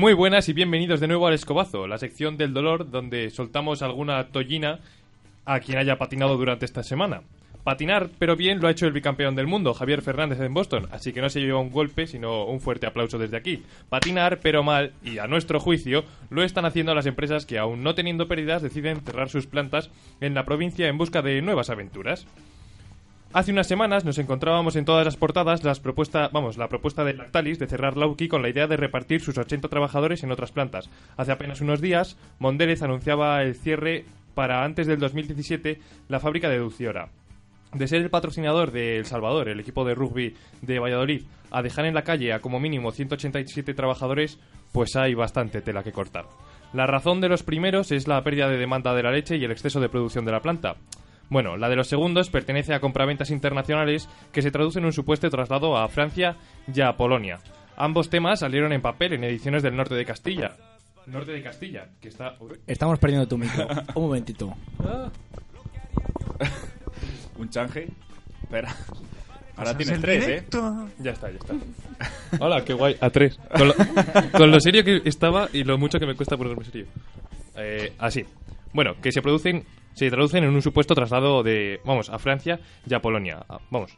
Muy 0.00 0.14
buenas 0.14 0.48
y 0.48 0.54
bienvenidos 0.54 0.98
de 1.00 1.08
nuevo 1.08 1.26
al 1.26 1.34
Escobazo, 1.34 1.86
la 1.86 1.98
sección 1.98 2.38
del 2.38 2.54
dolor 2.54 2.90
donde 2.90 3.28
soltamos 3.28 3.82
alguna 3.82 4.28
tollina 4.28 4.80
a 5.44 5.60
quien 5.60 5.76
haya 5.76 5.98
patinado 5.98 6.38
durante 6.38 6.64
esta 6.64 6.82
semana. 6.82 7.20
Patinar, 7.64 8.08
pero 8.18 8.34
bien, 8.34 8.60
lo 8.60 8.68
ha 8.68 8.70
hecho 8.70 8.86
el 8.86 8.94
bicampeón 8.94 9.36
del 9.36 9.46
mundo, 9.46 9.74
Javier 9.74 10.00
Fernández 10.00 10.40
en 10.40 10.54
Boston, 10.54 10.88
así 10.90 11.12
que 11.12 11.20
no 11.20 11.28
se 11.28 11.40
lleva 11.40 11.60
un 11.60 11.70
golpe, 11.70 12.06
sino 12.06 12.46
un 12.46 12.62
fuerte 12.62 12.86
aplauso 12.86 13.18
desde 13.18 13.36
aquí. 13.36 13.62
Patinar, 13.90 14.40
pero 14.40 14.62
mal, 14.62 14.94
y 15.04 15.18
a 15.18 15.26
nuestro 15.26 15.60
juicio, 15.60 16.06
lo 16.30 16.42
están 16.44 16.64
haciendo 16.64 16.94
las 16.94 17.04
empresas 17.04 17.44
que, 17.44 17.58
aún 17.58 17.82
no 17.82 17.94
teniendo 17.94 18.26
pérdidas, 18.26 18.62
deciden 18.62 19.02
cerrar 19.02 19.28
sus 19.28 19.46
plantas 19.46 19.90
en 20.22 20.32
la 20.32 20.46
provincia 20.46 20.88
en 20.88 20.96
busca 20.96 21.20
de 21.20 21.42
nuevas 21.42 21.68
aventuras. 21.68 22.26
Hace 23.32 23.52
unas 23.52 23.68
semanas 23.68 24.04
nos 24.04 24.18
encontrábamos 24.18 24.74
en 24.74 24.84
todas 24.84 25.04
las 25.04 25.16
portadas 25.16 25.62
las 25.62 25.78
propuesta, 25.78 26.30
vamos, 26.32 26.58
la 26.58 26.66
propuesta 26.66 27.04
de 27.04 27.14
Lactalis 27.14 27.60
de 27.60 27.68
cerrar 27.68 27.96
Lauki 27.96 28.26
con 28.26 28.42
la 28.42 28.48
idea 28.48 28.66
de 28.66 28.76
repartir 28.76 29.20
sus 29.20 29.38
80 29.38 29.68
trabajadores 29.68 30.24
en 30.24 30.32
otras 30.32 30.50
plantas. 30.50 30.90
Hace 31.16 31.30
apenas 31.30 31.60
unos 31.60 31.80
días, 31.80 32.16
Mondelez 32.40 32.82
anunciaba 32.82 33.40
el 33.42 33.54
cierre 33.54 34.04
para 34.34 34.64
antes 34.64 34.88
del 34.88 34.98
2017 34.98 35.78
la 36.08 36.18
fábrica 36.18 36.48
de 36.48 36.58
Dulciora. 36.58 37.10
De 37.72 37.86
ser 37.86 38.02
el 38.02 38.10
patrocinador 38.10 38.72
de 38.72 38.96
El 38.96 39.06
Salvador, 39.06 39.48
el 39.48 39.60
equipo 39.60 39.84
de 39.84 39.94
rugby 39.94 40.34
de 40.62 40.80
Valladolid, 40.80 41.22
a 41.52 41.62
dejar 41.62 41.84
en 41.84 41.94
la 41.94 42.02
calle 42.02 42.32
a 42.32 42.40
como 42.40 42.58
mínimo 42.58 42.90
187 42.90 43.74
trabajadores, 43.74 44.40
pues 44.72 44.96
hay 44.96 45.14
bastante 45.14 45.60
tela 45.60 45.84
que 45.84 45.92
cortar. 45.92 46.24
La 46.72 46.88
razón 46.88 47.20
de 47.20 47.28
los 47.28 47.44
primeros 47.44 47.92
es 47.92 48.08
la 48.08 48.24
pérdida 48.24 48.48
de 48.48 48.58
demanda 48.58 48.92
de 48.92 49.04
la 49.04 49.12
leche 49.12 49.36
y 49.36 49.44
el 49.44 49.52
exceso 49.52 49.78
de 49.78 49.88
producción 49.88 50.24
de 50.24 50.32
la 50.32 50.42
planta. 50.42 50.74
Bueno, 51.30 51.56
la 51.56 51.68
de 51.68 51.76
los 51.76 51.86
segundos 51.86 52.28
pertenece 52.28 52.74
a 52.74 52.80
compraventas 52.80 53.30
internacionales 53.30 54.08
que 54.32 54.42
se 54.42 54.50
traduce 54.50 54.80
en 54.80 54.84
un 54.84 54.92
supuesto 54.92 55.30
traslado 55.30 55.76
a 55.76 55.88
Francia 55.88 56.36
y 56.72 56.80
a 56.80 56.96
Polonia. 56.96 57.38
Ambos 57.76 58.10
temas 58.10 58.40
salieron 58.40 58.72
en 58.72 58.82
papel 58.82 59.12
en 59.12 59.22
ediciones 59.24 59.62
del 59.62 59.76
norte 59.76 59.94
de 59.94 60.04
Castilla. 60.04 60.56
Norte 61.06 61.32
de 61.32 61.42
Castilla, 61.42 61.88
que 62.00 62.08
está... 62.08 62.34
Estamos 62.66 62.98
perdiendo 62.98 63.28
tu 63.28 63.38
micro. 63.38 63.66
Un 63.94 64.02
momentito. 64.02 64.52
Un 67.38 67.48
change. 67.48 67.88
Espera. 68.42 68.74
Ahora 69.56 69.76
tienes 69.76 69.96
en 69.96 70.02
tres, 70.02 70.24
¿eh? 70.24 70.26
directo. 70.26 70.88
Ya 70.98 71.12
está, 71.12 71.30
ya 71.30 71.36
está. 71.36 71.54
Hola, 72.44 72.64
qué 72.64 72.74
guay. 72.74 72.96
A 73.00 73.10
tres. 73.10 73.38
Con 73.56 73.68
lo, 73.68 73.74
con 74.32 74.50
lo 74.50 74.60
serio 74.60 74.84
que 74.84 75.02
estaba 75.04 75.48
y 75.52 75.64
lo 75.64 75.78
mucho 75.78 75.98
que 75.98 76.06
me 76.06 76.16
cuesta 76.16 76.36
ponerme 76.36 76.64
serio. 76.64 76.86
Eh, 77.56 77.92
así. 77.98 78.24
Bueno, 78.72 78.94
que 79.02 79.12
se 79.12 79.22
producen, 79.22 79.64
se 79.94 80.10
traducen 80.10 80.44
en 80.44 80.50
un 80.54 80.62
supuesto 80.62 80.94
traslado 80.94 81.42
de, 81.42 81.80
vamos, 81.84 82.08
a 82.10 82.18
Francia 82.18 82.60
y 82.88 82.94
a 82.94 83.00
Polonia. 83.00 83.44
Ah, 83.48 83.58
Vamos. 83.70 83.96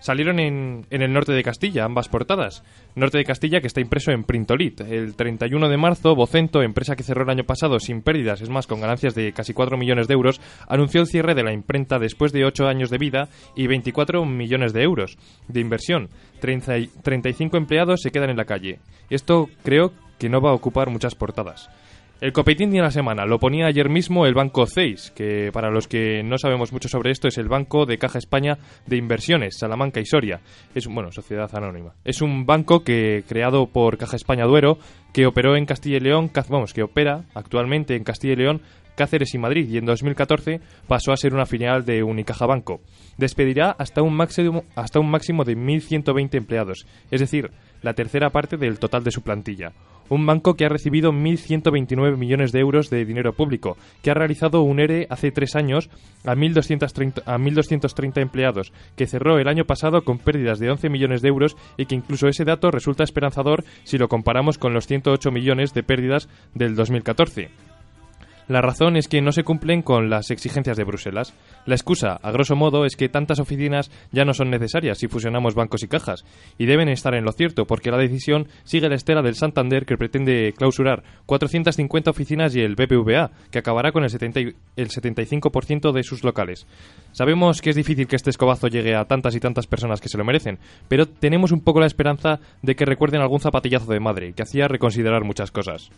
Salieron 0.00 0.38
en, 0.38 0.84
en 0.90 1.00
el 1.00 1.14
norte 1.14 1.32
de 1.32 1.42
Castilla, 1.42 1.86
ambas 1.86 2.10
portadas. 2.10 2.62
Norte 2.94 3.16
de 3.16 3.24
Castilla 3.24 3.62
que 3.62 3.66
está 3.68 3.80
impreso 3.80 4.10
en 4.12 4.24
Printolit. 4.24 4.82
El 4.82 5.16
31 5.16 5.70
de 5.70 5.78
marzo, 5.78 6.14
Vocento, 6.14 6.60
empresa 6.62 6.94
que 6.94 7.02
cerró 7.02 7.22
el 7.22 7.30
año 7.30 7.44
pasado 7.44 7.80
sin 7.80 8.02
pérdidas, 8.02 8.42
es 8.42 8.50
más, 8.50 8.66
con 8.66 8.82
ganancias 8.82 9.14
de 9.14 9.32
casi 9.32 9.54
4 9.54 9.78
millones 9.78 10.06
de 10.06 10.12
euros, 10.12 10.42
anunció 10.68 11.00
el 11.00 11.06
cierre 11.06 11.34
de 11.34 11.42
la 11.42 11.54
imprenta 11.54 11.98
después 11.98 12.32
de 12.32 12.44
8 12.44 12.66
años 12.66 12.90
de 12.90 12.98
vida 12.98 13.30
y 13.56 13.66
24 13.66 14.26
millones 14.26 14.74
de 14.74 14.82
euros 14.82 15.16
de 15.48 15.60
inversión. 15.60 16.10
30 16.40 16.76
y- 16.80 16.86
35 17.02 17.56
empleados 17.56 18.02
se 18.02 18.10
quedan 18.10 18.28
en 18.28 18.36
la 18.36 18.44
calle. 18.44 18.80
Esto 19.08 19.48
creo 19.62 19.92
que 20.18 20.28
no 20.28 20.42
va 20.42 20.50
a 20.50 20.54
ocupar 20.54 20.90
muchas 20.90 21.14
portadas. 21.14 21.70
El 22.24 22.32
copetín 22.32 22.70
de 22.70 22.80
la 22.80 22.90
semana 22.90 23.26
lo 23.26 23.38
ponía 23.38 23.66
ayer 23.66 23.90
mismo 23.90 24.24
el 24.24 24.32
Banco 24.32 24.64
CEIS, 24.64 25.10
que 25.10 25.50
para 25.52 25.68
los 25.70 25.86
que 25.86 26.22
no 26.22 26.38
sabemos 26.38 26.72
mucho 26.72 26.88
sobre 26.88 27.10
esto 27.10 27.28
es 27.28 27.36
el 27.36 27.48
Banco 27.48 27.84
de 27.84 27.98
Caja 27.98 28.16
España 28.16 28.56
de 28.86 28.96
Inversiones, 28.96 29.58
Salamanca 29.58 30.00
y 30.00 30.06
Soria. 30.06 30.40
Es 30.74 30.86
bueno, 30.86 31.12
sociedad 31.12 31.54
anónima. 31.54 31.92
Es 32.02 32.22
un 32.22 32.46
banco 32.46 32.82
que 32.82 33.24
creado 33.28 33.66
por 33.66 33.98
Caja 33.98 34.16
España 34.16 34.46
Duero, 34.46 34.78
que 35.12 35.26
operó 35.26 35.54
en 35.54 35.66
Castilla 35.66 35.98
y 35.98 36.00
León, 36.00 36.30
vamos, 36.48 36.72
que 36.72 36.82
opera 36.82 37.24
actualmente 37.34 37.94
en 37.94 38.04
Castilla 38.04 38.32
y 38.32 38.36
León, 38.36 38.62
Cáceres 38.94 39.34
y 39.34 39.38
Madrid 39.38 39.68
y 39.68 39.76
en 39.76 39.84
2014 39.84 40.62
pasó 40.88 41.12
a 41.12 41.18
ser 41.18 41.34
una 41.34 41.44
filial 41.44 41.84
de 41.84 42.02
Unicaja 42.02 42.46
Banco. 42.46 42.80
Despedirá 43.18 43.72
hasta 43.72 44.00
un 44.00 44.14
máximo 44.14 44.64
hasta 44.76 44.98
un 44.98 45.10
máximo 45.10 45.44
de 45.44 45.56
1120 45.56 46.38
empleados, 46.38 46.86
es 47.10 47.20
decir, 47.20 47.50
la 47.82 47.92
tercera 47.92 48.30
parte 48.30 48.56
del 48.56 48.78
total 48.78 49.04
de 49.04 49.10
su 49.10 49.20
plantilla. 49.20 49.72
Un 50.08 50.26
banco 50.26 50.54
que 50.54 50.64
ha 50.64 50.68
recibido 50.68 51.12
1.129 51.12 52.16
millones 52.16 52.52
de 52.52 52.60
euros 52.60 52.90
de 52.90 53.04
dinero 53.04 53.32
público, 53.32 53.76
que 54.02 54.10
ha 54.10 54.14
realizado 54.14 54.62
un 54.62 54.80
ERE 54.80 55.06
hace 55.10 55.30
tres 55.30 55.56
años 55.56 55.88
a 56.24 56.34
1.230, 56.34 57.22
a 57.24 57.38
1.230 57.38 58.20
empleados, 58.20 58.72
que 58.96 59.06
cerró 59.06 59.38
el 59.38 59.48
año 59.48 59.64
pasado 59.64 60.02
con 60.02 60.18
pérdidas 60.18 60.58
de 60.58 60.70
11 60.70 60.90
millones 60.90 61.22
de 61.22 61.28
euros 61.28 61.56
y 61.76 61.86
que 61.86 61.94
incluso 61.94 62.28
ese 62.28 62.44
dato 62.44 62.70
resulta 62.70 63.04
esperanzador 63.04 63.64
si 63.84 63.98
lo 63.98 64.08
comparamos 64.08 64.58
con 64.58 64.74
los 64.74 64.86
108 64.86 65.30
millones 65.30 65.72
de 65.72 65.82
pérdidas 65.82 66.28
del 66.54 66.76
2014. 66.76 67.73
La 68.46 68.60
razón 68.60 68.96
es 68.96 69.08
que 69.08 69.22
no 69.22 69.32
se 69.32 69.42
cumplen 69.42 69.80
con 69.80 70.10
las 70.10 70.30
exigencias 70.30 70.76
de 70.76 70.84
Bruselas. 70.84 71.32
La 71.64 71.74
excusa, 71.74 72.18
a 72.22 72.30
grosso 72.30 72.54
modo, 72.56 72.84
es 72.84 72.94
que 72.94 73.08
tantas 73.08 73.38
oficinas 73.40 73.90
ya 74.12 74.26
no 74.26 74.34
son 74.34 74.50
necesarias 74.50 74.98
si 74.98 75.08
fusionamos 75.08 75.54
bancos 75.54 75.82
y 75.82 75.88
cajas, 75.88 76.26
y 76.58 76.66
deben 76.66 76.90
estar 76.90 77.14
en 77.14 77.24
lo 77.24 77.32
cierto, 77.32 77.66
porque 77.66 77.90
la 77.90 77.96
decisión 77.96 78.48
sigue 78.64 78.90
la 78.90 78.96
estela 78.96 79.22
del 79.22 79.34
Santander 79.34 79.86
que 79.86 79.96
pretende 79.96 80.52
clausurar 80.56 81.02
450 81.24 82.10
oficinas 82.10 82.54
y 82.54 82.60
el 82.60 82.74
BBVA, 82.74 83.30
que 83.50 83.60
acabará 83.60 83.92
con 83.92 84.04
el, 84.04 84.10
70 84.10 84.40
y- 84.40 84.54
el 84.76 84.88
75% 84.90 85.92
de 85.92 86.02
sus 86.02 86.22
locales. 86.22 86.66
Sabemos 87.12 87.62
que 87.62 87.70
es 87.70 87.76
difícil 87.76 88.06
que 88.06 88.16
este 88.16 88.28
escobazo 88.28 88.68
llegue 88.68 88.94
a 88.94 89.06
tantas 89.06 89.34
y 89.34 89.40
tantas 89.40 89.66
personas 89.66 90.02
que 90.02 90.10
se 90.10 90.18
lo 90.18 90.24
merecen, 90.24 90.58
pero 90.88 91.06
tenemos 91.06 91.50
un 91.50 91.60
poco 91.62 91.80
la 91.80 91.86
esperanza 91.86 92.40
de 92.60 92.76
que 92.76 92.84
recuerden 92.84 93.22
algún 93.22 93.40
zapatillazo 93.40 93.90
de 93.90 94.00
madre, 94.00 94.34
que 94.34 94.42
hacía 94.42 94.68
reconsiderar 94.68 95.24
muchas 95.24 95.50
cosas. 95.50 95.90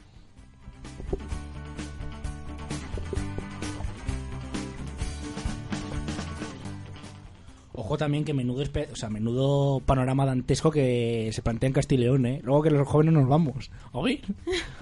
Ojo 7.87 7.97
también 7.97 8.25
que 8.25 8.35
menudo, 8.35 8.65
o 8.93 8.97
sea, 8.97 9.09
menudo 9.09 9.79
panorama 9.79 10.27
dantesco 10.27 10.73
que 10.73 11.31
se 11.33 11.41
plantea 11.41 11.69
en 11.69 11.73
Castilla 11.73 12.01
y 12.01 12.05
León, 12.07 12.27
¿eh? 12.27 12.41
Luego 12.43 12.63
que 12.65 12.71
los 12.71 12.89
jóvenes 12.89 13.15
nos 13.15 13.29
vamos. 13.29 13.71
¿Oí? 13.93 14.21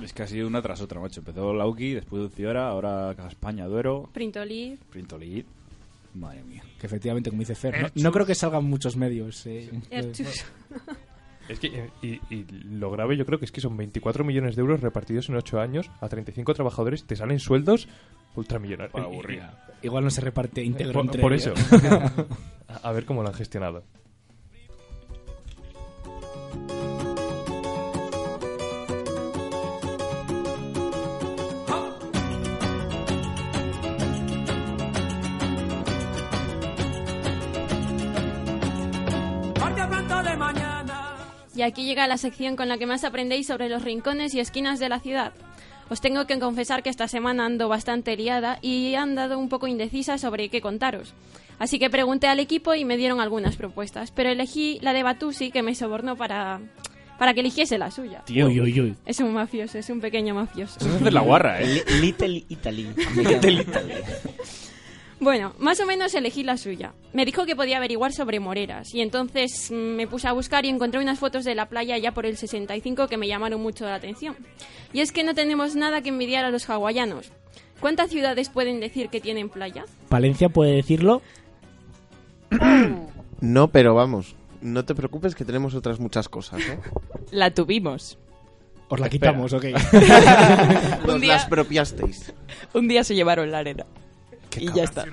Es 0.03 0.15
que 0.15 0.23
ha 0.23 0.27
sido 0.27 0.49
una 0.49 0.63
tras 0.63 0.81
otra, 0.81 1.01
macho. 1.01 1.21
Empezó 1.21 1.53
Lauki, 1.53 1.93
después 1.93 2.23
Uciora, 2.23 2.67
ahora 2.71 3.15
España, 3.29 3.67
Duero, 3.67 4.09
Printolid. 4.15 4.79
Printolid. 4.89 5.45
Madre 6.15 6.43
mía. 6.45 6.63
Que 6.81 6.87
efectivamente, 6.87 7.29
como 7.29 7.41
dice 7.41 7.55
Fer, 7.55 7.93
no, 7.95 8.03
no 8.05 8.11
creo 8.13 8.25
que 8.25 8.35
salgan 8.35 8.65
muchos 8.65 8.97
medios. 8.97 9.45
eh. 9.47 9.69
Es 11.49 11.59
que, 11.61 11.67
eh, 11.67 11.91
y, 12.03 12.35
y 12.35 12.47
lo 12.65 12.91
grave 12.91 13.17
yo 13.17 13.27
creo 13.27 13.39
que 13.39 13.45
es 13.45 13.53
que 13.53 13.61
son 13.61 13.77
24 13.77 14.25
millones 14.25 14.57
de 14.57 14.61
euros 14.61 14.81
repartidos 14.81 15.29
en 15.29 15.37
8 15.37 15.61
años 15.61 15.91
a 16.01 16.09
35 16.09 16.55
trabajadores, 16.55 17.05
te 17.05 17.17
salen 17.17 17.39
sueldos 17.39 17.89
ultramillonarios. 18.35 18.93
Para 18.93 19.05
aburrir. 19.05 19.43
Igual 19.83 20.05
no 20.05 20.11
se 20.11 20.21
reparte 20.21 20.63
íntegro 20.63 20.95
Por, 20.95 21.05
entre 21.05 21.21
por 21.21 21.33
ellos. 21.33 21.59
eso. 21.59 22.27
a 22.83 22.93
ver 22.93 23.05
cómo 23.05 23.23
lo 23.23 23.29
han 23.29 23.35
gestionado. 23.35 23.85
Aquí 41.65 41.85
llega 41.85 42.07
la 42.07 42.17
sección 42.19 42.57
con 42.57 42.69
la 42.69 42.79
que 42.79 42.87
más 42.87 43.05
aprendéis 43.05 43.47
sobre 43.47 43.69
los 43.69 43.83
rincones 43.83 44.35
y 44.35 44.41
esquinas 44.41 44.79
de 44.79 44.89
la 44.89 45.01
ciudad. 45.01 45.33
Os 45.91 46.01
tengo 46.01 46.27
que 46.27 46.39
confesar 46.39 46.83
que 46.83 46.89
esta 46.91 47.09
semana 47.09 47.45
ando 47.45 47.69
bastante 47.69 48.17
liada 48.17 48.59
y 48.63 48.93
he 48.93 48.97
andado 48.97 49.39
un 49.39 49.49
poco 49.49 49.67
indecisa 49.67 50.17
sobre 50.17 50.49
qué 50.49 50.61
contaros. 50.61 51.13
Así 51.59 51.79
que 51.79 51.91
pregunté 51.91 52.27
al 52.27 52.41
equipo 52.41 52.75
y 52.75 52.85
me 52.85 52.97
dieron 52.97 53.21
algunas 53.21 53.57
propuestas, 53.57 54.11
pero 54.11 54.31
elegí 54.31 54.79
la 54.83 54.93
de 54.93 55.03
Batusi 55.03 55.51
que 55.51 55.63
me 55.63 55.75
sobornó 55.75 56.17
para, 56.17 56.61
para 57.19 57.35
que 57.35 57.41
eligiese 57.41 57.77
la 57.79 57.91
suya. 57.91 58.23
Tío. 58.25 58.47
Uy, 58.47 58.61
uy, 58.61 58.81
uy. 58.81 58.95
Es 59.07 59.21
un 59.21 59.33
mafioso, 59.35 59.79
es 59.79 59.89
un 59.91 60.01
pequeño 60.01 60.35
mafioso. 60.35 60.79
Eso 60.81 60.89
es 60.89 60.95
hacer 60.97 61.13
la 61.13 61.21
guarra, 61.21 61.61
¿eh? 61.61 61.85
Li- 61.87 62.01
Little 62.01 62.45
Italy. 62.49 62.89
Little 63.17 63.53
Italy. 63.63 63.95
Bueno, 65.21 65.53
más 65.59 65.81
o 65.81 65.87
menos 65.87 66.15
elegí 66.15 66.43
la 66.43 66.57
suya. 66.57 66.93
Me 67.13 67.25
dijo 67.25 67.47
que 67.47 67.55
podía 67.57 67.77
averiguar 67.79 68.13
sobre 68.13 68.41
moreras 68.41 68.93
y 68.95 69.01
entonces 69.01 69.71
mm, 69.71 69.75
me 69.75 70.07
puse 70.07 70.27
a 70.29 70.33
buscar 70.33 70.65
y 70.67 70.69
encontré 70.69 71.01
unas 71.01 71.19
fotos 71.19 71.45
de 71.45 71.55
la 71.55 71.67
playa 71.69 71.97
ya 71.99 72.13
por 72.13 72.27
el 72.27 72.37
65 72.37 73.07
que 73.09 73.17
me 73.17 73.29
llamaron 73.29 73.61
mucho 73.63 73.85
la 73.87 73.95
atención. 73.95 74.37
Y 74.93 75.01
es 75.01 75.13
que 75.13 75.23
no 75.25 75.35
tenemos 75.35 75.77
nada 75.77 76.03
que 76.03 76.09
envidiar 76.11 76.45
a 76.45 76.51
los 76.51 76.69
hawaianos. 76.69 77.31
¿Cuántas 77.81 78.11
ciudades 78.11 78.49
pueden 78.49 78.81
decir 78.81 79.09
que 79.09 79.21
tienen 79.21 79.49
playa? 79.49 79.85
Valencia 80.11 80.49
puede 80.49 80.73
decirlo. 80.73 81.23
No, 83.41 83.69
pero 83.69 83.95
vamos, 83.95 84.37
no 84.63 84.85
te 84.87 84.95
preocupes 84.95 85.35
que 85.35 85.45
tenemos 85.45 85.75
otras 85.75 86.01
muchas 86.01 86.31
cosas, 86.31 86.61
¿eh? 86.63 86.79
La 87.31 87.51
tuvimos. 87.51 88.17
Os 88.89 88.99
la 89.01 89.07
Espera. 89.07 89.33
quitamos, 89.33 89.53
ok. 89.53 89.65
Nos 91.05 91.15
Un 91.17 91.21
día- 91.21 91.35
las 91.35 91.47
propiasteis. 91.47 92.33
Un 92.73 92.89
día 92.89 93.05
se 93.05 93.15
llevaron 93.15 93.51
la 93.51 93.59
arena. 93.59 93.85
Y 94.61 94.73
ya 94.73 94.85
está. 94.85 95.05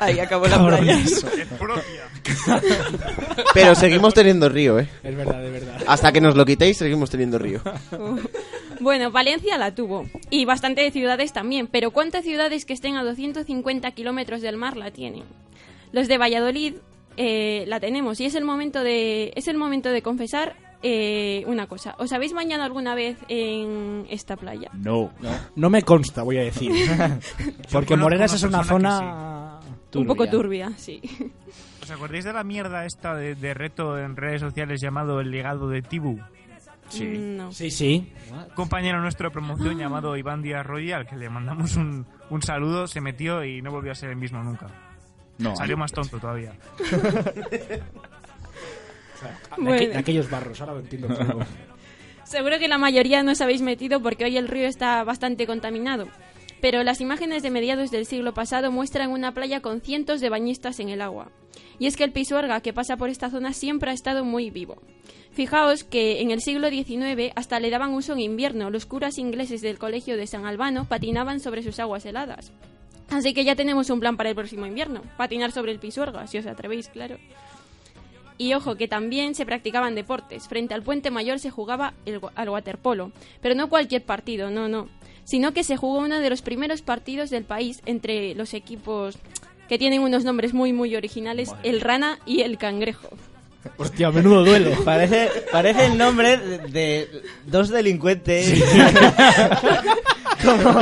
Ahí 0.00 0.18
acabó 0.18 0.46
la 0.46 0.58
playa. 0.66 0.98
Es 0.98 1.24
propia. 1.58 2.08
Pero 3.54 3.74
seguimos 3.74 4.14
teniendo 4.14 4.48
río, 4.48 4.78
¿eh? 4.78 4.88
Es 5.02 5.16
verdad, 5.16 5.44
es 5.44 5.52
verdad. 5.52 5.82
Hasta 5.86 6.12
que 6.12 6.20
nos 6.20 6.36
lo 6.36 6.44
quitéis, 6.44 6.76
seguimos 6.76 7.10
teniendo 7.10 7.38
río. 7.38 7.60
Bueno, 8.80 9.10
Valencia 9.10 9.58
la 9.58 9.74
tuvo. 9.74 10.06
Y 10.30 10.46
bastante 10.46 10.80
de 10.80 10.90
ciudades 10.90 11.34
también. 11.34 11.66
Pero 11.66 11.90
¿cuántas 11.90 12.24
ciudades 12.24 12.64
que 12.64 12.72
estén 12.72 12.96
a 12.96 13.04
250 13.04 13.90
kilómetros 13.90 14.40
del 14.40 14.56
mar 14.56 14.76
la 14.78 14.90
tienen? 14.90 15.24
Los 15.92 16.08
de 16.08 16.16
Valladolid 16.16 16.74
eh, 17.18 17.64
la 17.66 17.78
tenemos. 17.78 18.20
Y 18.20 18.24
es 18.24 18.34
el 18.34 18.44
momento 18.44 18.82
de, 18.82 19.32
es 19.36 19.48
el 19.48 19.58
momento 19.58 19.90
de 19.90 20.00
confesar 20.00 20.56
eh, 20.82 21.44
una 21.46 21.66
cosa. 21.66 21.94
¿Os 21.98 22.12
habéis 22.12 22.32
bañado 22.32 22.62
alguna 22.62 22.94
vez 22.94 23.18
en 23.28 24.06
esta 24.10 24.36
playa? 24.36 24.70
No. 24.74 25.12
No 25.56 25.70
me 25.70 25.82
consta, 25.82 26.22
voy 26.22 26.38
a 26.38 26.42
decir. 26.42 26.72
Porque 27.72 27.96
Moreras 27.96 28.34
es 28.34 28.42
una 28.42 28.64
zona... 28.64 29.60
Un 29.94 30.06
poco 30.06 30.28
turbia, 30.28 30.72
sí. 30.76 31.00
¿Os 31.82 31.90
acordáis 31.90 32.24
de 32.24 32.32
la 32.32 32.44
mierda 32.44 32.84
esta 32.86 33.14
de, 33.14 33.34
de 33.34 33.54
reto 33.54 33.98
en 33.98 34.14
redes 34.16 34.40
sociales 34.40 34.80
llamado 34.80 35.20
El 35.20 35.30
legado 35.32 35.68
de 35.68 35.82
Tibu? 35.82 36.18
Mm, 36.92 37.36
No. 37.36 37.52
Sí, 37.52 37.70
sí. 37.70 38.12
Un 38.32 38.54
compañero 38.54 39.00
nuestro 39.00 39.28
de 39.28 39.32
promoción 39.32 39.78
llamado 39.78 40.16
Iván 40.16 40.42
Díaz 40.42 40.64
Royal, 40.64 41.06
que 41.06 41.16
le 41.16 41.28
mandamos 41.28 41.74
un, 41.76 42.06
un 42.30 42.42
saludo, 42.42 42.86
se 42.86 43.00
metió 43.00 43.44
y 43.44 43.62
no 43.62 43.70
volvió 43.72 43.92
a 43.92 43.94
ser 43.96 44.10
el 44.10 44.16
mismo 44.16 44.42
nunca. 44.42 44.68
No. 45.38 45.56
Salió 45.56 45.76
más 45.76 45.90
tonto 45.90 46.18
todavía. 46.20 46.52
Aquellos 49.94 50.30
barros, 50.30 50.60
ahora 50.60 50.74
lo 50.74 50.80
entiendo 50.80 51.08
todo. 51.08 51.40
Seguro 52.24 52.58
que 52.58 52.68
la 52.68 52.78
mayoría 52.78 53.22
no 53.22 53.32
os 53.32 53.40
habéis 53.40 53.60
metido 53.60 54.00
porque 54.00 54.24
hoy 54.24 54.36
el 54.36 54.46
río 54.46 54.68
está 54.68 55.02
bastante 55.02 55.46
contaminado. 55.46 56.06
Pero 56.60 56.84
las 56.84 57.00
imágenes 57.00 57.42
de 57.42 57.50
mediados 57.50 57.90
del 57.90 58.06
siglo 58.06 58.34
pasado 58.34 58.70
muestran 58.70 59.10
una 59.10 59.32
playa 59.32 59.60
con 59.60 59.80
cientos 59.80 60.20
de 60.20 60.28
bañistas 60.28 60.78
en 60.78 60.90
el 60.90 61.00
agua. 61.00 61.32
Y 61.78 61.86
es 61.86 61.96
que 61.96 62.04
el 62.04 62.12
pisuerga 62.12 62.60
que 62.60 62.72
pasa 62.72 62.96
por 62.96 63.08
esta 63.08 63.30
zona 63.30 63.52
siempre 63.52 63.90
ha 63.90 63.94
estado 63.94 64.24
muy 64.24 64.50
vivo. 64.50 64.76
Fijaos 65.32 65.84
que 65.84 66.20
en 66.20 66.30
el 66.30 66.40
siglo 66.40 66.68
XIX 66.68 67.32
hasta 67.34 67.60
le 67.60 67.70
daban 67.70 67.94
uso 67.94 68.12
en 68.12 68.20
invierno. 68.20 68.70
Los 68.70 68.86
curas 68.86 69.18
ingleses 69.18 69.62
del 69.62 69.78
colegio 69.78 70.16
de 70.16 70.26
San 70.26 70.44
Albano 70.44 70.86
patinaban 70.86 71.40
sobre 71.40 71.62
sus 71.62 71.80
aguas 71.80 72.04
heladas. 72.04 72.52
Así 73.08 73.34
que 73.34 73.44
ya 73.44 73.56
tenemos 73.56 73.90
un 73.90 73.98
plan 73.98 74.16
para 74.16 74.28
el 74.28 74.36
próximo 74.36 74.66
invierno. 74.66 75.02
Patinar 75.16 75.50
sobre 75.50 75.72
el 75.72 75.80
pisuerga, 75.80 76.26
si 76.26 76.38
os 76.38 76.46
atrevéis, 76.46 76.88
claro. 76.88 77.16
Y 78.40 78.54
ojo, 78.54 78.76
que 78.76 78.88
también 78.88 79.34
se 79.34 79.44
practicaban 79.44 79.94
deportes. 79.94 80.48
Frente 80.48 80.72
al 80.72 80.82
Puente 80.82 81.10
Mayor 81.10 81.38
se 81.38 81.50
jugaba 81.50 81.92
el, 82.06 82.20
al 82.34 82.48
waterpolo. 82.48 83.12
Pero 83.42 83.54
no 83.54 83.68
cualquier 83.68 84.02
partido, 84.02 84.48
no, 84.48 84.66
no. 84.66 84.88
Sino 85.24 85.52
que 85.52 85.62
se 85.62 85.76
jugó 85.76 85.98
uno 85.98 86.20
de 86.20 86.30
los 86.30 86.40
primeros 86.40 86.80
partidos 86.80 87.28
del 87.28 87.44
país 87.44 87.82
entre 87.84 88.34
los 88.34 88.54
equipos 88.54 89.18
que 89.68 89.76
tienen 89.76 90.00
unos 90.00 90.24
nombres 90.24 90.54
muy, 90.54 90.72
muy 90.72 90.96
originales, 90.96 91.50
el 91.62 91.82
Rana 91.82 92.18
y 92.24 92.40
el 92.40 92.56
Cangrejo. 92.56 93.10
Hostia, 93.76 94.10
menudo 94.10 94.42
duelo. 94.42 94.70
Parece, 94.86 95.28
parece 95.52 95.84
el 95.84 95.98
nombre 95.98 96.38
de, 96.38 96.58
de 96.68 97.22
dos 97.44 97.68
delincuentes. 97.68 98.54
como, 100.42 100.80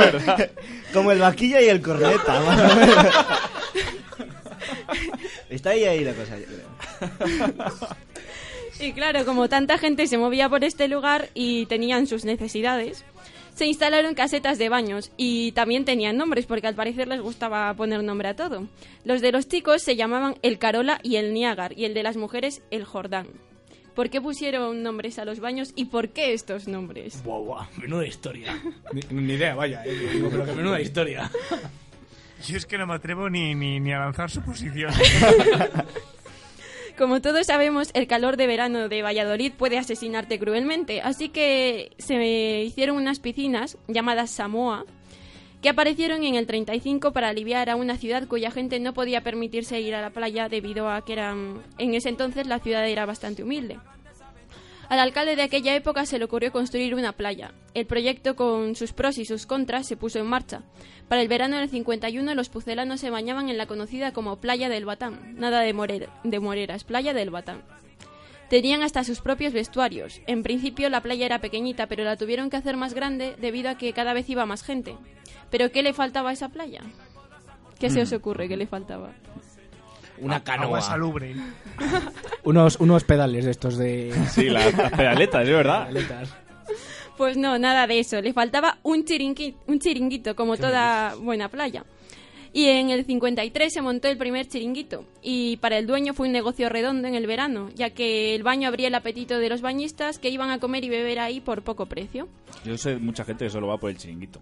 como 0.93 1.11
el 1.11 1.19
vaquilla 1.19 1.59
y 1.59 1.67
el 1.67 1.81
corneta. 1.81 2.41
Está 5.49 5.71
ahí 5.71 5.83
ahí 5.85 6.03
la 6.03 6.13
cosa, 6.13 6.37
yo 6.37 6.45
creo. 6.45 7.87
Y 8.79 8.93
claro, 8.93 9.25
como 9.25 9.49
tanta 9.49 9.77
gente 9.77 10.07
se 10.07 10.17
movía 10.17 10.47
por 10.47 10.63
este 10.63 10.87
lugar 10.87 11.29
y 11.33 11.65
tenían 11.65 12.07
sus 12.07 12.23
necesidades, 12.23 13.03
se 13.53 13.65
instalaron 13.65 14.15
casetas 14.15 14.57
de 14.57 14.69
baños 14.69 15.11
y 15.17 15.51
también 15.51 15.83
tenían 15.83 16.15
nombres 16.15 16.45
porque 16.45 16.67
al 16.67 16.75
parecer 16.75 17.09
les 17.09 17.19
gustaba 17.19 17.73
poner 17.73 18.03
nombre 18.03 18.29
a 18.29 18.37
todo. 18.37 18.67
Los 19.03 19.19
de 19.19 19.33
los 19.33 19.49
chicos 19.49 19.81
se 19.81 19.97
llamaban 19.97 20.35
el 20.43 20.59
Carola 20.59 21.01
y 21.03 21.17
el 21.17 21.33
Niágar 21.33 21.77
y 21.77 21.83
el 21.83 21.93
de 21.93 22.03
las 22.03 22.15
mujeres 22.15 22.61
el 22.71 22.85
Jordán. 22.85 23.27
¿Por 23.95 24.09
qué 24.09 24.21
pusieron 24.21 24.81
nombres 24.81 25.19
a 25.19 25.25
los 25.25 25.41
baños 25.41 25.73
y 25.75 25.85
por 25.85 26.07
qué 26.09 26.31
estos 26.31 26.69
nombres? 26.69 27.21
Buah, 27.25 27.39
buah, 27.39 27.67
menuda 27.75 28.07
historia. 28.07 28.57
Ni, 28.93 29.01
ni 29.09 29.33
idea, 29.33 29.55
vaya, 29.55 29.83
eh, 29.85 30.23
pero 30.31 30.45
que 30.45 30.53
menuda 30.53 30.79
historia. 30.79 31.29
Yo 32.47 32.57
es 32.57 32.65
que 32.65 32.77
no 32.77 32.87
me 32.87 32.95
atrevo 32.95 33.29
ni, 33.29 33.55
ni, 33.55 33.79
ni 33.79 33.91
a 33.91 33.99
lanzar 33.99 34.29
suposiciones. 34.29 34.97
Como 36.97 37.21
todos 37.21 37.47
sabemos, 37.47 37.91
el 37.93 38.07
calor 38.07 38.35
de 38.35 38.47
verano 38.47 38.89
de 38.89 39.01
Valladolid 39.01 39.53
puede 39.53 39.77
asesinarte 39.77 40.37
cruelmente, 40.37 41.01
así 41.01 41.29
que 41.29 41.91
se 41.97 42.15
hicieron 42.65 42.97
unas 42.97 43.19
piscinas 43.19 43.77
llamadas 43.87 44.31
Samoa 44.31 44.85
que 45.61 45.69
aparecieron 45.69 46.23
en 46.23 46.35
el 46.35 46.45
35 46.45 47.11
para 47.11 47.29
aliviar 47.29 47.69
a 47.69 47.75
una 47.75 47.97
ciudad 47.97 48.27
cuya 48.27 48.51
gente 48.51 48.79
no 48.79 48.93
podía 48.93 49.21
permitirse 49.21 49.79
ir 49.81 49.95
a 49.95 50.01
la 50.01 50.09
playa 50.09 50.47
debido 50.47 50.89
a 50.89 51.03
que 51.03 51.13
eran, 51.13 51.61
en 51.77 51.93
ese 51.93 52.09
entonces 52.09 52.47
la 52.47 52.59
ciudad 52.59 52.87
era 52.87 53.05
bastante 53.05 53.43
humilde. 53.43 53.77
Al 54.89 54.99
alcalde 54.99 55.35
de 55.35 55.43
aquella 55.43 55.75
época 55.75 56.05
se 56.07 56.17
le 56.17 56.25
ocurrió 56.25 56.51
construir 56.51 56.95
una 56.95 57.11
playa. 57.13 57.53
El 57.75 57.85
proyecto 57.85 58.35
con 58.35 58.75
sus 58.75 58.91
pros 58.91 59.19
y 59.19 59.25
sus 59.25 59.45
contras 59.45 59.85
se 59.87 59.95
puso 59.95 60.17
en 60.19 60.25
marcha. 60.25 60.63
Para 61.07 61.21
el 61.21 61.27
verano 61.27 61.57
del 61.57 61.69
51 61.69 62.33
los 62.33 62.49
pucelanos 62.49 62.99
se 62.99 63.11
bañaban 63.11 63.49
en 63.49 63.57
la 63.57 63.67
conocida 63.67 64.13
como 64.13 64.37
Playa 64.37 64.67
del 64.67 64.85
Batán. 64.85 65.35
Nada 65.37 65.61
de, 65.61 65.73
morer- 65.75 66.09
de 66.23 66.39
moreras, 66.39 66.83
Playa 66.83 67.13
del 67.13 67.29
Batán. 67.29 67.61
Tenían 68.49 68.81
hasta 68.81 69.03
sus 69.03 69.21
propios 69.21 69.53
vestuarios. 69.53 70.21
En 70.25 70.41
principio 70.41 70.89
la 70.89 71.01
playa 71.01 71.27
era 71.27 71.37
pequeñita, 71.39 71.85
pero 71.85 72.03
la 72.03 72.17
tuvieron 72.17 72.49
que 72.49 72.57
hacer 72.57 72.75
más 72.75 72.95
grande 72.95 73.35
debido 73.39 73.69
a 73.69 73.77
que 73.77 73.93
cada 73.93 74.13
vez 74.13 74.27
iba 74.27 74.47
más 74.47 74.63
gente. 74.63 74.95
¿Pero 75.51 75.71
qué 75.71 75.83
le 75.83 75.93
faltaba 75.93 76.31
a 76.31 76.33
esa 76.33 76.49
playa? 76.49 76.81
¿Qué 77.79 77.91
se 77.91 78.01
os 78.01 78.11
ocurre 78.11 78.47
que 78.49 78.57
le 78.57 78.65
faltaba? 78.65 79.11
Una 80.21 80.43
canoa. 80.43 80.65
Agua 80.65 80.81
salubre. 80.81 81.35
Unos, 82.43 82.77
unos 82.79 83.03
pedales 83.03 83.45
de 83.45 83.51
estos 83.51 83.77
de... 83.77 84.13
Sí, 84.29 84.49
las- 84.49 84.75
las 84.77 84.91
pedaletas, 84.91 85.43
es 85.47 85.49
verdad. 85.53 85.87
Pedaletas. 85.87 86.29
Pues 87.17 87.35
no, 87.37 87.57
nada 87.59 87.85
de 87.87 87.99
eso. 87.99 88.21
Le 88.21 88.33
faltaba 88.33 88.77
un, 88.83 89.03
chiringui- 89.05 89.55
un 89.67 89.79
chiringuito, 89.79 90.35
como 90.35 90.55
toda 90.57 91.15
buena 91.15 91.49
playa. 91.49 91.83
Y 92.51 92.65
en 92.65 92.89
el 92.89 93.05
53 93.05 93.71
se 93.71 93.81
montó 93.81 94.07
el 94.07 94.17
primer 94.17 94.47
chiringuito. 94.47 95.03
Y 95.21 95.57
para 95.57 95.77
el 95.77 95.85
dueño 95.85 96.13
fue 96.15 96.25
un 96.27 96.33
negocio 96.33 96.67
redondo 96.69 97.07
en 97.07 97.13
el 97.13 97.27
verano, 97.27 97.69
ya 97.75 97.91
que 97.91 98.33
el 98.33 98.41
baño 98.41 98.67
abría 98.69 98.87
el 98.87 98.95
apetito 98.95 99.37
de 99.37 99.49
los 99.49 99.61
bañistas 99.61 100.17
que 100.17 100.29
iban 100.29 100.49
a 100.49 100.59
comer 100.59 100.83
y 100.83 100.89
beber 100.89 101.19
ahí 101.19 101.41
por 101.41 101.61
poco 101.61 101.85
precio. 101.85 102.27
Yo 102.65 102.75
sé 102.77 102.95
mucha 102.95 103.23
gente 103.23 103.45
que 103.45 103.51
solo 103.51 103.67
va 103.67 103.77
por 103.77 103.91
el 103.91 103.97
chiringuito. 103.97 104.39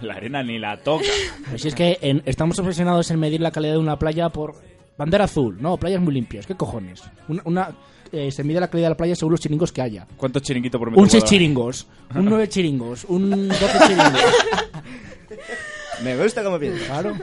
La 0.00 0.14
arena 0.14 0.42
ni 0.42 0.58
la 0.58 0.78
toca. 0.78 1.04
Pues 1.50 1.60
si 1.62 1.68
es 1.68 1.74
que 1.74 1.98
en- 2.00 2.22
estamos 2.24 2.58
obsesionados 2.58 3.10
en 3.10 3.20
medir 3.20 3.40
la 3.42 3.50
calidad 3.50 3.74
de 3.74 3.78
una 3.80 3.98
playa 3.98 4.30
por 4.30 4.54
bandera 4.96 5.24
azul. 5.24 5.56
No, 5.60 5.76
playas 5.76 6.00
muy 6.00 6.14
limpias. 6.14 6.46
¿Qué 6.46 6.54
cojones? 6.54 7.02
Una, 7.28 7.42
una, 7.44 7.70
eh, 8.12 8.30
se 8.30 8.44
mide 8.44 8.60
la 8.60 8.68
calidad 8.68 8.86
de 8.86 8.90
la 8.90 8.96
playa 8.96 9.16
según 9.16 9.32
los 9.32 9.40
chiringos 9.40 9.72
que 9.72 9.82
haya. 9.82 10.06
¿Cuántos 10.16 10.42
chiringuitos 10.42 10.78
por 10.78 10.90
metro 10.90 11.02
Un 11.02 11.08
6 11.10 11.22
cuadrado? 11.22 11.30
chiringos, 11.30 11.86
un 12.14 12.24
9 12.26 12.48
chiringos, 12.48 13.04
un 13.08 13.48
12 13.48 13.78
chiringos. 13.86 14.12
Me 16.02 16.16
gusta 16.20 16.42
como 16.42 16.58
piensas. 16.58 16.86
Claro. 16.86 17.14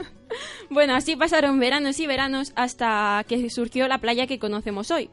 Bueno, 0.69 0.95
así 0.95 1.15
pasaron 1.15 1.59
veranos 1.59 1.99
y 1.99 2.07
veranos 2.07 2.53
hasta 2.55 3.25
que 3.27 3.49
surgió 3.49 3.87
la 3.87 3.97
playa 3.97 4.27
que 4.27 4.39
conocemos 4.39 4.91
hoy. 4.91 5.09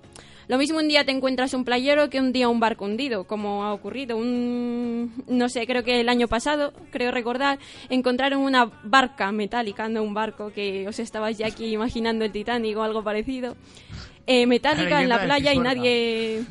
Lo 0.49 0.59
mismo 0.59 0.79
un 0.79 0.87
día 0.87 1.05
te 1.05 1.11
encuentras 1.11 1.55
un 1.55 1.65
playero 1.65 2.09
que 2.09 2.21
un 2.21 2.33
día 2.33 2.49
un 2.49 2.61
barco 2.61 2.85
hundido, 2.85 3.25
como 3.25 3.65
ha 3.65 3.73
ocurrido. 3.73 4.17
Un, 4.17 5.13
no 5.27 5.49
sé, 5.49 5.67
creo 5.67 5.83
que 5.83 6.01
el 6.01 6.09
año 6.09 6.29
pasado, 6.29 6.73
creo 6.93 7.11
recordar, 7.11 7.59
encontraron 7.89 8.41
una 8.41 8.67
barca 8.85 9.33
metálica, 9.33 9.89
no 9.89 10.03
un 10.03 10.15
barco, 10.15 10.53
que 10.53 10.87
os 10.87 10.99
estabais 11.01 11.37
ya 11.37 11.49
aquí 11.49 11.67
imaginando 11.67 12.25
el 12.25 12.31
Titanic 12.31 12.77
o 12.77 12.83
algo 12.83 13.03
parecido, 13.03 13.57
eh, 14.27 14.47
metálica 14.47 15.03
en 15.03 15.09
la 15.09 15.23
playa 15.23 15.53
y 15.53 15.59
nadie, 15.59 16.45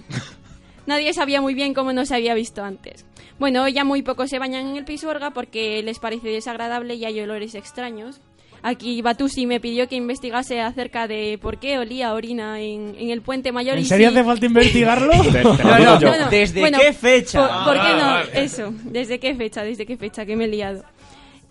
nadie 0.85 1.13
sabía 1.13 1.39
muy 1.39 1.53
bien 1.53 1.73
cómo 1.73 1.93
no 1.93 2.05
se 2.05 2.15
había 2.15 2.33
visto 2.33 2.63
antes. 2.63 3.05
Bueno, 3.39 3.67
ya 3.69 3.85
muy 3.85 4.01
pocos 4.01 4.29
se 4.29 4.39
bañan 4.39 4.67
en 4.67 4.77
el 4.77 4.85
Pisuerga 4.85 5.31
porque 5.31 5.81
les 5.83 5.99
parece 5.99 6.29
desagradable 6.29 6.95
y 6.95 7.05
hay 7.05 7.19
olores 7.21 7.55
extraños. 7.55 8.21
Aquí 8.67 8.99
Batusi 9.03 9.45
me 9.45 9.59
pidió 9.59 9.87
que 9.87 9.95
investigase 9.95 10.59
acerca 10.59 11.07
de 11.07 11.37
por 11.39 11.59
qué 11.59 11.77
olía 11.77 12.13
orina 12.15 12.59
en, 12.59 12.95
en 12.97 13.11
el 13.11 13.21
puente 13.21 13.51
mayor. 13.51 13.75
¿En 13.77 13.83
y 13.83 13.85
serio 13.85 14.09
si- 14.09 14.15
hace 14.15 14.25
falta 14.25 14.45
investigarlo? 14.47 15.11
No, 15.43 15.99
no. 15.99 16.29
¿Desde 16.31 16.61
Bueno, 16.61 16.79
qué 16.81 16.91
fecha? 16.91 17.47
¿Por, 17.47 17.65
por 17.65 17.73
qué 17.75 17.91
Ah, 17.93 17.97
no? 18.25 18.29
vale. 18.33 18.43
Eso, 18.43 18.73
¿desde 18.85 19.19
qué 19.19 19.35
fecha? 19.35 19.63
¿Desde 19.63 19.85
qué 19.85 19.97
fecha? 19.97 20.25
Que 20.25 20.35
me 20.35 20.45
he 20.45 20.47
liado. 20.47 20.83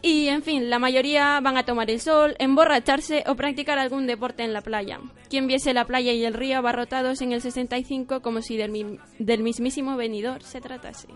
Y, 0.03 0.27
en 0.29 0.43
fin, 0.43 0.69
la 0.69 0.79
mayoría 0.79 1.41
van 1.41 1.57
a 1.57 1.63
tomar 1.65 1.89
el 1.91 1.99
sol, 2.01 2.35
emborracharse 2.39 3.25
o 3.27 3.37
practicar 3.37 3.79
algún 3.79 4.07
deporte 4.07 4.43
en 4.43 4.53
la 4.53 4.61
playa. 4.61 4.99
Quien 5.31 5.47
viese 5.47 5.73
la 5.73 5.85
playa 5.87 6.13
y 6.13 6.25
el 6.25 6.35
río 6.35 6.59
abarrotados 6.59 7.23
en 7.23 7.33
el 7.33 7.41
65 7.41 8.21
como 8.23 8.43
si 8.43 8.57
del, 8.57 8.71
mi- 8.71 8.99
del 9.19 9.43
mismísimo 9.43 9.97
venidor 9.97 10.43
se 10.43 10.61
tratase. 10.61 11.07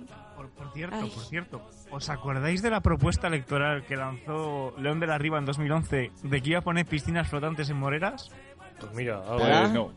Cierto, 0.79 0.97
Ay. 1.03 1.11
por 1.12 1.24
cierto, 1.24 1.62
¿os 1.91 2.09
acordáis 2.09 2.62
de 2.62 2.70
la 2.70 2.81
propuesta 2.81 3.26
electoral 3.26 3.85
que 3.85 3.97
lanzó 3.97 4.72
León 4.79 5.01
de 5.01 5.09
la 5.09 5.18
Riva 5.18 5.37
en 5.39 5.45
2011 5.45 6.12
de 6.22 6.41
que 6.41 6.51
iba 6.51 6.61
a 6.61 6.62
poner 6.62 6.87
piscinas 6.87 7.26
flotantes 7.29 7.68
en 7.68 7.79
Moreras? 7.79 8.31
Pues 8.79 8.95
mira, 8.95 9.16
algo- 9.16 9.39
Pues 9.39 9.70
no. 9.72 9.83
O 9.83 9.93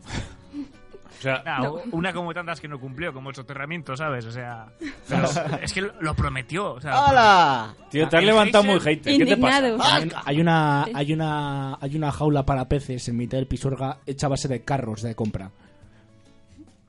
sea, 1.22 1.40
Nah, 1.44 1.70
Una 1.92 2.12
como 2.12 2.34
tantas 2.34 2.60
que 2.60 2.66
no 2.66 2.80
cumplió, 2.80 3.12
como 3.12 3.28
el 3.30 3.36
soterramiento, 3.36 3.96
¿sabes? 3.96 4.24
O 4.26 4.32
sea, 4.32 4.66
pero 5.08 5.28
es 5.62 5.72
que 5.72 5.82
lo, 6.00 6.14
prometió. 6.14 6.72
O 6.72 6.80
sea, 6.80 6.94
¡Hala! 7.06 7.74
Tío, 7.90 8.08
te 8.08 8.16
has 8.16 8.24
levantado 8.24 8.64
muy 8.64 8.80
hater. 8.80 9.18
¿Qué 9.18 9.24
te 9.26 9.36
pasa? 9.36 9.68
Indignado. 9.68 9.94
Hay, 9.94 10.10
hay 10.24 10.40
una, 10.40 10.82
hay 10.92 11.12
una 11.12 11.78
hay 11.80 11.94
una 11.94 12.10
jaula 12.10 12.44
para 12.44 12.68
peces 12.68 13.06
en 13.08 13.16
mitad 13.18 13.38
del 13.38 13.46
Pisuerga 13.46 13.98
hecha 14.04 14.26
a 14.26 14.30
base 14.30 14.48
de 14.48 14.64
carros 14.64 15.02
de 15.02 15.14
compra. 15.14 15.52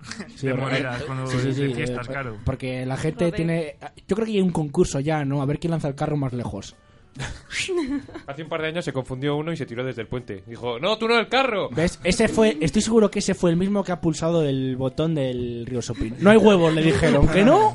Sí, 0.36 0.48
De 0.48 0.54
monedas, 0.54 1.04
cuando- 1.04 1.30
de 1.30 1.74
fiestas, 1.74 2.08
claro. 2.08 2.38
Porque 2.46 2.86
la 2.86 2.98
gente 2.98 3.32
tiene... 3.32 3.78
Yo 4.08 4.16
creo 4.16 4.26
que 4.26 4.34
hay 4.34 4.42
un 4.42 4.52
concurso 4.52 5.00
ya, 5.00 5.24
¿no? 5.26 5.42
A 5.42 5.46
ver 5.46 5.60
quién 5.60 5.72
lanza 5.72 5.88
el 5.88 5.96
carro 5.96 6.18
más 6.18 6.34
lejos. 6.34 6.76
hace 8.28 8.42
un 8.44 8.50
par 8.50 8.62
de 8.64 8.70
años 8.70 8.84
se 8.84 8.92
confundió 8.92 9.36
uno 9.36 9.52
y 9.54 9.58
se 9.58 9.68
tiró 9.68 9.84
desde 9.84 10.02
el 10.02 10.08
puente. 10.08 10.44
Dijo, 10.48 10.80
no, 10.80 10.98
tú 10.98 11.08
no, 11.08 11.20
el 11.20 11.28
carro. 11.28 11.70
¿Ves? 11.70 12.00
Ese 12.04 12.28
fue... 12.28 12.58
Estoy 12.60 12.82
seguro 12.82 13.12
que 13.12 13.20
ese 13.20 13.36
fue 13.36 13.52
el 13.52 13.58
mismo 13.58 13.84
que 13.84 13.92
ha 13.92 14.02
pulsado 14.02 14.44
el 14.44 14.76
botón 14.76 15.14
del 15.16 15.66
río 15.68 15.82
Sopin. 15.82 16.16
No 16.20 16.32
hay 16.32 16.38
huevos, 16.38 16.74
le 16.74 16.82
dijeron. 16.82 17.28
¿Que 17.28 17.44
no? 17.44 17.74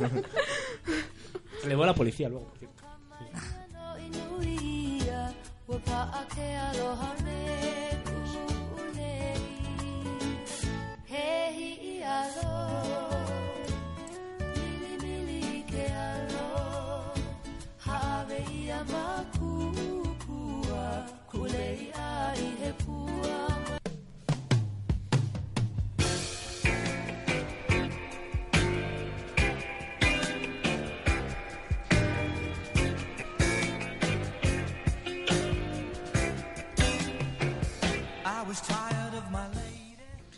Se 1.62 1.68
le 1.68 1.76
va 1.76 1.84
a 1.84 1.88
la 1.88 1.94
policía 1.94 2.28
luego. 2.28 2.52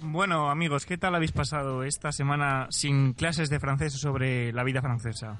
Bueno, 0.02 0.50
amigos, 0.50 0.86
¿qué 0.86 0.98
tal 0.98 1.14
habéis 1.14 1.32
pasado 1.32 1.84
esta 1.84 2.12
semana 2.12 2.66
sin 2.70 3.14
clases 3.14 3.48
de 3.48 3.60
francés 3.60 3.92
sobre 3.92 4.52
la 4.52 4.64
vida 4.64 4.82
francesa? 4.82 5.38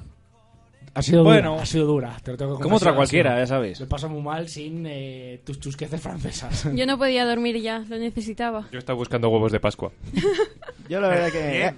Ha 1.00 1.02
sido 1.02 1.24
Bueno, 1.24 1.52
dura, 1.52 1.62
ha 1.62 1.66
sido 1.66 1.86
dura. 1.86 2.16
Te 2.22 2.32
lo 2.32 2.36
tengo 2.36 2.58
que 2.58 2.62
como 2.62 2.76
otra 2.76 2.94
cualquiera, 2.94 3.38
ya 3.38 3.46
sabes. 3.46 3.80
Lo 3.80 3.88
paso 3.88 4.06
muy 4.10 4.20
mal 4.20 4.50
sin 4.50 4.84
eh, 4.86 5.40
tus 5.46 5.58
chusqueces 5.58 5.98
francesas. 5.98 6.68
Yo 6.74 6.84
no 6.84 6.98
podía 6.98 7.24
dormir 7.24 7.58
ya, 7.58 7.78
lo 7.88 7.96
necesitaba. 7.96 8.68
Yo 8.70 8.78
estaba 8.78 8.98
buscando 8.98 9.30
huevos 9.30 9.50
de 9.50 9.60
Pascua. 9.60 9.92
Yo 10.90 11.00
la 11.00 11.08
verdad 11.08 11.32
que... 11.32 11.50
Bien. 11.50 11.76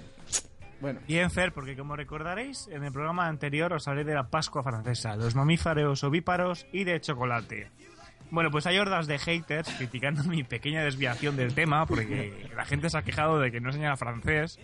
Bueno. 0.81 0.99
Bien, 1.07 1.31
Fer, 1.31 1.53
porque 1.53 1.77
como 1.77 1.95
recordaréis, 1.95 2.67
en 2.67 2.83
el 2.83 2.91
programa 2.91 3.27
anterior 3.27 3.71
os 3.71 3.87
hablé 3.87 4.03
de 4.03 4.13
la 4.13 4.27
Pascua 4.27 4.61
francesa, 4.61 5.15
los 5.15 5.35
mamíferos 5.35 6.03
ovíparos 6.03 6.65
y 6.73 6.83
de 6.83 6.99
chocolate. 6.99 7.69
Bueno, 8.29 8.51
pues 8.51 8.65
hay 8.65 8.77
hordas 8.77 9.07
de 9.07 9.19
haters 9.19 9.69
criticando 9.77 10.23
mi 10.25 10.43
pequeña 10.43 10.83
desviación 10.83 11.37
del 11.37 11.53
tema, 11.53 11.85
porque 11.85 12.49
la 12.53 12.65
gente 12.65 12.89
se 12.89 12.97
ha 12.97 13.03
quejado 13.03 13.39
de 13.39 13.53
que 13.53 13.61
no 13.61 13.69
enseña 13.69 13.95
francés. 13.95 14.59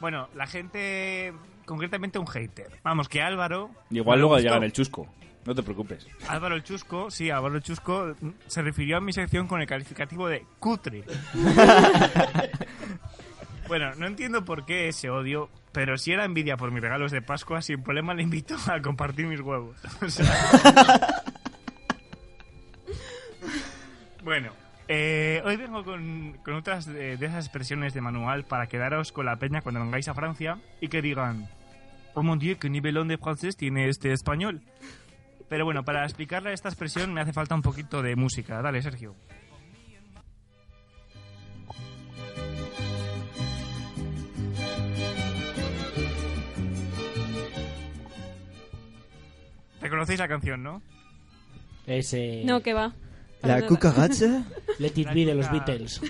Bueno, 0.00 0.28
la 0.34 0.46
gente, 0.46 1.32
concretamente 1.66 2.18
un 2.18 2.26
hater. 2.26 2.80
Vamos, 2.82 3.08
que 3.08 3.20
Álvaro... 3.20 3.70
Igual 3.90 4.20
luego 4.20 4.34
gustó. 4.36 4.42
llega 4.44 4.56
en 4.56 4.62
el 4.64 4.72
chusco. 4.72 5.06
No 5.44 5.54
te 5.54 5.62
preocupes. 5.62 6.08
Álvaro 6.26 6.56
el 6.56 6.64
Chusco, 6.64 7.08
sí, 7.08 7.30
Álvaro 7.30 7.54
el 7.54 7.62
Chusco 7.62 8.16
mm, 8.20 8.30
se 8.48 8.62
refirió 8.62 8.96
a 8.96 9.00
mi 9.00 9.12
sección 9.12 9.46
con 9.46 9.60
el 9.60 9.68
calificativo 9.68 10.26
de 10.26 10.44
cutre. 10.58 11.04
bueno, 13.68 13.94
no 13.94 14.08
entiendo 14.08 14.44
por 14.44 14.66
qué 14.66 14.88
ese 14.88 15.08
odio, 15.08 15.48
pero 15.70 15.98
si 15.98 16.10
era 16.10 16.24
envidia 16.24 16.56
por 16.56 16.72
mis 16.72 16.82
regalos 16.82 17.12
de 17.12 17.22
Pascua, 17.22 17.62
sin 17.62 17.80
problema 17.80 18.12
le 18.12 18.24
invito 18.24 18.56
a 18.66 18.82
compartir 18.82 19.26
mis 19.26 19.40
huevos. 19.40 19.76
O 20.02 20.10
sea- 20.10 21.22
bueno, 24.24 24.50
eh, 24.88 25.40
hoy 25.44 25.56
vengo 25.56 25.84
con, 25.84 26.36
con 26.44 26.54
otras 26.54 26.86
de, 26.86 27.16
de 27.16 27.26
esas 27.26 27.44
expresiones 27.46 27.94
de 27.94 28.00
manual 28.00 28.44
para 28.44 28.66
quedaros 28.66 29.12
con 29.12 29.26
la 29.26 29.36
peña 29.36 29.60
cuando 29.60 29.80
vengáis 29.80 30.08
a 30.08 30.14
Francia 30.14 30.58
y 30.80 30.88
que 30.88 31.02
digan, 31.02 31.48
oh 32.16 32.22
mon 32.22 32.38
dieu, 32.38 32.56
qué 32.58 32.70
nivelón 32.70 33.08
de 33.08 33.18
francés 33.18 33.56
tiene 33.56 33.88
este 33.88 34.12
español. 34.12 34.62
Pero 35.48 35.64
bueno, 35.64 35.84
para 35.84 36.04
explicarle 36.04 36.52
esta 36.52 36.70
expresión 36.70 37.12
me 37.12 37.20
hace 37.20 37.32
falta 37.32 37.54
un 37.54 37.62
poquito 37.62 38.02
de 38.02 38.16
música. 38.16 38.62
Dale, 38.62 38.82
Sergio. 38.82 39.14
¿Reconocéis 49.80 50.18
la 50.18 50.26
canción, 50.26 50.62
no? 50.62 50.82
Ese... 51.86 52.42
No, 52.44 52.60
que 52.62 52.72
va. 52.72 52.94
La 53.42 53.64
cucaracha. 53.66 54.42
Let 54.78 54.92
it 54.96 55.12
be 55.12 55.26
de 55.26 55.34
los 55.34 55.50
Beatles. 55.50 56.00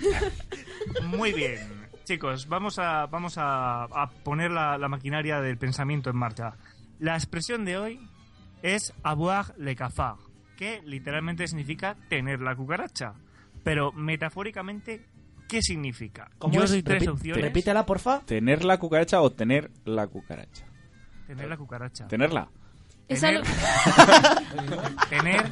Muy 1.02 1.32
bien. 1.32 1.75
Chicos, 2.06 2.46
vamos 2.48 2.78
a, 2.78 3.06
vamos 3.06 3.36
a, 3.36 3.82
a 3.84 4.08
poner 4.22 4.50
la, 4.52 4.78
la 4.78 4.88
maquinaria 4.88 5.40
del 5.40 5.58
pensamiento 5.58 6.08
en 6.08 6.16
marcha. 6.16 6.54
La 7.00 7.14
expresión 7.16 7.64
de 7.64 7.76
hoy 7.78 8.00
es 8.62 8.92
avoir 9.02 9.54
le 9.58 9.74
cafard, 9.74 10.18
que 10.56 10.80
literalmente 10.84 11.48
significa 11.48 11.96
tener 12.08 12.40
la 12.40 12.54
cucaracha. 12.54 13.14
Pero 13.64 13.90
metafóricamente, 13.90 15.04
¿qué 15.48 15.60
significa? 15.62 16.30
¿Cómo 16.38 16.54
Yo 16.54 16.62
es? 16.62 16.70
doy 16.70 16.82
tres 16.84 17.02
Repi- 17.02 17.10
opciones. 17.12 17.44
Repítela, 17.44 17.84
porfa. 17.84 18.20
¿Tener 18.20 18.64
la 18.64 18.78
cucaracha 18.78 19.20
o 19.20 19.30
tener 19.32 19.72
la 19.84 20.06
cucaracha? 20.06 20.64
Tener 21.26 21.48
la 21.48 21.56
cucaracha. 21.56 22.06
Tenerla. 22.06 22.48
Es 23.08 23.20
Tener, 23.20 23.42
algo- 23.42 23.48
tener 25.10 25.50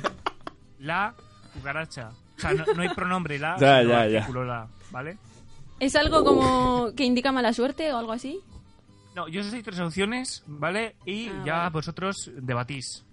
la 0.79 1.15
cucaracha. 1.53 2.11
O 2.37 2.41
sea, 2.41 2.53
no, 2.55 2.65
no 2.77 2.83
hay 2.83 2.91
pronombre 2.91 3.41
la, 3.41 3.57
Ya, 3.59 3.83
ya, 3.83 4.07
ya. 4.07 4.19
artículo 4.21 4.45
la, 4.45 4.69
¿vale? 4.93 5.17
¿Es 5.85 5.97
algo 5.97 6.25
como 6.25 6.95
que 6.97 7.05
indica 7.05 7.31
mala 7.31 7.53
suerte 7.53 7.93
o 7.93 7.99
algo 7.99 8.13
así? 8.13 8.41
No, 9.15 9.29
yo 9.29 9.43
os 9.43 9.51
doy 9.51 9.63
tres 9.63 9.79
opciones, 9.81 10.43
¿vale? 10.47 10.97
Y 11.05 11.29
Ah, 11.29 11.43
ya 11.45 11.55
vale. 11.59 11.71
vosotros 11.71 12.31
debatís. 12.41 13.05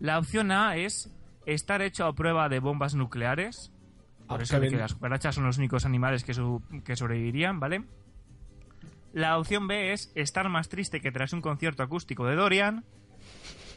La 0.00 0.18
opción 0.18 0.50
A 0.50 0.76
es 0.76 1.12
estar 1.44 1.82
hecho 1.82 2.06
a 2.06 2.14
prueba 2.14 2.48
de 2.48 2.58
bombas 2.60 2.94
nucleares. 2.94 3.70
Por 4.26 4.40
Ah, 4.40 4.42
eso 4.44 4.60
que 4.60 4.70
las 4.70 4.94
cucarachas 4.94 5.34
son 5.34 5.44
los 5.44 5.58
únicos 5.58 5.84
animales 5.84 6.24
que, 6.24 6.32
su- 6.34 6.62
que 6.84 6.96
sobrevivirían, 6.96 7.60
¿vale? 7.60 7.84
La 9.12 9.38
opción 9.38 9.68
B 9.68 9.92
es 9.92 10.10
estar 10.14 10.48
más 10.48 10.68
triste 10.68 11.00
que 11.00 11.12
tras 11.12 11.32
un 11.34 11.42
concierto 11.42 11.82
acústico 11.82 12.26
de 12.26 12.34
Dorian. 12.34 12.84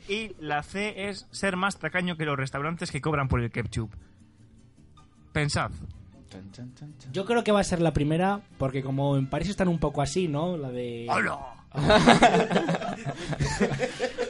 Y 0.08 0.32
la 0.40 0.64
C 0.64 1.10
es 1.10 1.28
ser 1.32 1.56
más 1.58 1.78
tacaño 1.78 2.16
que 2.18 2.26
los 2.26 2.38
restaurantes 2.38 2.90
que 2.90 3.02
cobran 3.02 3.28
por 3.28 3.42
el 3.42 3.52
ketchup. 3.52 3.94
Pensad. 5.34 5.72
Yo 7.12 7.26
creo 7.26 7.44
que 7.44 7.52
va 7.52 7.60
a 7.60 7.64
ser 7.64 7.82
la 7.82 7.92
primera, 7.94 8.40
porque 8.58 8.82
como 8.84 9.18
en 9.18 9.28
París 9.28 9.50
están 9.50 9.68
un 9.68 9.80
poco 9.80 10.02
así, 10.02 10.28
¿no? 10.28 10.58
La 10.58 10.70
de... 10.70 11.08
¡Hola! 11.10 11.38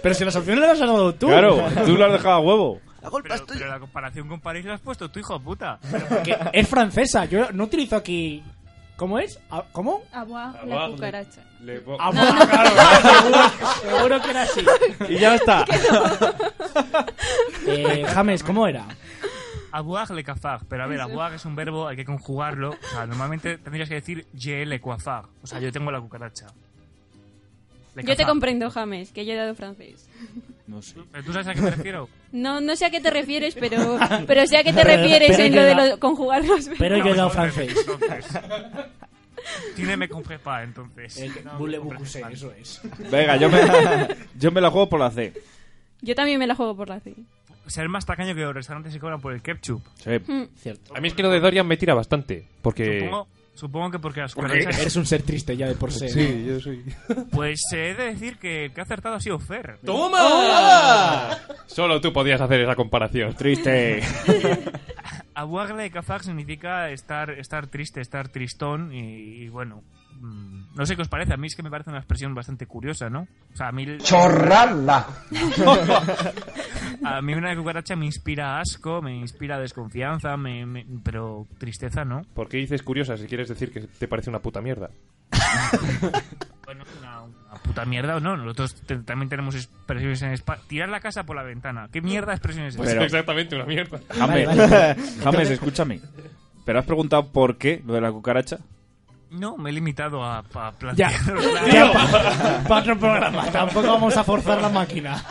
Pero 0.02 0.16
si 0.16 0.26
las 0.26 0.36
opciones 0.36 0.62
las 0.62 0.72
has 0.72 0.80
dado 0.80 1.14
tú. 1.16 1.28
Claro, 1.28 1.64
tú 1.86 1.96
lo 1.96 2.06
has 2.06 2.12
dejado 2.14 2.36
a 2.36 2.40
huevo. 2.40 2.80
Pero, 3.02 3.46
pero 3.48 3.68
la 3.68 3.80
comparación 3.80 4.28
con 4.28 4.42
París 4.42 4.66
la 4.66 4.74
has 4.76 4.82
puesto 4.82 5.10
tú, 5.10 5.20
hijo 5.20 5.38
de 5.40 5.44
puta. 5.46 5.80
Que 6.24 6.36
es 6.54 6.68
francesa. 6.68 7.26
Yo 7.26 7.52
no 7.52 7.64
utilizo 7.66 7.96
aquí... 7.96 8.44
¿Cómo 8.98 9.18
es? 9.18 9.40
¿A- 9.50 9.64
¿Cómo? 9.72 10.02
Avoir 10.12 10.66
la 10.68 10.88
le- 10.90 10.94
cucaracha. 10.96 11.42
Le 11.64 11.82
Ah, 11.98 12.10
bueno, 12.12 12.36
claro, 12.50 12.70
seguro, 13.02 13.40
seguro 13.98 14.22
que 14.22 14.30
era 14.32 14.42
así. 14.42 14.66
Y 15.08 15.18
ya 15.20 15.36
está. 15.36 15.64
Eh, 17.66 18.04
James, 18.14 18.44
¿cómo 18.44 18.68
era? 18.68 18.86
Avoir 19.72 20.10
le 20.12 20.24
cafard. 20.24 20.64
Pero 20.68 20.84
a 20.84 20.88
ver, 20.88 21.02
avoir 21.02 21.34
es 21.34 21.46
un 21.46 21.56
verbo, 21.56 21.88
hay 21.88 21.96
que 21.96 22.06
conjugarlo. 22.06 22.72
O 22.72 22.88
sea, 22.91 23.06
normalmente 23.06 23.58
tendrías 23.58 23.88
que 23.90 23.96
decir 23.96 24.26
je 24.38 24.66
le 24.66 24.80
coifard. 24.82 25.28
O 25.44 25.48
sea, 25.48 25.60
yo 25.60 25.72
tengo 25.72 25.91
la 25.91 26.02
cucaracha. 26.02 26.48
Le 27.96 28.04
Yo 28.04 28.16
te 28.16 28.26
comprendo, 28.26 28.70
James, 28.70 29.12
que 29.12 29.26
yo 29.26 29.34
he 29.34 29.36
dado 29.36 29.56
francés. 29.56 30.08
No 30.68 30.82
sé. 30.82 30.96
¿Pero 31.12 31.24
¿Tú 31.24 31.34
sabes 31.34 31.48
a 31.48 31.54
qué 31.56 31.62
me 31.62 31.72
refiero? 31.72 32.08
No, 32.32 32.62
no 32.62 32.76
sé 32.76 32.86
a 32.86 32.91
qué 32.91 33.02
te 33.02 33.10
refieres, 33.10 33.56
pero, 33.56 33.98
pero 34.28 34.46
sé 34.46 34.58
a 34.58 34.64
qué 34.64 34.72
te 34.72 34.84
refieres 34.84 35.32
Pero 35.32 35.44
en 35.44 35.56
lo 35.56 35.64
de 35.64 35.74
lo- 35.90 36.00
conjugar 36.00 36.46
los 36.46 36.66
verbos. 36.66 36.78
Pero 36.78 36.98
yo 36.98 37.08
he 37.08 37.16
dado 37.16 37.32
francés. 37.32 37.76
entonces. 37.76 38.40
Tu 39.76 39.82
ne 39.84 39.98
me 39.98 40.08
compré 40.08 40.40
entonces. 40.64 41.18
El 41.18 41.32
No 41.44 41.60
me 41.60 42.34
eso 42.34 42.52
es. 42.52 42.82
Venga, 43.10 43.38
yo 43.38 43.50
me, 43.50 43.60
yo 44.40 44.52
me 44.52 44.62
la 44.62 44.70
juego 44.70 44.90
por 44.90 45.00
la 45.00 45.10
C. 45.10 45.34
Yo 46.02 46.14
también 46.14 46.38
me 46.40 46.46
la 46.46 46.54
juego 46.54 46.76
por 46.76 46.88
la 46.90 47.00
C. 47.00 47.16
Ser 47.70 47.88
más 47.88 48.06
tacaño 48.06 48.36
que 48.36 48.41
los 48.41 48.54
restaurantes 48.54 48.91
se 48.94 49.00
cobran 49.00 49.22
por 49.22 49.34
el 49.34 49.41
ketchup. 49.41 49.82
Sí. 49.96 50.12
Hmm. 50.28 50.48
Cierto. 50.56 50.96
A 50.96 51.00
mí 51.00 51.08
es 51.08 51.14
que 51.14 51.24
lo 51.24 51.30
de 51.30 51.40
Dorian 51.40 51.68
me 51.68 51.78
tira 51.78 51.94
bastante. 51.94 52.48
Porque. 52.62 53.00
Supongo, 53.00 53.28
supongo 53.54 53.91
que 53.91 54.00
porque 54.00 54.22
las 54.22 54.34
cucarachas... 54.34 54.80
eres 54.80 54.96
un 54.96 55.06
ser 55.06 55.22
triste 55.22 55.56
ya 55.56 55.68
de 55.68 55.76
por 55.76 55.91
sí. 55.91 56.10
Sí, 56.10 56.46
yo 56.48 56.60
soy. 56.60 56.84
Pues 57.32 57.62
he 57.72 57.94
de 57.94 58.06
decir 58.14 58.38
que 58.38 58.66
el 58.66 58.74
que 58.74 58.82
ha 58.82 58.84
acertado 58.84 59.16
ha 59.16 59.20
sido 59.20 59.40
Fer. 59.40 59.78
¡Toma! 59.86 61.38
Solo 61.68 62.02
tú 62.02 62.12
podías 62.12 62.41
hacer 62.41 62.62
esa 62.62 62.76
comparación. 62.76 63.34
Triste. 63.36 64.02
Avoir 65.36 65.74
le 65.74 65.90
cafard 65.90 66.24
significa 66.24 66.90
estar, 66.90 67.30
estar 67.30 67.68
triste, 67.68 68.02
estar 68.02 68.28
tristón 68.28 68.91
y, 68.94 69.44
y 69.44 69.50
bueno, 69.50 69.78
mm, 69.78 69.99
no 70.22 70.86
sé 70.86 70.96
qué 70.96 71.02
os 71.02 71.08
parece, 71.08 71.34
a 71.34 71.38
mí 71.38 71.48
es 71.48 71.56
que 71.56 71.64
me 71.64 71.70
parece 71.70 71.90
una 71.90 72.00
expresión 72.00 72.34
bastante 72.36 72.66
curiosa, 72.68 73.10
¿no? 73.10 73.28
O 73.54 73.56
sea, 73.58 73.68
a 73.70 73.72
mí... 73.72 73.86
¡Chorrala! 74.00 75.06
a 77.04 77.22
mí 77.22 77.34
una 77.34 77.56
cucaracha 77.56 77.96
me 77.96 78.06
inspira 78.06 78.60
asco, 78.60 79.02
me 79.02 79.16
inspira 79.16 79.60
desconfianza, 79.60 80.36
me, 80.38 80.66
me- 80.66 80.86
pero 81.04 81.48
tristeza 81.58 82.04
no. 82.06 82.22
¿Por 82.34 82.48
qué 82.50 82.58
dices 82.58 82.84
curiosa 82.84 83.18
si 83.18 83.28
quieres 83.28 83.50
decir 83.50 83.72
que 83.72 83.82
te 83.82 84.08
parece 84.08 84.30
una 84.30 84.40
puta 84.40 84.62
mierda? 84.62 84.90
Bueno, 86.66 86.84
una, 87.00 87.22
una 87.24 87.56
puta 87.64 87.84
mierda 87.84 88.16
o 88.18 88.20
no, 88.20 88.38
nosotros 88.38 88.76
te- 88.86 89.00
también 89.00 89.28
tenemos 89.28 89.56
expresiones 89.56 90.22
en 90.22 90.34
España. 90.34 90.62
Tirar 90.68 90.90
la 90.90 91.00
casa 91.00 91.24
por 91.24 91.36
la 91.36 91.41
ventana, 91.41 91.90
¿qué 91.91 92.00
mierda 92.00 92.28
de 92.28 92.36
expresiones 92.36 92.76
es 92.76 92.78
Pues 92.78 92.90
Pero- 92.91 93.04
exactamente 93.06 93.56
una 93.56 93.66
mierda. 93.66 94.00
James. 94.16 95.18
James, 95.24 95.50
escúchame. 95.50 96.00
¿Pero 96.66 96.78
has 96.78 96.86
preguntado 96.86 97.32
por 97.32 97.58
qué 97.58 97.82
lo 97.88 97.96
de 97.96 98.02
la 98.02 98.12
cucaracha? 98.12 98.60
No, 99.32 99.58
me 99.58 99.70
he 99.70 99.74
limitado 99.74 100.24
a, 100.24 100.40
a 100.40 100.44
Ya. 100.44 100.72
plantear... 100.78 101.12
Ya, 101.74 102.64
Para 102.68 102.82
otro 102.82 103.00
programa. 103.00 103.46
Tampoco 103.52 103.88
vamos 103.88 104.18
a 104.18 104.24
forzar 104.24 104.62
la 104.62 104.70
máquina. 104.70 105.24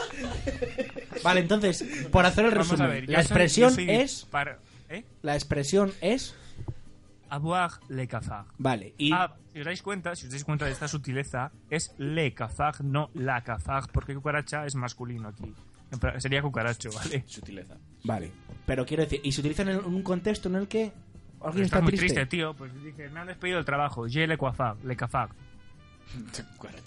Vale, 1.25 1.41
entonces, 1.41 1.83
por 2.13 2.25
hacer 2.25 2.45
el 2.47 2.53
Vamos 2.53 2.69
a 2.69 2.71
resumen, 2.77 2.91
ver, 2.93 3.07
yo 3.07 3.13
la 3.13 3.19
soy- 3.19 3.23
expresión 3.27 3.71
yo 3.71 3.75
soy 3.75 3.91
es. 3.91 4.25
para- 4.31 4.59
¿eh? 4.89 5.05
La 5.23 5.35
expresión 5.35 5.93
es. 6.01 6.35
Avoir 7.31 7.73
le 7.89 8.09
cafard. 8.09 8.47
Vale, 8.57 8.95
y. 8.97 9.13
Ah, 9.13 9.35
si 9.53 9.59
os 9.59 9.67
dais 9.67 9.83
cuenta, 9.83 10.17
si 10.17 10.27
os 10.27 10.31
dais 10.33 10.45
cuenta 10.45 10.65
de 10.65 10.71
esta 10.73 10.89
sutileza, 10.89 11.51
es 11.69 11.93
le 11.99 12.33
cafard, 12.33 12.81
no 12.81 13.11
la 13.15 13.43
cafard, 13.43 13.91
porque 13.93 14.15
cucaracha 14.15 14.65
es 14.65 14.75
masculino 14.77 15.29
aquí. 15.29 15.53
En 15.93 15.99
plan, 15.99 16.19
Sería 16.21 16.41
cucaracho, 16.41 16.91
¿vale? 16.95 17.25
Sutileza. 17.27 17.75
Vale. 18.05 18.31
Pero 18.65 18.87
quiero 18.87 19.03
decir, 19.03 19.21
y 19.25 19.33
se 19.33 19.41
utiliza 19.41 19.63
en 19.63 19.77
un 19.85 20.03
contexto 20.03 20.49
en 20.49 20.55
el 20.55 20.69
que 20.69 20.93
alguien 21.43 21.65
Está 21.65 21.77
está 21.77 21.81
muy 21.83 21.93
triste. 21.93 22.07
triste, 22.07 22.27
tío. 22.27 22.55
Pues 22.55 22.73
dije, 22.83 23.09
me 23.11 23.21
han 23.21 23.27
despedido 23.27 23.57
del 23.57 23.65
trabajo. 23.67 24.07
Je 24.09 24.27
le 24.27 24.37
cafard, 24.39 24.79
le 24.85 24.97
cafard. 24.97 25.31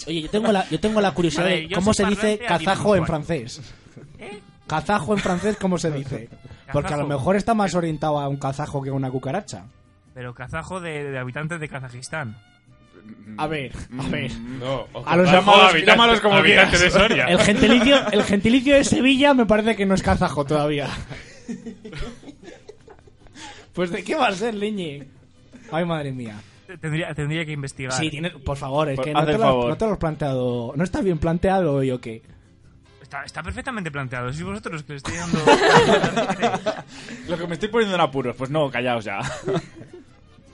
Oye, 0.07 0.21
yo 0.23 0.29
tengo 0.29 0.51
la, 0.51 0.67
yo 0.69 0.79
tengo 0.79 0.99
la 0.99 1.11
curiosidad 1.13 1.43
Vale, 1.43 1.67
de 1.67 1.75
cómo 1.75 1.93
se 1.93 2.05
dice 2.05 2.39
kazajo 2.39 2.95
en 2.95 3.05
francés. 3.05 3.61
¿Eh? 4.19 4.39
Kazajo 4.67 5.13
en 5.13 5.19
francés, 5.19 5.57
¿cómo 5.59 5.77
se 5.77 5.91
dice? 5.91 6.29
Porque 6.71 6.93
a 6.93 6.97
lo 6.97 7.05
mejor 7.07 7.35
está 7.35 7.53
más 7.53 7.75
orientado 7.75 8.19
a 8.19 8.27
un 8.27 8.37
kazajo 8.37 8.81
que 8.81 8.89
a 8.89 8.93
una 8.93 9.11
cucaracha. 9.11 9.65
Pero 10.13 10.33
kazajo 10.33 10.79
de, 10.79 11.11
de 11.11 11.17
habitantes 11.19 11.59
de 11.59 11.67
Kazajistán. 11.69 12.37
A 13.37 13.47
ver, 13.47 13.71
a 13.99 14.07
ver. 14.09 14.31
No, 14.31 14.85
ojo, 14.93 15.07
a 15.09 15.15
los 15.17 15.29
llamados, 15.31 15.73
llámalos 15.85 16.21
como 16.21 16.35
habitante 16.35 16.77
quieras. 16.77 16.93
de 16.93 16.99
Soria. 16.99 17.25
El 17.25 17.39
gentilicio, 17.39 18.11
el 18.11 18.23
gentilicio 18.23 18.75
de 18.75 18.83
Sevilla 18.83 19.33
me 19.33 19.45
parece 19.45 19.75
que 19.75 19.85
no 19.85 19.95
es 19.95 20.01
kazajo 20.03 20.45
todavía. 20.45 20.87
Pues 23.73 23.91
de 23.91 24.03
qué 24.03 24.15
va 24.15 24.27
a 24.27 24.31
ser, 24.33 24.53
leñe. 24.55 25.07
Ay, 25.71 25.85
madre 25.85 26.11
mía. 26.11 26.39
Tendría, 26.79 27.13
tendría 27.13 27.45
que 27.45 27.51
investigar. 27.51 27.91
Sí, 27.93 28.09
tiene, 28.09 28.29
por 28.31 28.57
favor, 28.57 28.89
es 28.89 28.95
Por- 28.95 29.05
que 29.05 29.13
no 29.13 29.25
te, 29.25 29.33
lo, 29.33 29.39
favor. 29.39 29.69
no 29.69 29.77
te 29.77 29.85
lo 29.85 29.91
has 29.93 29.97
planteado. 29.97 30.73
¿No 30.75 30.83
está 30.83 31.01
bien 31.01 31.17
planteado 31.17 31.83
yo 31.83 31.99
qué? 31.99 32.21
Está, 33.01 33.23
está 33.25 33.43
perfectamente 33.43 33.91
planteado. 33.91 34.31
Si 34.31 34.41
vosotros 34.43 34.73
los 34.73 34.83
que 34.83 34.93
le 34.93 34.97
estoy 34.97 35.15
dando. 35.15 35.39
Lo 37.27 37.37
que 37.37 37.47
me 37.47 37.53
estoy 37.55 37.67
poniendo 37.69 37.95
en 37.95 38.01
apuros, 38.01 38.35
pues 38.37 38.49
no, 38.49 38.69
callaos 38.71 39.03
ya. 39.05 39.19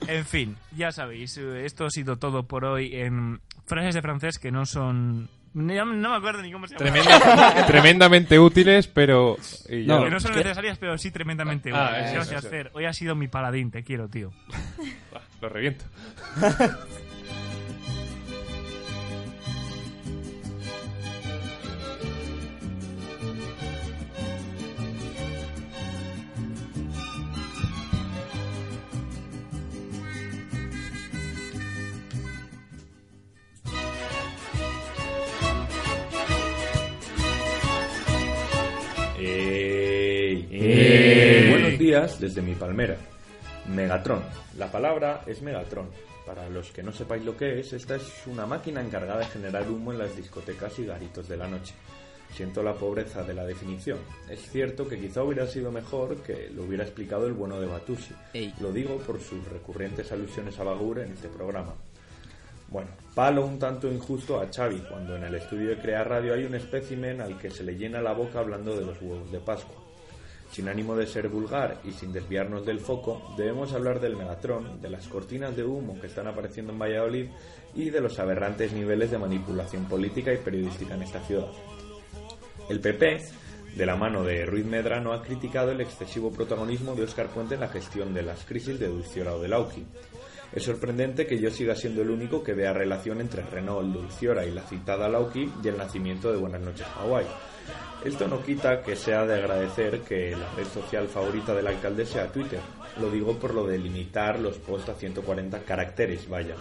En 0.06 0.24
fin, 0.24 0.56
ya 0.76 0.90
sabéis, 0.90 1.36
eh, 1.36 1.66
esto 1.66 1.84
ha 1.84 1.90
sido 1.90 2.16
todo 2.16 2.44
por 2.44 2.64
hoy 2.64 2.94
en 2.94 3.40
frases 3.66 3.94
de 3.94 4.00
francés 4.00 4.38
que 4.38 4.50
no 4.50 4.64
son... 4.64 5.28
No, 5.58 5.84
no 5.84 6.10
me 6.10 6.16
acuerdo 6.16 6.42
ni 6.42 6.52
cómo 6.52 6.66
se 6.66 6.74
llama. 6.76 6.90
Tremenda- 6.90 7.66
tremendamente 7.66 8.38
útiles, 8.38 8.86
pero... 8.88 9.36
y 9.68 9.84
ya 9.84 10.02
que 10.04 10.10
no 10.10 10.20
son 10.20 10.32
¿Qué? 10.32 10.38
necesarias, 10.38 10.78
pero 10.78 10.96
sí 10.98 11.10
tremendamente 11.10 11.70
Ah, 11.74 11.88
útiles. 11.90 12.04
eso, 12.06 12.14
Gracias, 12.14 12.40
eso. 12.40 12.48
Fer. 12.50 12.70
Hoy 12.74 12.84
ha 12.84 12.92
sido 12.92 13.14
mi 13.14 13.28
paladín, 13.28 13.70
te 13.70 13.82
quiero, 13.82 14.08
tío. 14.08 14.30
Lo 15.40 15.48
reviento. 15.48 15.84
días 41.88 42.20
desde 42.20 42.42
mi 42.42 42.54
palmera. 42.54 42.98
Megatron. 43.66 44.22
La 44.58 44.70
palabra 44.70 45.22
es 45.26 45.40
Megatron. 45.40 45.88
Para 46.26 46.46
los 46.50 46.70
que 46.70 46.82
no 46.82 46.92
sepáis 46.92 47.24
lo 47.24 47.34
que 47.34 47.60
es, 47.60 47.72
esta 47.72 47.96
es 47.96 48.26
una 48.26 48.44
máquina 48.44 48.82
encargada 48.82 49.20
de 49.20 49.24
generar 49.24 49.66
humo 49.70 49.90
en 49.92 49.98
las 50.00 50.14
discotecas 50.14 50.78
y 50.80 50.84
garitos 50.84 51.26
de 51.28 51.38
la 51.38 51.48
noche. 51.48 51.72
Siento 52.34 52.62
la 52.62 52.74
pobreza 52.74 53.22
de 53.22 53.32
la 53.32 53.46
definición. 53.46 54.00
Es 54.28 54.50
cierto 54.50 54.86
que 54.86 55.00
quizá 55.00 55.22
hubiera 55.22 55.46
sido 55.46 55.72
mejor 55.72 56.16
que 56.16 56.50
lo 56.54 56.64
hubiera 56.64 56.84
explicado 56.84 57.26
el 57.26 57.32
bueno 57.32 57.58
de 57.58 57.68
Batusi. 57.68 58.12
Lo 58.60 58.70
digo 58.70 58.98
por 58.98 59.18
sus 59.18 59.42
recurrentes 59.48 60.12
alusiones 60.12 60.58
a 60.58 60.64
Bagur 60.64 60.98
en 60.98 61.12
este 61.12 61.28
programa. 61.28 61.72
Bueno, 62.68 62.90
palo 63.14 63.46
un 63.46 63.58
tanto 63.58 63.90
injusto 63.90 64.38
a 64.38 64.48
Xavi 64.54 64.80
cuando 64.90 65.16
en 65.16 65.24
el 65.24 65.36
estudio 65.36 65.70
de 65.70 65.78
Crear 65.78 66.06
Radio 66.06 66.34
hay 66.34 66.44
un 66.44 66.54
espécimen 66.54 67.22
al 67.22 67.38
que 67.38 67.50
se 67.50 67.64
le 67.64 67.78
llena 67.78 68.02
la 68.02 68.12
boca 68.12 68.40
hablando 68.40 68.76
de 68.76 68.84
los 68.84 69.00
huevos 69.00 69.32
de 69.32 69.40
Pascua. 69.40 69.87
Sin 70.50 70.68
ánimo 70.68 70.96
de 70.96 71.06
ser 71.06 71.28
vulgar 71.28 71.80
y 71.84 71.92
sin 71.92 72.12
desviarnos 72.12 72.64
del 72.64 72.80
foco, 72.80 73.34
debemos 73.36 73.72
hablar 73.72 74.00
del 74.00 74.16
Megatron, 74.16 74.80
de 74.80 74.88
las 74.88 75.06
cortinas 75.06 75.54
de 75.54 75.64
humo 75.64 76.00
que 76.00 76.06
están 76.06 76.26
apareciendo 76.26 76.72
en 76.72 76.78
Valladolid 76.78 77.26
y 77.74 77.90
de 77.90 78.00
los 78.00 78.18
aberrantes 78.18 78.72
niveles 78.72 79.10
de 79.10 79.18
manipulación 79.18 79.84
política 79.84 80.32
y 80.32 80.38
periodística 80.38 80.94
en 80.94 81.02
esta 81.02 81.20
ciudad. 81.20 81.48
El 82.68 82.80
PP, 82.80 83.20
de 83.76 83.86
la 83.86 83.96
mano 83.96 84.24
de 84.24 84.46
Ruiz 84.46 84.64
Medrano, 84.64 85.12
ha 85.12 85.22
criticado 85.22 85.70
el 85.70 85.80
excesivo 85.80 86.32
protagonismo 86.32 86.94
de 86.94 87.04
Óscar 87.04 87.28
Puente 87.28 87.54
en 87.54 87.60
la 87.60 87.68
gestión 87.68 88.14
de 88.14 88.22
las 88.22 88.44
crisis 88.44 88.78
de 88.78 88.88
Dulciora 88.88 89.34
o 89.34 89.40
de 89.40 89.48
Lauki. 89.48 89.86
Es 90.52 90.62
sorprendente 90.62 91.26
que 91.26 91.38
yo 91.38 91.50
siga 91.50 91.74
siendo 91.74 92.00
el 92.02 92.10
único 92.10 92.42
que 92.42 92.54
vea 92.54 92.72
relación 92.72 93.20
entre 93.20 93.42
Renault, 93.42 93.92
Dulciora 93.92 94.46
y 94.46 94.50
la 94.50 94.62
citada 94.62 95.08
Lauki 95.08 95.52
y 95.62 95.68
el 95.68 95.76
nacimiento 95.76 96.32
de 96.32 96.38
Buenas 96.38 96.62
noches 96.62 96.86
Hawái. 96.86 97.26
Esto 98.04 98.28
no 98.28 98.42
quita 98.42 98.80
que 98.80 98.96
sea 98.96 99.26
de 99.26 99.34
agradecer 99.34 100.00
que 100.00 100.30
la 100.30 100.50
red 100.56 100.66
social 100.66 101.08
favorita 101.08 101.54
del 101.54 101.66
alcalde 101.66 102.06
sea 102.06 102.32
Twitter. 102.32 102.60
Lo 103.00 103.10
digo 103.10 103.38
por 103.38 103.52
lo 103.52 103.66
de 103.66 103.76
limitar 103.76 104.38
los 104.38 104.56
posts 104.58 104.88
a 104.88 104.94
140 104.94 105.60
caracteres, 105.64 106.28
vaya. 106.28 106.54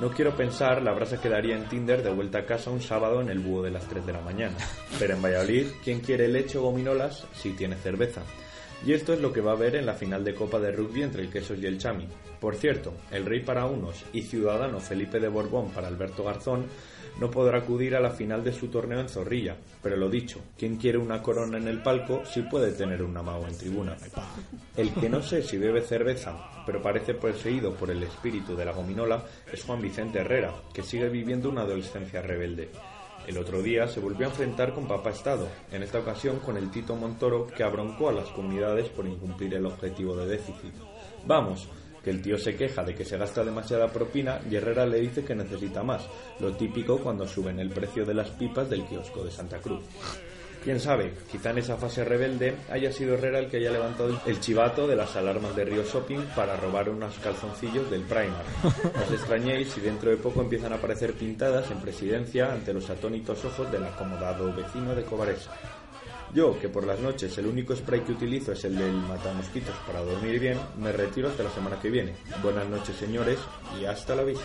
No 0.00 0.10
quiero 0.10 0.36
pensar 0.36 0.80
la 0.82 0.92
brasa 0.92 1.20
que 1.20 1.28
daría 1.28 1.56
en 1.56 1.68
Tinder 1.68 2.02
de 2.02 2.10
vuelta 2.10 2.38
a 2.38 2.46
casa 2.46 2.70
un 2.70 2.80
sábado 2.80 3.20
en 3.20 3.28
el 3.28 3.40
búho 3.40 3.62
de 3.62 3.72
las 3.72 3.88
3 3.88 4.06
de 4.06 4.12
la 4.12 4.20
mañana. 4.20 4.56
Pero 4.98 5.14
en 5.14 5.22
Valladolid, 5.22 5.66
¿quién 5.82 6.00
quiere 6.00 6.28
leche 6.28 6.56
o 6.56 6.62
gominolas 6.62 7.26
si 7.34 7.50
tiene 7.50 7.76
cerveza? 7.76 8.22
Y 8.86 8.92
esto 8.92 9.12
es 9.12 9.20
lo 9.20 9.32
que 9.32 9.40
va 9.40 9.52
a 9.52 9.54
haber 9.54 9.74
en 9.74 9.86
la 9.86 9.94
final 9.94 10.24
de 10.24 10.34
Copa 10.34 10.60
de 10.60 10.70
Rugby 10.70 11.02
entre 11.02 11.22
el 11.22 11.30
Quesos 11.30 11.58
y 11.58 11.66
el 11.66 11.78
Chami. 11.78 12.06
Por 12.40 12.54
cierto, 12.54 12.94
el 13.10 13.26
rey 13.26 13.40
para 13.40 13.66
unos 13.66 14.04
y 14.12 14.22
ciudadano 14.22 14.78
Felipe 14.78 15.18
de 15.18 15.28
Borbón 15.28 15.70
para 15.70 15.88
Alberto 15.88 16.22
Garzón 16.22 16.66
no 17.18 17.30
podrá 17.30 17.58
acudir 17.58 17.96
a 17.96 18.00
la 18.00 18.10
final 18.10 18.44
de 18.44 18.52
su 18.52 18.68
torneo 18.68 19.00
en 19.00 19.08
Zorrilla. 19.08 19.56
Pero 19.82 19.96
lo 19.96 20.08
dicho, 20.08 20.40
quien 20.56 20.76
quiere 20.76 20.98
una 20.98 21.20
corona 21.20 21.58
en 21.58 21.66
el 21.66 21.82
palco 21.82 22.22
sí 22.24 22.42
puede 22.42 22.70
tener 22.72 23.02
una 23.02 23.22
mago 23.22 23.46
en 23.48 23.58
tribuna. 23.58 23.96
El 24.76 24.94
que 24.94 25.08
no 25.08 25.20
sé 25.22 25.42
si 25.42 25.58
bebe 25.58 25.82
cerveza, 25.82 26.36
pero 26.64 26.80
parece 26.80 27.14
poseído 27.14 27.74
por 27.74 27.90
el 27.90 28.02
espíritu 28.04 28.54
de 28.54 28.64
la 28.64 28.72
gominola, 28.72 29.24
es 29.52 29.64
Juan 29.64 29.82
Vicente 29.82 30.20
Herrera, 30.20 30.54
que 30.72 30.84
sigue 30.84 31.08
viviendo 31.08 31.48
una 31.48 31.62
adolescencia 31.62 32.22
rebelde. 32.22 32.70
El 33.28 33.36
otro 33.36 33.60
día 33.60 33.86
se 33.86 34.00
volvió 34.00 34.26
a 34.26 34.30
enfrentar 34.30 34.72
con 34.72 34.88
Papá 34.88 35.10
Estado, 35.10 35.48
en 35.70 35.82
esta 35.82 35.98
ocasión 35.98 36.38
con 36.38 36.56
el 36.56 36.70
Tito 36.70 36.96
Montoro 36.96 37.46
que 37.46 37.62
abroncó 37.62 38.08
a 38.08 38.12
las 38.12 38.30
comunidades 38.30 38.88
por 38.88 39.06
incumplir 39.06 39.52
el 39.52 39.66
objetivo 39.66 40.16
de 40.16 40.26
déficit. 40.26 40.72
Vamos, 41.26 41.68
que 42.02 42.08
el 42.08 42.22
tío 42.22 42.38
se 42.38 42.56
queja 42.56 42.82
de 42.84 42.94
que 42.94 43.04
se 43.04 43.18
gasta 43.18 43.44
demasiada 43.44 43.92
propina 43.92 44.40
y 44.50 44.56
Herrera 44.56 44.86
le 44.86 45.00
dice 45.00 45.26
que 45.26 45.34
necesita 45.34 45.82
más, 45.82 46.08
lo 46.40 46.56
típico 46.56 47.00
cuando 47.00 47.28
suben 47.28 47.60
el 47.60 47.68
precio 47.68 48.06
de 48.06 48.14
las 48.14 48.30
pipas 48.30 48.70
del 48.70 48.86
kiosco 48.86 49.22
de 49.22 49.30
Santa 49.30 49.58
Cruz. 49.58 49.84
Quién 50.68 50.80
sabe, 50.80 51.14
quizá 51.32 51.48
en 51.48 51.56
esa 51.56 51.78
fase 51.78 52.04
rebelde 52.04 52.54
haya 52.70 52.92
sido 52.92 53.14
Herrera 53.14 53.38
el 53.38 53.48
que 53.48 53.56
haya 53.56 53.70
levantado 53.70 54.20
el 54.26 54.38
chivato 54.38 54.86
de 54.86 54.96
las 54.96 55.16
alarmas 55.16 55.56
de 55.56 55.64
Río 55.64 55.82
Shopping 55.82 56.20
para 56.36 56.58
robar 56.58 56.90
unos 56.90 57.18
calzoncillos 57.20 57.90
del 57.90 58.02
Primark. 58.02 58.44
No 58.62 59.02
os 59.02 59.10
extrañéis 59.10 59.70
si 59.70 59.80
dentro 59.80 60.10
de 60.10 60.18
poco 60.18 60.42
empiezan 60.42 60.74
a 60.74 60.76
aparecer 60.76 61.14
pintadas 61.14 61.70
en 61.70 61.80
presidencia 61.80 62.52
ante 62.52 62.74
los 62.74 62.90
atónitos 62.90 63.42
ojos 63.46 63.72
del 63.72 63.86
acomodado 63.86 64.54
vecino 64.54 64.94
de 64.94 65.04
Cobaresa. 65.04 65.52
Yo, 66.34 66.60
que 66.60 66.68
por 66.68 66.86
las 66.86 67.00
noches 67.00 67.38
el 67.38 67.46
único 67.46 67.74
spray 67.74 68.02
que 68.02 68.12
utilizo 68.12 68.52
es 68.52 68.62
el 68.66 68.76
del 68.76 68.92
matamosquitos 68.92 69.74
para 69.86 70.02
dormir 70.02 70.38
bien, 70.38 70.58
me 70.78 70.92
retiro 70.92 71.30
hasta 71.30 71.44
la 71.44 71.50
semana 71.50 71.80
que 71.80 71.88
viene. 71.88 72.14
Buenas 72.42 72.68
noches, 72.68 72.94
señores, 72.94 73.38
y 73.80 73.86
hasta 73.86 74.14
la 74.14 74.22
vista. 74.22 74.44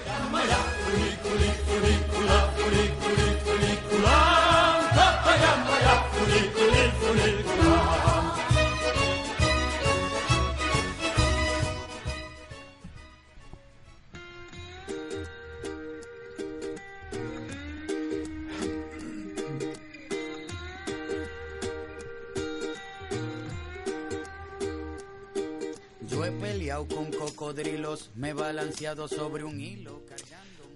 Cocodrilos, 27.44 28.10
me 28.16 28.30
he 28.30 28.34
balanceado 28.34 29.10
sobre 29.10 29.44
un 29.44 29.60
hilo. 29.60 30.02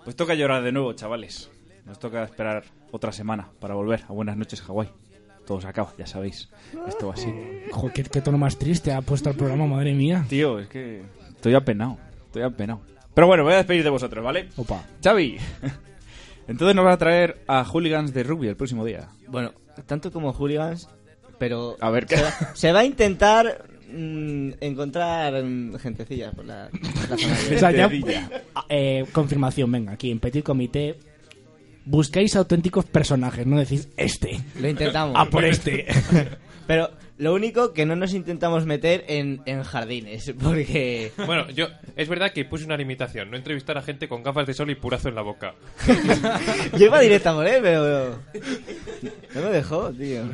Pues 0.03 0.17
toca 0.17 0.33
llorar 0.33 0.63
de 0.63 0.73
nuevo, 0.73 0.91
chavales. 0.91 1.49
Nos 1.85 1.97
toca 1.97 2.25
esperar 2.25 2.65
otra 2.91 3.13
semana 3.13 3.47
para 3.61 3.73
volver 3.73 4.03
a 4.09 4.11
Buenas 4.11 4.35
noches, 4.35 4.61
Hawái. 4.61 4.89
Todo 5.45 5.61
se 5.61 5.67
acaba, 5.67 5.93
ya 5.97 6.05
sabéis. 6.05 6.49
Esto 6.85 7.07
va 7.07 7.13
así. 7.13 7.33
Joder, 7.71 7.93
qué, 7.93 8.03
qué 8.03 8.19
tono 8.19 8.37
más 8.37 8.57
triste 8.57 8.91
ha 8.91 9.01
puesto 9.01 9.29
el 9.29 9.37
programa, 9.37 9.65
madre 9.65 9.93
mía. 9.93 10.25
Tío, 10.27 10.59
es 10.59 10.67
que 10.67 11.03
estoy 11.29 11.55
apenado. 11.55 11.97
Estoy 12.25 12.41
apenado. 12.41 12.81
Pero 13.13 13.27
bueno, 13.27 13.43
voy 13.43 13.53
a 13.53 13.57
despedir 13.57 13.85
de 13.85 13.89
vosotros, 13.89 14.21
¿vale? 14.21 14.49
Opa. 14.57 14.83
Xavi. 15.01 15.37
Entonces 16.49 16.75
nos 16.75 16.85
va 16.85 16.91
a 16.91 16.97
traer 16.97 17.43
a 17.47 17.63
Hooligans 17.63 18.13
de 18.13 18.23
Rugby 18.23 18.49
el 18.49 18.57
próximo 18.57 18.83
día. 18.83 19.07
Bueno, 19.29 19.53
tanto 19.85 20.11
como 20.11 20.33
hooligans, 20.33 20.89
pero 21.39 21.77
A 21.79 21.89
ver, 21.91 22.07
¿qué? 22.07 22.17
se, 22.17 22.23
va, 22.23 22.31
se 22.55 22.71
va 22.73 22.79
a 22.79 22.85
intentar 22.85 23.76
mm, 23.87 24.51
encontrar 24.61 25.43
mm, 25.43 25.75
gentecillas 25.77 26.33
por 26.35 26.45
la, 26.45 26.69
por 26.71 27.09
la 27.09 27.17
zona 27.17 27.37
de- 27.37 27.55
O 27.55 27.59
sea, 27.59 27.71
ya- 27.71 27.89
Ah, 28.55 28.65
eh, 28.69 29.05
confirmación, 29.11 29.71
venga, 29.71 29.93
aquí 29.93 30.11
en 30.11 30.19
Petit 30.19 30.43
Comité 30.43 30.97
buscáis 31.85 32.35
auténticos 32.35 32.85
personajes, 32.85 33.45
no 33.47 33.57
decís 33.57 33.87
este. 33.97 34.39
Lo 34.59 34.67
intentamos. 34.67 35.15
A 35.17 35.25
por 35.29 35.45
este. 35.45 35.85
Pero 36.67 36.91
lo 37.17 37.33
único 37.33 37.71
que 37.71 37.85
no 37.85 37.95
nos 37.95 38.13
intentamos 38.13 38.65
meter 38.65 39.05
en, 39.07 39.41
en 39.45 39.63
jardines, 39.63 40.33
porque... 40.43 41.13
Bueno, 41.25 41.49
yo 41.49 41.67
es 41.95 42.09
verdad 42.09 42.33
que 42.33 42.43
puse 42.43 42.65
una 42.65 42.75
limitación, 42.75 43.31
no 43.31 43.37
entrevistar 43.37 43.77
a 43.77 43.81
gente 43.81 44.09
con 44.09 44.21
gafas 44.21 44.45
de 44.47 44.53
sol 44.53 44.69
y 44.69 44.75
purazo 44.75 45.07
en 45.07 45.15
la 45.15 45.21
boca. 45.21 45.55
Yo 46.77 46.85
iba 46.87 46.99
directa 46.99 47.33
por 47.33 47.47
él, 47.47 47.61
pero... 47.63 48.19
No 49.33 49.41
me 49.41 49.49
dejó, 49.49 49.91
tío. 49.93 50.25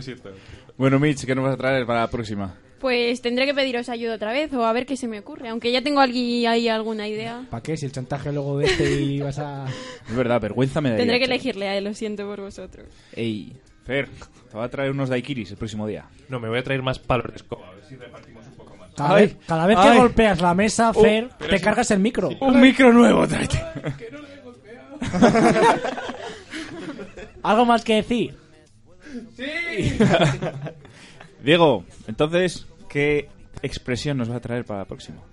Bueno, 0.78 1.00
Mitch, 1.00 1.26
¿qué 1.26 1.36
nos 1.36 1.46
vas 1.46 1.54
a 1.54 1.58
traer 1.58 1.86
para 1.86 2.02
la 2.02 2.10
próxima? 2.10 2.56
Pues 2.80 3.22
tendré 3.22 3.46
que 3.46 3.54
pediros 3.54 3.88
ayuda 3.90 4.16
otra 4.16 4.32
vez 4.34 4.52
o 4.54 4.66
a 4.66 4.74
ver 4.74 4.86
qué 4.86 4.98
se 4.98 5.08
me 5.08 5.20
ocurre. 5.20 5.48
Aunque 5.50 5.72
ya 5.72 5.82
tengo 5.82 6.02
algui- 6.02 6.46
ahí 6.48 6.68
alguna 6.68 7.08
idea. 7.08 7.46
¿Para 7.50 7.64
qué? 7.64 7.78
Si 7.78 7.86
el 7.86 7.92
chantaje 7.94 8.32
luego 8.34 8.58
de 8.58 8.66
este 8.66 8.92
y 9.02 9.22
vas 9.22 9.40
a... 9.40 9.66
Es 10.10 10.16
verdad, 10.16 10.42
vergüenza 10.42 10.82
me 10.82 10.90
da. 10.92 10.98
Tendré 10.98 11.20
que 11.20 11.26
elegirle 11.26 11.70
a 11.70 11.78
él, 11.78 11.86
lo 11.86 11.94
siento 11.94 12.26
por 12.28 12.42
vosotros. 12.42 12.88
Ey, 13.14 13.54
Fer, 13.86 14.10
te 14.52 14.58
va 14.58 14.66
a 14.66 14.70
traer 14.70 14.92
unos 14.92 15.08
daiquiris 15.10 15.52
el 15.52 15.58
próximo 15.58 15.88
día. 15.88 16.06
No, 16.28 16.40
me 16.42 16.50
voy 16.50 16.58
a 16.60 16.64
traer 16.64 16.82
más 16.82 17.00
palos 17.00 17.28
de 17.30 17.36
escoba, 17.38 17.70
a 17.70 17.74
ver 17.76 17.86
si 17.86 17.96
repartimos 17.96 18.46
un 18.48 18.54
poco 18.56 18.76
más. 18.76 18.92
Cada, 18.96 19.16
Ay, 19.16 19.28
vez, 19.28 19.38
cada 19.48 19.66
vez 19.68 19.78
que 19.78 19.88
ay. 19.88 19.98
golpeas 19.98 20.42
la 20.42 20.54
mesa, 20.54 20.92
Oh, 20.94 21.02
Fer, 21.02 21.30
pero 21.38 21.52
te 21.52 21.58
si- 21.60 21.64
cargas 21.64 21.90
el 21.92 22.00
micro. 22.00 22.30
Un 22.42 22.60
micro 22.60 22.92
nuevo, 22.92 23.26
tráete. 23.28 23.62
¿Algo 27.44 27.66
más 27.66 27.84
que 27.86 27.96
decir? 27.96 28.36
Diego, 31.44 31.84
entonces, 32.08 32.68
¿qué 32.90 33.30
expresión 33.62 34.18
nos 34.18 34.32
va 34.32 34.38
a 34.38 34.42
traer 34.42 34.66
para 34.66 34.82
el 34.82 34.88
próximo? 34.88 35.24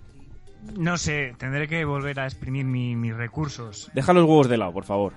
No 0.76 0.98
sé, 0.98 1.34
tendré 1.38 1.68
que 1.68 1.84
volver 1.84 2.20
a 2.20 2.24
exprimir 2.26 2.64
mi- 2.66 2.96
mis 2.96 3.14
recursos. 3.14 3.90
Deja 3.94 4.12
los 4.12 4.24
huevos 4.24 4.48
de 4.48 4.58
lado, 4.58 4.72
por 4.72 4.84
favor. 4.84 5.14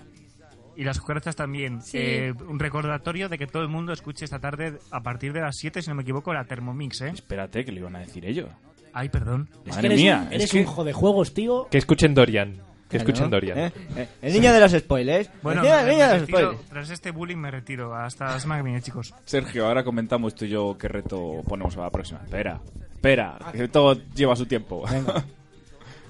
Y 0.76 0.84
las 0.84 0.99
cucarachas 0.99 1.35
también. 1.35 1.81
Sí. 1.81 1.98
Eh, 1.99 2.34
un 2.48 2.60
recordatorio 2.60 3.30
de 3.30 3.38
que 3.38 3.45
todo 3.45 3.61
el 3.61 3.69
mundo 3.69 3.94
escuche 3.94 4.26
esta 4.26 4.40
tarde, 4.40 4.80
a 4.91 5.03
partir 5.03 5.34
de 5.34 5.41
las 5.41 5.56
7, 5.57 5.81
si 5.81 5.90
no 5.90 5.95
me 5.95 6.02
equivoco, 6.03 6.34
la 6.34 6.45
Thermomix, 6.45 7.02
¿eh? 7.02 7.10
Espérate, 7.14 7.64
que 7.65 7.72
le 7.72 7.80
iban 7.81 7.95
a 7.95 7.99
decir 7.99 8.26
ellos. 8.26 8.49
Ay, 8.94 9.10
perdón. 9.10 9.49
Es 9.65 9.76
Madre 9.76 9.81
que 9.81 9.88
eres, 9.88 9.99
mía, 10.02 10.23
un, 10.27 10.34
eres 10.34 10.44
es 10.45 10.52
que... 10.52 10.60
un 10.61 10.94
juegos, 10.94 11.34
tío. 11.34 11.68
Que 11.69 11.77
escuchen 11.77 12.14
Dorian. 12.15 12.57
Que 12.94 12.98
escuchen 12.99 13.30
Dorian. 13.30 13.57
¿eh? 13.57 13.72
Eh, 13.98 14.07
El 14.22 14.34
niño 14.34 14.53
de 14.53 14.60
los 14.61 14.72
spoilers. 14.72 15.30
Bueno, 15.41 15.61
el 15.61 15.68
niño, 15.68 15.76
me- 15.76 15.82
el 15.84 15.88
niño 15.90 15.98
me 15.98 16.06
de 16.06 16.14
los 16.20 16.22
retiro. 16.22 16.40
spoilers. 16.52 16.70
tras 16.70 16.90
este 16.90 17.11
bullying 17.11 17.38
me 17.38 17.52
retiro. 17.52 17.95
Hasta 17.95 18.26
la 18.26 18.40
semana 18.40 18.61
que 18.61 18.65
viene, 18.65 18.82
chicos. 18.82 19.14
Sergio, 19.26 19.68
ahora 19.68 19.84
comentamos 19.84 20.34
tú 20.36 20.45
y 20.45 20.49
yo 20.49 20.78
qué 20.80 20.88
reto 20.88 21.41
ponemos 21.48 21.76
a 21.78 21.82
la 21.82 21.90
próxima. 21.90 22.22
Espera, 22.24 22.61
espera, 22.94 23.38
que 23.52 23.68
todo 23.68 23.98
lleva 24.15 24.36
su 24.36 24.45
tiempo. 24.45 24.86
Venga. 24.90 25.24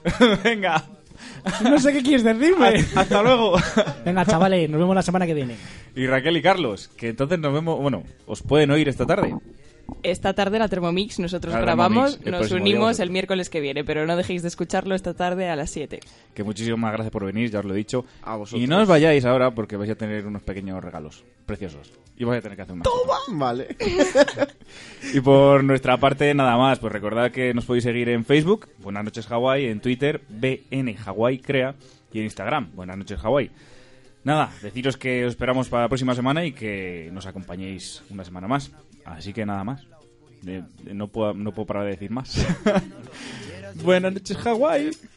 Venga. 0.44 0.84
No 1.64 1.80
sé 1.80 1.94
qué 1.94 2.02
quieres 2.04 2.24
decirme. 2.24 2.86
Hasta 2.96 3.22
luego. 3.22 3.56
Venga, 4.06 4.26
chavales, 4.26 4.70
nos 4.70 4.80
vemos 4.80 4.96
la 4.96 5.02
semana 5.02 5.26
que 5.26 5.34
viene. 5.34 5.56
Y 5.96 6.06
Raquel 6.08 6.38
y 6.38 6.42
Carlos, 6.42 6.90
que 6.98 7.10
entonces 7.10 7.40
nos 7.40 7.54
vemos, 7.54 7.80
bueno, 7.80 8.04
os 8.26 8.42
pueden 8.42 8.72
oír 8.72 8.90
esta 8.90 9.06
tarde. 9.06 9.34
Esta 10.04 10.34
tarde 10.34 10.60
la 10.60 10.68
Thermomix 10.68 11.20
nosotros 11.20 11.54
La 11.54 11.62
grabamos, 11.62 12.20
Thermomix, 12.20 12.42
nos 12.42 12.52
unimos 12.52 13.00
el 13.00 13.10
miércoles 13.10 13.50
que 13.50 13.62
viene, 13.62 13.84
pero 13.84 14.06
no 14.06 14.16
dejéis 14.16 14.42
de 14.42 14.48
escucharlo 14.50 14.96
esta 14.96 15.14
tarde 15.14 15.50
a 15.50 15.56
las 15.56 15.70
7. 15.70 16.00
Que 16.34 16.44
muchísimas 16.44 16.92
gracias 16.92 17.12
por 17.12 17.26
venir, 17.26 17.50
ya 17.50 17.60
os 17.60 17.66
lo 17.66 17.74
he 17.74 17.78
dicho. 17.78 18.06
A 18.22 18.36
vosotros. 18.36 18.62
Y 18.62 18.68
no 18.68 18.82
os 18.82 18.88
vayáis 18.88 19.24
ahora 19.26 19.52
porque 19.52 19.78
vais 19.78 19.92
a 19.92 19.96
tener 19.96 20.26
unos 20.26 20.42
pequeños 20.42 20.84
regalos 20.84 21.24
preciosos. 21.46 21.92
Y 22.18 22.26
vais 22.26 22.40
a 22.40 22.42
tener 22.42 22.56
que 22.56 22.62
hacer 22.64 22.76
una. 22.76 22.84
Vale. 23.30 23.76
Y 25.14 25.20
por 25.22 25.64
nuestra 25.64 25.98
parte, 25.98 26.34
nada 26.34 26.58
más. 26.58 26.80
Pues 26.80 26.92
recordad 26.92 27.32
que 27.32 27.54
nos 27.54 27.66
podéis 27.66 27.84
seguir 27.84 28.10
en 28.10 28.26
Facebook, 28.26 28.70
Buenas 28.80 29.04
noches 29.04 29.30
Hawaii, 29.30 29.66
en 29.66 29.80
Twitter, 29.80 30.22
BN 30.30 30.96
Hawaii 31.06 31.40
Crea, 31.40 31.76
y 32.12 32.20
en 32.20 32.26
Instagram, 32.26 32.72
Buenas 32.76 32.98
noches 32.98 33.20
Hawaii. 33.24 33.52
Nada, 34.24 34.52
deciros 34.62 34.96
que 34.96 35.26
os 35.26 35.32
esperamos 35.32 35.68
para 35.68 35.84
la 35.84 35.90
próxima 35.90 36.16
semana 36.16 36.46
y 36.46 36.54
que 36.54 37.10
nos 37.12 37.26
acompañéis 37.26 38.04
una 38.10 38.24
semana 38.24 38.48
más. 38.48 38.72
Así 39.06 39.34
que 39.34 39.46
nada 39.46 39.64
más. 39.64 39.88
Eh, 40.46 40.64
no, 40.94 41.08
puedo, 41.08 41.34
no 41.34 41.54
puedo 41.54 41.66
parar 41.66 41.86
de 41.86 41.92
decir 41.92 42.12
más. 42.12 42.46
Buenas 43.84 44.14
noches 44.14 44.38
Hawaii. 44.46 44.92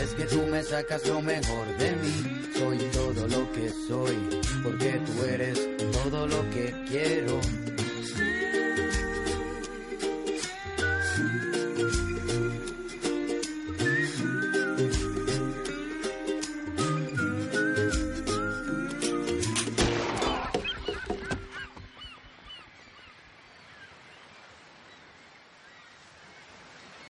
Es 0.00 0.10
que 0.14 0.24
tú 0.24 0.42
me 0.46 0.62
sacas 0.62 1.06
lo 1.06 1.20
mejor 1.20 1.66
de 1.78 1.92
mí. 1.96 2.50
Soy 2.58 2.78
todo 2.92 3.26
lo 3.28 3.52
que 3.52 3.70
soy. 3.88 4.40
Porque 4.62 5.00
tú 5.06 5.24
eres 5.24 5.58
todo 5.92 6.26
lo 6.26 6.50
que 6.50 6.74
quiero. 6.88 7.40